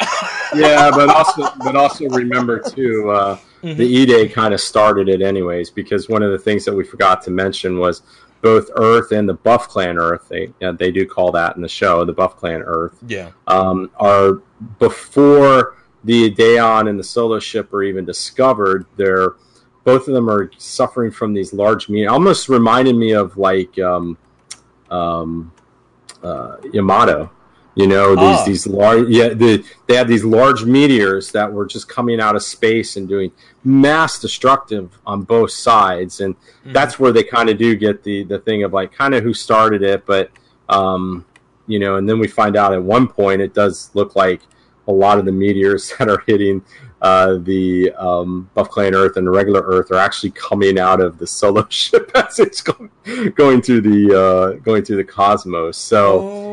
yeah, 0.54 0.90
but 0.90 1.10
also 1.10 1.48
but 1.58 1.76
also 1.76 2.08
remember 2.08 2.58
too, 2.60 3.10
uh, 3.10 3.38
Mm-hmm. 3.62 3.76
the 3.76 3.84
E 3.86 4.06
Day 4.06 4.26
kind 4.26 4.54
of 4.54 4.60
started 4.62 5.06
it 5.06 5.20
anyways 5.20 5.68
because 5.68 6.08
one 6.08 6.22
of 6.22 6.32
the 6.32 6.38
things 6.38 6.64
that 6.64 6.72
we 6.74 6.82
forgot 6.82 7.20
to 7.24 7.30
mention 7.30 7.78
was 7.78 8.00
both 8.42 8.70
Earth 8.76 9.12
and 9.12 9.28
the 9.28 9.34
Buff 9.34 9.68
Clan 9.68 9.98
Earth. 9.98 10.26
They 10.28 10.52
yeah, 10.60 10.72
they 10.72 10.90
do 10.90 11.06
call 11.06 11.30
that 11.32 11.56
in 11.56 11.62
the 11.62 11.68
show 11.68 12.04
the 12.04 12.12
Buff 12.12 12.36
Clan 12.36 12.62
Earth 12.62 12.96
Yeah. 13.06 13.30
um, 13.46 13.90
are 13.96 14.40
before 14.78 15.76
the 16.04 16.30
Ideon 16.30 16.88
and 16.88 16.98
the 16.98 17.04
Solo 17.04 17.38
ship 17.38 17.72
are 17.74 17.82
even 17.82 18.04
discovered. 18.04 18.86
They're 18.96 19.34
both 19.84 20.08
of 20.08 20.14
them 20.14 20.28
are 20.30 20.50
suffering 20.58 21.10
from 21.10 21.32
these 21.34 21.52
large 21.52 21.88
meteors. 21.88 22.12
Almost 22.12 22.48
reminded 22.48 22.96
me 22.96 23.12
of 23.12 23.36
like 23.36 23.78
um, 23.78 24.16
um, 24.90 25.52
uh, 26.22 26.56
Yamato. 26.72 27.30
You 27.76 27.86
know 27.86 28.16
these 28.16 28.38
Ah. 28.40 28.44
these 28.44 28.66
large 28.66 29.08
yeah 29.08 29.28
the, 29.28 29.64
they 29.86 29.94
have 29.94 30.08
these 30.08 30.24
large 30.24 30.64
meteors 30.64 31.30
that 31.32 31.52
were 31.52 31.66
just 31.66 31.88
coming 31.88 32.20
out 32.20 32.34
of 32.34 32.42
space 32.42 32.96
and 32.96 33.08
doing 33.08 33.30
mass 33.62 34.18
destructive 34.18 34.90
on 35.06 35.22
both 35.22 35.52
sides 35.52 36.20
and 36.20 36.34
that's 36.66 36.98
where 36.98 37.12
they 37.12 37.22
kind 37.22 37.48
of 37.48 37.58
do 37.58 37.76
get 37.76 38.02
the 38.02 38.24
the 38.24 38.38
thing 38.40 38.64
of 38.64 38.72
like 38.72 38.92
kind 38.92 39.14
of 39.14 39.22
who 39.22 39.32
started 39.32 39.82
it 39.82 40.04
but 40.04 40.30
um 40.68 41.24
you 41.68 41.78
know 41.78 41.96
and 41.96 42.08
then 42.08 42.18
we 42.18 42.26
find 42.26 42.56
out 42.56 42.72
at 42.72 42.82
one 42.82 43.06
point 43.06 43.40
it 43.40 43.54
does 43.54 43.90
look 43.94 44.16
like 44.16 44.40
a 44.88 44.92
lot 44.92 45.18
of 45.18 45.24
the 45.24 45.32
meteors 45.32 45.92
that 45.98 46.08
are 46.08 46.22
hitting 46.26 46.62
uh, 47.02 47.38
the 47.38 47.90
um, 47.92 48.50
Buff 48.52 48.68
Clan 48.68 48.94
Earth 48.94 49.16
and 49.16 49.26
the 49.26 49.30
regular 49.30 49.62
Earth 49.62 49.90
are 49.90 49.96
actually 49.96 50.32
coming 50.32 50.78
out 50.78 51.00
of 51.00 51.16
the 51.16 51.26
solo 51.26 51.66
ship 51.70 52.10
as 52.14 52.38
it's 52.38 52.60
going, 52.60 52.90
going 53.36 53.62
through 53.62 53.80
the 53.80 54.14
uh, 54.14 54.58
going 54.60 54.84
through 54.84 54.96
the 54.96 55.04
cosmos. 55.04 55.78
So 55.78 56.20
Oh 56.20 56.49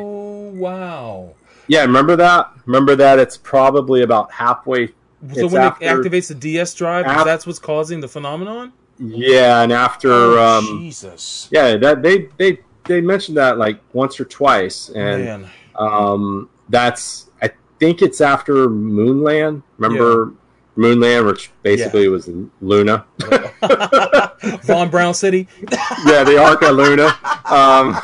wow. 0.57 1.33
yeah, 1.67 1.81
remember 1.81 2.15
that? 2.15 2.51
Remember 2.65 2.95
that? 2.95 3.19
It's 3.19 3.37
probably 3.37 4.01
about 4.03 4.31
halfway. 4.31 4.87
So 5.33 5.47
when 5.47 5.61
after- 5.61 5.83
it 5.85 5.87
activates 5.89 6.27
the 6.27 6.35
DS 6.35 6.73
drive, 6.75 7.05
that's 7.25 7.45
what's 7.47 7.59
causing 7.59 7.99
the 8.01 8.07
phenomenon? 8.07 8.73
Yeah, 8.99 9.61
and 9.61 9.71
after 9.71 10.11
Oh, 10.11 10.43
um, 10.59 10.79
Jesus. 10.79 11.47
yeah, 11.51 11.75
that 11.77 12.01
they 12.01 12.29
they 12.37 12.59
they 12.85 13.01
mentioned 13.01 13.37
that 13.37 13.57
like 13.57 13.79
once 13.93 14.19
or 14.19 14.25
twice, 14.25 14.89
and 14.89 15.23
Man. 15.25 15.49
um, 15.75 16.49
that's 16.69 17.29
I 17.41 17.51
think 17.79 18.01
it's 18.01 18.21
after 18.21 18.67
Moonland. 18.67 19.61
Remember 19.77 20.33
Moonland, 20.75 21.25
which 21.27 21.51
basically 21.63 22.07
was 22.07 22.29
Luna. 22.61 23.05
Von 24.63 24.89
Braun 24.89 25.13
City. 25.13 25.47
yeah, 26.05 26.23
the 26.23 26.37
Arca 26.41 26.69
Luna. 26.71 27.15
Um, 27.47 27.97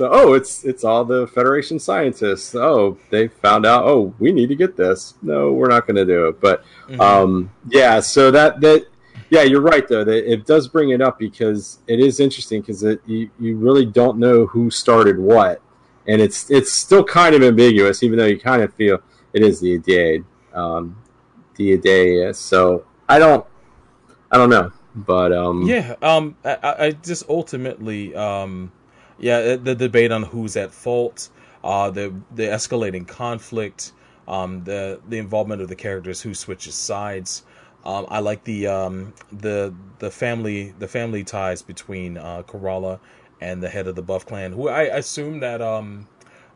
so, 0.00 0.08
oh, 0.10 0.32
it's 0.32 0.64
it's 0.64 0.82
all 0.82 1.04
the 1.04 1.26
Federation 1.26 1.78
scientists. 1.78 2.54
Oh, 2.54 2.96
they 3.10 3.28
found 3.28 3.66
out. 3.66 3.84
Oh, 3.84 4.14
we 4.18 4.32
need 4.32 4.48
to 4.48 4.56
get 4.56 4.74
this. 4.74 5.12
No, 5.20 5.52
we're 5.52 5.68
not 5.68 5.86
going 5.86 5.96
to 5.96 6.06
do 6.06 6.28
it. 6.28 6.40
But 6.40 6.64
um, 6.98 7.50
yeah, 7.68 8.00
so 8.00 8.30
that 8.30 8.62
that 8.62 8.86
yeah, 9.28 9.42
you're 9.42 9.60
right 9.60 9.86
though. 9.86 10.02
That 10.02 10.32
it 10.32 10.46
does 10.46 10.68
bring 10.68 10.88
it 10.88 11.02
up 11.02 11.18
because 11.18 11.80
it 11.86 12.00
is 12.00 12.18
interesting 12.18 12.62
because 12.62 12.82
it 12.82 13.02
you, 13.04 13.30
you 13.38 13.58
really 13.58 13.84
don't 13.84 14.18
know 14.18 14.46
who 14.46 14.70
started 14.70 15.18
what, 15.18 15.60
and 16.08 16.22
it's 16.22 16.50
it's 16.50 16.72
still 16.72 17.04
kind 17.04 17.34
of 17.34 17.42
ambiguous, 17.42 18.02
even 18.02 18.18
though 18.18 18.24
you 18.24 18.40
kind 18.40 18.62
of 18.62 18.72
feel 18.72 19.00
it 19.34 19.42
is 19.42 19.60
the 19.60 19.74
Ide, 19.76 20.24
um, 20.58 20.96
the 21.56 21.74
Ide. 21.74 22.34
So 22.34 22.86
I 23.06 23.18
don't 23.18 23.46
I 24.32 24.38
don't 24.38 24.48
know, 24.48 24.72
but 24.94 25.30
um, 25.32 25.64
Yeah, 25.64 25.94
um, 26.00 26.36
I, 26.42 26.56
I 26.62 26.84
I 26.86 26.90
just 26.92 27.28
ultimately, 27.28 28.14
um, 28.14 28.72
yeah, 29.20 29.56
the 29.56 29.74
debate 29.74 30.10
on 30.12 30.22
who's 30.24 30.56
at 30.56 30.72
fault, 30.72 31.28
uh, 31.62 31.90
the 31.90 32.12
the 32.34 32.44
escalating 32.44 33.06
conflict, 33.06 33.92
um, 34.26 34.64
the 34.64 35.00
the 35.08 35.18
involvement 35.18 35.62
of 35.62 35.68
the 35.68 35.76
characters 35.76 36.20
who 36.22 36.34
switches 36.34 36.74
sides. 36.74 37.44
Um, 37.84 38.06
I 38.08 38.18
like 38.20 38.44
the 38.44 38.66
um, 38.66 39.14
the 39.32 39.72
the 40.00 40.10
family 40.10 40.74
the 40.78 40.88
family 40.88 41.24
ties 41.24 41.62
between 41.62 42.18
uh, 42.18 42.42
Karala 42.42 42.98
and 43.40 43.62
the 43.62 43.68
head 43.70 43.86
of 43.86 43.94
the 43.94 44.02
Buff 44.02 44.26
Clan, 44.26 44.52
who 44.52 44.68
I 44.68 44.82
assume 44.82 45.40
that 45.40 45.62
um 45.62 46.06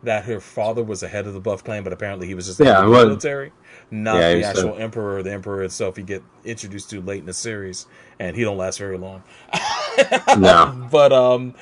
that 0.02 0.24
her 0.26 0.38
father 0.38 0.82
was 0.84 1.00
the 1.00 1.08
head 1.08 1.26
of 1.26 1.32
the 1.32 1.40
Buff 1.40 1.64
Clan, 1.64 1.82
but 1.82 1.92
apparently 1.94 2.26
he 2.26 2.34
was 2.34 2.44
just 2.44 2.58
the 2.58 2.64
Yeah, 2.64 2.82
the 2.82 2.90
well- 2.90 3.06
military, 3.06 3.52
not 3.90 4.16
Yeah, 4.16 4.30
the 4.32 4.36
was 4.36 4.42
the- 4.42 4.48
actual 4.50 4.76
emperor. 4.76 5.22
The 5.22 5.32
emperor 5.32 5.62
itself, 5.62 5.96
you 5.96 6.04
get 6.04 6.22
introduced 6.44 6.90
to 6.90 7.00
late 7.00 7.20
in 7.20 7.26
the 7.26 7.32
series, 7.32 7.86
and 8.18 8.36
he 8.36 8.42
don't 8.42 8.58
last 8.58 8.78
very 8.78 8.98
long. 8.98 9.22
no. 10.38 10.88
but 10.90 11.12
um, 11.12 11.54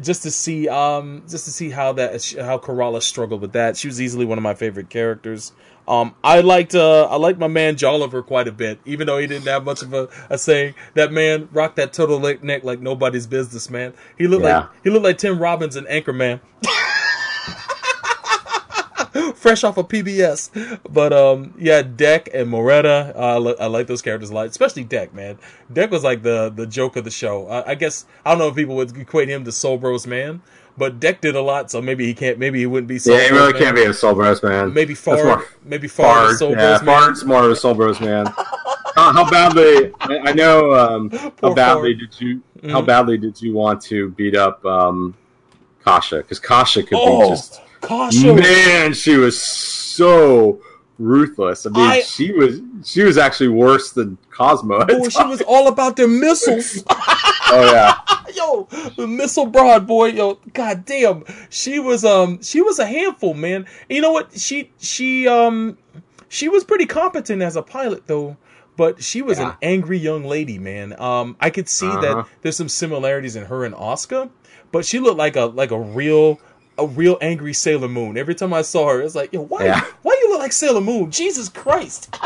just 0.00 0.22
to 0.22 0.30
see 0.30 0.68
um, 0.68 1.22
just 1.28 1.44
to 1.46 1.50
see 1.50 1.70
how 1.70 1.92
that 1.94 2.12
how 2.40 2.58
Karala 2.58 3.02
struggled 3.02 3.40
with 3.40 3.52
that. 3.52 3.76
She 3.76 3.88
was 3.88 4.00
easily 4.00 4.24
one 4.24 4.38
of 4.38 4.42
my 4.42 4.54
favorite 4.54 4.90
characters. 4.90 5.52
Um, 5.88 6.14
I 6.22 6.40
liked 6.40 6.74
uh, 6.74 7.04
I 7.10 7.16
liked 7.16 7.38
my 7.40 7.48
man 7.48 7.74
Joliver 7.74 8.24
quite 8.24 8.46
a 8.46 8.52
bit, 8.52 8.78
even 8.84 9.06
though 9.08 9.18
he 9.18 9.26
didn't 9.26 9.48
have 9.48 9.64
much 9.64 9.82
of 9.82 9.92
a, 9.92 10.08
a 10.28 10.38
saying. 10.38 10.74
That 10.94 11.10
man 11.12 11.48
rocked 11.52 11.76
that 11.76 11.92
total 11.92 12.20
neck 12.20 12.62
like 12.62 12.80
nobody's 12.80 13.26
business, 13.26 13.68
man. 13.70 13.92
He 14.16 14.26
looked 14.28 14.44
Yeah. 14.44 14.58
like 14.60 14.68
he 14.84 14.90
looked 14.90 15.04
like 15.04 15.18
Tim 15.18 15.38
Robbins 15.40 15.74
and 15.76 15.86
Anchorman. 15.88 16.40
Fresh 19.40 19.64
off 19.64 19.78
of 19.78 19.88
PBS, 19.88 20.78
but 20.92 21.14
um, 21.14 21.54
yeah, 21.58 21.80
Deck 21.80 22.28
and 22.34 22.48
Moera, 22.50 23.16
uh, 23.16 23.18
I, 23.18 23.38
li- 23.38 23.54
I 23.58 23.66
like 23.68 23.86
those 23.86 24.02
characters 24.02 24.28
a 24.28 24.34
lot, 24.34 24.46
especially 24.48 24.84
Deck. 24.84 25.14
Man, 25.14 25.38
Deck 25.72 25.90
was 25.90 26.04
like 26.04 26.22
the 26.22 26.50
the 26.54 26.66
joke 26.66 26.96
of 26.96 27.04
the 27.04 27.10
show. 27.10 27.46
I, 27.48 27.70
I 27.70 27.74
guess 27.74 28.04
I 28.26 28.30
don't 28.32 28.38
know 28.38 28.48
if 28.48 28.54
people 28.54 28.76
would 28.76 28.94
equate 28.98 29.30
him 29.30 29.44
to 29.44 29.52
Soul 29.52 29.78
Bros 29.78 30.06
man, 30.06 30.42
but 30.76 31.00
Deck 31.00 31.22
did 31.22 31.36
a 31.36 31.40
lot, 31.40 31.70
so 31.70 31.80
maybe 31.80 32.04
he 32.04 32.12
can't. 32.12 32.38
Maybe 32.38 32.58
he 32.58 32.66
wouldn't 32.66 32.86
be. 32.88 32.98
Soul 32.98 33.16
Yeah, 33.16 33.24
he 33.28 33.30
really 33.30 33.52
man. 33.54 33.62
can't 33.62 33.76
be 33.76 33.84
a 33.84 33.94
Soul 33.94 34.14
Bros 34.14 34.42
man. 34.42 34.74
Maybe 34.74 34.92
Fard, 34.92 35.24
more- 35.24 35.44
maybe 35.64 35.88
Fard, 35.88 36.32
Fard, 36.32 36.36
Soul 36.36 36.50
yeah, 36.50 36.78
Bros 36.82 37.20
man. 37.22 37.28
More 37.28 37.44
of 37.44 37.50
a 37.50 37.56
Soul 37.56 37.74
Bros 37.74 37.98
man. 37.98 38.26
how, 38.94 39.12
how 39.14 39.30
badly? 39.30 39.90
I, 40.00 40.18
I 40.18 40.32
know. 40.34 40.74
Um, 40.74 41.10
how 41.40 41.54
badly 41.54 41.94
Fard. 41.94 41.98
did 42.00 42.20
you? 42.20 42.42
How 42.70 42.82
Mhm. 42.82 42.86
badly 42.86 43.16
did 43.16 43.40
you 43.40 43.54
want 43.54 43.80
to 43.84 44.10
beat 44.10 44.36
up 44.36 44.62
um, 44.66 45.16
Kasha? 45.82 46.18
Because 46.18 46.38
Kasha 46.38 46.82
could 46.82 46.90
be 46.90 46.96
Oh, 47.00 47.30
just 47.30 47.62
Kasha. 47.80 48.34
man. 48.34 48.92
She 48.94 49.16
was 49.16 49.40
so 49.40 50.60
ruthless. 50.98 51.66
I 51.66 51.70
mean, 51.70 51.80
I- 51.90 52.00
she 52.02 52.32
was 52.32 52.60
she 52.84 53.02
was 53.02 53.16
actually 53.18 53.48
worse 53.48 53.92
than 53.92 54.18
Cosmo. 54.30 54.84
Oh, 54.88 55.08
she 55.08 55.24
was 55.24 55.42
all 55.42 55.68
about 55.68 55.96
their 55.96 56.08
missiles. 56.08 56.82
oh 56.90 57.70
yeah, 57.72 57.94
Yo, 58.34 58.68
Missile 59.06 59.46
Broad 59.46 59.86
boy, 59.86 60.06
yo, 60.10 60.34
god 60.52 60.84
damn, 60.84 61.24
she 61.48 61.78
was 61.78 62.04
um 62.04 62.42
she 62.42 62.60
was 62.62 62.78
a 62.78 62.86
handful, 62.86 63.34
man. 63.34 63.66
And 63.88 63.96
you 63.96 64.00
know 64.00 64.12
what? 64.12 64.38
She 64.38 64.70
she 64.78 65.26
um 65.26 65.76
she 66.28 66.48
was 66.48 66.64
pretty 66.64 66.86
competent 66.86 67.42
as 67.42 67.56
a 67.56 67.62
pilot 67.62 68.06
though. 68.06 68.36
But 68.76 69.02
she 69.02 69.20
was 69.20 69.38
Yeah. 69.38 69.50
an 69.50 69.56
angry 69.62 69.98
young 69.98 70.24
lady, 70.24 70.58
man. 70.58 70.98
Um, 70.98 71.36
I 71.38 71.50
could 71.50 71.68
see 71.68 71.86
Uh-huh. 71.88 72.00
that 72.00 72.26
there's 72.40 72.56
some 72.56 72.68
similarities 72.70 73.36
in 73.36 73.44
her 73.44 73.64
and 73.66 73.74
Oscar, 73.74 74.30
but 74.72 74.86
she 74.86 75.00
looked 75.00 75.18
like 75.18 75.36
a 75.36 75.46
like 75.46 75.70
a 75.70 75.78
real 75.78 76.40
a 76.80 76.86
real 76.86 77.18
angry 77.20 77.52
Sailor 77.52 77.88
Moon. 77.88 78.16
Every 78.16 78.34
time 78.34 78.52
I 78.52 78.62
saw 78.62 78.88
her, 78.88 79.00
it's 79.02 79.14
like, 79.14 79.32
yo, 79.32 79.42
why 79.42 79.64
Yeah. 79.64 79.80
why 80.02 80.18
you 80.22 80.30
look 80.30 80.40
like 80.40 80.52
Sailor 80.52 80.80
Moon? 80.80 81.10
Jesus 81.10 81.48
Christ! 81.48 82.08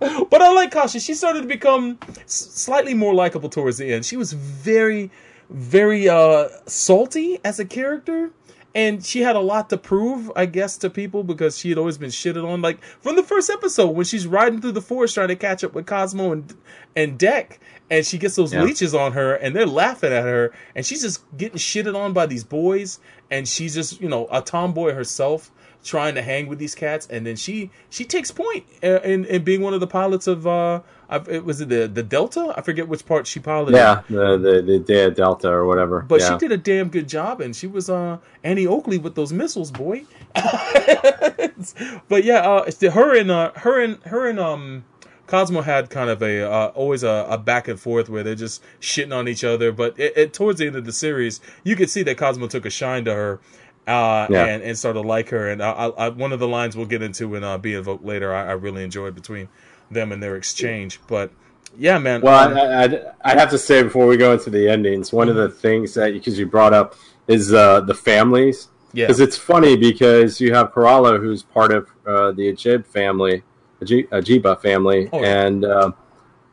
but 0.00 0.42
I 0.42 0.52
like 0.52 0.70
Kasha. 0.70 1.00
She 1.00 1.14
started 1.14 1.42
to 1.42 1.48
become 1.48 1.98
slightly 2.26 2.94
more 2.94 3.14
likable 3.14 3.48
towards 3.48 3.78
the 3.78 3.92
end. 3.92 4.04
She 4.04 4.16
was 4.16 4.32
very, 4.32 5.10
very 5.50 6.08
uh, 6.08 6.48
salty 6.66 7.38
as 7.44 7.58
a 7.58 7.64
character, 7.64 8.30
and 8.74 9.04
she 9.04 9.20
had 9.22 9.34
a 9.36 9.40
lot 9.40 9.70
to 9.70 9.76
prove, 9.76 10.30
I 10.36 10.46
guess, 10.46 10.76
to 10.78 10.90
people 10.90 11.24
because 11.24 11.58
she 11.58 11.68
had 11.70 11.78
always 11.78 11.98
been 11.98 12.10
shitted 12.10 12.44
on. 12.46 12.62
Like 12.62 12.82
from 13.00 13.16
the 13.16 13.22
first 13.22 13.50
episode 13.50 13.88
when 13.90 14.04
she's 14.04 14.26
riding 14.26 14.60
through 14.60 14.72
the 14.72 14.82
forest 14.82 15.14
trying 15.14 15.28
to 15.28 15.36
catch 15.36 15.64
up 15.64 15.74
with 15.74 15.86
Cosmo 15.86 16.32
and 16.32 16.54
and 16.94 17.18
Deck, 17.18 17.60
and 17.90 18.04
she 18.04 18.18
gets 18.18 18.36
those 18.36 18.52
Yeah. 18.52 18.62
leeches 18.62 18.94
on 18.94 19.12
her, 19.12 19.34
and 19.34 19.54
they're 19.54 19.66
laughing 19.66 20.12
at 20.12 20.24
her, 20.24 20.52
and 20.74 20.84
she's 20.84 21.02
just 21.02 21.22
getting 21.36 21.58
shitted 21.58 21.96
on 21.96 22.12
by 22.12 22.26
these 22.26 22.44
boys, 22.44 22.98
and 23.30 23.48
she's 23.48 23.74
just 23.74 24.00
you 24.00 24.08
know 24.08 24.28
a 24.30 24.42
tomboy 24.42 24.92
herself 24.94 25.50
trying 25.84 26.14
to 26.16 26.22
hang 26.22 26.48
with 26.48 26.58
these 26.58 26.74
cats, 26.74 27.06
and 27.10 27.26
then 27.26 27.36
she 27.36 27.70
she 27.90 28.04
takes 28.04 28.30
point 28.30 28.64
uh, 28.82 29.00
in 29.00 29.24
in 29.26 29.44
being 29.44 29.62
one 29.62 29.74
of 29.74 29.80
the 29.80 29.86
pilots 29.86 30.26
of 30.26 30.46
uh, 30.46 30.80
I, 31.08 31.16
it 31.28 31.44
was 31.44 31.60
it 31.60 31.68
the 31.70 31.88
the 31.88 32.02
Delta? 32.02 32.52
I 32.56 32.60
forget 32.62 32.88
which 32.88 33.06
part 33.06 33.26
she 33.26 33.40
piloted. 33.40 33.74
Yeah, 33.76 34.02
the 34.08 34.36
the 34.38 34.84
the 34.86 35.10
Delta 35.10 35.48
or 35.48 35.66
whatever. 35.66 36.04
But 36.06 36.20
yeah. 36.20 36.32
she 36.32 36.38
did 36.38 36.52
a 36.52 36.56
damn 36.56 36.88
good 36.88 37.08
job, 37.08 37.40
and 37.40 37.56
she 37.56 37.66
was 37.66 37.88
uh 37.88 38.18
Annie 38.44 38.66
Oakley 38.66 38.98
with 38.98 39.14
those 39.14 39.32
missiles, 39.32 39.70
boy. 39.70 40.04
but 40.34 42.24
yeah, 42.24 42.40
uh, 42.40 42.64
it's 42.66 42.76
the, 42.76 42.90
her 42.90 43.16
and 43.18 43.30
uh, 43.30 43.52
her 43.56 43.80
and 43.80 44.02
her 44.04 44.28
and 44.28 44.38
um 44.38 44.84
Cosmo 45.28 45.60
had 45.62 45.90
kind 45.90 46.10
of 46.10 46.22
a 46.22 46.42
uh, 46.50 46.66
always 46.74 47.02
a, 47.04 47.26
a 47.30 47.38
back 47.38 47.68
and 47.68 47.78
forth 47.78 48.08
where 48.08 48.22
they're 48.24 48.34
just 48.34 48.62
shitting 48.80 49.16
on 49.16 49.28
each 49.28 49.44
other. 49.44 49.70
But 49.70 49.98
it, 49.98 50.12
it, 50.16 50.32
towards 50.32 50.58
the 50.58 50.66
end 50.66 50.74
of 50.76 50.84
the 50.84 50.92
series, 50.92 51.40
you 51.62 51.76
could 51.76 51.90
see 51.90 52.02
that 52.02 52.16
Cosmo 52.18 52.48
took 52.48 52.66
a 52.66 52.70
shine 52.70 53.04
to 53.04 53.14
her. 53.14 53.40
Uh, 53.86 54.26
Yeah. 54.28 54.44
and, 54.44 54.62
and 54.62 54.76
started 54.78 55.00
to 55.00 55.08
like 55.08 55.30
her, 55.30 55.48
and 55.48 55.62
I, 55.62 55.70
I, 55.70 56.08
one 56.10 56.30
of 56.34 56.40
the 56.40 56.46
lines 56.46 56.76
we'll 56.76 56.84
get 56.84 57.00
into 57.00 57.34
in 57.36 57.42
uh, 57.42 57.56
Be 57.56 57.72
Invoked 57.72 58.04
later, 58.04 58.34
I, 58.34 58.48
I 58.48 58.52
really 58.52 58.84
enjoyed 58.84 59.14
between 59.14 59.48
them 59.90 60.12
and 60.12 60.22
their 60.22 60.36
exchange. 60.36 61.00
But 61.06 61.30
yeah, 61.78 61.96
man. 61.98 62.20
Well, 62.20 62.50
um, 62.50 62.54
I, 62.58 62.82
I'd, 62.82 63.04
I'd 63.24 63.38
have 63.38 63.48
to 63.48 63.56
say 63.56 63.82
before 63.82 64.06
we 64.06 64.18
go 64.18 64.34
into 64.34 64.50
the 64.50 64.68
endings, 64.68 65.10
one 65.10 65.30
of 65.30 65.36
the 65.36 65.48
things 65.48 65.94
that 65.94 66.12
because 66.12 66.38
you 66.38 66.44
brought 66.44 66.74
up 66.74 66.96
is 67.28 67.54
uh, 67.54 67.80
the 67.80 67.94
families. 67.94 68.68
yeah, 68.92 69.06
Because 69.06 69.20
it's 69.20 69.38
funny 69.38 69.74
because 69.74 70.38
you 70.38 70.52
have 70.52 70.70
Karala, 70.74 71.18
who's 71.18 71.42
part 71.42 71.72
of 71.72 71.88
uh, 72.06 72.32
the 72.32 72.52
Ajib 72.52 72.84
family, 72.84 73.42
Ajiba 73.80 74.60
family, 74.60 75.08
Oh, 75.12 75.20
yeah. 75.22 75.42
and 75.46 75.64
uh, 75.64 75.92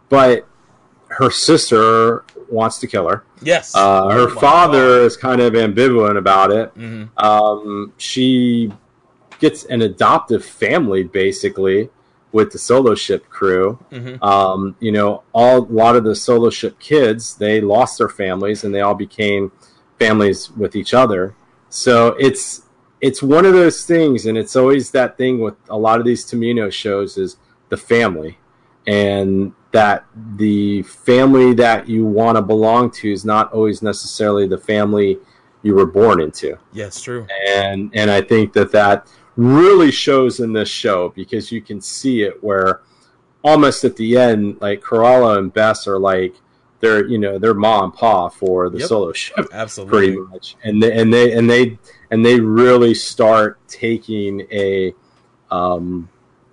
but 0.09 0.47
her 1.09 1.29
sister 1.31 2.23
wants 2.49 2.77
to 2.79 2.87
kill 2.87 3.07
her. 3.07 3.23
yes. 3.41 3.73
Uh, 3.75 4.09
her 4.09 4.27
Oh 4.29 4.39
father 4.39 4.99
is 5.01 5.15
kind 5.17 5.41
of 5.41 5.53
ambivalent 5.53 6.17
about 6.17 6.51
it. 6.51 6.73
God. 6.75 6.83
Mhm. 6.83 7.23
Um, 7.23 7.93
she 7.97 8.71
gets 9.39 9.65
an 9.65 9.81
adoptive 9.81 10.43
family 10.45 11.03
basically 11.03 11.89
with 12.31 12.51
the 12.51 12.57
solo 12.57 12.95
ship 12.95 13.29
crew. 13.29 13.79
Mhm. 13.91 14.21
Um, 14.23 14.75
you 14.79 14.91
know, 14.91 15.23
all 15.33 15.59
a 15.59 15.71
lot 15.71 15.95
of 15.95 16.03
the 16.03 16.15
solo 16.15 16.49
ship 16.49 16.77
kids 16.79 17.35
they 17.35 17.61
lost 17.61 17.97
their 17.97 18.09
families 18.09 18.63
and 18.63 18.73
they 18.75 18.81
all 18.81 18.95
became 18.95 19.51
families 19.99 20.51
with 20.51 20.75
each 20.75 20.93
other. 20.93 21.33
So 21.69 22.15
it's 22.19 22.61
it's 23.05 23.21
one 23.21 23.45
of 23.45 23.53
those 23.53 23.85
things, 23.85 24.25
and 24.25 24.35
it's 24.35 24.55
always 24.55 24.89
that 24.89 25.15
thing 25.15 25.39
with 25.39 25.53
a 25.69 25.77
lot 25.77 25.99
of 25.99 26.07
these 26.07 26.25
Tomino 26.25 26.71
shows 26.71 27.19
is 27.19 27.37
the 27.69 27.77
family, 27.77 28.39
and 28.87 29.53
that 29.73 30.05
the 30.37 30.81
family 30.81 31.53
that 31.53 31.87
you 31.87 32.03
want 32.03 32.35
to 32.35 32.41
belong 32.41 32.89
to 32.89 33.11
is 33.11 33.23
not 33.23 33.53
always 33.53 33.83
necessarily 33.83 34.47
the 34.47 34.57
family 34.57 35.19
you 35.61 35.75
were 35.75 35.85
born 35.85 36.19
into 36.19 36.57
Yes, 36.73 36.99
true. 36.99 37.27
and 37.47 37.91
and 37.93 38.09
I 38.09 38.21
think 38.21 38.53
that 38.53 38.71
that 38.71 39.07
really 39.35 39.91
shows 39.91 40.39
in 40.39 40.53
this 40.53 40.69
show 40.69 41.09
because 41.09 41.51
you 41.51 41.61
can 41.61 41.81
see 41.81 42.23
it 42.23 42.43
where 42.43 42.81
almost 43.43 43.83
at 43.83 43.95
the 43.97 44.17
end, 44.17 44.57
like 44.61 44.81
Karala 44.81 45.37
and 45.37 45.53
Bess 45.53 45.87
are 45.87 45.99
like 45.99 46.33
they're 46.85 47.05
you 47.07 47.17
know 47.17 47.37
they're 47.39 47.53
ma 47.53 47.83
and 47.83 47.93
pa 47.93 48.29
for 48.29 48.69
the 48.69 48.79
Yep. 48.79 48.87
solo 48.87 49.11
ship 49.13 49.47
Absolutely. 49.51 49.89
pretty 50.15 50.17
much, 50.31 50.55
and 50.63 50.81
they, 50.81 50.91
and 50.99 51.11
they 51.13 51.33
and 51.37 51.49
they 51.49 51.77
and 52.11 52.25
they 52.25 52.39
really 52.39 52.93
start 52.93 53.59
taking 53.67 54.41
a 54.51 54.93
um 55.51 56.07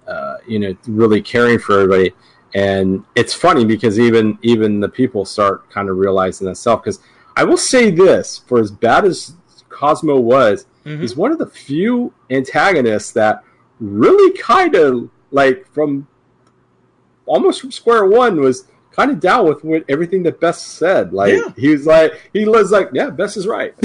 uh, 0.09 0.37
you 0.47 0.59
know 0.59 0.75
really 0.87 1.21
caring 1.23 1.59
for 1.59 1.75
everybody. 1.81 2.13
And 2.55 3.05
it's 3.15 3.33
funny 3.35 3.65
because 3.65 3.99
even 3.99 4.39
even 4.43 4.81
the 4.81 4.89
people 4.89 5.25
start 5.25 5.71
kind 5.71 5.89
of 5.89 5.97
realizing 5.97 6.47
that 6.49 6.57
self. 6.57 6.83
Because 6.83 7.01
I 7.37 7.45
will 7.45 7.57
say 7.57 7.91
this: 7.91 8.39
for 8.47 8.59
as 8.61 8.71
bad 8.71 9.05
as 9.05 9.35
Cosmo 9.69 10.19
was, 10.21 10.67
Mhm. 10.87 11.01
he's 11.01 11.17
one 11.17 11.33
of 11.33 11.39
the 11.39 11.47
few 11.47 12.13
antagonists 12.31 13.13
that 13.13 13.43
really 13.81 14.37
kind 14.39 14.75
of 14.75 15.09
like 15.31 15.67
from 15.73 16.07
almost 17.27 17.61
from 17.61 17.71
square 17.71 18.05
one 18.05 18.41
was 18.41 18.67
kind 18.95 19.11
of 19.11 19.21
down 19.21 19.47
with 19.49 19.65
what 19.65 19.85
everything 19.89 20.23
that 20.25 20.39
Bess 20.41 20.61
said. 20.63 21.13
Like 21.13 21.33
Yeah. 21.35 21.53
he 21.57 21.69
was 21.69 21.87
like 21.87 22.13
he 22.33 22.45
was 22.47 22.71
like, 22.71 22.91
yeah, 22.93 23.11
Bess 23.11 23.37
is 23.37 23.47
right. 23.47 23.75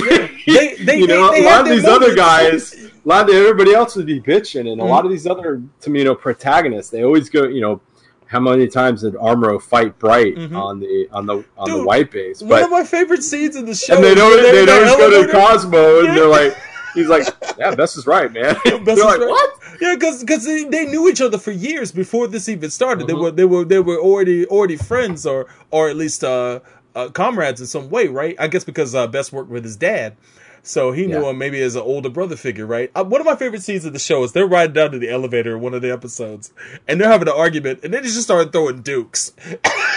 They- 0.48 0.76
they- 0.76 0.98
you 1.00 1.08
know, 1.08 1.32
they- 1.32 1.44
a 1.44 1.50
lot 1.50 1.62
of 1.62 1.68
these 1.70 1.86
other 1.86 2.16
guys, 2.16 2.74
a 2.74 2.90
lot 3.08 3.30
of 3.30 3.36
everybody 3.36 3.74
else 3.74 3.96
would 3.96 4.06
be 4.06 4.22
bitching, 4.22 4.72
and 4.72 4.80
a 4.80 4.84
Mhm. 4.84 4.90
lot 4.90 5.04
of 5.06 5.12
these 5.12 5.28
other 5.28 5.62
Tomino 5.82 6.18
protagonists, 6.20 6.90
they 6.92 7.04
always 7.04 7.30
go, 7.30 7.44
you 7.46 7.62
know. 7.62 7.82
How 8.30 8.42
many 8.42 8.68
times 8.68 9.04
did 9.04 9.14
Amuro 9.14 9.62
fight 9.62 9.98
Bright 10.00 10.36
Mhm. 10.36 10.54
on 10.54 10.82
the 10.82 11.08
on 11.14 11.26
the 11.26 11.46
on 11.58 11.72
the 11.72 11.82
white 11.86 12.12
base? 12.12 12.42
One 12.42 12.62
of 12.62 12.70
my 12.70 12.84
favorite 12.84 13.24
scenes 13.24 13.56
in 13.56 13.64
the 13.66 13.74
show. 13.74 13.96
and 13.96 14.04
they 14.04 14.14
don't 14.16 14.36
they 14.42 14.66
don't 14.66 14.98
go 15.00 15.24
to. 15.24 15.32
Cosmo 15.32 16.00
and 16.00 16.08
Yeah. 16.10 16.16
they're 16.16 16.28
like 16.28 16.54
he's 16.98 17.08
like 17.08 17.26
yeah 17.58 17.74
Bess 17.76 17.96
is 17.98 18.06
right 18.08 18.32
man 18.32 18.56
Bess 18.66 18.84
they're 18.84 18.96
like 19.06 19.20
right. 19.20 19.30
what 19.30 19.52
Yeah, 19.82 19.96
because 19.96 20.46
they, 20.46 20.64
they 20.66 20.86
knew 20.86 21.08
each 21.08 21.22
other 21.22 21.38
for 21.38 21.52
years 21.52 21.92
before 21.92 22.28
this 22.28 22.50
even 22.50 22.70
started. 22.70 23.08
They 23.08 23.14
Mhm. 23.14 23.22
were 23.22 23.32
they 23.32 23.46
were 23.46 23.66
they 23.66 23.80
were 23.80 23.98
already 24.00 24.46
already 24.48 24.76
friends 24.78 25.26
or 25.26 25.48
or 25.72 25.90
at 25.90 25.96
least 25.96 26.24
uh, 26.24 26.60
uh, 26.96 27.10
comrades 27.10 27.62
in 27.62 27.68
some 27.68 27.90
way, 27.90 28.08
right? 28.08 28.36
I 28.40 28.48
guess 28.48 28.64
because 28.64 28.96
uh, 28.96 29.06
Bess 29.08 29.32
worked 29.32 29.52
with 29.52 29.64
his 29.64 29.76
dad, 29.76 30.16
so 30.64 30.92
he 30.92 31.06
knew 31.06 31.22
Yeah. 31.22 31.30
him 31.30 31.38
maybe 31.38 31.62
as 31.62 31.76
an 31.76 31.84
older 31.84 32.10
brother 32.10 32.36
figure, 32.36 32.66
right? 32.66 32.90
Uh, 32.96 33.04
one 33.04 33.22
of 33.22 33.28
my 33.28 33.36
favorite 33.36 33.62
scenes 33.62 33.86
of 33.86 33.94
the 33.94 34.00
show 34.00 34.24
is 34.24 34.32
they're 34.32 34.48
riding 34.48 34.74
down 34.74 34.92
to 34.92 34.98
the 35.00 35.10
elevator 35.12 35.56
in 35.58 35.62
one 35.62 35.76
of 35.76 35.82
the 35.84 35.92
episodes, 35.92 36.52
and 36.88 37.00
they're 37.00 37.10
having 37.10 37.28
an 37.28 37.36
argument, 37.38 37.82
and 37.84 37.94
then 37.94 38.02
they 38.02 38.08
just 38.10 38.24
started 38.24 38.52
throwing 38.52 38.82
dukes. 38.82 39.32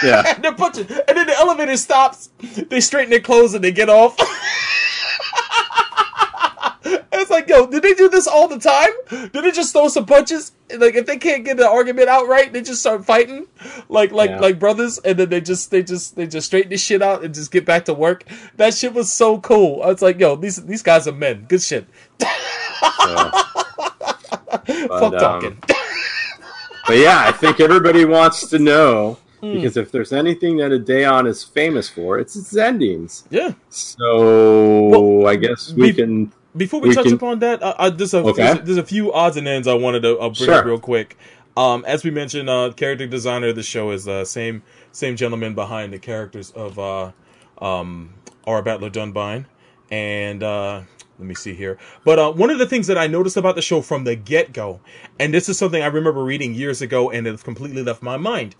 yeah 0.02 0.22
and 0.34 0.44
they're 0.44 0.52
punching, 0.54 0.86
and 1.08 1.16
then 1.16 1.26
the 1.26 1.36
elevator 1.38 1.76
stops. 1.78 2.28
They 2.68 2.80
straighten 2.80 3.10
their 3.10 3.20
clothes 3.20 3.54
and 3.54 3.64
they 3.64 3.72
get 3.72 3.88
off. 3.88 4.16
it's 7.20 7.30
like, 7.30 7.48
yo, 7.48 7.66
did 7.66 7.82
they 7.82 7.94
do 7.94 8.08
this 8.08 8.26
all 8.26 8.48
the 8.48 8.58
time? 8.58 8.90
Did 9.30 9.32
they 9.44 9.50
just 9.52 9.72
throw 9.72 9.88
some 9.88 10.06
punches? 10.06 10.52
Like, 10.76 10.94
if 10.94 11.06
they 11.06 11.16
can't 11.18 11.44
get 11.44 11.56
the 11.56 11.68
argument 11.68 12.08
out 12.08 12.26
right, 12.28 12.52
they 12.52 12.62
just 12.62 12.80
start 12.80 13.04
fighting, 13.04 13.46
like, 13.88 14.12
like, 14.12 14.30
Yeah. 14.30 14.40
like 14.40 14.58
brothers, 14.58 14.98
and 14.98 15.18
then 15.18 15.28
they 15.28 15.40
just, 15.40 15.70
they 15.70 15.82
just, 15.82 16.16
they 16.16 16.26
just 16.26 16.46
straighten 16.46 16.70
this 16.70 16.80
shit 16.82 17.02
out 17.02 17.24
and 17.24 17.34
just 17.34 17.50
get 17.50 17.64
back 17.64 17.84
to 17.86 17.94
work. 17.94 18.24
That 18.56 18.74
shit 18.74 18.94
was 18.94 19.10
so 19.12 19.38
cool. 19.40 19.82
I 19.82 19.86
was 19.88 20.02
like, 20.02 20.18
yo, 20.20 20.36
these, 20.36 20.64
these 20.64 20.82
guys 20.82 21.06
are 21.08 21.12
men. 21.12 21.46
Good 21.48 21.62
shit. 21.62 21.86
Yeah. 22.20 23.30
Fuck 24.88 24.90
um, 24.90 25.12
talking. 25.12 25.58
but 26.86 26.96
yeah 26.96 27.24
I 27.26 27.32
think 27.32 27.60
everybody 27.60 28.04
wants 28.04 28.48
to 28.50 28.58
know 28.58 29.18
Hmm. 29.40 29.54
because 29.54 29.78
if 29.78 29.90
there's 29.90 30.12
anything 30.12 30.58
that 30.58 30.70
a 30.70 30.78
Ideon 30.78 31.26
is 31.26 31.42
famous 31.42 31.88
for 31.88 32.18
it's 32.18 32.36
its 32.36 32.54
endings 32.54 33.24
yeah. 33.30 33.52
so 33.70 34.88
Well, 34.90 35.26
I 35.26 35.36
guess 35.36 35.72
we 35.72 35.92
be- 35.92 35.96
can 35.96 36.32
Before 36.56 36.80
we, 36.80 36.88
We 36.88 36.94
touch 36.94 37.04
can- 37.06 37.14
upon 37.14 37.38
that, 37.40 37.62
uh, 37.62 37.74
uh, 37.78 37.90
there's 37.90 38.12
a 38.14 38.18
Okay. 38.18 38.42
there's, 38.42 38.58
there's 38.66 38.78
a 38.78 38.82
few 38.84 39.12
odds 39.12 39.36
and 39.36 39.46
ends 39.46 39.68
I 39.68 39.74
wanted 39.74 40.02
to 40.02 40.18
uh, 40.18 40.28
bring 40.30 40.34
Sure. 40.46 40.54
up 40.54 40.64
real 40.64 40.78
quick. 40.80 41.16
Um, 41.56 41.84
as 41.86 42.04
we 42.04 42.10
mentioned, 42.10 42.48
uh, 42.50 42.72
character 42.76 43.06
designer 43.06 43.48
of 43.48 43.56
the 43.56 43.62
show 43.62 43.90
is 43.90 44.04
the 44.04 44.24
same 44.24 44.62
same 44.92 45.16
gentleman 45.16 45.54
behind 45.54 45.92
the 45.92 45.98
characters 45.98 46.50
of 46.52 46.78
uh, 46.78 47.12
um, 47.60 48.10
Aura 48.46 48.62
Battler 48.62 48.90
Dunbine, 48.90 49.44
and 49.90 50.42
uh, 50.42 50.80
let 51.18 51.26
me 51.28 51.34
see 51.34 51.54
here. 51.54 51.78
But 52.04 52.18
uh, 52.18 52.32
one 52.32 52.50
of 52.50 52.58
the 52.58 52.66
things 52.66 52.86
that 52.88 52.98
I 52.98 53.06
noticed 53.06 53.36
about 53.36 53.54
the 53.56 53.62
show 53.62 53.80
from 53.82 54.04
the 54.04 54.16
get 54.16 54.52
go, 54.52 54.80
and 55.18 55.32
this 55.34 55.48
is 55.48 55.58
something 55.58 55.82
I 55.82 55.86
remember 55.86 56.22
reading 56.24 56.54
years 56.54 56.82
ago, 56.82 57.10
and 57.10 57.26
it 57.26 57.42
completely 57.44 57.82
left 57.82 58.02
my 58.02 58.16
mind. 58.16 58.56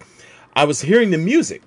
I 0.55 0.65
was 0.65 0.81
hearing 0.83 1.11
the 1.11 1.19
music, 1.19 1.63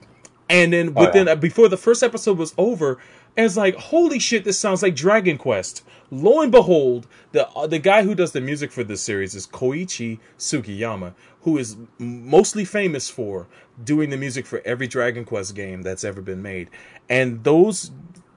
and 0.50 0.72
then 0.74 0.94
Oh, 0.96 1.06
within 1.06 1.28
yeah. 1.28 1.34
uh, 1.34 1.36
before 1.38 1.68
the 1.70 1.78
first 1.78 2.04
episode 2.04 2.38
was 2.38 2.54
over, 2.58 3.00
it's 3.36 3.58
like, 3.58 3.76
holy 3.76 4.20
shit, 4.20 4.44
this 4.44 4.60
sounds 4.60 4.84
like 4.84 4.96
Dragon 4.96 5.38
Quest. 5.38 5.84
Lo 6.12 6.42
and 6.42 6.52
behold, 6.52 7.08
the 7.32 7.48
uh, 7.50 7.66
the 7.68 7.80
guy 7.80 8.04
who 8.04 8.14
does 8.14 8.32
the 8.34 8.42
music 8.42 8.72
for 8.72 8.84
this 8.84 9.02
series 9.02 9.34
is 9.34 9.48
Koichi 9.48 10.20
Sugiyama, 10.38 11.14
who 11.42 11.58
is 11.58 11.76
mostly 11.98 12.66
famous 12.66 13.10
for 13.10 13.48
doing 13.84 14.12
the 14.12 14.18
music 14.18 14.46
for 14.46 14.62
every 14.66 14.88
Dragon 14.88 15.26
Quest 15.26 15.56
game 15.56 15.82
that's 15.82 16.04
ever 16.04 16.22
been 16.22 16.42
made. 16.42 16.70
and 17.10 17.44
those 17.44 17.92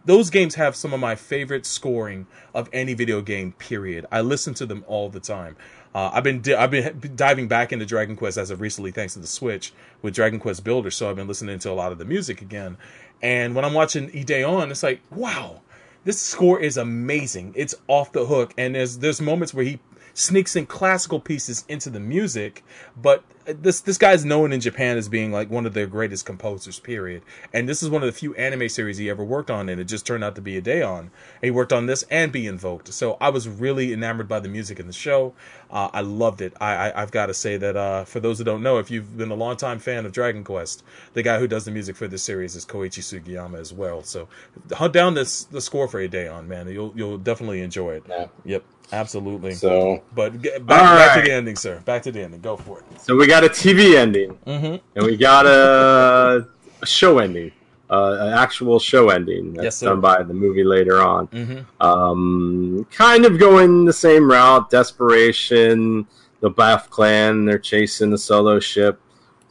those 0.07 0.31
games 0.31 0.55
have 0.55 0.77
some 0.77 0.95
of 0.95 1.01
my 1.01 1.17
favorite 1.17 1.67
scoring 1.67 2.27
of 2.55 2.69
any 2.73 2.95
video 2.95 3.21
game. 3.21 3.53
Period. 3.53 4.07
I 4.13 4.21
listen 4.21 4.55
to 4.55 4.67
them 4.67 4.85
all 4.87 5.09
the 5.09 5.21
time. 5.21 5.57
Uh, 5.97 6.11
I've 6.13 6.25
been 6.25 6.43
di- 6.43 6.55
I've 6.55 6.71
been 6.71 7.13
diving 7.17 7.49
back 7.49 7.73
into 7.73 7.87
Dragon 7.87 8.17
Quest 8.17 8.37
as 8.37 8.51
of 8.51 8.61
recently, 8.61 8.91
thanks 8.91 9.15
to 9.15 9.19
the 9.19 9.27
Switch 9.27 9.73
with 10.03 10.15
Dragon 10.15 10.39
Quest 10.39 10.63
Builder. 10.63 10.91
So 10.91 11.09
I've 11.09 11.17
been 11.17 11.27
listening 11.27 11.59
to 11.61 11.71
a 11.71 11.73
lot 11.73 11.91
of 11.91 11.97
the 11.97 12.05
music 12.05 12.43
again. 12.43 12.77
And 13.23 13.55
when 13.55 13.65
I'm 13.65 13.73
watching 13.73 14.11
Ideon, 14.11 14.71
it's 14.71 14.83
like, 14.83 15.01
wow, 15.11 15.63
this 16.05 16.21
score 16.21 16.61
is 16.61 16.77
amazing. 16.77 17.55
It's 17.57 17.75
off 17.89 18.13
the 18.13 18.27
hook, 18.27 18.53
and 18.59 18.75
there's 18.75 18.99
there's 18.99 19.23
moments 19.23 19.55
where 19.55 19.65
he 19.65 19.79
sneaks 20.17 20.57
in 20.57 20.65
classical 20.65 21.21
pieces 21.21 21.65
into 21.69 21.91
the 21.91 22.01
music, 22.01 22.65
but 22.97 23.23
this 23.45 23.81
this 23.81 23.99
guy's 23.99 24.25
known 24.25 24.53
in 24.53 24.61
Japan 24.61 24.97
as 24.97 25.09
being 25.09 25.31
like 25.31 25.51
one 25.51 25.67
of 25.67 25.75
their 25.75 25.87
greatest 25.87 26.27
composers. 26.27 26.81
Period. 26.81 27.23
And 27.53 27.69
this 27.69 27.83
is 27.83 27.89
one 27.89 28.03
of 28.03 28.07
the 28.07 28.13
few 28.13 28.35
anime 28.35 28.69
series 28.69 28.99
he 28.99 29.09
ever 29.09 29.23
worked 29.23 29.51
on, 29.51 29.69
and 29.69 29.81
it 29.81 29.85
just 29.85 30.07
turned 30.07 30.25
out 30.25 30.35
to 30.37 30.41
be 30.41 30.61
Ideon. 30.61 31.11
He 31.41 31.51
worked 31.51 31.73
on 31.73 31.87
this 31.87 32.03
and 32.11 32.33
Be 32.33 32.47
Invoked. 32.47 32.93
So 32.93 33.17
I 33.21 33.29
was 33.29 33.49
really 33.49 33.93
enamored 33.93 34.27
by 34.27 34.41
the 34.41 34.49
music 34.49 34.81
in 34.81 34.87
the 34.87 34.93
show. 34.93 35.35
Uh, 35.71 35.91
I 35.93 36.01
loved 36.01 36.41
it. 36.41 36.55
I, 36.61 36.91
I 36.93 37.01
have 37.01 37.11
got 37.11 37.27
to 37.27 37.35
say 37.35 37.57
that 37.57 37.77
uh, 37.77 38.05
for 38.05 38.21
those 38.21 38.39
who 38.39 38.45
don't 38.45 38.63
know, 38.63 38.79
if 38.79 38.91
you've 38.91 39.17
been 39.17 39.31
a 39.31 39.35
longtime 39.35 39.79
fan 39.79 40.07
of 40.07 40.13
Dragon 40.13 40.43
Quest, 40.43 40.83
the 41.13 41.23
guy 41.23 41.39
who 41.39 41.47
does 41.47 41.65
the 41.65 41.71
music 41.71 41.97
for 41.97 42.09
this 42.09 42.23
series 42.23 42.57
is 42.57 42.65
Koichi 42.65 43.03
Sugiyama 43.03 43.59
as 43.59 43.73
well. 43.73 44.03
So 44.03 44.29
hunt 44.73 44.93
down 44.93 45.15
this 45.15 45.45
the 45.45 45.61
score 45.61 45.89
for 45.89 46.01
Ideon, 46.01 46.49
man. 46.49 46.69
You'll 46.69 46.93
you'll 46.97 47.19
definitely 47.19 47.61
enjoy 47.61 47.95
it. 47.95 48.05
Yeah. 48.09 48.27
Yep. 48.45 48.65
Absolutely. 48.93 49.53
So, 49.53 50.03
but 50.15 50.41
get, 50.41 50.65
back, 50.65 50.81
back 50.99 51.17
to 51.17 51.23
the 51.29 51.35
ending, 51.35 51.57
sir. 51.57 51.81
Back 51.85 52.03
to 52.05 52.13
the 52.13 52.23
ending. 52.23 52.41
Go 52.41 52.57
for 52.57 52.79
it. 52.81 53.01
so 53.01 53.17
we 53.17 53.27
got 53.27 53.45
a 53.45 53.49
TV 53.49 53.95
ending, 53.97 54.35
Mm-hmm. 54.47 54.77
and 54.97 55.07
we 55.07 55.17
got 55.17 55.45
a, 55.47 56.47
a 56.83 56.87
show 56.87 57.19
ending, 57.19 57.51
uh, 57.91 58.17
an 58.21 58.33
actual 58.33 58.79
show 58.79 59.09
ending 59.11 59.53
that's 59.55 59.65
Yes, 59.65 59.81
done 59.81 60.01
by 60.01 60.23
the 60.23 60.35
movie 60.35 60.65
later 60.65 61.01
on. 61.03 61.27
Mm-hmm. 61.29 61.83
Um, 61.83 62.87
kind 62.93 63.25
of 63.25 63.39
going 63.39 63.85
the 63.85 63.93
same 63.93 64.31
route. 64.31 64.71
Desperation, 64.71 66.07
the 66.41 66.51
Buff 66.51 66.89
clan, 66.91 67.45
they're 67.45 67.59
chasing 67.59 68.11
the 68.11 68.19
solo 68.19 68.61
ship 68.61 69.01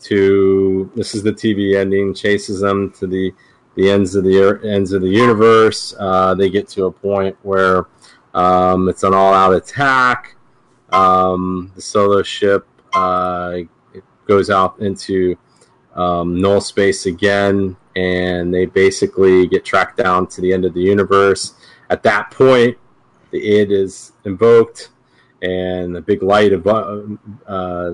to. 0.03 0.89
This 0.95 1.13
is 1.15 1.23
the 1.23 1.31
TV 1.33 1.75
ending. 1.77 2.13
Chases 2.13 2.61
them 2.61 2.91
to 2.99 3.07
the 3.07 3.33
the 3.75 3.89
ends 3.89 4.15
of 4.15 4.23
the 4.23 4.29
ear- 4.37 4.61
ends 4.63 4.93
of 4.93 5.01
the 5.01 5.09
universe. 5.09 5.93
Uh, 5.99 6.33
they 6.33 6.49
get 6.49 6.67
to 6.69 6.85
a 6.85 6.91
point 6.91 7.35
where 7.43 7.85
um, 8.35 8.89
it's 8.89 9.03
an 9.03 9.13
all-out 9.13 9.53
attack. 9.53 10.35
Um, 10.91 11.71
the 11.73 11.81
solo 11.81 12.21
ship 12.21 12.67
uh, 12.93 13.59
goes 14.27 14.49
out 14.49 14.77
into 14.79 15.37
um, 15.95 16.39
null 16.39 16.59
space 16.59 17.05
again, 17.05 17.77
and 17.95 18.53
they 18.53 18.65
basically 18.65 19.47
get 19.47 19.63
tracked 19.63 19.97
down 19.97 20.27
to 20.27 20.41
the 20.41 20.51
end 20.51 20.65
of 20.65 20.73
the 20.73 20.81
universe. 20.81 21.55
At 21.89 22.03
that 22.03 22.29
point, 22.29 22.77
the 23.31 23.61
Ide 23.61 23.71
is 23.71 24.11
invoked, 24.25 24.89
and 25.41 25.95
the 25.95 26.01
big 26.01 26.21
light 26.21 26.51
uh, 26.51 27.91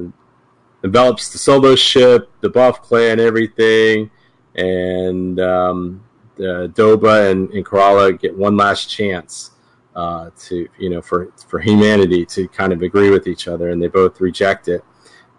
envelops 0.84 1.30
the 1.30 1.38
solo 1.38 1.76
ship, 1.76 2.31
the 2.41 2.49
buff 2.49 2.81
clan, 2.81 3.19
everything, 3.19 4.09
and 4.55 5.39
um, 5.39 6.03
the 6.35 6.72
Doba 6.76 7.30
and, 7.30 7.51
and 7.51 7.63
Karala 7.63 8.19
get 8.19 8.35
one 8.35 8.57
last 8.57 8.89
chance 8.89 9.51
uh, 9.95 10.30
to 10.39 10.68
you 10.80 10.89
know 10.89 11.01
for 11.01 11.31
for 11.47 11.59
humanity 11.59 12.26
to 12.26 12.47
kind 12.49 12.73
of 12.73 12.81
agree 12.81 13.09
with 13.09 13.27
each 13.27 13.47
other, 13.47 13.69
and 13.69 13.81
they 13.81 13.88
both 13.88 14.19
reject 14.22 14.68
it. 14.68 14.84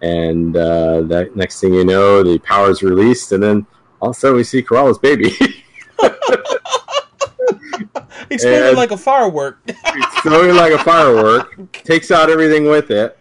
And 0.02 0.56
uh, 0.56 1.02
that 1.02 1.36
next 1.36 1.60
thing 1.60 1.74
you 1.74 1.84
know, 1.84 2.22
the 2.22 2.38
power 2.40 2.70
is 2.70 2.82
released, 2.82 3.32
and 3.32 3.42
then 3.42 3.66
all 4.00 4.10
of 4.10 4.16
a 4.16 4.18
sudden 4.18 4.36
we 4.36 4.44
see 4.44 4.62
Karala's 4.62 4.98
baby. 4.98 5.32
Exploded 8.30 8.68
And- 8.68 8.76
like 8.76 8.90
a 8.90 8.96
firework. 8.96 9.58
Throwing 10.22 10.54
like 10.56 10.72
a 10.72 10.78
firework, 10.78 11.72
takes 11.84 12.10
out 12.10 12.30
everything 12.30 12.64
with 12.64 12.90
it. 12.90 13.18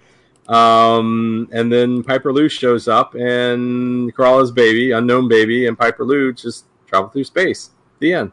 Um, 0.47 1.47
and 1.51 1.71
then 1.71 2.03
Piper 2.03 2.33
Lou 2.33 2.49
shows 2.49 2.87
up, 2.87 3.15
and 3.15 4.13
Karala's 4.15 4.51
baby, 4.51 4.91
unknown 4.91 5.27
baby, 5.27 5.67
and 5.67 5.77
Piper 5.77 6.03
Lou 6.03 6.33
just 6.33 6.65
travel 6.87 7.09
through 7.09 7.23
space. 7.23 7.71
The 7.99 8.13
end. 8.13 8.31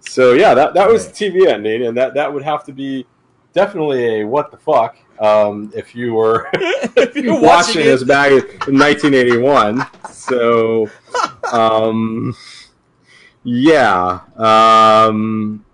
So 0.00 0.32
yeah, 0.32 0.54
that 0.54 0.74
that 0.74 0.88
was 0.88 1.08
the 1.08 1.12
TV 1.12 1.46
ending, 1.46 1.86
and 1.86 1.96
that 1.96 2.14
that 2.14 2.32
would 2.32 2.42
have 2.42 2.64
to 2.64 2.72
be 2.72 3.06
definitely 3.52 4.20
a 4.20 4.24
what 4.24 4.50
the 4.50 4.56
fuck 4.56 4.96
um, 5.20 5.72
if 5.74 5.94
you 5.94 6.14
were 6.14 6.48
if 6.54 7.16
you're 7.16 7.34
watching 7.34 7.42
watching 7.42 7.84
this 7.84 8.04
back 8.04 8.30
in 8.30 8.78
1981. 8.78 9.86
So, 10.10 10.88
um, 11.52 12.36
yeah. 13.44 14.20
Um, 14.36 15.64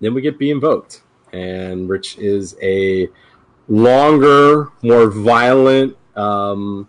then 0.00 0.14
we 0.14 0.20
get 0.22 0.38
be 0.38 0.50
invoked, 0.50 1.02
and 1.32 1.88
Rich 1.88 2.18
is 2.18 2.56
a 2.62 3.08
longer, 3.68 4.70
more 4.82 5.10
violent, 5.10 5.96
um, 6.16 6.88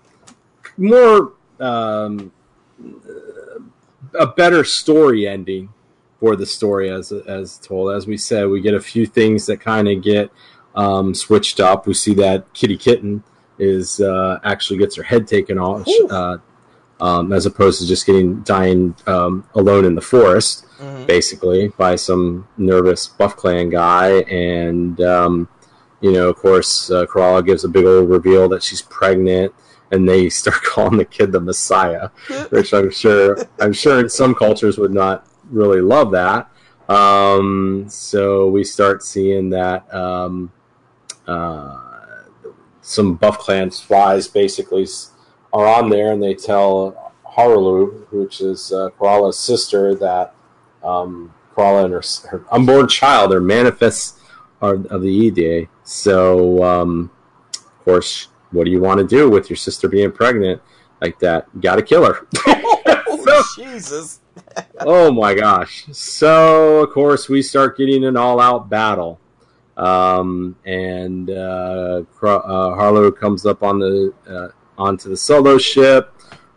more 0.77 1.33
um, 1.59 2.31
a 4.17 4.27
better 4.27 4.63
story 4.63 5.27
ending 5.27 5.69
for 6.21 6.35
the 6.37 6.45
story 6.45 6.89
as 6.89 7.11
as 7.11 7.57
told. 7.57 7.93
As 7.93 8.07
we 8.07 8.15
said, 8.15 8.47
we 8.47 8.61
get 8.61 8.73
a 8.75 8.79
few 8.79 9.05
things 9.05 9.47
that 9.47 9.59
kind 9.59 9.89
of 9.89 10.01
get 10.01 10.31
um, 10.75 11.13
switched 11.13 11.59
up. 11.59 11.85
We 11.87 11.93
see 11.95 12.13
that 12.13 12.53
Kitty 12.53 12.77
Kitten 12.77 13.23
is 13.59 13.99
uh, 13.99 14.39
actually 14.45 14.77
gets 14.77 14.95
her 14.95 15.03
head 15.03 15.27
taken 15.27 15.57
off, 15.59 15.85
uh, 16.09 16.37
um, 17.01 17.33
as 17.33 17.45
opposed 17.47 17.81
to 17.81 17.87
just 17.87 18.05
getting 18.05 18.41
dying 18.43 18.95
um, 19.07 19.43
alone 19.55 19.83
in 19.83 19.95
the 19.95 20.01
forest, 20.01 20.65
Mhm. 20.79 21.05
basically 21.07 21.67
by 21.77 21.95
some 21.95 22.47
nervous 22.57 23.07
Buff 23.07 23.35
Clan 23.35 23.69
guy. 23.69 24.19
And 24.29 25.01
um, 25.01 25.49
you 26.01 26.11
know, 26.11 26.29
of 26.29 26.35
course, 26.37 26.89
uh, 26.91 27.05
Karala 27.07 27.45
gives 27.45 27.63
a 27.63 27.67
big 27.69 27.85
old 27.85 28.09
reveal 28.09 28.47
that 28.49 28.63
she's 28.63 28.81
pregnant. 28.83 29.53
And 29.93 30.07
they 30.07 30.29
start 30.41 30.61
calling 30.63 30.97
the 30.97 31.03
kid 31.05 31.31
the 31.33 31.41
Messiah, 31.41 32.09
which 32.51 32.73
I'm 32.73 32.91
sure 32.91 33.37
I'm 33.59 33.73
sure 33.73 33.99
in 33.99 34.07
some 34.07 34.33
cultures 34.35 34.77
would 34.77 34.93
not 34.93 35.27
really 35.51 35.81
love 35.81 36.11
that. 36.11 36.49
Um, 36.89 37.85
so 37.87 38.47
we 38.47 38.63
start 38.63 39.03
seeing 39.03 39.49
that 39.51 39.93
um, 39.93 40.51
uh, 41.27 41.91
some 42.81 43.15
Buff 43.15 43.39
Clan 43.39 43.71
spies 43.71 44.27
basically 44.27 44.87
are 45.53 45.67
on 45.67 45.89
there, 45.89 46.11
and 46.11 46.21
they 46.21 46.33
tell 46.33 47.13
Harulu, 47.25 48.11
which 48.11 48.41
is 48.41 48.71
uh, 48.71 48.89
Karala's 48.99 49.39
sister, 49.39 49.95
that 49.95 50.33
um, 50.83 51.33
Karala 51.55 51.85
and 51.85 51.93
her, 51.93 52.01
her 52.29 52.45
unborn 52.51 52.87
child 52.87 53.33
are 53.33 53.41
manifests 53.41 54.19
are, 54.61 54.75
of 54.75 55.01
the 55.01 55.27
Ide. 55.27 55.69
So, 55.83 56.63
um, 56.63 57.11
of 57.55 57.85
course, 57.85 58.27
what 58.51 58.65
do 58.65 58.71
you 58.71 58.81
want 58.81 58.99
to 58.99 59.07
do 59.07 59.29
with 59.29 59.49
your 59.49 59.57
sister 59.57 59.87
being 59.87 60.11
pregnant 60.11 60.61
like 60.99 61.19
that? 61.19 61.47
You 61.53 61.61
got 61.61 61.75
to 61.75 61.83
kill 61.83 62.05
her. 62.05 62.27
Oh, 63.23 63.53
Jesus. 63.55 64.20
Oh 64.79 65.11
my 65.11 65.33
gosh. 65.33 65.85
So, 65.91 66.83
of 66.83 66.89
course, 66.91 67.29
we 67.29 67.41
start 67.41 67.77
getting 67.77 68.03
an 68.05 68.17
all 68.17 68.39
out 68.39 68.69
battle. 68.69 69.19
Um, 69.77 70.55
and 70.65 71.29
uh, 71.29 72.03
uh, 72.21 72.39
Harulu 72.77 73.15
comes 73.17 73.45
up 73.45 73.63
on 73.63 73.79
the 73.79 74.13
uh, 74.29 74.47
onto 74.81 75.09
the 75.09 75.17
solo 75.17 75.57
ship. 75.57 76.13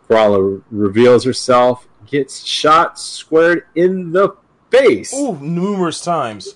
Karala 0.07 0.61
reveals 0.69 1.23
herself, 1.23 1.87
gets 2.05 2.43
shot 2.43 2.99
squared 2.99 3.65
in 3.75 4.11
the 4.11 4.35
face 4.69 5.13
Ooh, 5.13 5.37
numerous 5.39 6.01
times. 6.01 6.55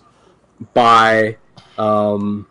by 0.74 1.38
um, 1.78 2.48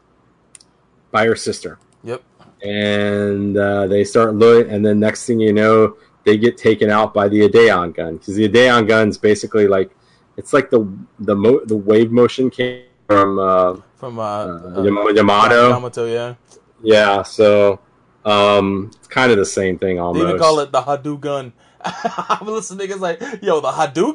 by 1.10 1.26
her 1.26 1.36
sister. 1.36 1.78
Yep. 2.04 2.22
and 2.62 3.56
uh, 3.56 3.86
they 3.86 4.04
start 4.04 4.34
looking, 4.34 4.72
and 4.72 4.84
then 4.84 4.98
next 5.00 5.26
thing 5.26 5.38
you 5.40 5.52
know, 5.52 5.96
they 6.28 6.36
get 6.36 6.58
taken 6.58 6.90
out 6.90 7.14
by 7.14 7.26
the 7.28 7.48
Ideon 7.48 7.94
gun 7.94 8.18
because 8.18 8.34
the 8.34 8.46
Ideon 8.48 8.86
gun's 8.86 9.16
basically 9.16 9.66
like 9.66 9.90
it's 10.36 10.52
like 10.52 10.68
the 10.70 10.86
the 11.18 11.34
mo- 11.34 11.64
the 11.64 11.76
wave 11.76 12.10
motion 12.12 12.50
came 12.50 12.84
from 13.06 13.38
uh, 13.38 13.76
From 13.96 14.18
uh, 14.18 14.22
uh, 14.22 14.72
uh, 14.76 15.08
Yamato. 15.10 15.70
Yamato, 15.70 16.04
yeah. 16.06 16.34
Yeah, 16.82 17.22
so 17.22 17.80
um, 18.24 18.90
it's 18.96 19.08
kind 19.08 19.32
of 19.32 19.38
the 19.38 19.46
same 19.46 19.78
thing 19.78 19.98
almost. 19.98 20.22
They 20.22 20.28
even 20.28 20.38
call 20.38 20.60
it 20.60 20.70
the 20.70 20.82
Hadougan. 20.82 21.52
I'm 21.82 22.46
listening, 22.46 22.86
niggas 22.86 23.00
like, 23.00 23.20
yo, 23.42 23.60
the 23.60 23.70
Hadougan? 23.70 24.14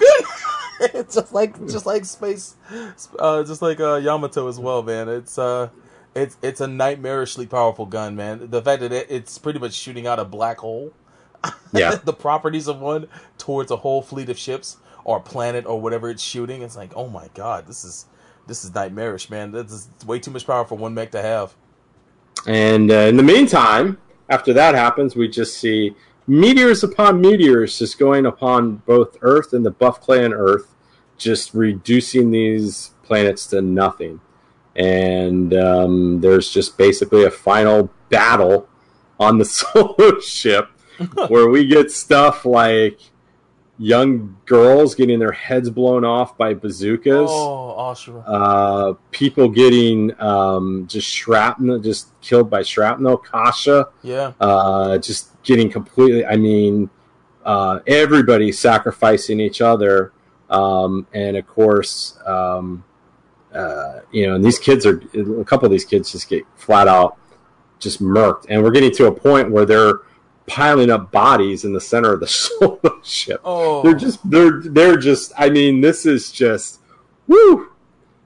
it's 0.94 1.16
just 1.16 1.34
like, 1.34 1.58
just 1.68 1.86
like 1.86 2.06
space, 2.06 2.56
uh, 3.18 3.44
just 3.44 3.62
like 3.62 3.80
uh, 3.80 3.96
Yamato 3.96 4.48
as 4.48 4.60
well, 4.60 4.84
man. 4.84 5.10
It's 5.10 5.38
uh, 5.40 5.70
it's 6.16 6.38
it's 6.44 6.62
a 6.62 6.68
nightmarishly 6.68 7.50
powerful 7.50 7.88
gun, 7.88 8.16
man. 8.16 8.50
The 8.52 8.62
fact 8.62 8.82
that 8.82 8.94
it, 8.94 9.08
it's 9.10 9.38
pretty 9.40 9.60
much 9.60 9.74
shooting 9.74 10.06
out 10.06 10.20
a 10.20 10.26
black 10.26 10.60
hole. 10.60 10.94
Yeah. 11.74 11.96
the 12.04 12.14
properties 12.14 12.68
of 12.68 12.80
one 12.80 13.08
towards 13.38 13.72
a 13.72 13.78
whole 13.78 14.02
fleet 14.02 14.30
of 14.30 14.38
ships 14.38 14.78
or 15.04 15.20
planet 15.20 15.66
or 15.66 15.82
whatever 15.82 16.10
it's 16.10 16.24
shooting. 16.24 16.62
It's 16.62 16.78
like, 16.78 16.96
oh 16.96 17.10
my 17.10 17.30
god, 17.34 17.68
this 17.68 17.84
is 17.84 18.06
this 18.48 18.64
is 18.64 18.74
nightmarish, 18.74 19.30
man. 19.30 19.52
This 19.52 19.72
is 19.72 19.90
way 20.06 20.20
too 20.20 20.32
much 20.32 20.46
power 20.46 20.66
for 20.66 20.76
one 20.76 20.94
mech 20.94 21.12
to 21.12 21.22
have. 21.22 21.56
And 22.46 22.92
uh, 22.92 22.96
in 22.96 23.18
the 23.18 23.24
meantime, 23.24 23.98
after 24.30 24.54
that 24.54 24.76
happens, 24.76 25.16
we 25.16 25.28
just 25.28 25.58
see 25.58 25.96
meteors 26.28 26.84
upon 26.84 27.22
meteors 27.22 27.80
just 27.80 27.98
going 27.98 28.26
upon 28.26 28.78
both 28.86 29.18
Earth 29.22 29.54
and 29.54 29.66
the 29.66 29.72
Buff 29.72 30.02
Clan 30.02 30.34
Earth, 30.34 30.74
just 31.18 31.54
reducing 31.54 32.32
these 32.32 32.92
planets 33.04 33.48
to 33.48 33.62
nothing. 33.62 34.20
And 34.76 35.54
um, 35.54 36.22
there's 36.22 36.50
just 36.50 36.78
basically 36.78 37.24
a 37.24 37.32
final 37.32 37.92
battle 38.10 38.68
on 39.20 39.38
the 39.38 39.46
solo 39.46 40.20
ship 40.20 40.70
where 41.28 41.50
we 41.50 41.66
get 41.68 41.92
stuff 41.92 42.46
like 42.46 43.00
young 43.80 44.38
girls 44.46 44.94
getting 44.96 45.20
their 45.20 45.32
heads 45.32 45.70
blown 45.70 46.06
off 46.06 46.38
by 46.38 46.54
bazookas. 46.54 47.30
Oh, 47.32 47.76
Ashura. 47.80 48.24
Uh, 48.26 48.94
people 49.12 49.50
getting 49.50 50.20
um, 50.22 50.86
just 50.88 51.08
shrapnel, 51.08 51.80
just 51.80 52.10
killed 52.22 52.50
by 52.50 52.62
shrapnel. 52.62 53.18
Kasha, 53.18 53.90
Yeah. 54.04 54.34
uh, 54.40 54.98
just 55.00 55.42
getting 55.44 55.70
completely. 55.72 56.26
I 56.26 56.38
mean, 56.38 56.90
uh, 57.44 57.80
everybody 57.88 58.52
sacrificing 58.52 59.40
each 59.40 59.60
other, 59.60 60.14
um, 60.50 61.08
and 61.14 61.36
of 61.36 61.48
course, 61.48 62.18
um, 62.26 62.84
uh, 63.54 64.00
you 64.12 64.28
know, 64.28 64.36
and 64.36 64.46
these 64.46 64.60
kids 64.60 64.86
are 64.86 65.02
a 65.16 65.44
couple 65.44 65.66
of 65.66 65.72
these 65.72 65.84
kids 65.86 66.12
just 66.12 66.30
get 66.30 66.44
flat 66.56 66.88
out 66.88 67.18
just 67.80 68.02
murked, 68.02 68.46
and 68.48 68.64
we're 68.64 68.72
getting 68.72 68.92
to 68.94 69.08
a 69.08 69.12
point 69.12 69.52
where 69.52 69.66
they're 69.66 70.00
piling 70.48 70.90
up 70.90 71.12
bodies 71.12 71.66
in 71.66 71.74
the 71.74 71.82
center 71.82 72.14
of 72.14 72.20
the 72.20 72.28
solo 72.28 73.02
ship. 73.04 73.42
Oh. 73.44 73.82
They're 73.84 73.94
just 73.94 74.30
they're 74.30 74.62
they're 74.62 74.98
just 74.98 75.34
I 75.38 75.50
mean 75.50 75.82
this 75.82 76.06
is 76.06 76.32
just 76.32 76.80
woo. 77.28 77.70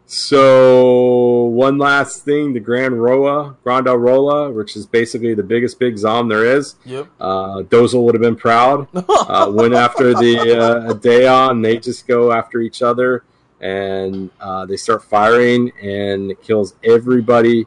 So 0.09 1.43
one 1.43 1.77
last 1.77 2.23
thing, 2.23 2.53
the 2.53 2.61
Grand 2.61 3.01
Roa, 3.03 3.57
Granda 3.65 3.99
Rola, 3.99 4.49
which 4.49 4.77
is 4.77 4.85
basically 4.85 5.33
the 5.33 5.43
biggest 5.43 5.79
Big 5.79 5.97
Zam 5.97 6.29
there 6.29 6.45
is. 6.45 6.75
Yep. 6.85 7.07
Uh, 7.19 7.63
Dozel 7.63 8.03
would 8.03 8.15
have 8.15 8.21
been 8.21 8.37
proud. 8.37 8.87
Uh, 9.27 9.51
went 9.51 9.73
after 9.73 10.13
the 10.13 10.57
uh, 10.57 10.93
Ideon, 10.93 11.61
they 11.61 11.77
just 11.77 12.07
go 12.07 12.31
after 12.31 12.61
each 12.61 12.81
other 12.81 13.25
and 13.59 14.29
uh, 14.39 14.65
they 14.65 14.77
start 14.77 15.03
firing 15.03 15.69
and 15.81 16.31
it 16.31 16.41
kills 16.41 16.75
everybody. 16.81 17.65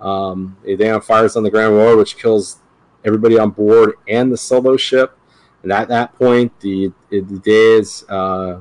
Um, 0.00 0.56
the 0.62 1.02
fires 1.04 1.36
on 1.36 1.42
the 1.42 1.50
Grand 1.50 1.74
Roa, 1.74 1.96
which 1.96 2.16
kills 2.16 2.59
everybody 3.04 3.38
on 3.38 3.50
board 3.50 3.94
and 4.08 4.32
the 4.32 4.36
solo 4.36 4.76
ship. 4.76 5.16
And 5.62 5.72
at 5.72 5.88
that 5.88 6.14
point, 6.14 6.58
the 6.60 6.92
the 7.10 7.20
day 7.20 7.74
is 7.78 8.04
uh, 8.08 8.60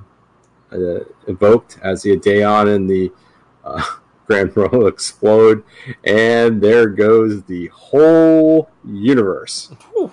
uh, 0.72 1.00
evoked 1.28 1.80
as 1.82 2.04
the 2.04 2.12
Ideon 2.12 2.68
and 2.76 2.90
the 2.90 3.12
uh, 3.64 3.82
Grand 4.28 4.56
Roll 4.56 4.86
explode, 4.88 5.64
and 6.04 6.62
there 6.62 6.88
goes 6.88 7.44
the 7.44 7.68
whole 7.68 8.70
universe. 8.86 9.72
Whew. 9.94 10.12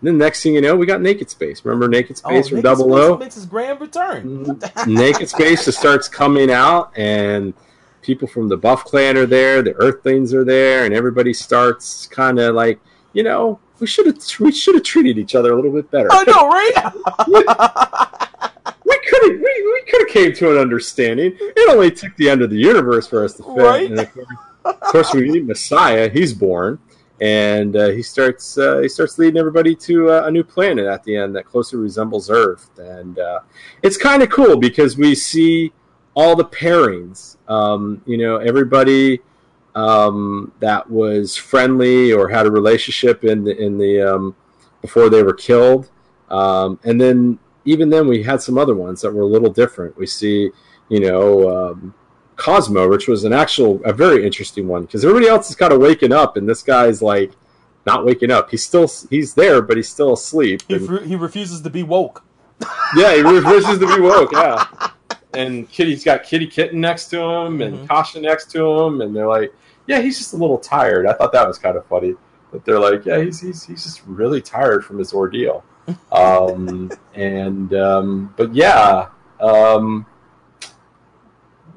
And 0.00 0.06
then 0.08 0.18
next 0.18 0.42
thing 0.44 0.54
you 0.54 0.60
know, 0.60 0.76
we 0.76 0.86
got 0.86 1.00
Naked 1.02 1.28
Space. 1.28 1.64
Remember 1.64 1.88
Naked 1.88 2.20
Oh, 2.24 2.30
Space 2.30 2.48
from 2.48 2.56
Naked 2.58 2.64
Double 2.64 2.94
O? 2.94 3.16
makes 3.18 3.34
his 3.34 3.46
grand 3.46 3.80
return. 3.80 4.60
Naked 4.86 5.28
Space 5.28 5.64
just 5.64 5.78
starts 5.78 6.08
coming 6.08 6.50
out, 6.50 6.96
and 6.96 7.52
people 8.00 8.28
from 8.28 8.48
the 8.48 8.56
Buff 8.56 8.84
Clan 8.84 9.16
are 9.18 9.26
there, 9.26 9.60
the 9.60 9.74
Earthlings 9.74 10.32
are 10.32 10.44
there, 10.44 10.84
and 10.84 10.94
everybody 10.94 11.34
starts 11.34 12.06
kind 12.06 12.38
of 12.38 12.54
like, 12.54 12.80
you 13.12 13.22
know, 13.22 13.58
we 13.80 13.86
should 13.86 14.06
have 14.06 14.18
we 14.40 14.52
should 14.52 14.74
have 14.74 14.84
treated 14.84 15.18
each 15.18 15.34
other 15.34 15.52
a 15.52 15.56
little 15.56 15.72
bit 15.72 15.90
better. 15.90 16.08
I 16.10 16.24
know, 16.24 16.48
right? 16.48 16.74
we 18.84 18.98
could 19.06 19.22
have 19.22 19.40
we, 19.40 19.72
we 19.72 19.82
could 19.88 20.00
have 20.00 20.08
came 20.08 20.32
to 20.34 20.52
an 20.52 20.58
understanding. 20.58 21.36
It 21.38 21.70
only 21.70 21.90
took 21.90 22.16
the 22.16 22.28
end 22.28 22.42
of 22.42 22.50
the 22.50 22.58
universe 22.58 23.06
for 23.06 23.24
us 23.24 23.34
to 23.34 23.42
fit. 23.42 23.52
Right. 23.52 23.90
And 23.90 24.00
of 24.00 24.12
course, 24.12 24.26
of 24.64 24.80
course, 24.80 25.14
we 25.14 25.30
meet 25.30 25.44
Messiah. 25.44 26.08
He's 26.10 26.34
born, 26.34 26.78
and 27.20 27.76
uh, 27.76 27.88
he 27.88 28.02
starts 28.02 28.58
uh, 28.58 28.78
he 28.78 28.88
starts 28.88 29.18
leading 29.18 29.38
everybody 29.38 29.74
to 29.76 30.10
uh, 30.10 30.26
a 30.26 30.30
new 30.30 30.44
planet 30.44 30.86
at 30.86 31.04
the 31.04 31.16
end 31.16 31.34
that 31.36 31.46
closely 31.46 31.78
resembles 31.78 32.30
Earth, 32.30 32.70
and 32.78 33.18
uh, 33.18 33.40
it's 33.82 33.96
kind 33.96 34.22
of 34.22 34.30
cool 34.30 34.56
because 34.56 34.96
we 34.96 35.14
see 35.14 35.72
all 36.14 36.34
the 36.34 36.44
pairings. 36.44 37.36
Um, 37.48 38.02
you 38.06 38.18
know, 38.18 38.36
everybody 38.38 39.20
um, 39.78 40.52
that 40.60 40.90
was 40.90 41.36
friendly 41.36 42.12
or 42.12 42.28
had 42.28 42.46
a 42.46 42.50
relationship 42.50 43.24
in 43.24 43.44
the 43.44 43.56
in 43.56 43.78
the 43.78 44.00
um, 44.02 44.34
before 44.82 45.08
they 45.10 45.22
were 45.22 45.34
killed, 45.34 45.90
um, 46.30 46.78
and 46.84 47.00
then 47.00 47.38
even 47.64 47.90
then 47.90 48.06
we 48.08 48.22
had 48.22 48.40
some 48.42 48.56
other 48.58 48.74
ones 48.74 49.00
that 49.02 49.12
were 49.12 49.22
a 49.22 49.26
little 49.26 49.50
different. 49.52 49.96
We 49.96 50.06
see, 50.06 50.50
you 50.88 51.00
know, 51.00 51.28
um, 51.70 51.94
Cosmo, 52.36 52.88
which 52.88 53.08
was 53.08 53.24
an 53.24 53.32
actual 53.32 53.80
a 53.84 53.92
very 53.92 54.24
interesting 54.24 54.66
one 54.68 54.82
because 54.82 55.04
everybody 55.04 55.28
else 55.28 55.50
is 55.50 55.56
kind 55.56 55.72
of 55.72 55.80
waking 55.80 56.12
up, 56.12 56.36
and 56.36 56.48
this 56.48 56.62
guy's 56.62 57.02
like 57.02 57.32
not 57.86 58.04
waking 58.04 58.30
up. 58.30 58.50
He's 58.50 58.64
still 58.64 58.90
he's 59.10 59.34
there, 59.34 59.62
but 59.62 59.76
he's 59.76 59.88
still 59.88 60.12
asleep. 60.14 60.62
he, 60.68 60.74
And- 60.74 61.06
he 61.06 61.16
refuses 61.16 61.60
to 61.62 61.70
be 61.70 61.82
woke. 61.82 62.24
yeah, 62.96 63.14
he 63.14 63.22
refuses 63.22 63.78
to 63.78 63.86
be 63.96 64.00
woke. 64.00 64.32
Yeah, 64.32 64.64
and 65.34 65.68
Kitty's 65.70 66.02
got 66.04 66.24
Kitty 66.24 66.46
Kitten 66.46 66.80
next 66.80 67.08
to 67.10 67.20
him, 67.20 67.60
and 67.62 67.78
Mhm. 67.78 67.88
Kasha 67.88 68.20
next 68.20 68.50
to 68.52 68.64
him, 68.68 69.00
and 69.00 69.14
they're 69.14 69.28
like, 69.28 69.52
"Yeah, 69.88 70.00
he's 70.00 70.18
just 70.18 70.32
a 70.34 70.36
little 70.36 70.58
tired." 70.58 71.06
I 71.06 71.14
thought 71.14 71.32
that 71.32 71.48
was 71.48 71.58
kind 71.58 71.76
of 71.76 71.84
funny. 71.86 72.14
But 72.52 72.64
they're 72.64 72.78
like, 72.78 73.04
"Yeah, 73.04 73.20
he's 73.20 73.40
he's 73.40 73.64
he's 73.64 73.82
just 73.82 74.02
really 74.06 74.40
tired 74.40 74.84
from 74.84 74.98
his 74.98 75.12
ordeal." 75.12 75.64
Um, 76.12 76.90
and 77.14 77.72
um, 77.72 78.34
but 78.36 78.54
yeah, 78.54 79.08
um, 79.40 80.04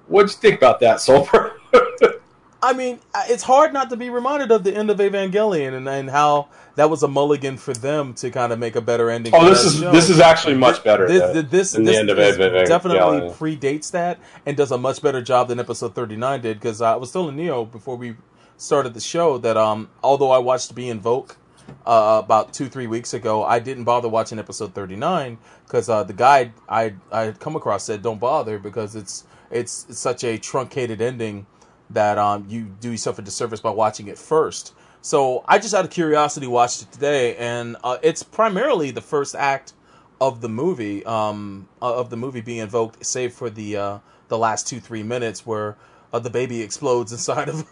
what'd 0.07 0.29
you 0.29 0.37
think 0.37 0.57
about 0.57 0.81
that, 0.81 0.99
Sulfur? 0.99 1.53
I 2.63 2.73
mean, 2.73 2.99
uh, 3.13 3.23
it's 3.27 3.43
hard 3.43 3.73
not 3.73 3.89
to 3.89 3.97
be 3.97 4.09
reminded 4.09 4.51
of 4.51 4.63
the 4.63 4.75
end 4.75 4.91
of 4.91 4.97
Evangelion 4.99 5.73
and, 5.73 5.89
and 5.89 6.09
how 6.09 6.49
that 6.75 6.89
was 6.89 7.01
a 7.01 7.07
mulligan 7.07 7.57
for 7.57 7.73
them 7.73 8.13
to 8.15 8.29
kind 8.29 8.53
of 8.53 8.59
make 8.59 8.75
a 8.75 8.81
better 8.81 9.09
ending. 9.09 9.33
oh, 9.35 9.49
this 9.49 9.65
is 9.65 9.79
show. 9.79 9.91
this 9.91 10.09
is 10.09 10.19
actually 10.19 10.55
much 10.55 10.83
better. 10.83 11.07
This, 11.07 11.21
than- 11.21 11.49
this, 11.49 11.71
this, 11.71 11.71
than 11.71 12.05
the 12.05 12.13
this 12.13 12.35
of 12.35 12.41
Evangelion. 12.41 12.67
definitely 12.67 13.29
predates 13.29 13.91
that 13.91 14.19
and 14.45 14.55
does 14.55 14.71
a 14.71 14.77
much 14.77 15.01
better 15.01 15.21
job 15.21 15.47
than 15.47 15.59
episode 15.59 15.95
39 15.95 16.41
did 16.41 16.59
because 16.59 16.81
I 16.81 16.95
was 16.95 17.09
still 17.09 17.27
in 17.29 17.35
Neo 17.35 17.65
before 17.65 17.95
we 17.95 18.15
started 18.57 18.93
the 18.93 19.01
show 19.01 19.39
that 19.39 19.57
um 19.57 19.89
although 20.03 20.29
I 20.29 20.37
watched 20.37 20.75
Be 20.75 20.87
Invoke 20.89 21.37
uh, 21.85 22.21
about 22.23 22.53
two 22.53 22.69
three 22.69 22.85
weeks 22.85 23.13
ago 23.13 23.43
I 23.43 23.57
didn't 23.59 23.85
bother 23.85 24.07
watching 24.07 24.37
episode 24.37 24.75
39 24.75 25.39
because 25.65 25.89
uh, 25.89 26.03
the 26.03 26.13
guy 26.13 26.51
I 26.69 26.93
I 27.11 27.23
had 27.23 27.39
come 27.39 27.55
across 27.55 27.85
said 27.85 28.03
don't 28.03 28.19
bother 28.19 28.59
because 28.59 28.95
it's 28.95 29.23
it's, 29.49 29.85
it's 29.89 29.99
such 29.99 30.23
a 30.23 30.37
truncated 30.37 31.01
ending 31.01 31.47
that 31.93 32.17
um 32.17 32.45
you 32.49 32.63
do 32.79 32.91
yourself 32.91 33.19
a 33.19 33.21
disservice 33.21 33.59
by 33.59 33.71
watching 33.71 34.07
it 34.07 34.17
first. 34.17 34.73
So 35.01 35.43
I 35.47 35.57
just 35.57 35.73
out 35.73 35.83
of 35.83 35.91
curiosity 35.91 36.45
watched 36.47 36.83
it 36.83 36.91
today, 36.91 37.35
and 37.37 37.75
uh, 37.83 37.97
it's 38.03 38.21
primarily 38.21 38.91
the 38.91 39.01
first 39.01 39.33
act 39.35 39.73
of 40.19 40.41
the 40.41 40.49
movie, 40.49 41.03
um, 41.05 41.67
uh, 41.81 41.95
of 41.95 42.11
the 42.11 42.17
movie 42.17 42.41
being 42.41 42.59
invoked, 42.59 43.03
save 43.03 43.33
for 43.33 43.49
the 43.49 43.77
uh, 43.77 43.97
the 44.27 44.37
last 44.37 44.67
two 44.67 44.79
three 44.79 45.01
minutes 45.01 45.45
where 45.45 45.75
uh, 46.13 46.19
the 46.19 46.29
baby 46.29 46.61
explodes 46.61 47.11
inside 47.11 47.49
of 47.49 47.65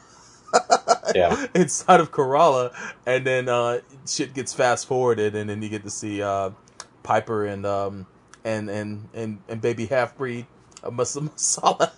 yeah. 1.15 1.45
inside 1.53 1.99
of 1.99 2.11
Karala, 2.11 2.73
and 3.05 3.25
then 3.25 3.47
uh, 3.47 3.79
shit 4.07 4.33
gets 4.33 4.53
fast 4.53 4.87
forwarded, 4.87 5.35
and 5.35 5.49
then 5.49 5.61
you 5.61 5.69
get 5.69 5.83
to 5.83 5.91
see 5.91 6.23
uh, 6.23 6.49
Piper 7.03 7.45
and 7.45 7.65
um, 7.65 8.07
and 8.43 8.69
and 8.69 9.07
and 9.13 9.39
and 9.47 9.61
baby 9.61 9.85
half 9.85 10.17
breed 10.17 10.47
uh, 10.83 10.89
Mas- 10.91 11.15
Masala. 11.15 11.91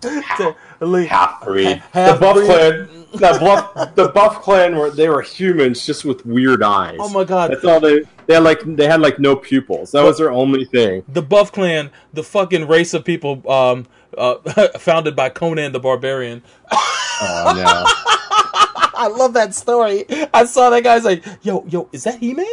To 0.00 0.56
leave- 0.80 1.08
half 1.08 1.44
breed. 1.44 1.82
The 1.92 2.16
Buff 2.20 2.36
breed. 2.36 2.46
Clan, 2.46 2.88
the 3.12 3.38
Buff, 3.40 3.94
the 3.94 4.08
Buff 4.08 4.42
Clan 4.42 4.76
were 4.76 4.90
they 4.90 5.08
were 5.08 5.22
humans 5.22 5.84
just 5.86 6.04
with 6.04 6.24
weird 6.26 6.62
eyes. 6.62 6.96
Oh 7.00 7.08
my 7.10 7.24
god! 7.24 7.50
That's 7.50 7.64
all 7.64 7.80
they. 7.80 8.02
They 8.26 8.34
had 8.34 8.42
like 8.44 8.60
they 8.64 8.86
had 8.86 9.00
like 9.00 9.18
no 9.18 9.36
pupils. 9.36 9.92
That 9.92 10.02
was 10.02 10.16
their 10.18 10.30
only 10.32 10.64
thing. 10.64 11.04
the 11.08 11.20
Buff 11.22 11.52
Clan, 11.52 11.90
the 12.14 12.22
fucking 12.22 12.66
race 12.66 12.94
of 12.94 13.04
people 13.04 13.42
um, 13.50 13.86
uh, 14.16 14.36
founded 14.78 15.14
by 15.14 15.28
Conan 15.28 15.72
the 15.72 15.80
Barbarian. 15.80 16.42
Oh 16.72 17.52
no! 17.54 17.84
I 18.96 19.08
love 19.08 19.34
that 19.34 19.54
story. 19.54 20.04
I 20.32 20.46
saw 20.46 20.70
that 20.70 20.82
guy's 20.84 21.04
like, 21.04 21.24
yo, 21.42 21.64
yo, 21.68 21.88
is 21.92 22.04
that 22.04 22.18
He 22.20 22.32
Man? 22.32 22.46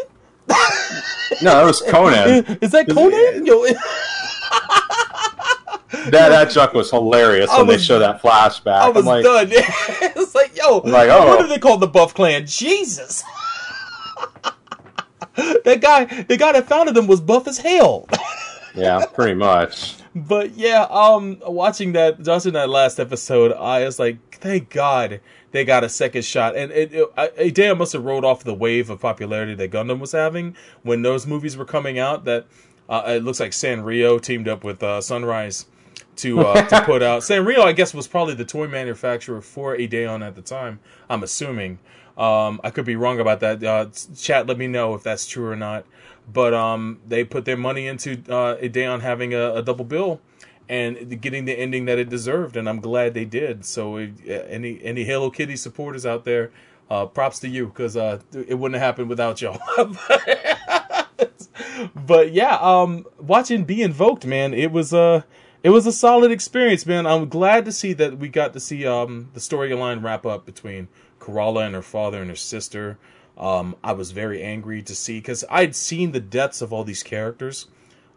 No, 1.42 1.52
that 1.56 1.64
was 1.64 1.82
Conan. 1.88 2.58
Is 2.62 2.72
that 2.72 2.90
Conan? 2.90 3.46
Yo, 3.46 3.64
That 5.92 6.30
that 6.30 6.52
joke 6.52 6.74
was 6.74 6.90
hilarious 6.90 7.50
I 7.50 7.60
when 7.60 7.68
was- 7.68 7.78
they 7.78 7.84
show 7.84 8.00
that 8.00 8.22
flashback. 8.22 8.80
I 8.80 8.90
was 8.90 9.06
I'm 9.06 9.06
like, 9.06 9.24
done. 9.24 9.48
it's 9.52 10.34
like, 10.34 10.56
yo, 10.56 10.80
I'm 10.80 10.92
like, 10.92 11.10
oh. 11.10 11.28
what 11.28 11.42
do 11.42 11.48
they 11.48 11.60
call 11.60 11.78
the 11.78 11.88
Buff 11.88 12.14
Clan? 12.14 12.46
Jesus. 12.46 13.24
that 15.36 15.80
guy, 15.82 16.06
the 16.06 16.38
guy 16.38 16.54
that 16.54 16.68
founded 16.68 16.96
them 16.96 17.08
was 17.08 17.22
buff 17.22 17.48
as 17.48 17.58
hell. 17.58 18.08
yeah, 18.76 19.06
pretty 19.06 19.34
much. 19.36 19.96
But 20.16 20.56
yeah, 20.56 20.88
um, 20.90 21.40
watching 21.46 21.94
that, 21.94 22.20
watching 22.20 22.54
that 22.54 22.70
last 22.70 23.00
episode, 23.00 23.54
I 23.54 23.86
was 23.86 24.00
like, 24.00 24.18
thank 24.36 24.70
God 24.70 25.22
they 25.52 25.64
got 25.64 25.84
a 25.84 25.90
second 25.90 26.26
shot. 26.26 26.56
And 26.56 26.72
it, 26.72 26.94
it, 26.94 27.10
Idea 27.40 27.76
must 27.76 27.94
have 27.94 28.04
rode 28.04 28.26
off 28.26 28.44
the 28.44 28.54
wave 28.54 28.90
of 28.90 29.00
popularity 29.00 29.56
that 29.56 29.72
Gundam 29.72 30.00
was 30.00 30.12
having 30.12 30.56
when 30.84 31.02
those 31.02 31.28
movies 31.28 31.56
were 31.56 31.66
coming 31.66 31.98
out. 32.00 32.26
That 32.26 32.46
uh, 32.90 33.04
it 33.08 33.24
looks 33.24 33.40
like 33.40 33.52
Sanrio 33.52 34.22
teamed 34.22 34.48
up 34.48 34.64
with 34.64 34.84
uh, 34.84 35.00
Sunrise 35.02 35.66
to 36.22 36.42
uh, 36.42 36.68
to 36.68 36.82
put 36.86 37.04
out. 37.04 37.22
Sanrio, 37.22 37.60
I 37.60 37.74
guess, 37.74 37.94
was 37.94 38.08
probably 38.08 38.34
the 38.34 38.46
toy 38.46 38.68
manufacturer 38.68 39.42
for 39.42 39.76
Ideon 39.76 40.26
at 40.26 40.36
the 40.36 40.42
time. 40.42 40.80
I'm 41.10 41.24
assuming. 41.24 41.80
Um, 42.18 42.60
I 42.64 42.72
could 42.72 42.86
be 42.86 42.96
wrong 42.96 43.20
about 43.20 43.40
that. 43.40 43.64
Uh, 43.64 43.88
chat, 44.16 44.46
let 44.46 44.58
me 44.58 44.68
know 44.68 44.94
if 44.94 45.04
that's 45.04 45.26
true 45.26 45.48
or 45.48 45.56
not. 45.56 45.86
But 46.32 46.54
um, 46.54 47.00
they 47.08 47.24
put 47.24 47.46
their 47.46 47.58
money 47.58 47.88
into 47.88 48.22
uh, 48.30 48.58
Ideon 48.62 49.02
having 49.02 49.34
a, 49.34 49.56
a 49.56 49.64
double 49.64 49.86
bill 49.86 50.22
and 50.70 51.20
getting 51.22 51.46
the 51.46 51.54
ending 51.54 51.86
that 51.86 51.98
it 52.00 52.10
deserved, 52.10 52.56
and 52.56 52.70
I'm 52.70 52.80
glad 52.80 53.14
they 53.14 53.26
did. 53.26 53.66
So, 53.66 53.98
uh, 53.98 54.08
any 54.28 54.80
any 54.84 55.04
Hello 55.04 55.30
Kitty 55.30 55.56
supporters 55.56 56.06
out 56.06 56.24
there, 56.24 56.52
uh, 56.90 57.06
props 57.08 57.40
to 57.40 57.50
you 57.50 57.68
because 57.68 57.98
uh, 57.98 58.20
it 58.34 58.58
wouldn't 58.58 58.80
have 58.80 58.86
happened 58.86 59.10
without 59.10 59.42
y'all. 59.42 59.60
but 61.96 62.32
yeah, 62.32 62.58
um, 62.62 63.06
watching 63.18 63.64
Be 63.64 63.82
Invoked, 63.82 64.26
man, 64.26 64.54
it 64.54 64.72
was 64.72 64.94
a 64.94 65.26
it 65.64 65.70
was 65.70 65.86
a 65.86 65.92
solid 65.92 66.32
experience, 66.32 66.86
man. 66.86 67.06
I'm 67.06 67.30
glad 67.30 67.66
to 67.66 67.72
see 67.72 67.94
that 67.94 68.18
we 68.18 68.30
got 68.30 68.54
to 68.54 68.60
see 68.60 68.86
um 68.86 69.30
the 69.34 69.40
storyline 69.40 70.04
wrap 70.04 70.26
up 70.26 70.46
between 70.46 70.88
Karala 71.20 71.66
and 71.66 71.76
her 71.76 71.82
father 71.82 72.22
and 72.22 72.30
her 72.30 72.36
sister. 72.36 72.98
Um, 73.38 73.76
I 73.84 73.94
was 73.94 74.12
very 74.12 74.44
angry 74.44 74.82
to 74.84 74.96
see 74.96 75.20
because 75.20 75.44
I'd 75.50 75.76
seen 75.76 76.12
the 76.12 76.20
deaths 76.20 76.62
of 76.62 76.74
all 76.74 76.84
these 76.84 77.04
characters 77.04 77.68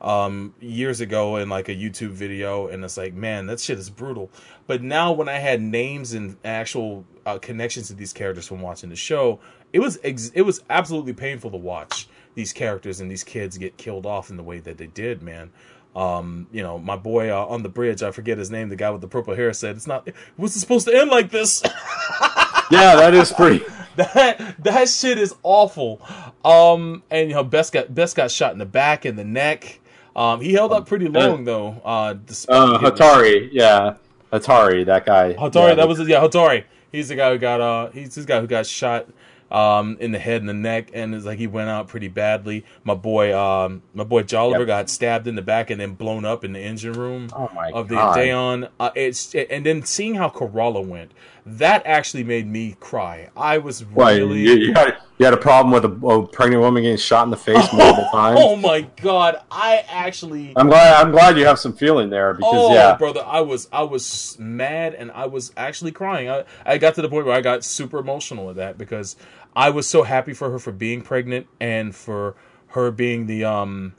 um, 0.01 0.55
years 0.61 1.01
ago 1.01 1.37
in 1.37 1.49
like 1.49 1.69
a 1.69 1.75
YouTube 1.75 2.11
video, 2.11 2.66
and 2.66 2.85
it's 2.85 2.97
like, 2.97 3.15
man, 3.15 3.47
that 3.47 3.61
shit 3.61 3.79
is 3.79 3.89
brutal. 3.89 4.31
But 4.66 4.83
now 4.83 5.12
when 5.12 5.29
I 5.29 5.39
had 5.39 5.62
names 5.62 6.12
and 6.12 6.37
actual 6.45 7.05
uh, 7.25 7.39
connections 7.39 7.89
to 7.89 7.95
these 7.95 8.12
characters 8.12 8.47
from 8.47 8.61
watching 8.61 8.91
the 8.91 8.97
show, 8.97 9.41
it 9.73 9.79
was 9.79 9.99
ex- 10.05 10.31
it 10.35 10.43
was 10.43 10.62
absolutely 10.69 11.15
painful 11.15 11.51
to 11.53 11.57
watch 11.57 12.09
these 12.35 12.53
characters 12.53 13.01
and 13.01 13.11
these 13.11 13.25
kids 13.25 13.57
get 13.57 13.77
killed 13.77 14.07
off 14.07 14.29
in 14.29 14.37
the 14.37 14.43
way 14.43 14.59
that 14.59 14.77
they 14.77 14.89
did, 14.89 15.23
man. 15.23 15.51
Um, 15.95 16.49
you 16.51 16.62
know, 16.62 16.79
my 16.79 16.97
boy 16.97 17.31
uh, 17.31 17.47
on 17.47 17.62
the 17.62 17.69
bridge, 17.69 18.03
I 18.03 18.11
forget 18.11 18.37
his 18.37 18.51
name, 18.51 18.69
the 18.69 18.77
guy 18.77 18.91
with 18.91 19.01
the 19.01 19.09
purple 19.09 19.35
hair 19.35 19.53
said, 19.53 19.77
"It's 19.77 19.87
not. 19.87 20.09
Was 20.37 20.57
It 20.57 20.61
supposed 20.61 20.89
to 20.89 20.97
end 20.97 21.11
like 21.11 21.31
this." 21.31 21.62
yeah, 22.71 22.97
that 22.97 23.15
is 23.15 23.33
pretty. 23.33 23.65
that 23.97 24.57
that 24.59 24.89
shit 24.89 25.19
is 25.19 25.35
awful. 25.45 26.01
Um, 26.45 27.05
and 27.11 27.29
you 27.29 27.37
know, 27.37 27.45
Bess 27.45 27.71
got 27.71 27.95
Bess 27.95 28.12
got 28.12 28.31
shot 28.31 28.53
in 28.53 28.59
the 28.59 28.66
back 28.66 29.05
and 29.05 29.16
the 29.16 29.25
neck. 29.25 29.81
Um, 30.16 30.41
he 30.41 30.53
held 30.53 30.73
up 30.73 30.87
pretty 30.87 31.09
long 31.09 31.45
though. 31.45 31.81
Uh, 31.85 32.15
uh 32.49 32.79
Hatari, 32.79 33.49
yeah, 33.53 33.95
Hatari, 34.33 34.85
that 34.87 35.07
guy. 35.07 35.35
Hatari, 35.35 35.71
yeah, 35.71 35.75
that 35.75 35.89
was 35.89 36.01
yeah, 36.09 36.21
Hatari. 36.21 36.65
He's 36.91 37.09
the 37.09 37.16
guy 37.16 37.33
who 37.33 37.39
got 37.39 37.61
uh, 37.61 37.91
he's 37.91 38.15
this 38.15 38.25
guy 38.25 38.41
who 38.41 38.47
got 38.47 38.66
shot 38.66 39.09
um, 39.55 39.97
in 40.01 40.10
the 40.10 40.18
head 40.18 40.40
and 40.40 40.48
the 40.48 40.55
neck, 40.55 40.90
and 40.93 41.14
it's 41.14 41.24
like 41.24 41.39
he 41.39 41.47
went 41.47 41.70
out 41.70 41.86
pretty 41.86 42.09
badly. 42.09 42.64
My 42.82 42.94
boy, 42.94 43.39
um, 43.39 43.82
my 43.94 44.02
boy 44.02 44.24
Joliver 44.24 44.59
yep. 44.59 44.66
got 44.66 44.90
stabbed 44.90 45.28
in 45.28 45.36
the 45.36 45.43
back 45.43 45.70
and 45.70 45.81
then 45.81 45.94
blown 45.94 46.24
up 46.24 46.44
in 46.44 46.52
the 46.52 46.59
engine 46.59 46.94
room 46.94 47.28
oh 47.32 47.48
of 47.72 47.86
the 47.86 47.94
God. 47.94 48.18
Ideon. 48.18 48.68
Uh, 48.81 48.90
it's 48.97 49.32
and 49.32 49.64
then 49.64 49.85
seeing 49.85 50.16
how 50.16 50.28
Karala 50.28 50.85
went, 50.85 51.12
that 51.47 51.82
actually 51.86 52.24
made 52.24 52.47
me 52.47 52.74
cry. 52.81 53.28
I 53.36 53.59
was 53.59 53.85
really 53.85 54.40
you, 54.40 54.55
you, 54.55 54.72
had, 54.72 54.97
you 55.18 55.24
had 55.24 55.35
a 55.35 55.39
problem 55.39 55.72
with 55.72 55.85
a, 55.85 56.06
a, 56.06 56.26
pregnant 56.26 56.62
woman 56.62 56.82
getting 56.82 56.97
shot 56.97 57.24
in 57.24 57.31
the 57.31 57.36
face 57.36 57.56
multiple 57.72 58.09
times. 58.10 58.40
Oh 58.43 58.56
my 58.56 58.82
God! 59.02 59.36
I 59.51 59.85
actually, 59.89 60.52
I'm 60.56 60.68
glad. 60.68 61.01
I'm 61.01 61.12
glad 61.12 61.36
you 61.36 61.44
have 61.44 61.59
some 61.59 61.74
feeling 61.74 62.10
there 62.10 62.35
because 62.35 62.51
oh, 62.52 62.74
yeah, 62.74 62.97
brother, 62.97 63.22
I 63.24 63.43
was 63.43 63.68
I 63.72 63.82
was 63.82 64.36
mad 64.40 64.94
and 64.94 65.12
I 65.12 65.26
was 65.26 65.52
actually 65.56 65.93
crying. 65.93 66.31
I 66.31 66.44
I 66.64 66.78
got 66.78 66.94
to 66.97 67.02
the 67.02 67.09
point 67.09 67.26
where 67.26 67.36
I 67.36 67.40
got 67.40 67.62
super 67.62 67.98
emotional 67.98 68.47
with 68.47 68.56
that 68.56 68.78
because 68.78 69.16
I 69.56 69.70
was 69.70 69.89
so 69.89 70.02
happy 70.02 70.32
for 70.32 70.51
her 70.51 70.59
for 70.59 70.72
being 70.72 71.02
pregnant 71.02 71.47
and 71.60 71.94
for 71.94 72.35
her 72.68 72.90
being 72.90 73.26
the 73.26 73.44
um 73.44 73.94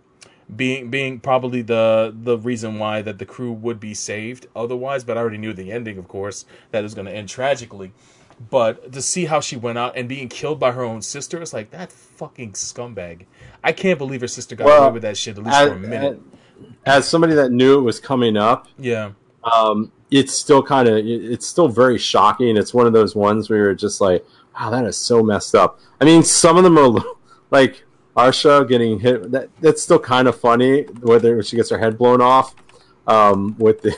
being 0.53 0.89
being 0.89 1.19
probably 1.19 1.61
the 1.61 2.13
the 2.15 2.37
reason 2.37 2.77
why 2.77 3.01
that 3.01 3.17
the 3.17 3.25
crew 3.25 3.51
would 3.51 3.79
be 3.79 3.93
saved 3.95 4.45
otherwise 4.55 5.03
but 5.03 5.17
i 5.17 5.19
already 5.21 5.39
knew 5.39 5.53
the 5.53 5.71
ending 5.71 5.97
of 5.97 6.07
course 6.07 6.45
that 6.69 6.79
it 6.79 6.83
was 6.83 6.93
going 6.93 7.07
to 7.07 7.13
end 7.13 7.29
tragically. 7.29 7.91
But 8.49 8.91
to 8.91 9.01
see 9.01 9.25
how 9.25 9.39
she 9.39 9.55
went 9.55 9.77
out 9.77 9.95
and 9.95 10.09
being 10.09 10.27
killed 10.27 10.59
by 10.59 10.73
her 10.73 10.83
own 10.83 11.01
sister 11.01 11.41
it's 11.41 11.53
like 11.53 11.71
that 11.71 11.91
fucking 11.91 12.51
scumbag. 12.51 13.25
I 13.63 13.71
can't 13.71 13.97
believe 13.97 14.19
her 14.21 14.27
sister 14.27 14.55
got 14.57 14.65
well, 14.65 14.83
away 14.83 14.93
with 14.93 15.01
that 15.03 15.17
shit 15.17 15.37
at 15.37 15.43
least 15.43 15.55
as, 15.55 15.69
for 15.69 15.75
a 15.75 15.79
minute. 15.79 16.21
as 16.85 17.07
somebody 17.07 17.33
that 17.33 17.51
knew 17.51 17.79
it 17.79 17.81
was 17.81 17.99
coming 17.99 18.35
up 18.35 18.67
yeah. 18.77 19.11
um 19.43 19.91
it's 20.11 20.33
still 20.33 20.61
kind 20.61 20.87
of 20.87 20.97
it's 20.97 21.47
still 21.47 21.67
very 21.67 21.97
shocking. 21.97 22.57
It's 22.57 22.73
one 22.73 22.85
of 22.87 22.93
those 22.93 23.15
ones 23.15 23.49
where 23.49 23.59
you're 23.59 23.73
just 23.73 24.01
like 24.01 24.25
wow, 24.59 24.69
that 24.69 24.85
is 24.85 24.97
so 24.97 25.23
messed 25.23 25.55
up. 25.55 25.79
I 25.99 26.05
mean, 26.05 26.23
some 26.23 26.57
of 26.57 26.63
them 26.63 26.77
are 26.77 27.01
like 27.51 27.83
Ashura 28.15 28.67
getting 28.67 28.99
hit. 28.99 29.31
That 29.31 29.49
that's 29.59 29.81
still 29.81 29.99
kind 29.99 30.27
of 30.27 30.39
funny, 30.39 30.83
whether 31.01 31.41
she 31.43 31.55
gets 31.55 31.69
her 31.69 31.77
head 31.77 31.97
blown 31.97 32.21
off 32.21 32.55
um, 33.07 33.55
with 33.57 33.81
the. 33.81 33.95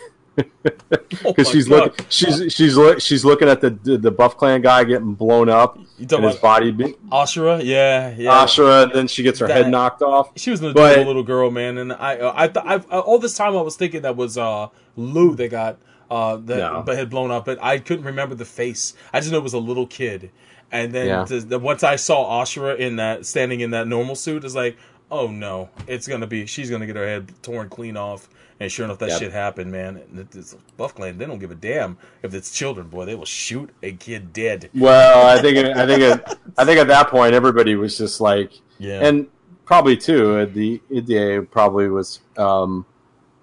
Because 0.62 1.26
oh 1.26 1.44
she's 1.44 1.68
looking, 1.68 2.06
she's 2.10 2.54
she's 2.54 2.78
look, 2.78 3.02
she's 3.02 3.26
looking 3.26 3.50
at 3.50 3.60
the 3.60 3.72
the 3.72 4.12
Buff 4.12 4.38
Clan 4.38 4.62
guy 4.62 4.84
getting 4.84 5.16
blown 5.16 5.50
up, 5.50 5.80
and 5.98 6.12
his 6.12 6.36
body. 6.36 6.70
Be- 6.70 6.94
Ashura, 7.12 7.64
yeah, 7.64 8.14
yeah. 8.16 8.30
Ashura, 8.30 8.84
and 8.84 8.92
then 8.94 9.08
she 9.08 9.24
gets 9.24 9.40
her 9.40 9.48
that, 9.48 9.64
head 9.64 9.72
knocked 9.72 10.04
off. 10.04 10.32
She 10.36 10.52
was 10.52 10.62
a 10.62 10.68
little 10.68 11.24
girl, 11.24 11.50
man, 11.50 11.80
and 11.80 11.92
I, 11.92 12.18
uh, 12.18 12.34
I, 12.36 12.76
I, 12.76 12.76
I, 12.76 13.00
all 13.00 13.18
this 13.18 13.36
time 13.36 13.58
I 13.58 13.62
was 13.62 13.76
thinking 13.76 14.04
that 14.04 14.16
was 14.16 14.38
uh, 14.38 14.68
Lou 14.96 15.36
that 15.36 15.50
got 15.50 15.80
uh, 16.10 16.38
that 16.38 16.58
no. 16.58 16.84
but 16.86 16.98
had 16.98 17.10
blown 17.10 17.32
up, 17.32 17.46
but 17.46 17.62
I 17.62 17.80
couldn't 17.80 18.06
remember 18.06 18.36
the 18.36 18.46
face. 18.46 18.94
I 19.14 19.20
just 19.20 19.32
know 19.32 19.38
it 19.38 19.44
was 19.44 19.54
a 19.54 19.60
little 19.60 19.88
kid, 19.88 20.32
and 20.72 20.94
then 20.94 21.08
yeah. 21.08 21.24
the, 21.24 21.40
the, 21.40 21.60
once 21.60 21.84
I 21.84 21.96
saw 21.96 22.42
Ashura 22.42 22.78
in 22.78 22.98
that 22.98 23.26
standing 23.26 23.62
in 23.62 23.72
that 23.72 23.88
normal 23.88 24.16
suit, 24.16 24.44
it's 24.44 24.56
like, 24.56 24.78
oh 25.12 25.28
no, 25.28 25.70
it's 25.88 26.08
gonna 26.08 26.28
be 26.28 26.46
she's 26.46 26.70
gonna 26.70 26.86
get 26.86 26.96
her 26.96 27.06
head 27.06 27.32
torn 27.42 27.70
clean 27.70 27.98
off. 27.98 28.30
And 28.60 28.72
sure 28.72 28.86
enough, 28.86 28.98
that 29.00 29.10
yep. 29.10 29.20
shit 29.20 29.32
happened, 29.34 29.72
man. 29.72 30.02
It's 30.34 30.56
Buff 30.78 30.96
Clan, 30.96 31.20
they 31.20 31.26
don't 31.26 31.38
give 31.38 31.52
a 31.52 31.56
damn 31.56 31.96
if 32.24 32.34
it's 32.34 32.50
children, 32.52 32.88
boy. 32.88 33.06
They 33.06 33.14
will 33.14 33.26
shoot 33.26 33.70
a 33.84 33.92
kid 33.92 34.34
dead. 34.34 34.72
Well, 34.74 35.28
I 35.28 35.40
think, 35.40 35.60
I 35.60 35.86
think, 35.86 36.02
at, 36.02 36.40
I 36.58 36.66
think 36.66 36.80
at 36.80 36.88
that 36.88 37.10
point, 37.10 37.36
everybody 37.36 37.76
was 37.76 38.00
just 38.00 38.20
like, 38.20 38.54
yeah, 38.80 39.06
and 39.06 39.28
probably 39.66 39.96
too, 39.96 40.46
the 40.48 40.82
Ide 40.92 41.52
probably 41.52 41.88
was, 41.90 42.22
um, 42.38 42.84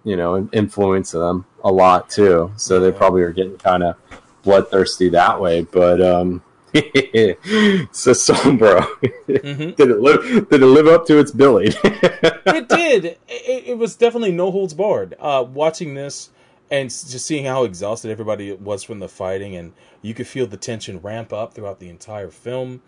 you 0.05 0.17
know, 0.17 0.49
influence 0.53 1.13
them 1.13 1.47
a 1.63 1.73
lot 1.73 2.11
too. 2.11 2.53
So 2.57 2.79
they 2.79 2.93
probably 2.93 3.23
are 3.23 3.33
getting 3.33 3.57
kind 3.57 3.83
of 3.83 3.97
bloodthirsty 4.43 5.09
that 5.11 5.41
way. 5.41 5.63
But 5.63 6.01
um, 6.01 6.43
so 6.75 8.11
Sombro, 8.13 8.81
mm-hmm. 9.29 9.71
did 9.77 9.91
it 9.91 10.01
live? 10.01 10.49
Did 10.49 10.63
it 10.63 10.67
live 10.67 10.89
up 10.89 11.07
to 11.07 11.19
its 11.19 11.31
billing? 11.31 11.69
it 11.85 12.69
did. 12.69 13.05
It, 13.05 13.19
it, 13.29 13.79
was 13.79 13.95
definitely 13.97 14.33
no 14.33 14.51
holds 14.51 14.75
barred. 14.75 15.15
Uh, 15.21 15.45
watching 15.49 15.95
this 15.95 16.31
and 16.71 16.91
just 16.91 17.27
seeing 17.27 17.45
how 17.45 17.63
exhausted 17.63 18.11
everybody 18.11 18.53
was 18.53 18.83
from 18.83 18.99
the 18.99 19.09
fighting, 19.09 19.55
and 19.55 19.73
you 20.03 20.15
could 20.15 20.27
feel 20.27 20.49
the 20.49 20.57
tension 20.57 20.99
ramp 21.01 21.33
up 21.33 21.55
throughout 21.55 21.79
the 21.79 21.89
entire 21.89 22.31
film. 22.31 22.83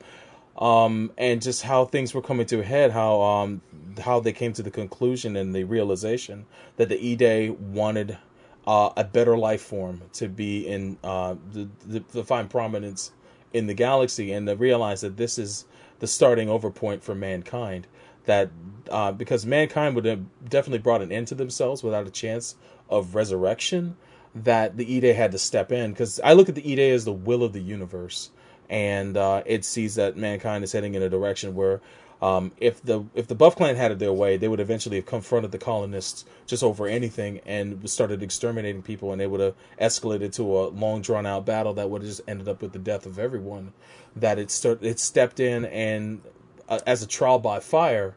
Um, 0.58 1.12
and 1.18 1.42
just 1.42 1.62
how 1.62 1.84
things 1.84 2.14
were 2.14 2.22
coming 2.22 2.46
to 2.46 2.60
a 2.60 2.64
head, 2.64 2.90
how 2.90 3.20
um, 3.20 3.60
how 4.00 4.20
they 4.20 4.32
came 4.32 4.52
to 4.54 4.62
the 4.62 4.70
conclusion 4.70 5.36
and 5.36 5.54
the 5.54 5.64
realization 5.64 6.46
that 6.76 6.88
the 6.88 7.12
Ide 7.12 7.50
wanted 7.60 8.18
uh, 8.66 8.90
a 8.96 9.04
better 9.04 9.36
life 9.36 9.62
form 9.62 10.02
to 10.14 10.28
be 10.28 10.66
in 10.66 10.98
uh, 11.04 11.36
the, 11.52 11.68
the, 11.86 12.00
to 12.00 12.24
find 12.24 12.50
prominence 12.50 13.12
in 13.52 13.66
the 13.66 13.74
galaxy 13.74 14.32
and 14.32 14.46
to 14.46 14.56
realize 14.56 15.02
that 15.02 15.16
this 15.16 15.38
is 15.38 15.66
the 16.00 16.06
starting 16.06 16.48
over 16.48 16.70
point 16.70 17.02
for 17.02 17.14
mankind. 17.14 17.86
That 18.24 18.50
uh, 18.90 19.12
because 19.12 19.46
mankind 19.46 19.94
would 19.94 20.04
have 20.04 20.24
definitely 20.48 20.80
brought 20.80 21.02
an 21.02 21.12
end 21.12 21.28
to 21.28 21.34
themselves 21.34 21.82
without 21.82 22.06
a 22.06 22.10
chance 22.10 22.56
of 22.90 23.14
resurrection, 23.14 23.96
that 24.34 24.76
the 24.76 24.96
Ide 24.96 25.14
had 25.14 25.32
to 25.32 25.38
step 25.38 25.70
in. 25.70 25.92
Because 25.92 26.20
I 26.20 26.32
look 26.32 26.48
at 26.48 26.54
the 26.54 26.72
Ide 26.72 26.92
as 26.92 27.04
the 27.04 27.12
will 27.12 27.44
of 27.44 27.52
the 27.52 27.62
universe, 27.62 28.30
and 28.68 29.16
uh, 29.16 29.42
it 29.46 29.64
sees 29.64 29.94
that 29.96 30.16
mankind 30.16 30.64
is 30.64 30.72
heading 30.72 30.94
in 30.94 31.02
a 31.02 31.08
direction 31.08 31.54
where 31.54 31.80
um, 32.22 32.52
if 32.56 32.82
the 32.82 33.04
if 33.14 33.28
the 33.28 33.34
Buff 33.34 33.56
Clan 33.56 33.76
had 33.76 33.92
it 33.92 33.98
their 33.98 34.12
way, 34.12 34.36
they 34.36 34.48
would 34.48 34.60
eventually 34.60 34.96
have 34.96 35.06
confronted 35.06 35.52
the 35.52 35.58
colonists 35.58 36.24
just 36.46 36.62
over 36.62 36.86
anything 36.86 37.40
and 37.44 37.88
started 37.88 38.22
exterminating 38.22 38.82
people, 38.82 39.12
and 39.12 39.20
they 39.20 39.26
would 39.26 39.40
have 39.40 39.54
escalated 39.80 40.32
to 40.34 40.58
a 40.58 40.68
long 40.68 41.02
drawn 41.02 41.26
out 41.26 41.44
battle 41.44 41.74
that 41.74 41.90
would 41.90 42.02
have 42.02 42.10
just 42.10 42.22
ended 42.26 42.48
up 42.48 42.62
with 42.62 42.72
the 42.72 42.78
death 42.78 43.04
of 43.04 43.18
everyone. 43.18 43.72
That 44.14 44.38
it 44.38 44.50
start 44.50 44.82
it 44.82 44.98
stepped 44.98 45.40
in 45.40 45.66
and 45.66 46.22
uh, 46.68 46.80
as 46.86 47.02
a 47.02 47.06
trial 47.06 47.38
by 47.38 47.60
fire. 47.60 48.14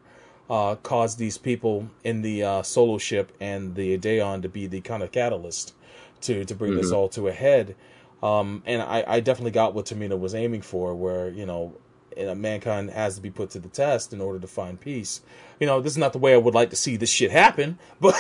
Uh, 0.50 0.74
caused 0.78 1.20
these 1.20 1.38
people 1.38 1.92
in 2.04 2.24
the 2.24 2.42
uh, 2.44 2.64
solo 2.64 2.98
ship 2.98 3.32
and 3.40 3.76
the 3.76 3.94
Ideon 3.96 4.42
to 4.42 4.50
be 4.50 4.66
the 4.66 4.82
kind 4.82 5.04
of 5.04 5.12
catalyst 5.12 5.76
to 6.22 6.44
to 6.44 6.56
bring 6.56 6.72
mm-hmm. 6.72 6.82
this 6.82 6.92
all 6.92 7.08
to 7.10 7.28
a 7.28 7.32
head. 7.32 7.76
Um, 8.22 8.64
and 8.66 8.82
I, 8.82 9.04
I 9.08 9.20
definitely 9.22 9.52
got 9.52 9.74
what 9.74 9.86
Tomino 9.86 10.20
was 10.20 10.36
aiming 10.36 10.62
for, 10.62 10.94
where 10.96 11.30
you 11.30 11.46
know 11.46 11.74
and 12.18 12.42
mankind 12.42 12.92
has 12.92 13.16
to 13.16 13.22
be 13.22 13.30
put 13.30 13.50
to 13.52 13.60
the 13.60 13.70
test 13.70 14.14
in 14.14 14.22
order 14.22 14.40
to 14.40 14.48
find 14.48 14.80
peace. 14.80 15.22
You 15.60 15.68
know, 15.68 15.82
this 15.82 15.94
is 15.94 15.98
not 15.98 16.14
the 16.14 16.20
way 16.20 16.34
I 16.34 16.38
would 16.38 16.54
like 16.54 16.70
to 16.72 16.76
see 16.76 16.98
this 16.98 17.10
shit 17.10 17.32
happen, 17.32 17.78
but 18.00 18.16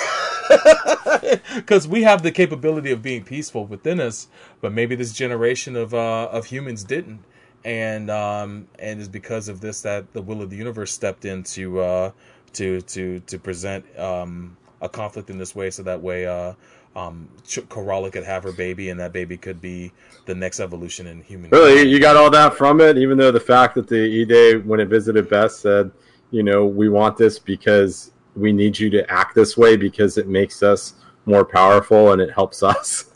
because 1.56 1.88
we 1.88 2.04
have 2.04 2.24
the 2.24 2.32
capability 2.32 2.92
of 2.92 3.02
being 3.02 3.24
peaceful 3.24 3.66
within 3.66 4.00
us, 4.00 4.28
but 4.62 4.72
maybe 4.72 4.96
this 4.96 5.14
generation 5.14 5.76
of 5.76 5.94
uh, 5.94 6.30
of 6.32 6.46
humans 6.46 6.84
didn't, 6.84 7.24
and 7.64 8.10
um, 8.10 8.68
and 8.78 9.00
it's 9.00 9.10
because 9.10 9.50
of 9.50 9.62
this 9.62 9.82
that 9.82 10.14
the 10.14 10.22
will 10.22 10.42
of 10.42 10.50
the 10.50 10.58
universe 10.58 10.92
stepped 10.92 11.26
in 11.26 11.44
to 11.44 11.80
uh, 11.80 12.12
to 12.54 12.82
to 12.82 13.20
to 13.22 13.40
present 13.40 13.86
um, 14.00 14.58
a 14.82 14.90
conflict 14.90 15.30
in 15.30 15.38
this 15.38 15.56
way, 15.56 15.70
so 15.70 15.84
that 15.84 16.02
way 16.02 16.26
uh, 16.26 16.54
um, 16.96 17.30
Ch- 17.48 17.60
Karala 17.70 18.12
could 18.12 18.24
have 18.24 18.44
her 18.44 18.52
baby, 18.52 18.90
and 18.90 19.00
that 19.00 19.14
baby 19.14 19.38
could 19.38 19.62
be 19.62 19.92
the 20.26 20.36
next 20.36 20.60
evolution 20.60 21.08
in 21.08 21.22
human. 21.22 21.52
Really, 21.52 21.88
you 21.88 22.00
got 22.00 22.16
all 22.16 22.30
that 22.32 22.56
from 22.56 22.82
it, 22.82 22.98
even 22.98 23.18
though 23.18 23.32
the 23.32 23.40
fact 23.40 23.76
that 23.76 23.88
the 23.88 24.22
Ide, 24.22 24.66
when 24.66 24.80
it 24.80 24.88
visited 24.88 25.30
Bess, 25.30 25.60
said, 25.60 25.92
you 26.32 26.44
know, 26.44 26.66
we 26.66 26.90
want 26.90 27.18
this 27.18 27.40
because 27.40 28.12
we 28.36 28.52
need 28.52 28.78
you 28.78 28.90
to 28.92 29.10
act 29.12 29.36
this 29.36 29.58
way 29.58 29.76
because 29.76 30.18
it 30.18 30.28
makes 30.28 30.62
us 30.64 30.94
more 31.26 31.46
powerful 31.46 32.12
and 32.12 32.22
it 32.22 32.32
helps 32.32 32.64
us. 32.64 33.06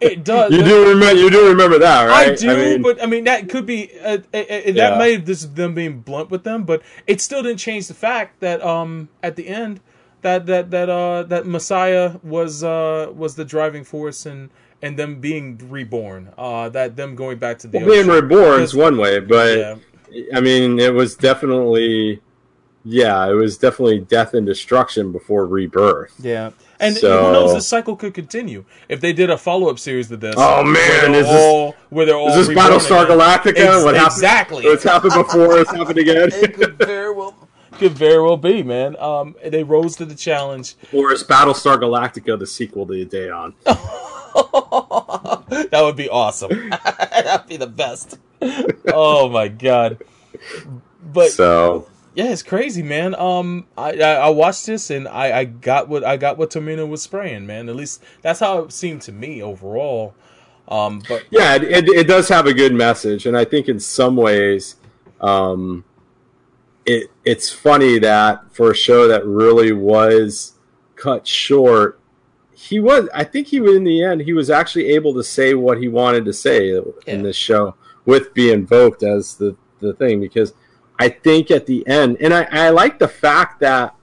It 0.00 0.22
does. 0.22 0.52
you 0.52 0.62
do 0.62 0.88
remember, 0.90 1.18
you 1.18 1.30
do 1.30 1.48
remember 1.48 1.78
that, 1.78 2.04
right? 2.04 2.32
I 2.32 2.34
do, 2.36 2.56
mean, 2.56 2.82
but 2.82 3.02
I 3.02 3.06
mean 3.06 3.24
that 3.24 3.48
could 3.48 3.64
be 3.64 3.90
uh, 4.00 4.18
uh, 4.34 4.36
uh, 4.36 4.44
that 4.48 4.74
Yeah. 4.74 4.98
may 4.98 5.12
have 5.14 5.24
just 5.24 5.56
them 5.56 5.74
being 5.74 6.00
blunt 6.00 6.30
with 6.30 6.44
them, 6.44 6.64
but 6.64 6.82
it 7.06 7.22
still 7.22 7.42
didn't 7.42 7.58
change 7.58 7.88
the 7.88 7.94
fact 7.94 8.40
that 8.40 8.62
um 8.62 9.08
at 9.22 9.36
the 9.36 9.48
end 9.48 9.80
that 10.26 10.46
that 10.46 10.70
that 10.72 10.88
uh 10.90 11.22
that 11.24 11.46
Messiah 11.46 12.16
was 12.22 12.62
uh 12.64 13.10
was 13.14 13.36
the 13.36 13.44
driving 13.44 13.84
force 13.84 14.26
and 14.26 14.50
and 14.82 14.98
them 14.98 15.20
being 15.20 15.58
reborn, 15.70 16.30
uh 16.36 16.68
that 16.70 16.96
them 16.96 17.14
going 17.14 17.38
back 17.38 17.58
to 17.60 17.68
the 17.68 17.78
well, 17.78 17.86
being 17.86 18.08
reborn 18.08 18.60
is 18.60 18.74
one 18.74 18.96
way, 18.98 19.20
but 19.20 19.56
Yeah. 19.58 19.76
I 20.34 20.40
mean, 20.40 20.78
it 20.78 20.94
was 20.94 21.16
definitely, 21.16 22.20
yeah, 22.84 23.28
it 23.28 23.32
was 23.34 23.58
definitely 23.58 23.98
death 24.00 24.34
and 24.34 24.46
destruction 24.46 25.10
before 25.12 25.44
rebirth. 25.46 26.14
Yeah, 26.20 26.50
and 26.78 26.96
So- 26.96 27.26
who 27.26 27.32
knows? 27.32 27.54
This 27.54 27.66
cycle 27.66 27.96
could 27.96 28.14
continue 28.14 28.64
if 28.88 29.00
they 29.00 29.12
did 29.12 29.30
a 29.30 29.36
follow 29.36 29.68
up 29.68 29.78
series 29.78 30.08
to 30.08 30.16
this. 30.16 30.34
Oh, 30.38 30.62
man, 30.62 30.74
where 30.74 31.00
they're 31.10 31.20
is 31.20 31.26
this- 31.26 31.42
all, 31.44 31.74
where 31.90 32.06
they're 32.06 32.16
all 32.16 32.28
Is 32.38 32.46
this 32.46 32.56
Battlestar 32.56 33.04
again. 33.04 33.18
Galactica? 33.18 33.58
Ex- 33.58 33.84
what 33.84 33.94
happened? 33.94 34.12
exactly. 34.12 34.64
What's 34.64 34.84
happened 34.84 35.14
before? 35.14 35.58
It's 35.58 35.70
happened 35.72 35.98
again. 35.98 36.30
Could 37.78 37.92
very 37.92 37.96
well 37.96 37.96
could 37.96 37.98
very 37.98 38.22
well 38.22 38.36
be, 38.36 38.62
man. 38.62 38.96
Um, 38.98 39.36
they 39.44 39.62
rose 39.62 39.96
to 39.96 40.04
the 40.04 40.14
challenge. 40.14 40.74
or 40.92 41.12
is 41.12 41.24
Battlestar 41.24 41.78
Galactica 41.78 42.38
the 42.38 42.46
sequel 42.46 42.86
to 42.86 42.94
Ideon? 42.94 43.54
that 43.64 45.80
would 45.82 45.96
be 45.96 46.08
awesome. 46.08 46.70
That'd 47.10 47.48
be 47.48 47.56
the 47.56 47.66
best. 47.66 48.18
Oh 48.92 49.28
my 49.28 49.48
god! 49.48 50.02
But 51.02 51.30
So 51.30 51.88
yeah, 52.14 52.32
it's 52.32 52.42
crazy, 52.42 52.82
man. 52.82 53.14
Um, 53.14 53.66
I, 53.76 53.92
I 53.92 54.12
I 54.14 54.28
watched 54.30 54.66
this 54.66 54.90
and 54.90 55.06
I 55.06 55.40
I 55.40 55.44
got 55.44 55.88
what 55.88 56.02
I 56.02 56.16
got 56.16 56.38
what 56.38 56.50
Tomino 56.50 56.88
was 56.88 57.02
spraying, 57.02 57.46
man. 57.46 57.68
At 57.68 57.76
least 57.76 58.02
that's 58.22 58.40
how 58.40 58.60
it 58.60 58.72
seemed 58.72 59.02
to 59.02 59.12
me 59.12 59.42
overall. 59.42 60.14
Um, 60.68 61.02
but 61.08 61.24
yeah, 61.30 61.54
it, 61.54 61.62
it, 61.62 61.88
it 61.88 62.06
does 62.08 62.28
have 62.28 62.46
a 62.46 62.54
good 62.54 62.74
message, 62.74 63.26
and 63.26 63.36
I 63.36 63.44
think 63.44 63.68
in 63.68 63.78
some 63.78 64.16
ways, 64.16 64.74
um, 65.20 65.84
it 66.86 67.10
it's 67.24 67.50
funny 67.50 67.98
that 67.98 68.44
for 68.54 68.70
a 68.70 68.74
show 68.74 69.08
that 69.08 69.26
really 69.26 69.72
was 69.72 70.54
cut 70.94 71.26
short, 71.26 72.00
he 72.54 72.78
was. 72.80 73.08
I 73.12 73.24
think 73.24 73.48
he 73.48 73.60
was 73.60 73.76
in 73.76 73.84
the 73.84 74.02
end. 74.02 74.22
He 74.22 74.32
was 74.32 74.48
actually 74.50 74.86
able 74.94 75.12
to 75.14 75.22
say 75.24 75.54
what 75.54 75.78
he 75.78 75.88
wanted 75.88 76.24
to 76.26 76.32
say 76.32 76.72
Yeah. 76.72 76.80
in 77.06 77.22
this 77.22 77.36
show 77.36 77.74
with 78.04 78.32
being 78.34 78.54
invoked 78.54 79.02
as 79.02 79.34
the 79.34 79.56
the 79.80 79.92
thing 79.94 80.20
because 80.20 80.54
I 80.98 81.08
think 81.10 81.50
at 81.50 81.66
the 81.66 81.86
end, 81.86 82.16
and 82.20 82.32
I, 82.32 82.46
I 82.50 82.70
like 82.70 82.98
the 82.98 83.08
fact 83.08 83.60
that 83.60 83.94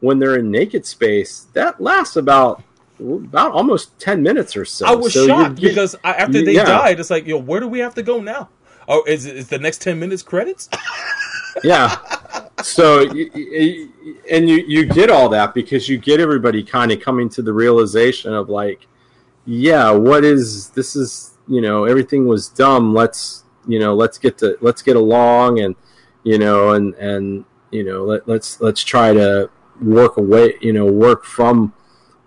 when 0.00 0.18
they're 0.18 0.36
in 0.36 0.50
naked 0.50 0.84
space, 0.86 1.46
that 1.52 1.80
lasts 1.80 2.16
about 2.16 2.62
about 2.98 3.52
almost 3.52 3.98
ten 4.00 4.22
minutes 4.22 4.56
or 4.56 4.64
so. 4.64 4.86
I 4.86 4.94
was 4.94 5.12
So 5.12 5.26
shocked 5.26 5.56
get- 5.60 5.68
because 5.68 5.94
after 6.02 6.42
they 6.44 6.54
yeah. 6.54 6.64
died, 6.64 6.98
it's 7.00 7.10
like, 7.10 7.26
yo, 7.26 7.38
where 7.38 7.60
do 7.60 7.68
we 7.68 7.78
have 7.80 7.94
to 7.96 8.02
go 8.02 8.20
now? 8.20 8.48
Oh, 8.88 9.04
is 9.06 9.24
is 9.26 9.48
the 9.48 9.58
next 9.58 9.82
ten 9.82 9.98
minutes 10.00 10.22
credits? 10.22 10.68
yeah. 11.64 11.96
So 12.62 13.08
and 14.30 14.48
you 14.48 14.64
you 14.66 14.86
get 14.86 15.10
all 15.10 15.28
that 15.30 15.54
because 15.54 15.88
you 15.88 15.98
get 15.98 16.20
everybody 16.20 16.62
kind 16.62 16.92
of 16.92 17.00
coming 17.00 17.28
to 17.30 17.42
the 17.42 17.52
realization 17.52 18.32
of 18.32 18.48
like, 18.48 18.86
yeah, 19.46 19.90
what 19.90 20.24
is 20.24 20.70
this 20.70 20.96
is 20.96 21.38
you 21.48 21.60
know 21.60 21.84
everything 21.84 22.26
was 22.26 22.48
dumb. 22.48 22.94
Let's 22.94 23.44
you 23.66 23.78
know 23.78 23.94
let's 23.94 24.18
get 24.18 24.38
to 24.38 24.56
let's 24.60 24.82
get 24.82 24.96
along 24.96 25.60
and 25.60 25.74
you 26.22 26.38
know 26.38 26.72
and 26.72 26.94
and 26.94 27.44
you 27.70 27.84
know 27.84 28.04
let, 28.04 28.28
let's 28.28 28.60
let's 28.60 28.82
try 28.82 29.12
to 29.12 29.50
work 29.80 30.16
away 30.16 30.54
you 30.60 30.72
know 30.72 30.84
work 30.84 31.24
from 31.24 31.72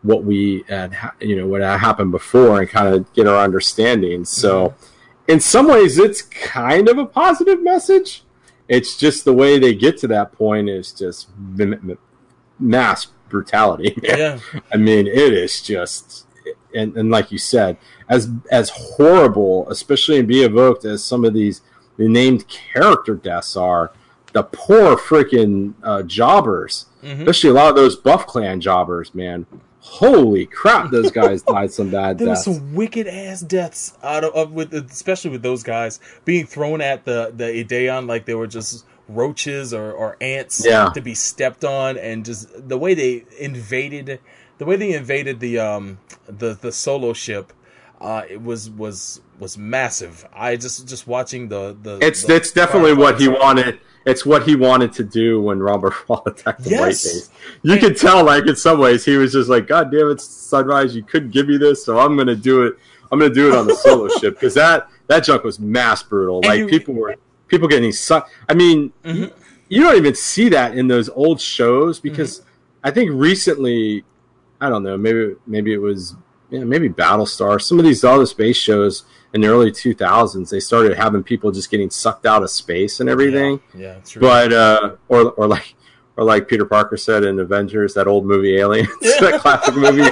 what 0.01 0.23
we 0.23 0.63
had 0.67 0.95
you 1.19 1.35
know 1.35 1.47
what 1.47 1.61
had 1.61 1.79
happened 1.79 2.11
before 2.11 2.59
and 2.59 2.69
kind 2.69 2.93
of 2.93 3.11
get 3.13 3.27
our 3.27 3.43
understanding. 3.43 4.25
So 4.25 4.69
mm-hmm. 4.69 5.31
in 5.31 5.39
some 5.39 5.67
ways 5.67 5.97
it's 5.97 6.21
kind 6.21 6.89
of 6.89 6.97
a 6.97 7.05
positive 7.05 7.61
message 7.61 8.23
it's 8.73 8.97
just 8.97 9.25
the 9.25 9.33
way 9.33 9.59
they 9.59 9.73
get 9.75 9.97
to 9.99 10.07
that 10.07 10.31
point 10.33 10.69
is 10.69 10.91
just 10.91 11.29
mass 12.59 13.07
brutality. 13.29 13.93
man. 14.01 14.17
yeah, 14.19 14.39
I 14.71 14.77
mean, 14.77 15.07
it 15.07 15.33
is 15.33 15.61
just, 15.61 16.25
and, 16.75 16.95
and 16.95 17.09
like 17.11 17.31
you 17.31 17.37
said, 17.37 17.77
as 18.09 18.29
as 18.51 18.69
horrible, 18.69 19.69
especially 19.69 20.17
in 20.17 20.25
Be 20.25 20.43
Invoked, 20.43 20.85
as 20.85 21.03
some 21.03 21.25
of 21.25 21.33
these 21.33 21.61
the 21.97 22.07
named 22.07 22.47
character 22.47 23.15
deaths 23.15 23.55
are, 23.55 23.91
the 24.33 24.43
poor 24.43 24.95
freaking 24.97 25.73
uh, 25.83 26.01
jobbers, 26.03 26.87
Mhm. 27.03 27.19
especially 27.19 27.49
a 27.51 27.53
lot 27.53 27.69
of 27.69 27.75
those 27.75 27.95
Buff 27.95 28.25
Clan 28.25 28.59
jobbers, 28.61 29.13
man. 29.13 29.45
Holy 29.85 30.45
crap, 30.45 30.91
those 30.91 31.11
guys 31.11 31.41
died 31.53 31.71
some 31.71 31.89
bad 31.89 32.17
there 32.17 32.29
was 32.29 32.43
deaths. 32.45 32.57
some 32.57 32.73
wicked 32.73 33.05
ass 33.05 33.41
deaths 33.41 33.97
out 34.01 34.23
of, 34.23 34.33
of 34.33 34.51
with 34.53 34.73
especially 34.73 35.29
with 35.31 35.41
those 35.43 35.61
guys 35.61 35.99
being 36.23 36.45
thrown 36.45 36.79
at 36.79 37.03
the 37.03 37.33
the 37.35 37.43
Ideon 37.45 38.07
like 38.07 38.25
they 38.25 38.33
were 38.33 38.47
just 38.47 38.85
roaches 39.09 39.73
or, 39.73 39.91
or 39.91 40.15
ants 40.21 40.65
Yeah. 40.65 40.89
to 40.93 41.01
be 41.01 41.13
stepped 41.13 41.65
on 41.65 41.97
and 41.97 42.23
just 42.23 42.47
the 42.69 42.77
way 42.77 42.93
they 42.93 43.25
invaded 43.39 44.19
the 44.57 44.65
way 44.65 44.77
they 44.77 44.93
invaded 44.93 45.41
the 45.41 45.59
um 45.59 45.99
the 46.27 46.53
the 46.53 46.71
solo 46.71 47.11
ship 47.11 47.51
uh 47.99 48.23
it 48.29 48.41
was 48.41 48.69
was 48.69 49.19
was 49.37 49.57
massive 49.57 50.25
i 50.33 50.55
just 50.55 50.87
just 50.87 51.05
watching 51.07 51.49
the 51.49 51.75
the 51.81 51.99
It's 52.01 52.23
the 52.23 52.35
it's 52.37 52.51
definitely 52.53 52.93
what 52.93 53.19
he 53.19 53.27
wanted. 53.27 53.81
It's 54.05 54.25
what 54.25 54.43
he 54.43 54.55
wanted 54.55 54.91
to 54.93 55.03
do 55.03 55.41
when 55.41 55.59
Robert 55.59 55.93
Wall 56.09 56.23
attacked 56.25 56.63
the 56.63 56.71
Yes. 56.71 56.79
White 56.81 56.89
Base. 56.89 57.29
You 57.63 57.77
could 57.77 57.97
tell, 57.97 58.23
like 58.25 58.45
in 58.47 58.55
some 58.55 58.79
ways, 58.79 59.05
he 59.05 59.15
was 59.17 59.31
just 59.31 59.49
like, 59.49 59.67
"God 59.67 59.91
damn 59.91 60.09
it, 60.09 60.19
Sunrise! 60.21 60.95
You 60.95 61.03
couldn't 61.03 61.31
give 61.31 61.47
me 61.47 61.57
this, 61.57 61.85
so 61.85 61.99
I'm 61.99 62.17
gonna 62.17 62.35
do 62.35 62.63
it. 62.63 62.77
I'm 63.11 63.19
gonna 63.19 63.33
do 63.33 63.47
it 63.47 63.55
on 63.55 63.67
the 63.67 63.75
solo 63.75 64.07
ship 64.19 64.33
because 64.35 64.53
that 64.55 64.87
that 65.07 65.23
junk 65.23 65.43
was 65.43 65.59
mass 65.59 66.03
brutal. 66.03 66.37
And 66.37 66.45
like 66.45 66.59
you- 66.59 66.67
people 66.67 66.93
were 66.95 67.15
people 67.47 67.67
getting 67.67 67.91
sucked. 67.91 68.31
I 68.49 68.53
mean, 68.53 68.91
Mhm. 69.05 69.15
you, 69.15 69.31
you 69.69 69.83
don't 69.83 69.95
even 69.95 70.15
see 70.15 70.49
that 70.49 70.77
in 70.77 70.87
those 70.87 71.09
old 71.09 71.39
shows 71.39 71.99
because 71.99 72.39
Mm-hmm. 72.39 72.49
I 72.85 72.91
think 72.91 73.11
recently, 73.13 74.03
I 74.59 74.67
don't 74.69 74.83
know, 74.83 74.97
maybe 74.97 75.35
maybe 75.47 75.73
it 75.73 75.77
was 75.81 76.15
yeah, 76.49 76.63
maybe 76.65 76.89
Battlestar. 76.89 77.61
Some 77.61 77.79
of 77.79 77.85
these 77.85 78.03
other 78.03 78.25
space 78.25 78.57
shows 78.57 79.05
in 79.33 79.41
the 79.41 79.47
early 79.47 79.71
2000s, 79.71 80.49
they 80.49 80.59
started 80.59 80.95
having 80.95 81.23
people 81.23 81.51
just 81.51 81.71
getting 81.71 81.89
sucked 81.89 82.25
out 82.25 82.43
of 82.43 82.49
space 82.49 82.99
and 82.99 83.09
everything. 83.09 83.59
yeah, 83.75 83.97
it's 83.97 84.11
true 84.11 84.21
But 84.21 84.53
uh, 84.53 84.95
or 85.07 85.31
or 85.31 85.47
like 85.47 85.75
or 86.15 86.23
like 86.23 86.47
Peter 86.47 86.65
Parker 86.65 86.97
said 86.97 87.23
in 87.23 87.39
Avengers, 87.39 87.95
that 87.95 88.07
old 88.07 88.25
movie 88.25 88.57
Aliens, 88.57 88.87
that 89.01 89.39
classic 89.41 89.75
movie. 89.75 90.11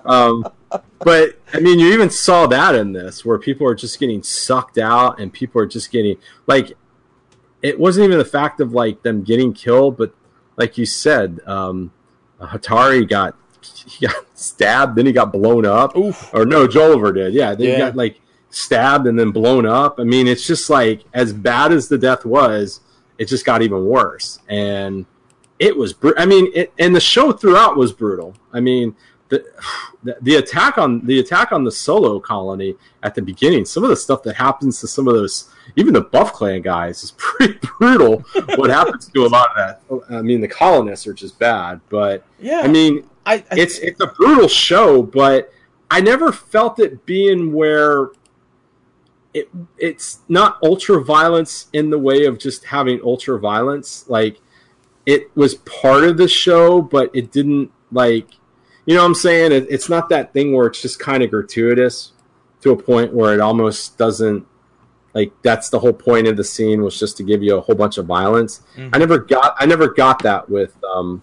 um, 0.06 0.46
but 1.00 1.38
I 1.52 1.60
mean, 1.60 1.78
you 1.78 1.92
even 1.92 2.08
saw 2.08 2.46
that 2.46 2.74
in 2.74 2.92
this, 2.92 3.24
where 3.24 3.38
people 3.38 3.66
are 3.66 3.74
just 3.74 4.00
getting 4.00 4.22
sucked 4.22 4.78
out, 4.78 5.20
and 5.20 5.30
people 5.32 5.60
are 5.60 5.66
just 5.66 5.90
getting 5.90 6.16
like, 6.46 6.72
it 7.60 7.78
wasn't 7.78 8.04
even 8.06 8.18
the 8.18 8.24
fact 8.24 8.60
of 8.60 8.72
like 8.72 9.02
them 9.02 9.22
getting 9.22 9.52
killed, 9.52 9.98
but 9.98 10.14
like 10.56 10.78
you 10.78 10.86
said, 10.86 11.40
um, 11.46 11.92
Hatari 12.40 13.06
got 13.08 13.36
he 13.86 14.06
got 14.06 14.16
stabbed, 14.34 14.96
then 14.96 15.06
he 15.06 15.12
got 15.12 15.32
blown 15.32 15.64
up 15.66 15.96
Oof. 15.96 16.30
or 16.34 16.44
no, 16.44 16.66
Joliver 16.66 17.14
did. 17.14 17.34
Yeah, 17.34 17.54
they 17.54 17.70
Yeah. 17.72 17.78
got 17.78 17.96
like 17.96 18.20
stabbed 18.50 19.06
and 19.06 19.18
then 19.18 19.30
blown 19.30 19.66
up. 19.66 19.98
I 19.98 20.04
mean, 20.04 20.26
it's 20.26 20.46
just 20.46 20.68
like 20.70 21.04
as 21.14 21.32
bad 21.32 21.72
as 21.72 21.88
the 21.88 21.98
death 21.98 22.24
was, 22.24 22.80
it 23.18 23.26
just 23.26 23.44
got 23.46 23.62
even 23.62 23.84
worse. 23.86 24.40
And 24.48 25.06
it 25.58 25.76
was, 25.76 25.92
br- 25.92 26.18
I 26.18 26.26
mean, 26.26 26.50
it, 26.54 26.72
and 26.78 26.94
the 26.94 27.00
show 27.00 27.32
throughout 27.32 27.76
was 27.76 27.92
brutal. 27.92 28.34
I 28.52 28.60
mean, 28.60 28.94
the, 29.28 29.44
the 30.04 30.16
the 30.20 30.34
attack 30.36 30.76
on 30.78 31.06
the 31.06 31.20
attack 31.20 31.52
on 31.52 31.64
the 31.64 31.70
solo 31.72 32.18
colony 32.20 32.74
at 33.02 33.14
the 33.14 33.22
beginning, 33.22 33.64
some 33.64 33.84
of 33.84 33.90
the 33.90 33.96
stuff 33.96 34.22
that 34.24 34.34
happens 34.36 34.80
to 34.80 34.88
some 34.88 35.06
of 35.08 35.14
those, 35.14 35.48
even 35.76 35.94
the 35.94 36.00
Buff 36.02 36.32
Clan 36.32 36.60
guys, 36.62 37.02
is 37.04 37.12
pretty 37.16 37.58
brutal. 37.78 38.18
what 38.56 38.68
happens 38.70 39.06
to 39.08 39.24
a 39.24 39.28
lot 39.28 39.48
of 39.50 39.56
that? 39.56 40.14
I 40.14 40.20
mean, 40.22 40.40
the 40.40 40.48
colonists 40.48 41.06
are 41.06 41.14
just 41.14 41.38
bad, 41.38 41.80
but 41.88 42.24
yeah 42.40 42.60
I 42.64 42.68
mean, 42.68 43.08
I, 43.24 43.34
I 43.34 43.44
it's 43.52 43.78
it's 43.78 44.00
a 44.00 44.06
brutal 44.06 44.48
show, 44.48 45.02
but 45.02 45.52
I 45.90 46.00
never 46.00 46.32
felt 46.32 46.78
it 46.78 47.04
being 47.06 47.52
where 47.52 48.10
it 49.34 49.48
it's 49.78 50.20
not 50.28 50.58
ultra 50.62 51.02
violence 51.02 51.68
in 51.72 51.90
the 51.90 51.98
way 51.98 52.24
of 52.24 52.38
just 52.38 52.64
having 52.66 53.00
ultra 53.02 53.38
violence. 53.38 54.04
Like 54.08 54.40
it 55.06 55.34
was 55.36 55.54
part 55.56 56.04
of 56.04 56.16
the 56.16 56.28
show, 56.28 56.82
but 56.82 57.10
it 57.14 57.32
didn't 57.32 57.70
like 57.90 58.28
you 58.86 58.96
know 58.96 59.02
what 59.02 59.08
I'm 59.08 59.14
saying? 59.14 59.52
It, 59.52 59.66
it's 59.70 59.88
not 59.88 60.08
that 60.08 60.32
thing 60.32 60.52
where 60.52 60.66
it's 60.66 60.82
just 60.82 60.98
kind 60.98 61.22
of 61.22 61.30
gratuitous 61.30 62.12
to 62.62 62.72
a 62.72 62.76
point 62.76 63.12
where 63.12 63.32
it 63.32 63.40
almost 63.40 63.96
doesn't 63.96 64.46
like 65.14 65.32
that's 65.42 65.68
the 65.68 65.78
whole 65.78 65.92
point 65.92 66.26
of 66.26 66.36
the 66.36 66.44
scene 66.44 66.82
was 66.82 66.98
just 66.98 67.16
to 67.18 67.22
give 67.22 67.42
you 67.42 67.56
a 67.56 67.60
whole 67.60 67.74
bunch 67.76 67.98
of 67.98 68.06
violence. 68.06 68.62
Mhm. 68.76 68.90
I 68.92 68.98
never 68.98 69.18
got 69.18 69.54
I 69.58 69.66
never 69.66 69.88
got 69.88 70.22
that 70.22 70.48
with 70.48 70.76
um 70.84 71.22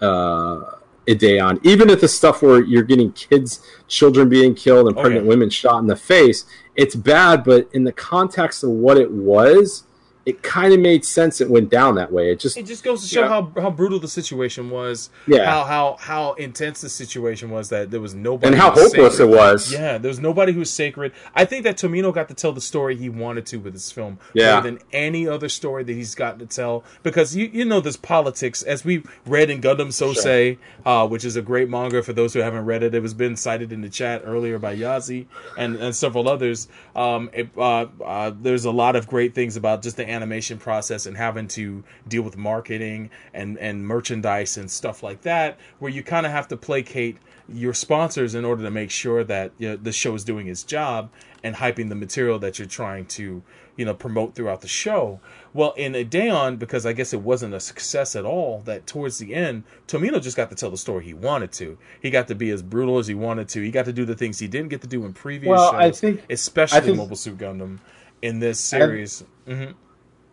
uh, 0.00 0.62
Ideon. 1.08 1.60
Even 1.62 1.90
if 1.90 2.00
the 2.00 2.08
stuff 2.08 2.42
where 2.42 2.62
you're 2.62 2.82
getting 2.82 3.12
kids, 3.12 3.66
children 3.88 4.28
being 4.28 4.54
killed, 4.54 4.88
and 4.88 4.96
Oh, 4.96 5.02
pregnant 5.02 5.26
women 5.26 5.50
shot 5.50 5.78
in 5.80 5.86
the 5.86 5.96
face, 5.96 6.44
it's 6.76 6.94
bad. 6.94 7.44
But 7.44 7.68
in 7.72 7.84
the 7.84 7.92
context 7.92 8.64
of 8.64 8.70
what 8.70 8.96
it 8.96 9.10
was, 9.10 9.84
it 10.26 10.42
kind 10.42 10.72
of 10.72 10.80
made 10.80 11.04
sense. 11.04 11.40
It 11.40 11.50
went 11.50 11.68
down 11.70 11.96
that 11.96 12.10
way. 12.12 12.30
It 12.30 12.40
just 12.40 12.56
It 12.56 12.66
just 12.66 12.82
goes 12.84 13.02
to 13.02 13.08
show 13.08 13.22
Yeah. 13.22 13.28
how 13.28 13.52
how 13.60 13.70
brutal 13.70 13.98
the 13.98 14.08
situation 14.08 14.70
was. 14.70 15.10
Yeah. 15.26 15.44
How 15.44 15.64
how 15.64 15.96
how 16.00 16.32
intense 16.34 16.80
the 16.80 16.88
situation 16.88 17.50
was 17.50 17.68
that 17.68 17.90
there 17.90 18.00
was 18.00 18.14
nobody 18.14 18.46
and 18.48 18.56
how 18.56 18.70
hopeless 18.70 19.16
sacred. 19.18 19.20
it 19.32 19.36
was. 19.36 19.72
Yeah, 19.72 19.98
there 19.98 20.08
was 20.08 20.20
nobody 20.20 20.52
who 20.52 20.60
was 20.60 20.70
sacred. 20.70 21.12
I 21.34 21.44
think 21.44 21.64
that 21.64 21.76
Tomino 21.76 22.12
got 22.12 22.28
to 22.28 22.34
tell 22.34 22.52
the 22.52 22.60
story 22.60 22.96
he 22.96 23.08
wanted 23.08 23.44
to 23.46 23.58
with 23.58 23.72
this 23.74 23.92
film 23.92 24.18
Yeah. 24.32 24.54
more 24.54 24.62
than 24.62 24.78
any 24.92 25.28
other 25.28 25.48
story 25.48 25.84
that 25.84 25.92
he's 25.92 26.14
gotten 26.14 26.38
to 26.40 26.46
tell. 26.46 26.84
Because 27.02 27.36
you 27.36 27.50
you 27.52 27.64
know 27.64 27.80
there's 27.80 27.96
politics 27.96 28.62
as 28.62 28.84
we 28.84 29.02
read 29.26 29.50
in 29.50 29.60
Gundam 29.60 29.88
Sosei, 29.88 30.58
uh, 30.86 31.06
which 31.06 31.24
is 31.24 31.36
a 31.36 31.42
great 31.42 31.68
manga 31.68 32.02
for 32.02 32.12
those 32.12 32.32
who 32.32 32.40
haven't 32.40 32.64
read 32.64 32.82
it. 32.82 32.94
It 32.94 33.00
was 33.02 33.14
been 33.14 33.36
cited 33.36 33.72
in 33.72 33.80
the 33.82 33.88
chat 33.90 34.22
earlier 34.24 34.58
by 34.58 34.74
Yazi 34.76 35.26
and, 35.58 35.76
and 35.76 35.94
several 35.94 36.28
others. 36.28 36.68
Um, 36.96 37.30
it, 37.32 37.48
uh, 37.56 37.86
uh, 38.04 38.32
there's 38.40 38.64
a 38.64 38.70
lot 38.70 38.96
of 38.96 39.06
great 39.06 39.34
things 39.34 39.56
about 39.56 39.82
just 39.82 39.96
the 39.96 40.08
animation 40.14 40.58
process 40.58 41.06
and 41.06 41.16
having 41.16 41.48
to 41.48 41.82
deal 42.08 42.22
with 42.22 42.36
marketing 42.36 43.10
and 43.32 43.58
and 43.58 43.86
merchandise 43.86 44.56
and 44.56 44.70
stuff 44.70 45.02
like 45.02 45.22
that, 45.22 45.58
where 45.78 45.90
you 45.90 46.02
kind 46.02 46.24
of 46.26 46.32
have 46.32 46.48
to 46.48 46.56
placate 46.56 47.18
your 47.48 47.74
sponsors 47.74 48.34
in 48.34 48.44
order 48.44 48.62
to 48.62 48.70
make 48.70 48.90
sure 48.90 49.22
that 49.24 49.52
you 49.58 49.68
know, 49.68 49.76
the 49.76 49.92
show 49.92 50.14
is 50.14 50.24
doing 50.24 50.46
its 50.48 50.62
job 50.62 51.10
and 51.42 51.56
hyping 51.56 51.90
the 51.90 51.94
material 51.94 52.38
that 52.38 52.58
you're 52.58 52.66
trying 52.68 53.04
to 53.04 53.42
you 53.76 53.84
know 53.84 53.92
promote 53.92 54.34
throughout 54.34 54.60
the 54.62 54.68
show. 54.68 55.20
Well, 55.52 55.72
in 55.76 55.92
Ideon, 55.94 56.56
because 56.58 56.86
I 56.86 56.92
guess 56.94 57.12
it 57.12 57.20
wasn't 57.20 57.52
a 57.54 57.60
success 57.60 58.16
at 58.16 58.24
all, 58.24 58.60
that 58.64 58.86
towards 58.86 59.18
the 59.18 59.34
end, 59.34 59.64
Tomino 59.86 60.22
just 60.22 60.36
got 60.36 60.48
to 60.50 60.56
tell 60.56 60.70
the 60.70 60.78
story 60.78 61.04
he 61.04 61.14
wanted 61.14 61.52
to. 61.52 61.76
He 62.00 62.10
got 62.10 62.28
to 62.28 62.34
be 62.34 62.50
as 62.50 62.62
brutal 62.62 62.98
as 62.98 63.06
he 63.08 63.14
wanted 63.14 63.48
to. 63.50 63.60
He 63.60 63.70
got 63.70 63.84
to 63.84 63.92
do 63.92 64.04
the 64.04 64.14
things 64.16 64.38
he 64.38 64.48
didn't 64.48 64.70
get 64.70 64.80
to 64.80 64.86
do 64.88 65.04
in 65.04 65.12
previous 65.12 65.50
Well, 65.50 65.72
shows, 65.72 65.80
I 65.80 65.90
think- 65.90 66.22
especially 66.30 66.78
I 66.78 66.80
think- 66.80 66.96
Mobile 66.96 67.16
Suit 67.16 67.36
Gundam. 67.38 67.78
In 68.22 68.38
this 68.38 68.58
series, 68.58 69.22
hmm 69.46 69.72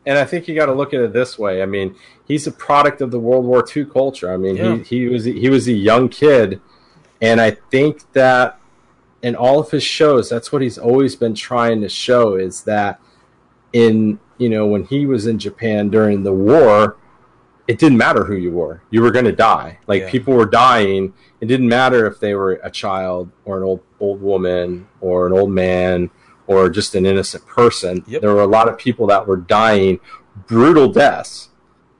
and 0.06 0.18
I 0.18 0.26
think 0.26 0.48
you 0.48 0.56
got 0.56 0.66
to 0.68 0.74
look 0.74 0.94
at 0.94 1.02
it 1.02 1.14
this 1.14 1.38
way. 1.38 1.62
I 1.62 1.66
mean, 1.66 1.96
he's 2.26 2.48
a 2.48 2.52
product 2.52 3.02
of 3.02 3.12
the 3.12 3.20
World 3.20 3.46
War 3.46 3.64
II 3.76 3.86
culture. 3.86 4.32
I 4.34 4.38
mean, 4.38 4.56
Yeah. 4.56 4.78
he 4.78 5.00
he 5.02 5.08
was 5.08 5.26
he 5.26 5.50
was 5.50 5.68
a 5.68 5.74
young 5.74 6.10
kid, 6.10 6.60
and 7.22 7.40
I 7.42 7.52
think 7.52 8.12
that 8.14 8.60
in 9.22 9.36
all 9.36 9.60
of 9.60 9.70
his 9.70 9.84
shows, 9.84 10.30
that's 10.30 10.52
what 10.52 10.62
he's 10.64 10.78
always 10.80 11.16
been 11.16 11.36
trying 11.36 11.82
to 11.82 11.90
show 11.90 12.36
is 12.36 12.64
that 12.64 13.00
in 13.74 14.20
you 14.38 14.50
know 14.50 14.66
when 14.66 14.84
he 14.86 15.06
was 15.06 15.28
in 15.28 15.38
Japan 15.40 15.90
during 15.90 16.24
the 16.24 16.34
war, 16.34 16.98
it 17.68 17.78
didn't 17.78 17.98
matter 18.00 18.24
who 18.26 18.36
you 18.36 18.52
were, 18.52 18.82
you 18.90 19.02
were 19.02 19.12
going 19.12 19.26
to 19.26 19.32
die. 19.32 19.78
Like 19.88 20.02
Yeah. 20.04 20.10
people 20.10 20.34
were 20.34 20.48
dying. 20.48 21.14
It 21.40 21.46
didn't 21.46 21.70
matter 21.70 22.08
if 22.08 22.20
they 22.20 22.34
were 22.34 22.60
a 22.64 22.72
child 22.72 23.30
or 23.46 23.58
an 23.58 23.64
old 23.64 23.82
old 24.00 24.22
woman 24.22 24.88
or 25.00 25.28
an 25.28 25.34
old 25.34 25.52
man 25.52 26.10
or 26.52 26.70
just 26.70 26.96
an 26.96 27.06
innocent 27.06 27.46
person. 27.46 28.04
Yep. 28.08 28.22
There 28.22 28.34
were 28.34 28.42
a 28.42 28.48
lot 28.48 28.68
of 28.68 28.78
people 28.78 29.08
that 29.08 29.26
were 29.26 29.38
dying 29.38 30.00
brutal 30.48 30.92
deaths. 30.92 31.50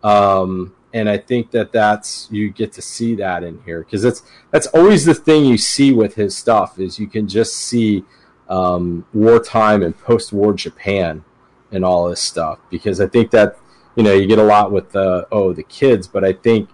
Um, 0.04 0.76
and 0.94 1.10
I 1.10 1.18
think 1.18 1.52
that 1.52 1.72
that's 1.72 2.28
you 2.32 2.50
get 2.50 2.74
to 2.74 2.82
see 2.82 3.16
that 3.16 3.44
in 3.44 3.62
here 3.64 3.80
because 3.80 4.02
that's 4.02 4.24
that's 4.52 4.68
always 4.68 5.06
the 5.06 5.14
thing 5.14 5.46
you 5.46 5.58
see 5.58 5.94
with 5.94 6.16
his 6.16 6.36
stuff 6.36 6.80
is 6.80 7.00
you 7.00 7.08
can 7.08 7.28
just 7.28 7.56
see 7.56 8.04
um, 8.50 9.06
wartime 9.14 9.84
and 9.84 9.98
post-war 9.98 10.54
Japan 10.54 11.24
and 11.72 11.86
all 11.86 12.10
this 12.10 12.20
stuff 12.20 12.60
because 12.70 13.00
I 13.00 13.08
think 13.08 13.32
that 13.32 13.58
you 13.96 14.04
know 14.04 14.14
you 14.14 14.28
get 14.28 14.40
a 14.40 14.44
lot 14.44 14.74
with 14.74 14.92
the 14.92 15.28
oh 15.32 15.54
the 15.54 15.64
kids 15.64 16.08
but 16.08 16.26
I 16.26 16.34
think 16.34 16.70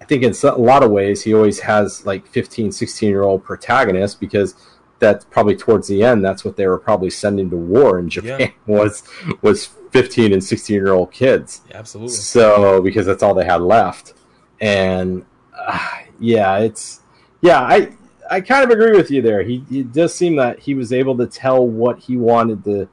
I 0.00 0.04
think 0.04 0.22
in 0.22 0.32
a 0.44 0.54
lot 0.56 0.84
of 0.84 0.92
ways 0.92 1.22
he 1.22 1.34
always 1.34 1.60
has 1.60 2.06
like 2.06 2.28
15 2.28 2.70
16 2.70 3.08
year 3.08 3.22
old 3.22 3.42
protagonists 3.42 4.16
because 4.16 4.54
that's 5.00 5.24
probably 5.24 5.56
towards 5.56 5.88
the 5.88 6.02
end 6.04 6.24
that's 6.24 6.44
what 6.44 6.56
they 6.56 6.66
were 6.66 6.78
probably 6.78 7.10
sending 7.10 7.50
to 7.50 7.56
war 7.56 7.98
in 7.98 8.08
Japan 8.08 8.52
was 8.66 9.02
was 9.42 9.66
15 9.90 10.32
and 10.32 10.44
16 10.44 10.74
year 10.76 10.92
old 10.92 11.10
kids 11.10 11.62
absolutely. 11.74 12.12
so 12.14 12.80
because 12.80 13.06
that's 13.06 13.22
all 13.22 13.34
they 13.34 13.44
had 13.44 13.60
left 13.60 14.14
and 14.60 15.24
uh, 15.58 15.88
yeah 16.20 16.58
it's 16.58 17.00
yeah 17.40 17.60
i 17.60 17.90
i 18.30 18.40
kind 18.40 18.62
of 18.62 18.70
agree 18.70 18.92
with 18.96 19.10
you 19.10 19.20
there 19.20 19.42
he 19.42 19.64
it 19.70 19.92
does 19.92 20.14
seem 20.14 20.36
that 20.36 20.60
he 20.60 20.74
was 20.74 20.92
able 20.92 21.16
to 21.16 21.26
tell 21.26 21.66
what 21.66 21.98
he 21.98 22.16
wanted 22.16 22.62
to 22.62 22.88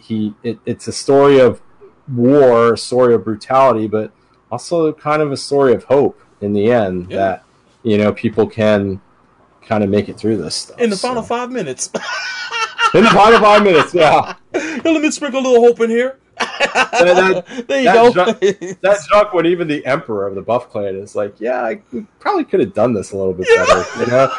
he 0.00 0.34
it, 0.42 0.58
it's 0.66 0.88
a 0.88 0.92
story 0.92 1.38
of 1.38 1.60
war 2.12 2.72
a 2.74 2.78
story 2.78 3.14
of 3.14 3.24
brutality 3.24 3.86
but 3.86 4.12
also 4.50 4.92
kind 4.92 5.22
of 5.22 5.30
a 5.30 5.36
story 5.36 5.72
of 5.72 5.84
hope 5.84 6.20
in 6.40 6.52
the 6.52 6.70
end 6.72 7.10
Yeah. 7.10 7.16
that 7.18 7.44
you 7.82 7.96
know 7.98 8.12
people 8.12 8.46
can 8.46 9.00
kind 9.66 9.82
of 9.84 9.90
make 9.90 10.08
it 10.08 10.16
through 10.18 10.36
this 10.36 10.54
stuff 10.54 10.78
In 10.80 10.90
the 10.90 10.96
So- 10.96 11.08
final 11.08 11.22
five 11.22 11.50
minutes, 11.50 11.90
in 12.94 13.02
the 13.04 13.10
final 13.10 13.40
five 13.40 13.62
minutes 13.62 13.92
yeah 13.94 14.34
let 14.52 15.02
me 15.02 15.10
sprinkle 15.10 15.40
a 15.40 15.42
little 15.42 15.60
hope 15.60 15.80
in 15.80 15.90
here. 15.90 16.18
that- 16.38 17.44
there 17.68 17.78
you 17.78 17.84
that 17.84 18.14
go. 18.14 18.74
That 18.82 18.98
struck 18.98 19.32
when 19.34 19.46
even 19.46 19.66
the 19.68 19.84
emperor 19.86 20.26
of 20.26 20.34
the 20.34 20.42
Buff 20.42 20.68
Clan 20.70 20.96
is 20.96 21.14
like, 21.14 21.40
yeah, 21.40 21.62
I, 21.62 21.80
probably 22.18 22.44
could 22.44 22.60
have 22.60 22.74
done 22.74 22.92
this 22.92 23.12
a 23.12 23.16
little 23.16 23.32
bit 23.32 23.46
better. 23.46 23.84
You 24.00 24.06
know, 24.06 24.32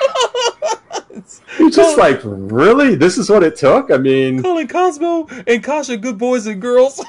It's 1.59 1.75
just 1.75 1.97
like, 1.97 2.19
really, 2.23 2.95
this 2.95 3.17
is 3.17 3.29
what 3.29 3.43
it 3.43 3.55
took. 3.55 3.91
I 3.91 3.97
mean, 3.97 4.41
Calling 4.41 4.67
Cosmo 4.67 5.27
and 5.47 5.63
Kasha 5.63 5.95
good 5.97 6.17
boys 6.17 6.45
and 6.47 6.61
girls. 6.61 7.03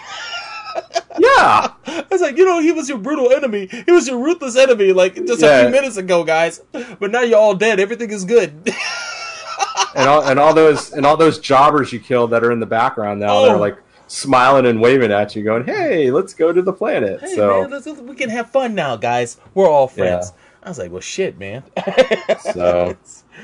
yeah, 1.19 1.73
I 1.87 2.05
was 2.11 2.21
like, 2.21 2.37
you 2.37 2.45
know, 2.45 2.61
he 2.61 2.73
was 2.73 2.89
your 2.89 2.99
brutal 2.99 3.33
enemy. 3.33 3.69
He 3.87 3.93
was 3.93 4.07
your 4.09 4.19
ruthless 4.19 4.57
enemy, 4.57 4.93
like 4.93 5.15
just 5.27 5.43
a 5.43 5.63
few 5.63 5.71
minutes 5.71 5.97
ago, 5.97 6.25
guys. 6.25 6.61
But 6.73 7.11
now 7.11 7.23
you're 7.23 7.39
all 7.39 7.55
dead. 7.55 7.81
Everything 7.81 8.11
is 8.11 8.25
good. 8.25 8.51
and 9.95 10.09
all 10.09 10.23
and 10.23 10.39
all 10.39 10.53
those 10.55 10.93
and 10.93 11.07
all 11.07 11.17
those 11.17 11.39
jobbers 11.39 11.93
you 11.93 12.01
killed 12.01 12.31
that 12.31 12.45
are 12.45 12.53
in 12.53 12.61
the 12.61 12.67
background 12.67 13.21
now, 13.21 13.39
Oh. 13.39 13.47
they're 13.47 13.57
like 13.57 13.77
smiling 14.09 14.67
and 14.67 14.81
waving 14.81 15.11
at 15.13 15.35
you, 15.35 15.43
going, 15.43 15.65
"Hey, 15.65 16.11
let's 16.11 16.35
go 16.35 16.53
to 16.53 16.63
the 16.63 16.73
planet." 16.73 17.21
hey, 17.21 17.35
so, 17.35 17.63
man, 17.63 17.71
let's, 17.71 17.87
we 17.87 18.15
can 18.15 18.31
have 18.31 18.51
fun 18.51 18.75
now, 18.75 18.97
guys. 18.97 19.39
We're 19.55 19.69
all 19.69 19.89
friends. 19.89 20.33
I 20.63 20.69
was 20.69 20.79
like, 20.79 20.91
well, 20.91 21.01
shit, 21.01 21.39
man. 21.39 21.63
so 22.53 22.97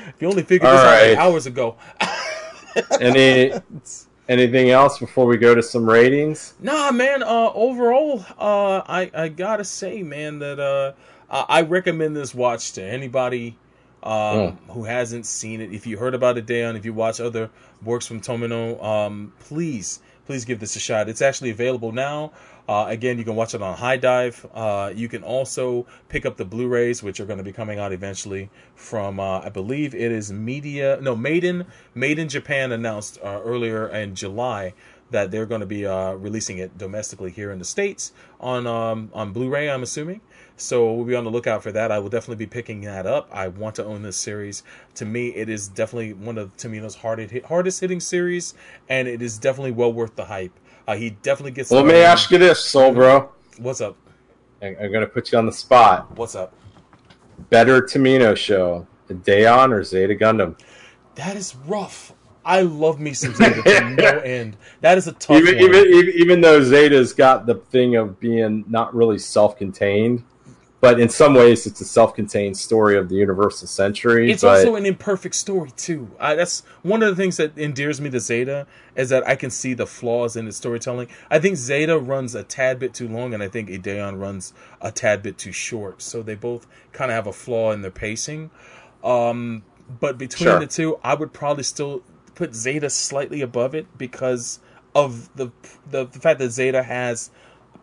if 0.07 0.13
you 0.19 0.27
only 0.27 0.43
figured 0.43 0.69
All 0.69 0.75
this 0.75 0.85
out 0.85 1.07
like 1.09 1.17
hours 1.17 1.45
ago. 1.45 1.77
any 2.99 3.53
anything 4.27 4.69
else 4.69 4.99
before 4.99 5.25
we 5.25 5.37
go 5.37 5.55
to 5.55 5.63
some 5.63 5.89
ratings? 5.89 6.53
Nah, 6.59 6.91
man. 6.91 7.23
Uh, 7.23 7.51
overall, 7.53 8.25
uh, 8.37 8.81
I 8.87 9.11
I 9.13 9.27
gotta 9.29 9.63
say, 9.63 10.03
man, 10.03 10.39
that 10.39 10.59
uh, 10.59 10.93
I 11.29 11.59
I 11.59 11.61
recommend 11.61 12.15
this 12.15 12.33
watch 12.33 12.73
to 12.73 12.83
anybody 12.83 13.57
um, 14.03 14.57
who 14.69 14.83
hasn't 14.83 15.25
seen 15.25 15.61
it. 15.61 15.71
If 15.71 15.87
you 15.87 15.97
heard 15.97 16.13
about 16.13 16.37
it, 16.37 16.45
Ideon, 16.45 16.75
if 16.75 16.85
you 16.85 16.93
watch 16.93 17.19
other 17.19 17.49
works 17.83 18.05
from 18.05 18.21
Tomino, 18.21 18.83
um, 18.83 19.33
please 19.39 19.99
please 20.25 20.45
give 20.45 20.59
this 20.59 20.75
a 20.75 20.79
shot. 20.79 21.09
It's 21.09 21.21
actually 21.21 21.49
available 21.49 21.91
now. 21.91 22.31
Uh, 22.67 22.85
again, 22.87 23.17
you 23.17 23.25
can 23.25 23.35
watch 23.35 23.53
it 23.53 23.61
on 23.61 23.75
HIDIVE. 23.75 24.49
Uh, 24.53 24.93
you 24.95 25.09
can 25.09 25.21
also 25.21 25.85
pick 26.07 26.25
up 26.25 26.37
the 26.37 26.45
Blu-rays, 26.45 27.03
which 27.03 27.19
are 27.19 27.25
going 27.25 27.37
to 27.37 27.43
be 27.43 27.51
coming 27.51 27.77
out 27.77 27.91
eventually 27.91 28.49
from, 28.73 29.19
uh, 29.19 29.39
I 29.39 29.49
believe 29.49 29.93
it 29.93 30.11
is 30.11 30.31
Media, 30.31 30.97
no, 31.01 31.15
Maiden, 31.15 31.65
Maiden 31.93 32.29
Japan 32.29 32.71
announced 32.71 33.19
uh, 33.21 33.41
earlier 33.43 33.89
in 33.89 34.15
July 34.15 34.73
that 35.11 35.29
they're 35.29 35.45
going 35.45 35.61
to 35.61 35.67
be 35.67 35.85
uh, 35.85 36.13
releasing 36.13 36.57
it 36.57 36.77
domestically 36.77 37.31
here 37.31 37.51
in 37.51 37.59
the 37.59 37.65
states 37.65 38.13
on 38.39 38.65
um, 38.65 39.11
on 39.13 39.31
Blu-ray. 39.31 39.69
I'm 39.69 39.83
assuming. 39.83 40.21
So 40.55 40.91
we'll 40.93 41.05
be 41.05 41.15
on 41.15 41.23
the 41.23 41.31
lookout 41.31 41.63
for 41.63 41.71
that. 41.71 41.91
I 41.91 41.99
will 41.99 42.09
definitely 42.09 42.45
be 42.45 42.49
picking 42.49 42.81
that 42.81 43.05
up. 43.05 43.27
I 43.31 43.47
want 43.47 43.75
to 43.75 43.85
own 43.85 44.03
this 44.03 44.17
series. 44.17 44.63
To 44.95 45.05
me, 45.05 45.29
it 45.29 45.49
is 45.49 45.67
definitely 45.67 46.13
one 46.13 46.37
of 46.37 46.55
Tomino's 46.57 46.95
hardest 46.95 47.45
hardest 47.45 47.81
hitting 47.81 47.99
series, 47.99 48.53
and 48.87 49.07
it 49.07 49.21
is 49.21 49.37
definitely 49.37 49.71
well 49.71 49.91
worth 49.91 50.15
the 50.15 50.25
hype. 50.25 50.57
Uh, 50.87 50.95
he 50.95 51.11
definitely 51.11 51.51
gets. 51.51 51.71
Well, 51.71 51.83
let 51.83 51.93
me 51.93 52.01
ask 52.01 52.29
you 52.31 52.37
this, 52.37 52.63
Soul 52.63 52.93
Bro. 52.93 53.29
What's 53.57 53.81
up? 53.81 53.95
I- 54.61 54.75
I'm 54.81 54.91
gonna 54.91 55.07
put 55.07 55.31
you 55.31 55.37
on 55.37 55.45
the 55.45 55.51
spot. 55.51 56.15
What's 56.17 56.35
up? 56.35 56.53
Better 57.49 57.81
Tomino 57.81 58.35
show, 58.35 58.87
Ideon 59.09 59.71
or 59.71 59.83
Zeta 59.83 60.15
Gundam? 60.15 60.57
That 61.15 61.35
is 61.35 61.55
rough. 61.67 62.13
I 62.45 62.61
love 62.61 62.99
me 62.99 63.13
some 63.13 63.33
Zeta 63.33 63.61
to 63.61 63.89
no 63.97 64.19
end. 64.19 64.57
That 64.81 64.97
is 64.97 65.07
a 65.07 65.13
tough 65.13 65.37
even, 65.37 65.55
one. 65.55 65.63
even 65.63 65.93
even 65.93 66.13
even 66.15 66.41
though 66.41 66.61
Zeta's 66.61 67.13
got 67.13 67.45
the 67.45 67.55
thing 67.55 67.95
of 67.95 68.19
being 68.19 68.65
not 68.67 68.93
really 68.93 69.17
self-contained, 69.17 70.23
but 70.83 70.99
in 70.99 71.07
some 71.07 71.33
ways 71.33 71.65
it's 71.65 71.79
a 71.79 71.85
self-contained 71.85 72.57
story 72.57 72.97
of 72.97 73.07
the 73.07 73.15
universal 73.15 73.65
century. 73.65 74.29
it's 74.29 74.43
but 74.43 74.57
also 74.57 74.75
an 74.75 74.85
imperfect 74.85 75.33
story 75.33 75.71
too. 75.77 76.11
I, 76.19 76.35
that's 76.35 76.59
one 76.81 77.01
of 77.01 77.07
the 77.07 77.15
things 77.15 77.37
that 77.37 77.57
endears 77.57 78.01
me 78.01 78.09
to 78.09 78.19
Zeta 78.19 78.67
is 78.93 79.07
that 79.07 79.25
I 79.25 79.37
can 79.37 79.49
see 79.49 79.73
the 79.73 79.87
flaws 79.87 80.35
in 80.35 80.45
its 80.45 80.57
storytelling. 80.57 81.07
I 81.31 81.39
think 81.39 81.55
Zeta 81.55 81.97
runs 81.97 82.35
a 82.35 82.43
tad 82.43 82.79
bit 82.79 82.93
too 82.93 83.07
long, 83.07 83.33
and 83.33 83.41
I 83.41 83.47
think 83.47 83.69
Ideon 83.69 84.19
runs 84.19 84.53
a 84.81 84.91
tad 84.91 85.23
bit 85.23 85.37
too 85.37 85.53
short. 85.53 86.01
So 86.01 86.21
they 86.21 86.35
both 86.35 86.67
kind 86.91 87.09
of 87.09 87.15
have 87.15 87.27
a 87.27 87.33
flaw 87.33 87.71
in 87.71 87.81
their 87.81 87.89
pacing. 87.89 88.51
Um, 89.05 89.63
but 90.01 90.17
between 90.17 90.49
Sure. 90.49 90.59
the 90.59 90.67
two, 90.67 90.99
I 91.01 91.13
would 91.13 91.31
probably 91.31 91.63
still 91.63 92.03
put 92.35 92.53
Zeta 92.53 92.89
slightly 92.89 93.39
above 93.39 93.73
it 93.73 93.97
because 93.97 94.59
of 94.93 95.33
the 95.37 95.49
the, 95.89 96.07
the 96.07 96.19
fact 96.19 96.39
that 96.39 96.49
Zeta 96.49 96.83
has 96.83 97.31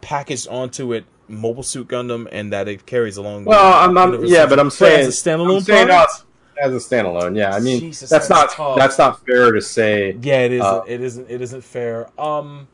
packaged 0.02 0.48
onto 0.48 0.93
it 0.93 1.06
Mobile 1.31 1.62
Suit 1.62 1.89
Gundam 1.89 2.28
and 2.31 2.52
that 2.52 2.69
it 2.69 2.86
carries 2.86 3.16
along. 3.16 3.44
Well, 3.44 3.73
I'm, 3.73 3.97
I'm 3.97 4.11
Universal 4.11 4.35
yeah, 4.35 4.47
but 4.47 4.59
I'm 4.59 4.70
saying 4.70 5.07
as 5.07 5.09
a 5.09 5.11
standalone 5.31 5.62
saying 5.62 5.86
product? 5.86 6.24
as, 6.61 6.73
as 6.73 6.85
a 6.85 6.89
standalone. 6.89 7.36
Yeah, 7.36 7.55
I 7.55 7.61
mean 7.61 7.81
Jesus, 7.81 8.11
that's, 8.11 8.28
that's 8.28 8.31
not 8.31 8.57
tough. 8.57 8.77
that's 8.77 8.98
not 8.98 9.24
fair 9.24 9.52
to 9.52 9.61
say. 9.61 10.16
Yeah, 10.20 10.40
it 10.40 10.52
isn't. 10.52 10.66
Uh, 10.66 10.82
it 10.86 11.01
isn't. 11.01 11.31
It 11.31 11.40
isn't 11.40 11.62
fair. 11.62 12.09
Um, 12.20 12.69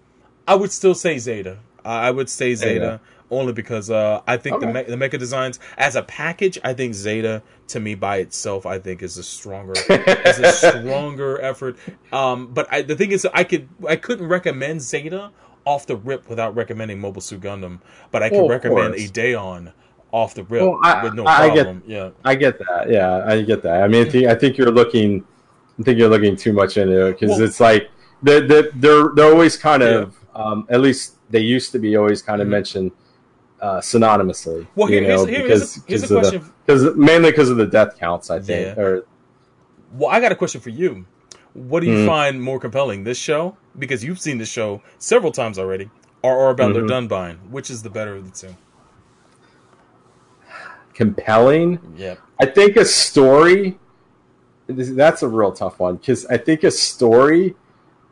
I 0.48 0.54
would 0.54 0.72
still 0.72 0.94
say 0.94 1.18
Zeta. 1.18 1.58
I 1.84 2.08
I 2.08 2.10
would 2.10 2.28
say 2.30 2.54
Zeta, 2.54 3.00
only 3.30 3.52
because 3.52 3.90
uh, 3.90 4.22
I 4.26 4.36
think 4.36 4.60
the 4.60 4.66
me- 4.66 4.82
the 4.82 4.96
mecha 4.96 5.18
designs 5.18 5.58
as 5.76 5.96
a 5.96 6.02
package. 6.02 6.58
I 6.64 6.74
think 6.74 6.94
Zeta 6.94 7.42
to 7.68 7.80
me 7.80 7.94
by 7.94 8.18
itself, 8.18 8.66
I 8.66 8.78
think 8.78 9.02
is 9.02 9.18
a 9.18 9.22
stronger 9.22 9.74
is 9.90 10.38
a 10.38 10.52
stronger 10.52 11.40
effort. 11.40 11.76
Um, 12.12 12.48
but 12.52 12.68
I, 12.72 12.82
the 12.82 12.96
thing 12.96 13.12
is, 13.12 13.26
I 13.32 13.44
could 13.44 13.68
I 13.88 13.96
couldn't 13.96 14.28
recommend 14.28 14.82
Zeta 14.82 15.30
off 15.66 15.86
the 15.86 15.96
rip 15.96 16.28
without 16.30 16.54
recommending 16.54 16.98
Mobile 17.00 17.20
Suit 17.20 17.40
Gundam, 17.42 17.80
but 18.10 18.22
I 18.22 18.30
can 18.30 18.44
of 18.44 18.48
recommend 18.50 18.94
course. 18.94 19.00
a 19.00 19.04
Ideon 19.08 19.72
off 20.12 20.34
the 20.34 20.44
rip 20.44 20.62
Well, 20.62 20.78
I- 20.82 21.02
with 21.02 21.14
no 21.14 21.26
I 21.26 21.48
get- 21.48 21.64
problem. 21.64 21.82
yeah. 21.86 22.10
I 22.24 22.34
get 22.36 22.58
that. 22.60 22.88
Yeah, 22.88 23.24
I 23.26 23.42
get 23.42 23.62
that. 23.62 23.82
I 23.82 23.88
mean, 23.88 24.06
I 24.06 24.08
think, 24.08 24.26
I 24.28 24.34
think 24.34 24.56
you're 24.56 24.70
looking. 24.70 25.24
I 25.78 25.82
think 25.82 25.98
you're 25.98 26.08
looking 26.08 26.36
too 26.36 26.54
much 26.54 26.78
into 26.78 27.06
it 27.08 27.12
because 27.20 27.30
Well- 27.30 27.42
it's 27.42 27.60
like 27.60 27.90
they're, 28.22 28.40
they're 28.46 28.70
they're 28.76 29.08
they're 29.14 29.30
always 29.30 29.56
kind 29.58 29.82
of 29.82 30.16
um, 30.34 30.66
at 30.70 30.80
least 30.80 31.14
they 31.30 31.40
used 31.40 31.72
to 31.72 31.78
be 31.78 31.96
always 31.96 32.22
kind 32.22 32.40
of 32.40 32.46
Mhm. 32.46 32.50
mentioned 32.52 32.92
uh, 33.60 33.78
synonymously. 33.80 34.66
Well, 34.76 34.86
here- 34.86 35.00
you 35.00 35.06
here's- 35.06 35.20
know, 35.20 35.26
here- 35.26 35.42
because 35.42 35.74
here's 35.86 36.04
a- 36.04 36.06
here's 36.08 36.10
a 36.10 36.30
question. 36.30 36.52
because 36.64 36.96
mainly 36.96 37.30
because 37.32 37.50
of 37.50 37.56
the 37.56 37.66
death 37.66 37.98
counts. 37.98 38.30
I 38.30 38.38
think. 38.38 38.76
Yeah. 38.76 38.82
Or 38.82 39.04
Well, 39.98 40.10
I 40.10 40.20
got 40.20 40.30
a 40.30 40.34
question 40.36 40.60
for 40.60 40.70
you. 40.70 41.06
What 41.56 41.80
do 41.80 41.86
you 41.86 41.98
Mm. 41.98 42.06
find 42.06 42.42
more 42.42 42.60
compelling, 42.60 43.04
this 43.04 43.16
show? 43.16 43.56
Because 43.78 44.04
you've 44.04 44.20
seen 44.20 44.36
this 44.38 44.48
show 44.50 44.82
several 44.98 45.32
times 45.32 45.58
already, 45.58 45.88
or, 46.22 46.34
or 46.36 46.50
about 46.50 46.74
Mhm. 46.74 46.86
the 46.86 46.94
Dunbine. 46.94 47.36
Which 47.50 47.70
is 47.70 47.82
the 47.82 47.90
better 47.90 48.14
of 48.14 48.24
the 48.30 48.46
two? 48.48 48.54
compelling. 50.94 51.78
Yep. 51.98 52.18
I 52.40 52.46
think 52.46 52.76
a 52.76 52.84
story. 52.84 53.78
That's 54.66 55.22
a 55.22 55.28
real 55.28 55.52
tough 55.52 55.78
one 55.78 55.96
because 55.96 56.24
I 56.26 56.38
think 56.38 56.64
a 56.64 56.70
story. 56.70 57.54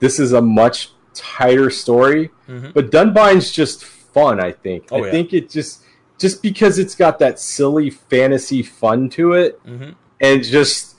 This 0.01 0.19
is 0.21 0.33
a 0.35 0.43
much 0.43 0.93
tighter 1.15 1.71
story, 1.71 2.31
Mhm. 2.47 2.75
but 2.75 2.91
Dunbine's 2.91 3.51
just 3.51 3.85
fun. 3.85 4.39
I 4.39 4.53
think. 4.53 4.89
Oh, 4.93 4.97
I 5.03 5.07
yeah. 5.07 5.11
think 5.13 5.33
it 5.33 5.49
just 5.49 5.81
just 6.19 6.43
because 6.43 6.79
it's 6.79 6.95
got 6.95 7.19
that 7.21 7.41
silly 7.41 7.89
fantasy 7.91 8.63
fun 8.63 9.09
to 9.11 9.33
it, 9.33 9.59
hmm 9.65 9.91
and 10.21 10.45
just 10.45 10.94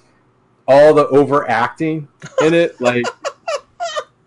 all 0.67 0.93
the 0.93 1.07
overacting 1.07 2.07
in 2.41 2.53
it. 2.53 2.79
Like, 2.81 3.05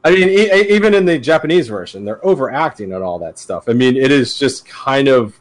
I 0.05 0.11
mean, 0.11 0.29
e- 0.29 0.69
even 0.75 0.95
in 0.95 1.05
the 1.05 1.19
Japanese 1.19 1.69
version, 1.69 2.05
they're 2.05 2.25
overacting 2.25 2.93
and 2.93 3.03
all 3.03 3.19
that 3.21 3.39
stuff. 3.39 3.69
I 3.69 3.73
mean, 3.73 3.97
it 3.97 4.11
is 4.11 4.39
just 4.39 4.67
kind 4.67 5.09
of. 5.09 5.39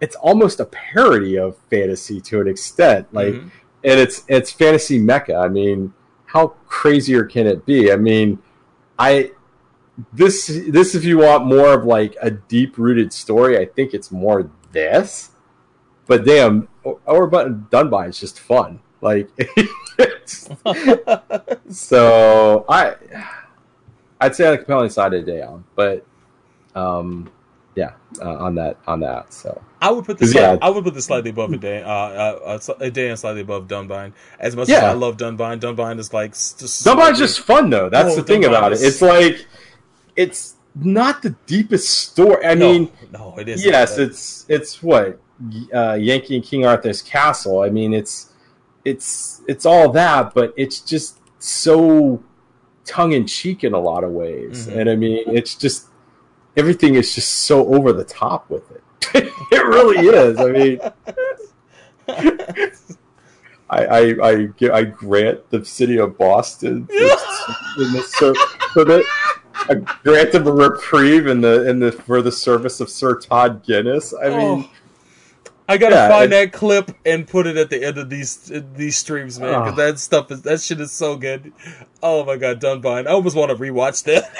It's 0.00 0.16
almost 0.16 0.60
a 0.60 0.66
parody 0.66 1.38
of 1.38 1.56
fantasy 1.70 2.20
to 2.22 2.40
an 2.40 2.48
extent. 2.48 3.06
Like, 3.12 3.34
Mhm. 3.34 3.50
and 3.84 4.00
it's 4.00 4.24
it's 4.28 4.50
fantasy 4.50 5.00
mecha. 5.00 5.42
I 5.42 5.48
mean, 5.48 5.94
how 6.26 6.48
crazier 6.66 7.24
can 7.24 7.46
it 7.46 7.64
be? 7.64 7.90
I 7.92 7.96
mean, 7.96 8.38
I 8.98 9.30
this 10.12 10.46
this 10.68 10.94
if 10.94 11.04
you 11.04 11.18
want 11.18 11.46
more 11.46 11.72
of 11.72 11.84
like 11.84 12.16
a 12.20 12.30
deep 12.30 12.76
rooted 12.76 13.12
story, 13.12 13.56
I 13.58 13.64
think 13.64 13.94
it's 13.94 14.10
more 14.10 14.50
this. 14.72 15.30
But 16.06 16.26
damn, 16.26 16.68
or 17.06 17.26
button 17.28 17.66
Dunbine 17.70 18.10
is 18.10 18.20
just 18.20 18.38
fun. 18.38 18.80
Like, 19.04 19.28
so 21.68 22.64
I 22.68 22.94
I'd 24.20 24.34
say 24.34 24.46
on 24.46 24.52
the 24.52 24.58
compelling 24.58 24.90
side 24.90 25.12
of 25.14 25.24
Ideon, 25.24 25.62
but 25.74 26.06
um, 26.74 27.30
yeah, 27.76 27.92
uh, 28.20 28.36
on 28.36 28.54
that 28.56 28.78
on 28.86 29.00
that. 29.00 29.32
So 29.32 29.60
I 29.80 29.90
would 29.90 30.04
put 30.04 30.18
this. 30.18 30.34
yeah. 30.34 30.56
I 30.62 30.70
would 30.70 30.84
put 30.84 30.94
this 30.94 31.04
slightly 31.06 31.30
above 31.30 31.52
a 31.52 31.56
day. 31.56 31.82
Uh, 31.82 31.88
uh, 31.90 32.58
a 32.80 32.90
day 32.90 33.10
and 33.10 33.18
slightly 33.18 33.42
above 33.42 33.68
Dunbine. 33.68 34.12
As 34.38 34.56
much 34.56 34.68
as 34.70 34.82
I 34.82 34.92
love 34.92 35.16
Dunbine, 35.16 35.60
Dunbine 35.60 35.98
is 35.98 36.12
like 36.12 36.32
just 36.32 36.84
Dunbine's 36.86 37.18
just 37.18 37.40
fun 37.40 37.70
though. 37.70 37.88
That's 37.88 38.12
Oh, 38.12 38.16
the 38.16 38.22
thing 38.22 38.42
Dunbine 38.42 38.48
about 38.48 38.72
it. 38.72 38.78
It's 38.82 39.02
like 39.02 39.46
it's 40.16 40.54
not 40.76 41.22
the 41.22 41.30
deepest 41.46 41.88
story. 41.88 42.44
I 42.44 42.54
No, 42.54 42.72
mean, 42.72 42.90
no, 43.12 43.34
it 43.38 43.48
is. 43.48 43.64
yes, 43.64 43.98
it's 43.98 44.46
it's 44.48 44.82
what 44.82 45.20
uh, 45.74 45.94
Yankee 46.00 46.36
and 46.36 46.44
King 46.44 46.64
Arthur's 46.64 47.02
castle. 47.02 47.60
I 47.60 47.68
mean, 47.70 47.92
it's 47.92 48.30
it's 48.84 49.42
it's 49.48 49.64
all 49.66 49.90
that, 49.92 50.34
but 50.34 50.52
it's 50.56 50.80
just 50.80 51.20
so 51.38 52.22
tongue 52.84 53.12
in 53.12 53.26
cheek 53.26 53.64
in 53.64 53.72
a 53.72 53.78
lot 53.80 54.04
of 54.04 54.10
ways. 54.10 54.66
Mhm. 54.66 54.76
And 54.78 54.90
I 54.90 54.96
mean, 54.96 55.24
it's 55.26 55.54
just 55.54 55.86
everything 56.56 56.94
is 56.94 57.14
just 57.14 57.30
so 57.30 57.66
over 57.74 57.92
the 57.92 58.04
top 58.04 58.48
with 58.50 58.70
it. 58.70 58.82
it 59.52 59.64
really 59.66 60.06
is. 60.06 60.38
I 60.38 60.50
mean, 60.50 60.80
I 63.70 63.86
I 63.86 64.14
I, 64.22 64.48
I 64.72 64.82
grant 64.84 65.48
the 65.50 65.64
city 65.64 65.98
of 65.98 66.16
Boston 66.18 66.86
in 66.90 67.92
the 67.92 68.04
ser- 68.06 68.34
for 68.72 68.84
the. 68.84 69.04
I 69.66 69.74
grant 70.02 70.32
them 70.32 70.46
a 70.46 70.52
reprieve 70.52 71.26
in 71.26 71.40
the 71.40 71.68
in 71.68 71.78
the 71.78 71.92
for 71.92 72.20
the 72.20 72.32
service 72.32 72.80
of 72.80 72.90
Sir 72.90 73.18
Todd 73.18 73.62
Guinness. 73.64 74.12
I 74.12 74.28
mean, 74.28 74.64
Oh. 74.64 74.70
I 75.68 75.78
gotta 75.78 75.94
Yeah, 75.94 76.08
find 76.08 76.32
that 76.32 76.52
clip 76.52 76.90
and 77.06 77.26
put 77.26 77.46
it 77.46 77.56
at 77.56 77.70
the 77.70 77.82
end 77.84 77.96
of 77.98 78.10
these 78.10 78.50
these 78.76 78.96
streams, 78.98 79.40
man. 79.40 79.62
Because 79.64 79.72
Oh. 79.72 79.76
that 79.92 79.98
stuff 79.98 80.30
is 80.30 80.42
that 80.42 80.60
shit 80.60 80.80
is 80.80 80.92
so 80.92 81.16
good. 81.16 81.52
Oh 82.02 82.24
my 82.24 82.36
god, 82.36 82.60
Dunbine! 82.60 83.06
I 83.06 83.10
almost 83.12 83.34
want 83.36 83.50
to 83.50 83.56
rewatch 83.56 84.04
that. 84.04 84.30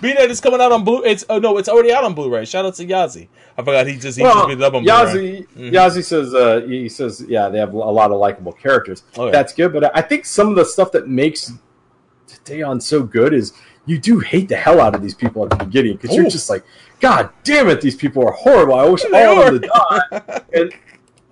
Being 0.00 0.14
that 0.16 0.30
it's 0.30 0.40
coming 0.40 0.62
out 0.62 0.72
on 0.72 0.82
blue, 0.82 1.02
it's 1.04 1.24
oh 1.28 1.38
no, 1.38 1.58
it's 1.58 1.68
already 1.68 1.92
out 1.92 2.04
on 2.04 2.14
Blu-ray. 2.14 2.46
Shout 2.46 2.64
out 2.64 2.74
to 2.76 2.86
Yazi. 2.86 3.28
I 3.56 3.62
forgot 3.62 3.86
he 3.86 3.94
just 3.98 4.16
he 4.18 4.24
just 4.24 4.34
well, 4.36 4.46
beat 4.46 4.56
it 4.58 4.62
up 4.62 4.72
on 4.74 4.82
Blu-ray. 4.82 4.96
Yazzie, 4.96 5.46
Mhm. 5.56 5.72
Yazzie 5.72 6.04
says 6.04 6.34
uh, 6.34 6.62
he 6.66 6.88
says 6.88 7.22
yeah 7.28 7.48
they 7.50 7.58
have 7.58 7.74
a 7.74 7.76
lot 7.76 8.10
of 8.10 8.18
likable 8.18 8.52
characters. 8.52 9.02
Oh, 9.16 9.26
yeah. 9.26 9.32
That's 9.32 9.52
good, 9.52 9.72
but 9.74 9.94
I 9.96 10.00
think 10.00 10.24
some 10.24 10.48
of 10.48 10.56
the 10.56 10.64
stuff 10.64 10.90
that 10.92 11.06
makes 11.08 11.52
Ideon 12.48 12.80
so 12.80 13.02
good 13.02 13.34
is 13.34 13.52
you 13.86 13.98
do 13.98 14.18
hate 14.20 14.48
the 14.48 14.56
hell 14.56 14.80
out 14.80 14.94
of 14.94 15.02
these 15.02 15.14
people 15.14 15.44
at 15.44 15.50
the 15.50 15.56
beginning 15.64 15.96
because 15.96 16.16
you're 16.16 16.30
just 16.30 16.48
like, 16.48 16.64
God 17.00 17.30
damn 17.42 17.68
it, 17.68 17.80
these 17.80 17.96
people 17.96 18.26
are 18.26 18.32
horrible. 18.32 18.74
I 18.74 18.84
wish 18.88 19.02
They 19.10 19.24
all 19.24 19.42
of 19.42 19.60
them 19.60 19.62
to 19.62 19.68
die. 19.68 20.40
and 20.54 20.72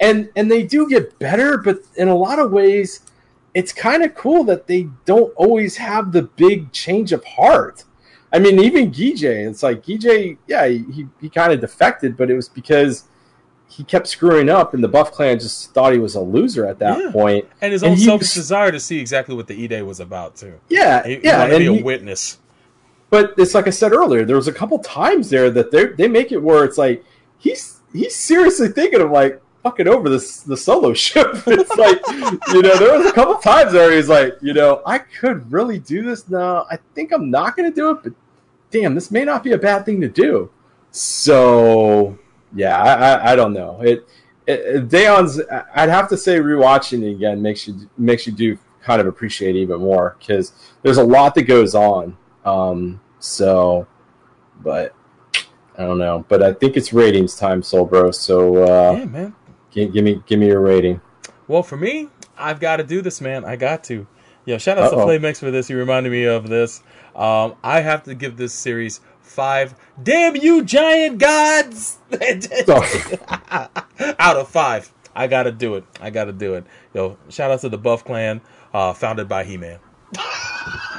and 0.01 0.29
and 0.37 0.51
they 0.51 0.65
do 0.65 0.89
get 0.89 1.19
better, 1.19 1.57
but 1.59 1.79
in 1.97 2.09
a 2.09 2.15
lot 2.17 2.39
of 2.39 2.51
ways, 2.51 3.01
it's 3.55 3.73
kind 3.73 4.03
of 4.03 4.15
cool 4.15 4.45
that 4.45 4.67
they 4.67 4.89
don't 5.05 5.33
always 5.37 5.77
have 5.77 6.13
the 6.13 6.23
big 6.23 6.73
change 6.73 7.13
of 7.13 7.25
heart. 7.25 7.85
I 8.33 8.39
mean, 8.39 8.59
even 8.59 8.91
Gijay, 8.91 9.49
it's 9.49 9.63
like 9.63 9.85
Gijay, 9.85 10.39
yeah, 10.47 10.67
he, 10.67 11.07
he 11.21 11.29
kind 11.29 11.53
of 11.53 11.61
defected, 11.61 12.17
but 12.17 12.31
it 12.31 12.35
was 12.35 12.49
because 12.49 13.05
he 13.69 13.85
kept 13.85 14.07
screwing 14.07 14.49
up, 14.51 14.75
and 14.75 14.83
the 14.83 14.89
Buff 14.89 15.13
Clan 15.13 15.39
just 15.39 15.73
thought 15.73 15.93
he 15.93 15.99
was 15.99 16.15
a 16.15 16.21
loser 16.21 16.67
at 16.67 16.79
that 16.81 16.99
Yeah. 16.99 17.11
point. 17.11 17.47
and 17.63 17.73
his 17.73 17.83
own 17.83 17.97
he 17.97 18.05
selfish 18.05 18.29
was- 18.29 18.35
desire 18.35 18.73
to 18.73 18.81
see 18.81 18.99
exactly 18.99 19.35
what 19.35 19.47
the 19.49 19.55
E 19.55 19.69
Day 19.69 19.83
was 19.83 20.01
about 20.01 20.37
too. 20.37 20.55
Yeah, 20.69 21.07
He, 21.07 21.17
he 21.17 21.21
yeah, 21.25 21.39
wanted 21.41 21.53
to 21.53 21.59
be 21.59 21.65
he- 21.75 21.81
a 21.81 21.85
witness. 21.85 22.39
But 23.13 23.35
it's 23.37 23.55
like 23.55 23.67
I 23.67 23.71
said 23.71 23.93
earlier, 23.93 24.25
there 24.25 24.37
was 24.37 24.49
a 24.49 24.53
couple 24.55 24.79
times 24.79 25.29
there 25.29 25.51
that 25.51 25.71
they 25.71 25.85
they 25.85 26.09
make 26.09 26.33
it 26.33 26.39
where 26.39 26.65
it's 26.65 26.79
like 26.79 27.05
he's 27.37 27.83
he's 27.93 28.17
seriously 28.17 28.69
thinking 28.69 29.03
of 29.03 29.11
like 29.11 29.39
fucking 29.63 29.87
over 29.87 30.09
this 30.09 30.41
the 30.41 30.57
solo 30.57 30.95
ship. 31.07 31.27
It's 31.47 31.77
like 31.77 32.01
you 32.55 32.63
know 32.63 32.75
there 32.79 32.99
was 32.99 33.07
a 33.07 33.13
couple 33.13 33.35
times 33.35 33.73
there 33.73 33.93
he's 33.93 34.09
like 34.09 34.39
you 34.41 34.55
know 34.55 34.81
I 34.87 34.97
could 34.97 35.53
really 35.53 35.79
do 35.79 36.03
this 36.03 36.27
now. 36.31 36.65
I 36.71 36.79
think 36.95 37.13
I'm 37.13 37.31
not 37.31 37.55
going 37.55 37.71
to 37.71 37.77
do 37.77 37.91
it, 37.91 37.99
but 38.03 38.15
damn, 38.71 38.95
this 38.95 39.11
may 39.11 39.27
not 39.27 39.45
be 39.45 39.53
a 39.53 39.59
bad 39.59 39.85
thing 39.85 40.01
to 40.01 40.09
do. 40.09 40.51
So 40.91 42.19
yeah, 42.55 42.83
I 42.83 42.95
I, 42.95 43.33
I 43.33 43.37
don't 43.37 43.53
know 43.53 43.83
it. 43.83 44.09
Ideon's, 44.49 45.39
I'd 45.75 45.91
have 45.91 46.09
to 46.09 46.17
say, 46.17 46.39
rewatching 46.39 47.03
it 47.03 47.11
again 47.13 47.43
makes 47.43 47.69
you 47.69 47.91
makes 47.99 48.27
you 48.27 48.33
do 48.33 48.59
kind 48.83 49.03
of 49.03 49.07
appreciate 49.07 49.55
even 49.55 49.81
more 49.81 50.17
because 50.19 50.55
there's 50.81 50.97
a 50.97 51.05
lot 51.05 51.35
that 51.35 51.43
goes 51.43 51.75
on. 51.75 52.17
Um, 52.47 53.01
so, 53.23 53.87
but 54.61 54.95
I 55.79 55.85
don't 55.85 55.99
know. 55.99 56.25
But 56.29 56.43
I 56.43 56.53
think 56.53 56.77
it's 56.77 56.93
ratings 56.93 57.37
time, 57.37 57.63
Soul 57.63 57.87
Bro. 57.87 58.11
So 58.11 58.65
uh, 58.65 58.97
yeah, 58.99 59.05
man. 59.05 59.35
give, 59.71 59.93
give 59.93 60.05
me 60.05 60.23
give 60.27 60.41
me 60.41 60.49
your 60.49 60.61
rating. 60.61 61.01
Well, 61.47 61.63
for 61.63 61.77
me, 61.77 62.09
I've 62.37 62.59
got 62.59 62.77
to 62.77 62.85
do 62.85 63.01
this, 63.01 63.21
man. 63.21 63.45
I 63.45 63.57
got 63.57 63.85
to. 63.85 64.07
Yo, 64.45 64.59
shout 64.59 64.77
out 64.77 64.91
to 64.91 64.97
Playmax 64.97 65.39
for 65.39 65.53
this. 65.53 65.69
He 65.69 65.75
reminded 65.75 66.11
me 66.11 66.25
of 66.25 66.49
this. 66.49 66.83
Um, 67.15 67.55
I 67.63 67.81
have 67.81 68.03
to 68.05 68.15
give 68.15 68.37
this 68.37 68.53
series 68.53 69.01
five. 69.21 69.77
Damn 70.03 70.35
you, 70.35 70.65
giant 70.65 71.19
gods! 71.19 71.99
out 74.19 74.37
of 74.37 74.49
five. 74.49 74.93
I 75.15 75.29
gotta 75.29 75.53
do 75.53 75.77
it. 75.77 75.85
I 76.01 76.11
gotta 76.11 76.33
do 76.33 76.55
it. 76.55 76.65
Yo, 76.93 77.19
shout 77.29 77.53
out 77.53 77.61
to 77.61 77.69
the 77.69 77.79
Buff 77.79 78.05
Clan, 78.05 78.41
uh, 78.75 78.95
founded 78.95 79.29
by 79.29 79.45
He-Man. 79.45 79.79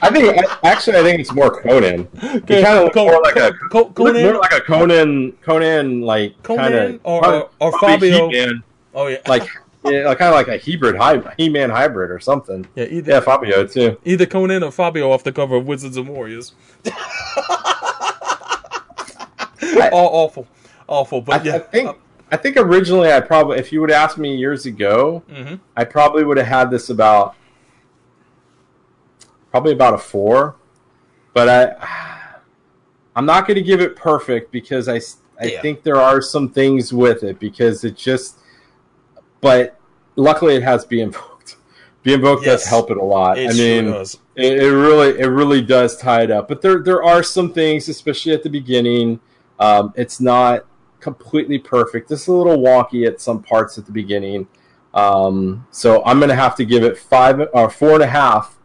I 0.00 0.10
think 0.10 0.36
actually 0.64 0.96
I 0.98 1.02
think 1.02 1.20
it's 1.20 1.32
more 1.32 1.50
Conan. 1.62 2.08
It 2.22 2.46
kind 2.64 2.78
of 2.78 2.84
looks 2.84 2.96
more 2.96 3.20
like 3.22 3.36
a 3.36 3.52
Co- 3.70 3.90
Conan? 3.90 4.22
more 4.22 4.38
like 4.38 4.52
a 4.52 4.60
Conan 4.60 5.32
Conan 5.42 6.00
like 6.02 6.40
Conan 6.42 6.62
kind 6.64 6.74
of 6.74 7.00
or- 7.04 7.26
or- 7.26 7.50
or 7.60 7.78
Fabio. 7.80 8.30
Oh 8.94 9.06
yeah, 9.08 9.18
like 9.26 9.46
yeah, 9.84 10.06
like 10.08 10.18
kind 10.18 10.34
of 10.34 10.34
like 10.34 10.48
a 10.48 10.58
hybrid 10.64 10.96
hy- 10.96 11.34
He-Man 11.36 11.70
hybrid 11.70 12.10
or 12.10 12.18
something. 12.20 12.66
yeah. 12.74 12.84
Either 12.84 13.12
Yeah, 13.12 13.20
Fabio 13.20 13.66
too. 13.66 13.96
either 14.04 14.26
Conan 14.26 14.62
or 14.62 14.70
Fabio 14.72 15.10
off 15.12 15.24
the 15.24 15.32
cover 15.32 15.56
of 15.56 15.66
Wizards 15.66 15.96
and 15.96 16.08
Warriors. 16.08 16.52
All 19.92 20.24
awful, 20.24 20.46
awful. 20.86 21.20
But 21.20 21.40
I, 21.42 21.44
yeah, 21.44 21.54
I 21.56 21.58
think 21.60 21.96
I 22.30 22.36
think 22.36 22.56
originally 22.56 23.12
I 23.12 23.20
probably 23.20 23.58
if 23.58 23.72
you 23.72 23.80
would 23.80 23.90
ask 23.90 24.18
me 24.18 24.34
years 24.36 24.66
ago, 24.66 25.22
hmm 25.30 25.54
I 25.76 25.84
probably 25.84 26.24
would 26.24 26.36
have 26.36 26.46
had 26.46 26.70
this 26.70 26.90
about 26.90 27.34
probably 29.50 29.72
about 29.72 29.94
a 29.94 29.98
four, 29.98 30.56
but 31.34 31.48
I 31.48 31.86
I'm 33.16 33.26
not 33.26 33.46
going 33.46 33.56
to 33.56 33.62
give 33.62 33.80
it 33.80 33.96
perfect 33.96 34.52
because 34.52 34.88
I 34.88 35.00
Yeah. 35.44 35.60
think 35.60 35.82
there 35.82 35.96
are 35.96 36.20
some 36.22 36.48
things 36.50 36.92
with 36.92 37.22
it 37.22 37.38
because 37.40 37.84
it 37.84 37.96
just 37.96 38.38
but 39.40 39.78
luckily 40.16 40.56
it 40.56 40.62
has 40.62 40.84
be 40.84 41.00
invoked. 41.00 41.56
Be 42.04 42.14
invoked 42.14 42.44
Yes. 42.44 42.62
does 42.62 42.70
help 42.70 42.90
it 42.92 42.96
a 42.96 43.02
lot. 43.02 43.38
it 43.38 43.50
I 43.50 43.52
sure 43.52 43.82
mean, 43.82 43.86
it, 44.36 44.62
it 44.62 44.72
really 44.72 45.18
it 45.18 45.26
really 45.26 45.60
does 45.60 45.96
tie 45.96 46.22
it 46.22 46.30
up 46.30 46.46
but 46.46 46.62
there 46.62 46.78
there 46.80 47.02
are 47.02 47.24
some 47.24 47.52
things 47.52 47.88
especially 47.88 48.32
at 48.32 48.42
the 48.44 48.48
beginning 48.50 49.18
um, 49.58 49.92
it's 49.96 50.20
not 50.20 50.64
completely 51.00 51.58
perfect 51.58 52.10
it's 52.12 52.28
a 52.28 52.32
little 52.32 52.58
wonky 52.58 53.04
at 53.06 53.20
some 53.20 53.42
parts 53.42 53.78
at 53.78 53.84
the 53.86 53.90
beginning 53.92 54.46
um, 54.94 55.66
so 55.72 56.04
i'm 56.04 56.20
gonna 56.20 56.34
have 56.36 56.54
to 56.54 56.64
give 56.64 56.84
it 56.84 56.96
five 56.96 57.40
or 57.52 57.68
four 57.68 57.94
and 57.94 58.02
a 58.04 58.06
half 58.06 58.57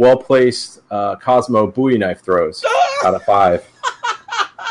well 0.00 0.16
placed 0.16 0.80
uh, 0.90 1.14
cosmo 1.16 1.66
bowie 1.76 1.98
knife 1.98 2.20
throws 2.26 2.64
out 3.04 3.14
of 3.14 3.22
five 3.24 3.60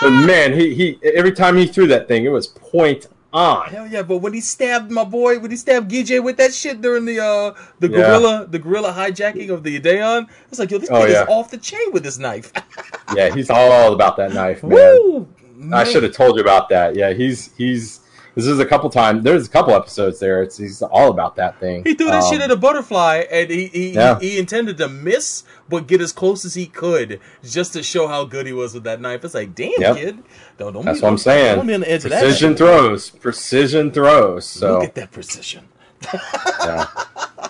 but 0.01 0.09
man 0.31 0.53
he, 0.59 0.73
he 0.73 0.99
every 1.21 1.31
time 1.31 1.55
he 1.55 1.65
threw 1.67 1.87
that 1.87 2.07
thing 2.07 2.25
it 2.25 2.29
was 2.39 2.47
point 2.47 3.07
on 3.31 3.67
Hell 3.69 3.85
yeah! 3.85 4.01
But 4.01 4.17
when 4.25 4.33
he 4.33 4.41
stabbed 4.41 4.89
my 4.89 5.03
boy, 5.03 5.37
when 5.37 5.51
he 5.51 5.57
stabbed 5.57 5.91
Gijay 5.91 6.19
with 6.23 6.37
that 6.37 6.51
shit 6.51 6.81
during 6.81 7.05
the 7.05 7.19
uh 7.23 7.53
the 7.79 7.87
Yeah. 7.87 7.97
gorilla 7.97 8.47
the 8.49 8.57
gorilla 8.57 8.91
hijacking 8.91 9.51
of 9.51 9.61
the 9.61 9.79
Ideon, 9.79 10.27
it's 10.49 10.57
like 10.57 10.71
yo, 10.71 10.79
this 10.79 10.89
Oh, 10.89 11.01
kid 11.05 11.11
yeah. 11.11 11.21
is 11.23 11.27
off 11.29 11.51
the 11.51 11.59
chain 11.59 11.91
with 11.93 12.01
this 12.03 12.17
knife. 12.17 12.51
yeah 13.15 13.29
he's 13.31 13.51
all 13.51 13.93
about 13.93 14.17
that 14.17 14.33
knife 14.33 14.63
man 14.63 14.71
Woo! 14.71 15.27
I 15.71 15.83
should 15.83 16.01
have 16.01 16.13
told 16.13 16.37
you 16.37 16.41
about 16.41 16.69
that. 16.69 16.95
Yeah, 16.95 17.13
he's 17.13 17.53
he's. 17.55 17.99
This 18.45 18.53
is 18.53 18.59
a 18.59 18.65
couple 18.65 18.89
times. 18.89 19.23
There's 19.23 19.47
a 19.47 19.49
couple 19.49 19.73
episodes 19.73 20.19
there. 20.19 20.41
It's 20.43 20.57
he's 20.57 20.81
all 20.81 21.09
about 21.09 21.35
that 21.37 21.59
thing. 21.59 21.83
He 21.83 21.93
threw 21.93 22.07
that 22.07 22.23
Um, 22.23 22.31
shit 22.31 22.41
at 22.41 22.51
a 22.51 22.55
butterfly, 22.55 23.25
and 23.31 23.49
he 23.49 23.67
he, 23.67 23.89
Yeah. 23.93 24.19
he 24.19 24.29
he 24.31 24.39
intended 24.39 24.77
to 24.77 24.87
miss, 24.87 25.43
but 25.67 25.87
get 25.87 26.01
as 26.01 26.11
close 26.11 26.45
as 26.45 26.53
he 26.55 26.65
could, 26.67 27.19
just 27.43 27.73
to 27.73 27.83
show 27.83 28.07
how 28.07 28.23
good 28.25 28.45
he 28.47 28.53
was 28.53 28.73
with 28.73 28.83
that 28.83 29.01
knife. 29.01 29.23
It's 29.25 29.33
like, 29.33 29.53
damn, 29.55 29.71
Yep. 29.79 29.95
kid, 29.97 30.19
don't 30.57 30.73
don't 30.73 30.85
That's 30.85 30.99
be, 30.99 31.03
what 31.03 31.09
I'm 31.11 31.17
saying. 31.17 31.55
Don't 31.57 31.67
be 31.67 31.73
on 31.73 31.81
the 31.81 31.91
edge 31.91 32.01
Precision 32.01 32.51
of 32.53 32.57
that. 32.57 32.63
throws. 32.65 33.09
Precision 33.09 33.91
throws. 33.91 34.45
So 34.45 34.75
Look 34.75 34.83
at 34.85 34.95
that 34.95 35.11
precision. 35.11 35.65
yeah. 36.13 36.85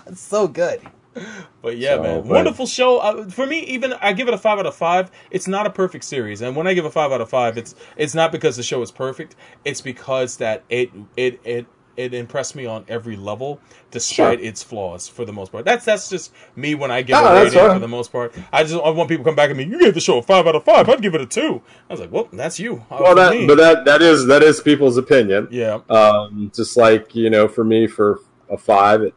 It's 0.08 0.22
so 0.22 0.48
good. 0.48 0.82
But 1.62 1.78
yeah, 1.78 1.96
So, 1.98 2.04
man, 2.04 2.22
but- 2.22 2.28
wonderful 2.28 2.66
show. 2.66 3.00
Uh, 3.00 3.30
for 3.30 3.46
me, 3.46 3.60
even 3.62 3.94
I 3.94 4.14
give 4.14 4.28
it 4.30 4.34
a 4.34 4.38
five 4.38 4.60
out 4.60 4.66
of 4.66 4.76
five. 4.76 5.12
It's 5.30 5.48
not 5.48 5.68
a 5.68 5.70
perfect 5.70 6.06
series, 6.06 6.42
and 6.42 6.56
when 6.56 6.68
I 6.68 6.74
give 6.74 6.86
a 6.86 6.92
five 6.92 7.12
out 7.12 7.20
of 7.22 7.30
five, 7.30 7.58
it's 7.58 7.76
it's 7.98 8.16
not 8.16 8.32
because 8.32 8.56
the 8.56 8.64
show 8.64 8.82
is 8.82 8.92
perfect. 8.92 9.36
It's 9.66 9.82
because 9.82 10.38
that 10.38 10.64
it 10.70 10.90
it 11.18 11.40
it 11.44 11.66
it 11.98 12.14
impressed 12.14 12.56
me 12.56 12.66
on 12.66 12.86
every 12.88 13.18
level, 13.18 13.60
despite 13.92 14.40
Sure. 14.40 14.48
its 14.48 14.64
flaws. 14.64 15.10
For 15.10 15.26
the 15.26 15.34
most 15.34 15.52
part, 15.52 15.66
that's 15.66 15.84
that's 15.84 16.10
just 16.10 16.32
me 16.56 16.76
when 16.76 16.92
I 16.92 17.02
give 17.02 17.16
No, 17.22 17.26
a 17.28 17.34
rating. 17.44 17.60
fine. 17.60 17.74
For 17.74 17.80
the 17.80 17.90
most 17.90 18.10
part, 18.14 18.34
I 18.54 18.64
just 18.64 18.76
I 18.76 18.90
want 18.92 19.10
people 19.10 19.26
to 19.26 19.30
come 19.30 19.36
back 19.36 19.50
at 19.50 19.58
me. 19.58 19.66
You 19.66 19.78
gave 19.80 19.96
the 19.96 20.00
show 20.00 20.18
a 20.20 20.22
five 20.22 20.48
out 20.48 20.56
of 20.56 20.64
five. 20.64 20.88
I'd 20.88 21.02
give 21.02 21.14
it 21.14 21.20
a 21.20 21.26
two. 21.26 21.62
I 21.90 21.94
was 21.94 22.00
like, 22.00 22.12
well, 22.12 22.30
that's 22.32 22.58
you. 22.58 22.86
Uh, 22.90 23.00
Well, 23.02 23.16
that 23.16 23.48
but 23.48 23.58
that 23.58 23.84
that 23.84 24.02
is 24.02 24.28
that 24.28 24.42
is 24.44 24.62
people's 24.62 24.96
opinion. 24.96 25.50
yeah, 25.52 25.80
Um, 25.90 26.50
just 26.56 26.78
like 26.78 27.14
you 27.16 27.30
know, 27.30 27.50
for 27.50 27.66
me, 27.66 27.86
for 27.88 28.20
a 28.50 28.58
five, 28.58 29.02
it, 29.02 29.14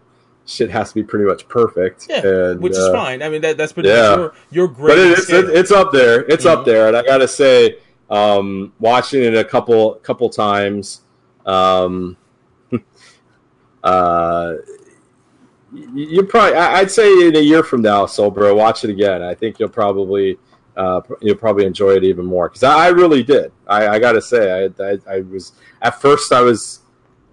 shit 0.46 0.70
has 0.70 0.88
to 0.90 0.94
be 0.96 1.02
pretty 1.04 1.24
much 1.24 1.46
perfect. 1.48 2.06
yeah, 2.10 2.20
And, 2.26 2.60
which 2.60 2.72
is 2.72 2.78
uh, 2.78 2.92
fine. 2.92 3.22
I 3.22 3.28
mean, 3.28 3.40
that, 3.42 3.56
that's 3.56 3.72
pretty 3.72 3.88
yeah. 3.90 4.16
much 4.16 4.18
your 4.50 4.66
your 4.66 4.68
but 4.68 4.98
it, 4.98 5.18
it's 5.18 5.30
it, 5.30 5.44
it's 5.50 5.70
up 5.70 5.92
there. 5.92 6.22
It's 6.28 6.44
Mhm. 6.44 6.50
up 6.50 6.64
there, 6.64 6.88
and 6.88 6.96
I 6.96 7.02
gotta 7.02 7.28
say, 7.28 7.78
um, 8.10 8.72
watching 8.80 9.22
it 9.22 9.34
a 9.34 9.44
couple 9.44 9.94
couple 10.02 10.28
times, 10.30 11.02
um, 11.46 12.16
uh, 13.84 14.54
you 15.94 16.22
probably 16.24 16.56
I- 16.58 16.80
I'd 16.80 16.90
say 16.90 17.28
in 17.28 17.36
a 17.36 17.40
year 17.40 17.62
from 17.62 17.82
now, 17.82 18.04
Soul 18.06 18.30
Bro, 18.30 18.54
watch 18.54 18.84
it 18.84 18.90
again. 18.90 19.22
I 19.22 19.34
think 19.34 19.58
you'll 19.58 19.68
probably 19.70 20.38
uh, 20.76 21.00
you'll 21.20 21.36
probably 21.36 21.64
enjoy 21.66 21.92
it 21.96 22.04
even 22.04 22.24
more 22.26 22.48
because 22.48 22.62
I, 22.62 22.86
I 22.86 22.88
really 22.88 23.22
did. 23.22 23.52
I, 23.66 23.88
I 23.88 23.98
gotta 23.98 24.20
say, 24.22 24.66
I, 24.78 24.82
I 24.84 24.98
I 25.08 25.20
was 25.22 25.52
at 25.80 26.00
first 26.00 26.32
I 26.32 26.42
was 26.42 26.80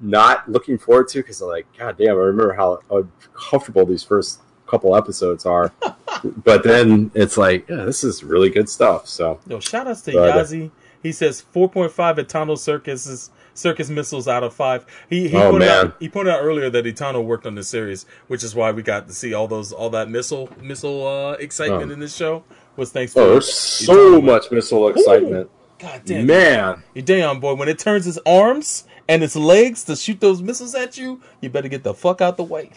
not 0.02 0.50
looking 0.50 0.78
forward 0.78 1.08
to 1.10 1.20
because 1.20 1.42
like 1.42 1.66
God 1.78 1.98
damn, 1.98 2.10
I 2.10 2.14
remember 2.14 2.54
how 2.54 2.80
uncomfortable 2.92 3.86
these 3.86 4.04
first 4.04 4.40
couple 4.68 4.96
episodes 4.96 5.46
are. 5.46 5.72
but 6.44 6.64
then 6.64 7.12
it's 7.16 7.38
like, 7.38 7.68
yeah, 7.70 7.86
this 7.86 8.04
is 8.04 8.24
really 8.24 8.50
good 8.50 8.70
stuff. 8.70 9.08
So 9.08 9.40
Yo, 9.48 9.60
shout 9.60 9.88
outs 9.88 10.02
to 10.04 10.14
But, 10.14 10.30
uh, 10.32 10.44
Yazi. 10.44 10.72
He 11.02 11.12
says 11.14 11.44
4.5 11.56 11.94
Itano 12.18 12.58
Circus 12.58 13.30
circus 13.54 13.90
missiles 13.90 14.28
out 14.28 14.44
of 14.44 14.54
five. 14.54 14.86
He 15.10 15.28
he 15.28 15.36
Oh, 15.38 15.52
pointed 15.52 15.68
man. 15.68 15.86
out 15.88 15.96
he 16.00 16.08
pointed 16.10 16.32
out 16.34 16.42
earlier 16.42 16.70
that 16.70 16.86
Itano 16.86 17.24
worked 17.24 17.46
on 17.46 17.56
this 17.56 17.68
series, 17.68 18.06
which 18.28 18.44
is 18.44 18.54
why 18.56 18.72
we 18.72 18.82
got 18.84 19.08
to 19.08 19.14
see 19.14 19.34
all 19.34 19.48
those 19.48 19.72
all 19.72 19.90
that 19.92 20.10
missile 20.10 20.50
missile 20.62 21.06
uh, 21.08 21.32
excitement 21.34 21.90
Oh. 21.90 21.94
in 21.94 22.00
this 22.00 22.16
show. 22.16 22.44
Was 22.76 22.92
thanks 22.92 23.14
to 23.14 23.20
oh, 23.22 23.30
there's 23.32 23.52
so 23.54 24.22
much 24.22 24.52
missile 24.52 24.88
excitement, 24.90 25.50
God 25.80 26.02
damn, 26.06 26.26
man. 26.28 26.84
You 26.94 27.02
damn 27.02 27.40
boy, 27.42 27.56
when 27.56 27.68
it 27.68 27.80
turns 27.80 28.08
its 28.08 28.20
arms 28.26 28.86
and 29.10 29.24
its 29.24 29.36
legs 29.36 29.84
to 29.86 29.96
shoot 29.98 30.20
those 30.22 30.42
missiles 30.42 30.74
at 30.76 30.98
you, 30.98 31.20
you 31.42 31.50
better 31.50 31.68
get 31.68 31.84
the 31.84 31.94
fuck 31.94 32.22
out 32.22 32.38
the 32.38 32.44
way. 32.44 32.70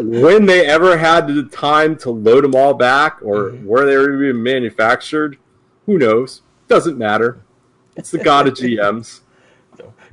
when 0.00 0.46
they 0.46 0.66
ever 0.66 0.96
had 0.96 1.26
the 1.26 1.44
time 1.44 1.96
to 1.96 2.10
load 2.10 2.44
them 2.44 2.54
all 2.54 2.74
back 2.74 3.18
or 3.22 3.50
Mhm. 3.50 3.64
where 3.64 3.86
they 3.86 3.96
were 3.96 4.16
being 4.18 4.42
manufactured, 4.42 5.38
who 5.86 5.98
knows? 5.98 6.42
Doesn't 6.68 6.98
matter. 6.98 7.40
It's 7.96 8.10
the 8.10 8.18
god 8.18 8.46
of 8.48 8.54
GMs. 8.60 9.20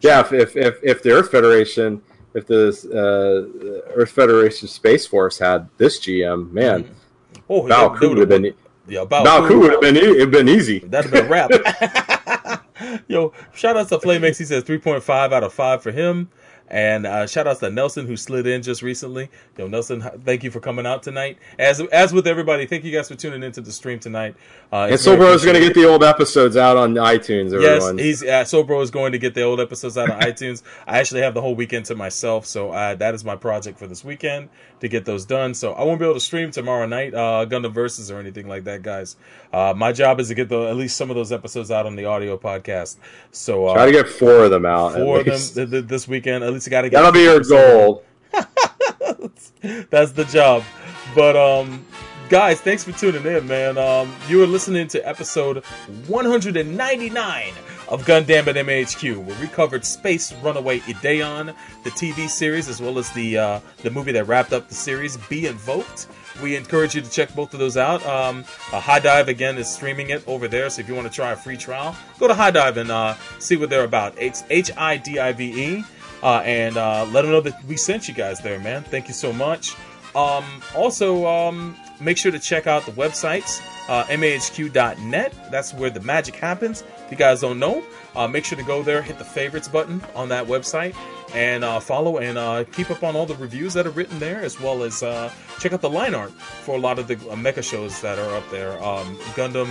Yeah, 0.01 0.19
if, 0.21 0.33
if, 0.33 0.55
if, 0.57 0.75
if 0.83 1.03
the 1.03 1.11
Earth 1.11 1.29
Federation, 1.31 2.01
if 2.33 2.47
the 2.47 2.69
uh, 2.91 3.91
Earth 3.95 4.11
Federation 4.11 4.67
Space 4.67 5.05
Force 5.05 5.37
had 5.37 5.67
this 5.77 5.99
GM, 5.99 6.51
man, 6.51 6.89
Oh, 7.49 7.63
Valku 7.63 7.99
they 7.99 8.07
would 8.07 8.17
have 8.19 8.29
been 8.29 8.45
yeah, 8.87 9.03
Bao 9.05 9.25
Valku 9.25 9.47
Ku. 9.49 9.59
would 9.59 9.71
have 9.73 9.81
been 9.81 9.97
e- 9.97 10.25
been 10.25 10.47
easy. 10.49 10.79
That'd 10.79 11.11
have 11.11 11.21
been 11.21 11.25
a 11.25 11.29
wrap. 11.29 12.60
Yo, 13.07 13.33
shout 13.53 13.77
out 13.77 13.89
to 13.89 13.97
Flamex. 13.97 14.37
He 14.37 14.45
says 14.45 14.63
3.5 14.63 15.33
out 15.33 15.43
of 15.43 15.53
5 15.53 15.83
for 15.83 15.91
him. 15.91 16.29
And 16.71 17.05
uh, 17.05 17.27
shout 17.27 17.47
outs 17.47 17.59
to 17.59 17.69
Nelson 17.69 18.07
who 18.07 18.15
slid 18.15 18.47
in 18.47 18.61
just 18.63 18.81
recently. 18.81 19.29
Yo, 19.57 19.67
Nelson, 19.67 20.01
thank 20.23 20.41
you 20.41 20.49
for 20.49 20.61
coming 20.61 20.85
out 20.85 21.03
tonight. 21.03 21.37
As 21.59 21.81
as 21.91 22.13
with 22.13 22.25
everybody, 22.25 22.65
thank 22.65 22.85
you 22.85 22.93
guys 22.93 23.09
for 23.09 23.15
tuning 23.15 23.43
into 23.43 23.59
the 23.59 23.73
stream 23.73 23.99
tonight. 23.99 24.35
Uh, 24.71 24.87
And 24.89 24.93
Sobro 24.93 25.33
is 25.35 25.43
going 25.43 25.55
to 25.55 25.59
get 25.59 25.73
the 25.73 25.85
old 25.85 26.01
episodes 26.01 26.55
out 26.55 26.77
on 26.77 26.93
iTunes. 26.93 27.51
Yes, 27.61 27.83
he's 27.99 28.23
uh, 28.23 28.43
Sobro 28.45 28.81
is 28.81 28.89
going 28.89 29.11
to 29.11 29.17
get 29.17 29.33
the 29.33 29.41
old 29.43 29.59
episodes 29.59 29.97
out 29.97 30.09
on 30.09 30.21
iTunes. 30.21 30.63
I 30.87 30.99
actually 30.99 31.21
have 31.23 31.33
the 31.33 31.41
whole 31.41 31.55
weekend 31.55 31.85
to 31.87 31.95
myself, 31.95 32.45
so 32.45 32.71
uh, 32.71 32.95
that 32.95 33.13
is 33.15 33.25
my 33.25 33.35
project 33.35 33.77
for 33.77 33.85
this 33.85 34.05
weekend 34.05 34.47
to 34.79 34.87
get 34.87 35.03
those 35.03 35.25
done. 35.25 35.53
So 35.53 35.73
I 35.73 35.83
won't 35.83 35.99
be 35.99 36.05
able 36.05 36.13
to 36.15 36.19
stream 36.21 36.51
tomorrow 36.51 36.85
night, 36.85 37.13
uh, 37.13 37.45
Gundam 37.49 37.73
Versus 37.73 38.09
or 38.09 38.17
anything 38.17 38.47
like 38.47 38.63
that, 38.63 38.81
guys. 38.81 39.17
Uh, 39.51 39.73
my 39.75 39.91
job 39.91 40.21
is 40.21 40.29
to 40.29 40.35
get 40.35 40.47
the 40.47 40.69
at 40.69 40.77
least 40.77 40.95
some 40.95 41.09
of 41.09 41.17
those 41.17 41.33
episodes 41.33 41.69
out 41.69 41.85
on 41.85 41.97
the 41.97 42.05
audio 42.05 42.37
podcast. 42.37 42.95
So 43.31 43.67
uh, 43.67 43.73
Try 43.73 43.87
to 43.87 43.91
get 43.91 44.07
four 44.07 44.45
of 44.45 44.51
them 44.51 44.65
out. 44.65 44.93
four 44.93 45.19
of 45.19 45.25
them 45.25 45.37
th- 45.37 45.69
th- 45.69 45.85
this 45.87 46.07
weekend. 46.07 46.45
At 46.45 46.53
least 46.53 46.60
I 46.67 46.71
got 46.71 46.81
to 46.81 46.89
get. 46.89 46.97
That'll 46.97 47.11
be 47.11 47.21
your 47.21 47.41
goal. 47.41 48.03
That's 49.89 50.11
the 50.11 50.25
job. 50.25 50.63
But 51.15 51.35
um 51.35 51.85
guys, 52.29 52.61
thanks 52.61 52.83
for 52.83 52.91
tuning 52.93 53.25
in, 53.25 53.47
man. 53.47 53.77
Um 53.77 54.13
you 54.27 54.41
are 54.43 54.47
listening 54.47 54.87
to 54.89 55.07
episode 55.07 55.63
199 56.07 57.53
of 57.91 58.05
Gundam 58.05 58.47
at 58.47 58.55
MAHQ, 58.55 59.17
where 59.25 59.37
we 59.39 59.47
covered 59.47 59.83
Space 59.83 60.31
Runaway 60.35 60.79
Ideon, 60.79 61.53
the 61.83 61.89
TV 61.91 62.29
series, 62.29 62.69
as 62.69 62.81
well 62.81 62.97
as 62.97 63.11
the 63.11 63.37
uh, 63.37 63.59
the 63.83 63.91
movie 63.91 64.13
that 64.13 64.23
wrapped 64.25 64.53
up 64.53 64.69
the 64.69 64.75
series, 64.75 65.17
Be 65.17 65.47
Invoked. 65.47 66.07
We 66.41 66.55
encourage 66.55 66.95
you 66.95 67.01
to 67.01 67.11
check 67.11 67.35
both 67.35 67.53
of 67.53 67.59
those 67.59 67.75
out. 67.75 68.03
Um, 68.05 68.45
uh, 68.71 68.79
HIDIVE 68.79 69.27
again 69.27 69.57
is 69.57 69.69
streaming 69.69 70.09
it 70.09 70.25
over 70.25 70.47
there, 70.47 70.69
so 70.69 70.79
if 70.79 70.87
you 70.87 70.95
want 70.95 71.07
to 71.07 71.13
try 71.13 71.33
a 71.33 71.35
free 71.35 71.57
trial, 71.57 71.93
go 72.17 72.29
to 72.29 72.33
HIDIVE 72.33 72.77
and 72.77 72.91
uh, 72.91 73.15
see 73.39 73.57
what 73.57 73.69
they're 73.69 73.83
about. 73.83 74.15
It's 74.17 74.45
H 74.49 74.71
I 74.77 74.95
D 74.95 75.19
I 75.19 75.33
V 75.33 75.43
E, 75.79 75.83
uh, 76.23 76.41
and 76.45 76.77
uh, 76.77 77.05
let 77.11 77.23
them 77.23 77.31
know 77.31 77.41
that 77.41 77.63
we 77.65 77.77
sent 77.77 78.07
you 78.07 78.13
guys 78.13 78.39
there, 78.39 78.59
man. 78.59 78.83
Thank 78.83 79.07
you 79.07 79.13
so 79.13 79.33
much. 79.33 79.75
Um, 80.15 80.43
also, 80.75 81.25
um, 81.25 81.75
make 81.99 82.17
sure 82.17 82.31
to 82.31 82.39
check 82.39 82.67
out 82.67 82.85
the 82.85 82.91
websites, 82.91 83.61
uh, 83.87 84.03
mahq.net. 84.05 85.51
That's 85.51 85.73
where 85.73 85.89
the 85.89 86.01
magic 86.01 86.35
happens. 86.35 86.83
If 87.05 87.11
you 87.11 87.17
guys 87.17 87.41
don't 87.41 87.59
know, 87.59 87.83
uh, 88.15 88.27
make 88.27 88.45
sure 88.45 88.57
to 88.57 88.63
go 88.63 88.83
there, 88.83 89.01
hit 89.01 89.17
the 89.17 89.25
favorites 89.25 89.67
button 89.67 90.01
on 90.15 90.29
that 90.29 90.45
website, 90.47 90.95
and 91.33 91.63
uh, 91.63 91.79
follow 91.79 92.17
and 92.17 92.37
uh, 92.37 92.65
keep 92.71 92.91
up 92.91 93.03
on 93.03 93.15
all 93.15 93.25
the 93.25 93.35
reviews 93.35 93.73
that 93.73 93.87
are 93.87 93.91
written 93.91 94.19
there, 94.19 94.41
as 94.41 94.59
well 94.59 94.83
as 94.83 95.01
uh, 95.01 95.31
check 95.59 95.73
out 95.73 95.81
the 95.81 95.89
line 95.89 96.13
art 96.13 96.31
for 96.31 96.75
a 96.75 96.79
lot 96.79 96.99
of 96.99 97.07
the 97.07 97.15
uh, 97.15 97.35
mecha 97.35 97.63
shows 97.63 98.01
that 98.01 98.19
are 98.19 98.35
up 98.35 98.49
there. 98.51 98.73
Um, 98.83 99.15
Gundam 99.35 99.67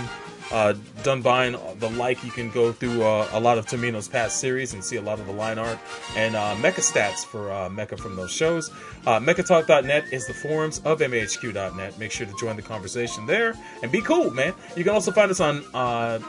uh, 0.51 0.73
Dunbine 1.03 1.79
the 1.79 1.89
like, 1.91 2.23
you 2.23 2.31
can 2.31 2.49
go 2.51 2.71
through 2.71 3.03
uh, 3.03 3.27
a 3.31 3.39
lot 3.39 3.57
of 3.57 3.65
Tomino's 3.65 4.07
past 4.07 4.39
series 4.39 4.73
and 4.73 4.83
see 4.83 4.97
a 4.97 5.01
lot 5.01 5.19
of 5.19 5.25
the 5.25 5.31
line 5.31 5.57
art 5.57 5.77
and 6.15 6.35
uh, 6.35 6.55
Mecha 6.55 6.81
stats 6.81 7.25
for 7.25 7.51
uh, 7.51 7.69
Mecha 7.69 7.99
from 7.99 8.15
those 8.15 8.31
shows. 8.31 8.69
Uh, 9.05 9.19
MechaTalk.net 9.19 10.11
is 10.11 10.27
the 10.27 10.33
forums 10.33 10.79
of 10.85 10.99
MAHQ.net. 10.99 11.97
Make 11.97 12.11
sure 12.11 12.27
to 12.27 12.33
join 12.39 12.55
the 12.55 12.61
conversation 12.61 13.25
there 13.25 13.55
and 13.81 13.91
be 13.91 14.01
cool, 14.01 14.29
man. 14.31 14.53
You 14.75 14.83
can 14.83 14.93
also 14.93 15.11
find 15.11 15.31
us 15.31 15.39
on 15.39 15.63
uh, 15.73 16.19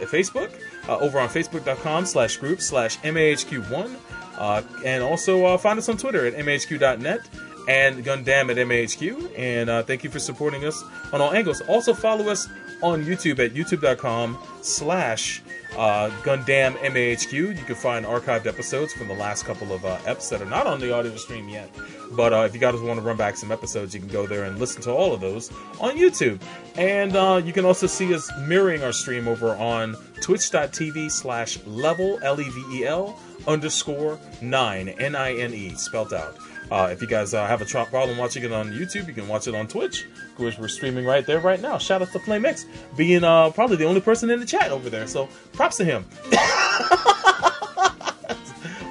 Facebook, 0.00 0.52
over 0.88 1.18
on 1.18 1.28
Facebook.com 1.28 2.06
slash 2.06 2.36
group 2.36 2.60
slash 2.60 2.98
MAHQ1. 2.98 3.96
Uh, 4.38 4.62
and 4.84 5.02
also 5.02 5.56
find 5.58 5.78
us 5.78 5.88
on 5.88 5.96
Twitter 5.96 6.26
at 6.26 6.34
MAHQ.net 6.34 7.20
and 7.68 8.04
Gundam 8.04 8.50
at 8.50 8.56
MAHQ. 8.56 9.38
And 9.38 9.70
uh, 9.70 9.82
thank 9.82 10.04
you 10.04 10.10
for 10.10 10.18
supporting 10.18 10.64
us 10.64 10.82
on 11.12 11.20
all 11.20 11.32
angles. 11.32 11.60
Also 11.62 11.94
follow 11.94 12.28
us 12.28 12.48
on 12.82 13.04
YouTube 13.04 13.38
at 13.38 13.54
youtube.com 13.54 14.38
slash 14.60 15.42
uh, 15.76 16.10
Gundam 16.22 16.76
MAHQ. 16.78 17.32
You 17.32 17.64
can 17.64 17.74
find 17.74 18.04
archived 18.04 18.46
episodes 18.46 18.92
from 18.92 19.08
the 19.08 19.14
last 19.14 19.44
couple 19.44 19.72
of 19.72 19.84
uh, 19.84 19.98
eps 19.98 20.28
that 20.30 20.42
are 20.42 20.46
not 20.46 20.66
on 20.66 20.80
the 20.80 20.92
audio 20.92 21.16
stream 21.16 21.48
yet. 21.48 21.70
But 22.12 22.32
uh, 22.32 22.40
if 22.40 22.54
you 22.54 22.60
guys 22.60 22.78
want 22.80 22.98
to 22.98 23.04
run 23.04 23.16
back 23.16 23.36
some 23.36 23.50
episodes, 23.50 23.94
you 23.94 24.00
can 24.00 24.08
go 24.08 24.26
there 24.26 24.44
and 24.44 24.58
listen 24.58 24.82
to 24.82 24.92
all 24.92 25.14
of 25.14 25.20
those 25.20 25.50
on 25.80 25.96
YouTube. 25.96 26.40
And 26.76 27.16
uh, 27.16 27.40
you 27.42 27.52
can 27.52 27.64
also 27.64 27.86
see 27.86 28.14
us 28.14 28.30
mirroring 28.46 28.82
our 28.82 28.92
stream 28.92 29.28
over 29.28 29.54
on 29.56 29.96
twitch.tv 30.20 31.10
slash 31.10 31.58
level, 31.64 32.18
L-E-V-E-L, 32.22 33.18
underscore 33.46 34.18
9, 34.40 34.88
N-I-N-E, 34.88 35.74
spelt 35.74 36.12
out. 36.12 36.36
Uh, 36.72 36.88
if 36.90 37.02
you 37.02 37.06
guys 37.06 37.34
uh, 37.34 37.46
have 37.46 37.60
a 37.60 37.66
tr- 37.66 37.80
problem 37.80 38.16
watching 38.16 38.42
it 38.44 38.50
on 38.50 38.70
YouTube, 38.70 39.06
you 39.06 39.12
can 39.12 39.28
watch 39.28 39.46
it 39.46 39.54
on 39.54 39.68
Twitch, 39.68 40.06
which 40.38 40.56
we're 40.56 40.68
streaming 40.68 41.04
right 41.04 41.26
there 41.26 41.38
right 41.38 41.60
now. 41.60 41.76
Shout 41.76 42.00
out 42.00 42.10
to 42.12 42.18
Flame 42.18 42.46
X, 42.46 42.64
being 42.96 43.24
uh, 43.24 43.50
probably 43.50 43.76
the 43.76 43.84
only 43.84 44.00
person 44.00 44.30
in 44.30 44.40
the 44.40 44.46
chat 44.46 44.70
over 44.70 44.88
there. 44.88 45.06
So 45.06 45.28
props 45.52 45.76
to 45.76 45.84
him. 45.84 46.06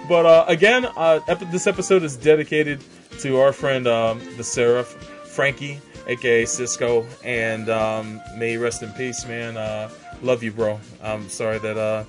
but 0.08 0.28
uh, 0.28 0.46
again, 0.48 0.86
uh, 0.86 1.22
ep- 1.28 1.50
this 1.52 1.66
episode 1.66 2.04
is 2.04 2.16
dedicated 2.16 2.84
to 3.22 3.40
our 3.40 3.52
friend 3.52 3.88
um, 3.88 4.22
the 4.38 4.44
Seraph, 4.44 4.90
Frankie, 5.30 5.82
aka 6.06 6.46
Cisco, 6.46 7.04
and 7.24 7.68
um, 7.68 8.22
may 8.38 8.58
rest 8.58 8.84
in 8.84 8.92
peace, 8.92 9.26
man. 9.26 9.58
Uh, 9.58 9.90
love 10.22 10.44
you, 10.44 10.52
bro. 10.52 10.80
I'm 11.02 11.28
sorry 11.30 11.58
that 11.58 12.06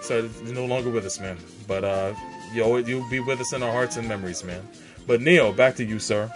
sorry 0.00 0.22
that 0.22 0.44
you're 0.44 0.52
no 0.56 0.66
longer 0.66 0.90
with 0.90 1.06
us, 1.06 1.20
man. 1.20 1.38
But 1.68 2.16
you'll 2.52 2.80
you'll 2.80 3.08
be 3.08 3.20
with 3.20 3.40
us 3.40 3.52
in 3.52 3.62
our 3.62 3.70
hearts 3.70 3.96
and 3.96 4.08
memories, 4.08 4.42
man. 4.42 4.66
But 5.06 5.20
Neil, 5.20 5.52
back 5.52 5.76
to 5.76 5.84
you, 5.84 5.98
sir. 5.98 6.30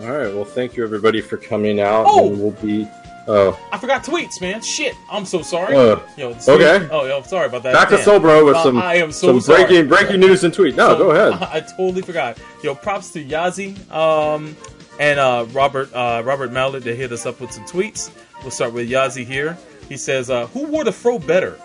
All 0.00 0.10
right. 0.10 0.32
Well, 0.34 0.44
thank 0.44 0.76
you 0.76 0.84
everybody 0.84 1.20
for 1.20 1.36
coming 1.36 1.80
out. 1.80 2.04
Oh! 2.08 2.26
And 2.28 2.40
we'll 2.40 2.50
be. 2.52 2.86
Oh, 3.28 3.58
I 3.72 3.78
forgot 3.78 4.04
tweets, 4.04 4.40
man. 4.40 4.62
Shit, 4.62 4.94
I'm 5.10 5.24
so 5.24 5.42
sorry. 5.42 5.74
Uh, 5.74 5.98
yo, 6.16 6.28
okay. 6.48 6.88
Oh, 6.92 7.06
yo, 7.06 7.22
sorry 7.22 7.46
about 7.48 7.64
that. 7.64 7.72
back 7.74 7.88
to 7.88 7.96
Damn. 7.96 8.04
Soul 8.04 8.20
Bro 8.20 8.44
with 8.46 8.54
Uh, 8.54 8.62
some 8.62 8.78
I 8.78 8.94
am 8.96 9.10
so 9.10 9.26
some 9.28 9.40
sorry. 9.40 9.64
breaking 9.64 9.88
breaking 9.88 10.20
news 10.20 10.44
and 10.44 10.54
tweet. 10.54 10.76
No, 10.76 10.90
So, 10.90 10.98
go 10.98 11.10
ahead. 11.10 11.32
I, 11.42 11.54
I 11.56 11.60
totally 11.60 12.02
forgot. 12.02 12.38
Yo, 12.62 12.76
props 12.76 13.10
to 13.14 13.24
Yazi 13.24 13.74
um, 13.90 14.56
and 15.00 15.18
uh, 15.18 15.44
Robert 15.50 15.92
uh, 15.92 16.22
Robert 16.24 16.52
Mallet. 16.52 16.84
They 16.84 16.94
hit 16.94 17.10
us 17.10 17.26
up 17.26 17.40
with 17.40 17.50
some 17.50 17.64
tweets. 17.64 18.12
We'll 18.42 18.52
start 18.52 18.72
with 18.72 18.88
Yazi 18.88 19.24
here. 19.26 19.58
He 19.88 19.96
says, 19.96 20.30
uh, 20.30 20.46
"Who 20.48 20.66
wore 20.68 20.84
the 20.84 20.92
fro 20.92 21.18
better, 21.18 21.58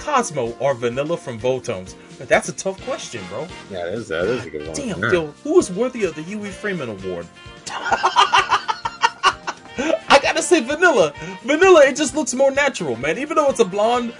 Cosmo 0.00 0.52
or 0.58 0.74
Vanilla 0.74 1.16
from 1.16 1.38
Votoms?" 1.38 1.94
That's 2.18 2.48
a 2.48 2.52
tough 2.52 2.80
question, 2.84 3.22
bro. 3.28 3.46
Yeah, 3.70 3.84
that 3.84 3.94
is 3.94 4.08
that 4.08 4.24
is 4.26 4.44
a 4.46 4.50
good 4.50 4.66
one. 4.66 4.74
Damn, 4.76 5.02
Yeah. 5.02 5.12
yo, 5.12 5.26
who 5.44 5.58
is 5.58 5.70
worthy 5.70 6.04
of 6.04 6.14
the 6.14 6.22
Huey 6.22 6.50
Freeman 6.50 6.88
Award? 6.88 7.26
I 10.12 10.18
gotta 10.22 10.42
say 10.42 10.60
Vanilla. 10.60 11.12
Vanilla, 11.44 11.84
it 11.86 11.96
just 11.96 12.14
looks 12.14 12.34
more 12.34 12.50
natural, 12.50 12.96
man. 12.96 13.16
Even 13.18 13.36
though 13.36 13.48
it's 13.48 13.60
a 13.60 13.64
blonde 13.64 14.12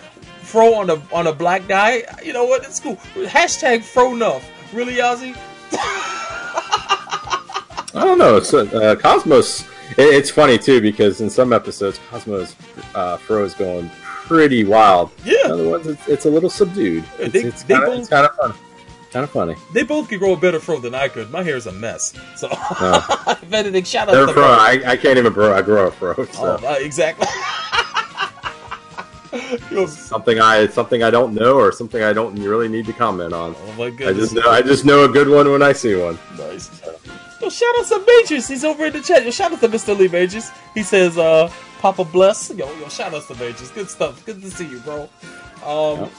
fro 0.43 0.75
on 0.75 0.89
a 0.91 1.03
on 1.13 1.27
a 1.27 1.33
black 1.33 1.67
guy, 1.69 2.03
you 2.25 2.33
know 2.33 2.45
what? 2.45 2.65
It's 2.65 2.81
cool. 2.81 2.97
Hashtag 3.17 3.83
fro 3.83 4.15
enough. 4.15 4.45
Really, 4.73 4.95
Ozzy? 4.95 5.37
I 7.93 8.05
don't 8.05 8.19
know. 8.19 8.37
It's, 8.37 8.55
uh, 8.55 8.95
Cosmos. 9.01 9.63
It, 9.99 10.15
it's 10.15 10.31
funny 10.31 10.59
too 10.59 10.81
because 10.81 11.21
in 11.21 11.29
some 11.29 11.53
episodes, 11.53 11.99
Cosmos 12.09 12.55
uh, 12.95 13.17
fro 13.17 13.45
is 13.45 13.55
going 13.55 13.91
pretty 14.31 14.63
wild. 14.63 15.11
Yeah, 15.25 15.39
other 15.47 15.69
words, 15.69 15.89
it's, 15.89 16.07
it's 16.09 16.25
a 16.25 16.31
little 16.31 16.51
subdued. 16.51 17.03
It's, 17.19 17.33
they- 17.33 17.41
it's 17.43 17.65
kind 17.65 17.83
of 17.83 17.89
both- 17.91 18.11
kind 18.11 18.27
of 18.27 18.35
fun. 18.37 18.55
Kind 19.13 19.25
of 19.25 19.31
funny. 19.31 19.57
they 19.73 19.83
both 19.83 20.09
could 20.09 20.21
grow 20.21 20.35
a 20.35 20.37
better 20.37 20.61
fro 20.61 20.79
than 20.79 20.95
I 20.95 21.09
could. 21.09 21.33
My 21.33 21.43
hair 21.43 21.57
is 21.57 21.67
a 21.67 21.73
mess. 21.73 22.15
So, 22.37 22.47
Uh, 22.53 23.01
if 23.43 23.53
anything, 23.53 23.83
shout 23.83 24.09
out 24.09 24.27
to 24.29 24.33
fro. 24.33 24.45
I, 24.45 24.81
I 24.87 24.97
can't 24.97 25.19
even 25.19 25.33
grow. 25.33 25.53
I 25.53 25.63
grow 25.63 25.89
a 25.89 25.91
fro. 25.91 26.15
So 26.27 26.61
Oh, 26.63 26.75
exactly. 26.75 27.27
Something 29.89 30.41
I 30.41 30.67
something 30.69 31.03
I 31.05 31.11
don't 31.11 31.35
know 31.35 31.55
or 31.55 31.71
something 31.73 32.03
I 32.03 32.13
don't 32.13 32.35
really 32.37 32.69
need 32.69 32.85
to 32.87 32.93
comment 32.93 33.33
on. 33.33 33.55
oh 33.59 33.73
my 33.79 33.87
I 33.87 34.13
just 34.13 34.33
know 34.35 34.49
I 34.49 34.61
just 34.63 34.85
know 34.85 35.05
a 35.05 35.09
good 35.09 35.29
one 35.29 35.51
when 35.51 35.63
I 35.63 35.73
see 35.73 35.95
one. 35.97 36.19
Nice. 36.39 36.69
Yo, 37.41 37.49
shout 37.49 37.75
out 37.79 37.87
to 37.87 38.05
Majors. 38.07 38.49
He's 38.49 38.65
over 38.65 38.87
in 38.87 38.93
the 38.93 39.01
chat. 39.01 39.25
Yo, 39.25 39.31
shout 39.31 39.53
out 39.53 39.61
to 39.61 39.69
Mr. 39.69 39.97
Lee 39.97 40.09
Majors. 40.09 40.51
He 40.75 40.83
says, 40.83 41.17
uh, 41.17 41.51
Papa 41.81 42.05
bless. 42.05 42.51
Yo, 42.51 42.71
yo, 42.79 42.89
shout 42.89 43.15
out 43.15 43.27
to 43.29 43.35
Majors. 43.37 43.71
Good 43.71 43.89
stuff. 43.89 44.25
Good 44.27 44.43
to 44.43 44.51
see 44.51 44.67
you, 44.67 44.81
bro. 44.81 45.09
Um, 45.65 46.01
Yep. 46.01 46.11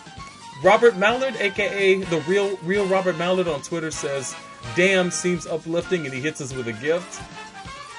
Robert 0.64 0.96
Mallard, 0.98 1.36
aka 1.38 1.96
the 2.04 2.20
real 2.22 2.56
real 2.58 2.86
Robert 2.86 3.18
Mallard 3.18 3.48
on 3.48 3.64
Twitter 3.64 3.90
says, 3.90 4.36
"Damn, 4.76 5.10
seems 5.10 5.48
uplifting," 5.48 6.06
and 6.06 6.14
he 6.14 6.22
hits 6.22 6.40
us 6.40 6.54
with 6.54 6.68
a 6.68 6.74
gift. 6.74 7.20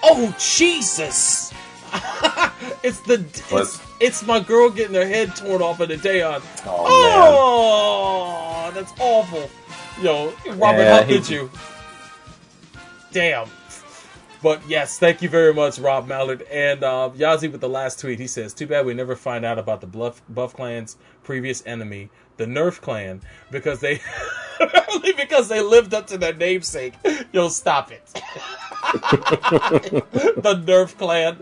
Oh 0.05 0.32
Jesus! 0.39 1.53
it's 2.85 3.01
the 3.01 3.24
it's, 3.51 3.81
it's 3.99 4.23
my 4.24 4.39
girl 4.39 4.70
getting 4.70 4.94
her 4.94 5.05
head 5.07 5.35
torn 5.35 5.61
off 5.61 5.81
in 5.81 5.89
the 5.89 5.97
day 5.97 6.23
on. 6.23 6.40
Oh, 6.65 8.69
Oh, 8.69 8.70
that's 8.73 8.93
awful. 9.01 9.51
Yo, 10.01 10.32
Robert, 10.55 10.82
Yeah, 10.82 10.99
how 11.01 11.05
could 11.05 11.28
you? 11.28 11.51
Damn. 13.12 13.48
But 14.43 14.68
yes, 14.68 14.98
thank 14.98 15.22
you 15.22 15.28
very 15.28 15.55
much, 15.55 15.78
Rob 15.78 16.09
Mallard. 16.09 16.43
And 16.43 16.82
uh, 16.82 17.10
Yazi 17.14 17.51
with 17.51 17.60
the 17.60 17.68
last 17.68 18.01
tweet, 18.01 18.18
he 18.18 18.26
says, 18.26 18.52
Too 18.52 18.66
bad 18.66 18.84
we 18.84 18.93
never 18.93 19.14
find 19.14 19.44
out 19.44 19.59
about 19.59 19.80
the 19.80 19.86
Bluff, 19.86 20.20
Buff 20.28 20.55
Clan's 20.55 20.97
previous 21.22 21.64
enemy, 21.64 22.10
the 22.39 22.47
Nerf 22.47 22.80
Clan, 22.80 23.20
because 23.52 23.80
they 23.80 24.01
only 24.93 25.12
because 25.12 25.48
they 25.48 25.60
lived 25.60 25.94
up 25.94 26.09
to 26.09 26.18
their 26.18 26.34
namesake. 26.34 26.94
Yo, 27.32 27.48
stop 27.48 27.93
it. 27.93 28.05
the 28.12 28.20
Nerf 30.66 30.98
Clan. 30.98 31.39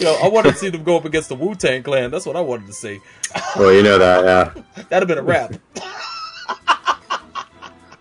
Yo, 0.00 0.14
I 0.14 0.28
wanted 0.28 0.52
to 0.52 0.56
see 0.56 0.70
them 0.70 0.84
go 0.84 0.96
up 0.96 1.04
against 1.04 1.28
the 1.28 1.34
Wu 1.34 1.54
Tang 1.54 1.82
Clan. 1.82 2.10
That's 2.10 2.24
what 2.24 2.36
I 2.36 2.40
wanted 2.40 2.68
to 2.68 2.72
see. 2.72 2.98
well, 3.56 3.72
you 3.72 3.82
know 3.82 3.98
that, 3.98 4.24
yeah. 4.24 4.62
That'd 4.88 5.06
have 5.06 5.08
been 5.08 5.18
a 5.18 5.22
wrap. 5.22 5.54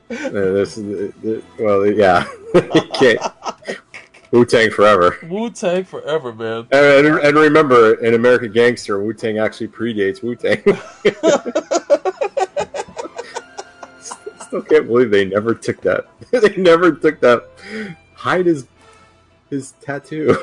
Uh, 0.09 0.29
This, 0.29 0.77
is- 0.77 1.13
uh, 1.25 1.41
well, 1.59 1.85
yeah. 1.85 2.25
Wu 4.31 4.45
Tang 4.45 4.69
forever. 4.71 5.17
Wu 5.23 5.49
Tang 5.49 5.83
forever, 5.85 6.33
man. 6.33 6.67
And, 6.71 7.07
and, 7.07 7.19
and 7.19 7.37
remember, 7.37 7.93
in 8.03 8.13
American 8.13 8.51
Gangster, 8.51 9.01
Wu 9.01 9.13
Tang 9.13 9.37
actually 9.37 9.69
predates 9.69 10.21
Wu 10.21 10.35
Tang. 10.35 10.61
Still 14.47 14.61
can't 14.63 14.87
believe 14.87 15.11
they 15.11 15.25
never 15.25 15.53
took 15.53 15.81
that. 15.81 16.07
they 16.31 16.55
never 16.55 16.91
took 16.93 17.19
that. 17.21 17.49
Hide 18.13 18.45
his 18.45 18.65
his 19.49 19.73
tattoo. 19.81 20.35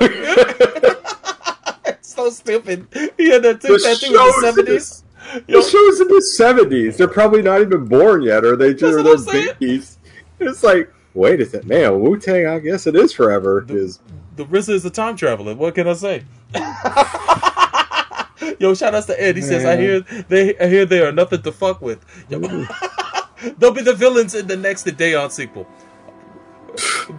so 2.02 2.28
stupid. 2.30 2.86
He 3.16 3.30
had 3.30 3.42
that 3.42 3.60
that 3.60 3.96
thing 4.00 4.10
in 4.10 4.16
the 4.16 4.38
seventies. 4.42 5.03
The 5.46 5.62
show's 5.62 6.00
in 6.00 6.08
the 6.08 6.22
seventies. 6.36 6.96
They're 6.96 7.08
probably 7.08 7.42
not 7.42 7.60
even 7.60 7.86
born 7.86 8.22
yet, 8.22 8.44
or 8.44 8.56
they 8.56 8.74
just 8.74 9.02
they're 9.02 9.14
I'm 9.14 9.24
babies. 9.58 9.98
It's 10.38 10.62
like, 10.62 10.92
wait 11.14 11.40
a 11.40 11.46
second, 11.46 11.68
man, 11.68 12.00
Wu 12.00 12.18
Tang. 12.18 12.46
I 12.46 12.58
guess 12.58 12.86
it 12.86 12.94
is 12.96 13.12
forever. 13.12 13.64
The- 13.66 13.76
Is 13.76 14.00
The 14.36 14.44
RZA 14.44 14.70
is 14.74 14.84
a 14.84 14.90
time 14.90 15.16
traveler. 15.16 15.54
What 15.54 15.74
can 15.74 15.88
I 15.88 15.94
say? 15.94 16.24
Yo, 18.58 18.74
shout 18.74 18.94
out 18.94 19.06
to 19.06 19.20
Ed. 19.20 19.36
He 19.36 19.42
says, 19.42 19.64
"I 19.64 19.76
hear 19.76 20.00
they, 20.28 20.56
I 20.58 20.66
hear 20.68 20.84
they 20.84 21.00
are 21.00 21.12
nothing 21.12 21.42
to 21.42 21.52
fuck 21.52 21.80
with. 21.80 22.04
They'll 22.28 23.72
be 23.72 23.82
the 23.82 23.94
villains 23.94 24.34
in 24.34 24.46
the 24.46 24.56
next 24.56 24.86
Ideon 24.86 25.30
sequel. 25.30 25.66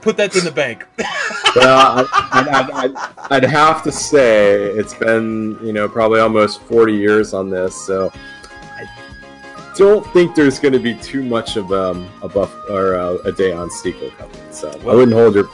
Put 0.01 0.17
that 0.17 0.35
in 0.35 0.43
the 0.43 0.51
bank. 0.51 0.85
well, 1.55 2.07
I'd, 2.11 2.93
I'd 3.31 3.43
have 3.43 3.83
to 3.83 3.91
say 3.91 4.63
it's 4.63 4.93
been 4.93 5.57
you 5.61 5.73
know 5.73 5.87
probably 5.87 6.19
almost 6.19 6.61
forty 6.61 6.93
years 6.93 7.33
on 7.33 7.49
this, 7.49 7.75
so 7.85 8.11
I 8.13 8.85
don't 9.75 10.05
think 10.13 10.35
there's 10.35 10.59
going 10.59 10.73
to 10.73 10.79
be 10.79 10.95
too 10.95 11.23
much 11.23 11.55
of 11.55 11.71
um, 11.71 12.09
a 12.21 12.29
buff 12.29 12.53
or 12.69 12.95
uh, 12.95 13.17
a 13.25 13.31
day 13.31 13.53
on 13.53 13.69
sequel 13.69 14.11
coming. 14.11 14.35
So 14.51 14.71
I 14.71 14.95
wouldn't 14.95 15.13
hold 15.13 15.35
your 15.35 15.49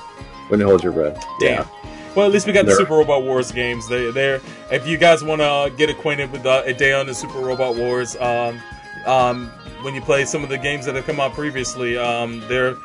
wouldn't 0.50 0.68
hold 0.68 0.84
your 0.84 0.94
breath. 0.94 1.24
Damn. 1.40 1.68
Well, 2.16 2.26
at 2.26 2.34
least 2.34 2.46
we 2.46 2.52
got 2.52 2.66
the 2.66 2.76
Super 2.76 2.96
Robot 2.96 3.24
Wars 3.24 3.54
games. 3.54 3.88
They, 3.88 4.12
they're 4.12 4.42
if 4.70 4.86
you 4.86 4.98
guys 4.98 5.24
want 5.24 5.42
to 5.42 5.74
get 5.78 5.90
acquainted 5.90 6.32
with 6.32 6.46
uh, 6.46 6.64
a 6.66 6.74
day 6.74 6.94
on 6.94 7.06
the 7.06 7.14
Super 7.14 7.40
Robot 7.40 7.78
Wars, 7.78 8.18
um, 8.18 8.60
um, 9.06 9.48
when 9.82 9.96
you 9.96 10.02
play 10.02 10.26
some 10.26 10.44
of 10.44 10.50
the 10.50 10.58
games 10.58 10.86
that 10.86 10.96
have 10.96 11.06
come 11.06 11.20
out 11.20 11.34
previously, 11.34 11.98
um, 11.98 12.42
they're 12.48 12.76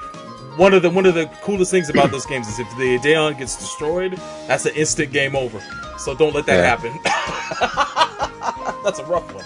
one 0.56 0.74
of 0.74 0.82
the 0.82 0.90
one 0.90 1.06
of 1.06 1.14
the 1.14 1.26
coolest 1.42 1.70
things 1.70 1.88
about 1.88 2.10
those 2.10 2.26
games 2.26 2.48
is 2.48 2.58
if 2.58 2.68
the 2.76 2.98
Ideon 2.98 3.36
gets 3.38 3.56
destroyed, 3.56 4.12
that's 4.46 4.66
an 4.66 4.74
instant 4.74 5.12
game 5.12 5.34
over. 5.36 5.60
So 5.98 6.14
don't 6.14 6.34
let 6.34 6.46
that 6.46 6.58
Yeah. 6.58 6.76
happen. 6.76 6.92
That's 8.84 8.98
a 9.00 9.04
rough 9.06 9.32
one. 9.34 9.44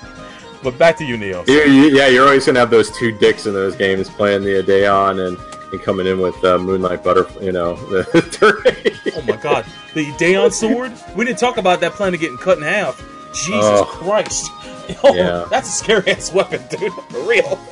But 0.62 0.76
back 0.78 0.96
to 0.98 1.04
you, 1.06 1.16
Neil. 1.16 1.44
You- 1.46 1.62
you- 1.62 1.96
yeah, 1.96 2.08
you're 2.08 2.24
always 2.26 2.44
gonna 2.44 2.58
have 2.60 2.68
those 2.70 2.90
two 2.98 3.12
dicks 3.12 3.46
in 3.46 3.54
those 3.54 3.74
games 3.76 4.10
playing 4.10 4.42
the 4.42 4.58
Ideon 4.62 5.18
and, 5.26 5.38
and 5.72 5.80
coming 5.82 6.06
in 6.06 6.20
with 6.20 6.42
uh, 6.44 6.58
Moonlight 6.58 7.02
Butterfly. 7.02 7.42
You 7.42 7.52
know, 7.52 7.74
the. 7.90 9.12
Oh 9.16 9.22
my 9.22 9.36
god, 9.36 9.64
the 9.94 10.04
Ideon 10.12 10.50
sword. 10.52 10.92
We 11.16 11.24
didn't 11.24 11.38
talk 11.38 11.56
about 11.56 11.80
that 11.80 11.92
plan 11.92 12.10
planet 12.10 12.20
getting 12.20 12.36
cut 12.36 12.58
in 12.58 12.64
half. 12.64 13.00
Jesus 13.34 13.64
Oh. 13.64 13.84
Christ. 13.88 14.50
Yeah. 15.04 15.46
that's 15.48 15.68
a 15.68 15.72
scary 15.72 16.08
ass 16.10 16.32
weapon, 16.32 16.60
dude. 16.68 16.92
For 17.10 17.20
real. 17.22 17.58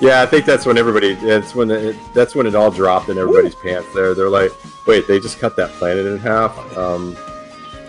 Yeah, 0.00 0.22
I 0.22 0.26
think 0.26 0.44
that's 0.44 0.64
when 0.64 0.78
everybody. 0.78 1.14
That's 1.14 1.56
when 1.56 1.72
it, 1.72 1.96
that's 2.14 2.36
when 2.36 2.46
it 2.46 2.54
all 2.54 2.70
dropped 2.70 3.08
in 3.08 3.18
everybody's 3.18 3.56
pants. 3.56 3.88
There, 3.92 4.14
they're 4.14 4.28
like, 4.28 4.52
"Wait, 4.86 5.08
they 5.08 5.18
just 5.18 5.40
cut 5.40 5.56
that 5.56 5.70
planet 5.70 6.06
in 6.06 6.18
half." 6.18 6.56
Um, 6.78 7.16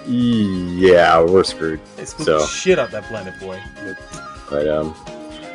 yeah, 0.08 1.22
we're 1.22 1.44
screwed. 1.44 1.80
They 1.98 2.06
So, 2.06 2.40
the 2.40 2.46
shit 2.48 2.80
out 2.80 2.90
that 2.92 3.04
planet, 3.04 3.40
boy. 3.40 3.62
but 4.50 4.68
um, 4.68 4.96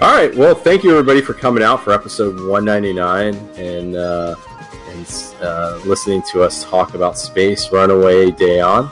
all 0.01 0.15
right. 0.15 0.32
Well, 0.36 0.55
thank 0.55 0.85
you 0.85 0.93
everybody 0.93 1.20
for 1.23 1.35
coming 1.35 1.62
out 1.65 1.82
for 1.82 1.93
episode 1.93 2.36
199 2.48 3.35
and 3.56 3.97
uh, 3.97 4.36
and 4.90 5.24
uh, 5.43 5.81
listening 5.85 6.23
to 6.32 6.43
us 6.43 6.62
talk 6.65 6.94
about 6.94 7.19
Space 7.19 7.73
Runaway 7.73 8.27
Ideon. 8.27 8.89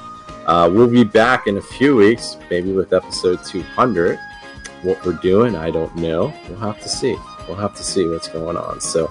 Uh, 0.47 0.70
we'll 0.73 0.89
be 0.89 1.05
back 1.05 1.47
in 1.47 1.56
a 1.59 1.62
few 1.62 1.97
weeks, 1.97 2.36
maybe 2.51 2.73
with 2.73 2.93
episode 2.93 3.44
200. 3.44 4.19
What 4.82 5.05
we're 5.05 5.12
doing, 5.14 5.55
I 5.55 5.70
don't 5.70 5.94
know. 5.97 6.35
We'll 6.48 6.59
have 6.59 6.81
to 6.81 6.89
see. 6.89 7.16
We'll 7.47 7.56
have 7.56 7.74
to 7.77 7.85
see 7.85 8.06
what's 8.09 8.28
going 8.28 8.56
on. 8.56 8.81
So 8.81 9.10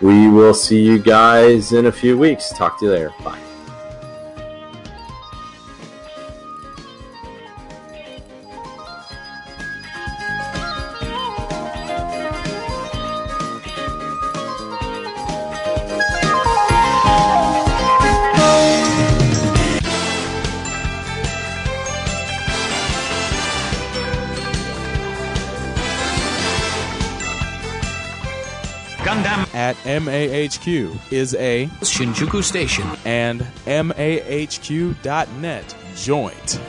we 0.00 0.28
will 0.28 0.54
see 0.54 0.80
you 0.82 0.98
guys 0.98 1.72
in 1.72 1.86
a 1.86 1.92
few 1.92 2.16
weeks. 2.16 2.50
Talk 2.50 2.78
to 2.80 2.86
you 2.86 2.92
later. 2.92 3.12
Bye. 3.24 3.47
MAHQ 29.88 31.10
is 31.10 31.34
a 31.36 31.64
Shinjuku 31.80 32.44
Station. 32.44 32.86
and 33.06 33.40
MAHQ.net 33.64 34.94
joint. 35.96 36.60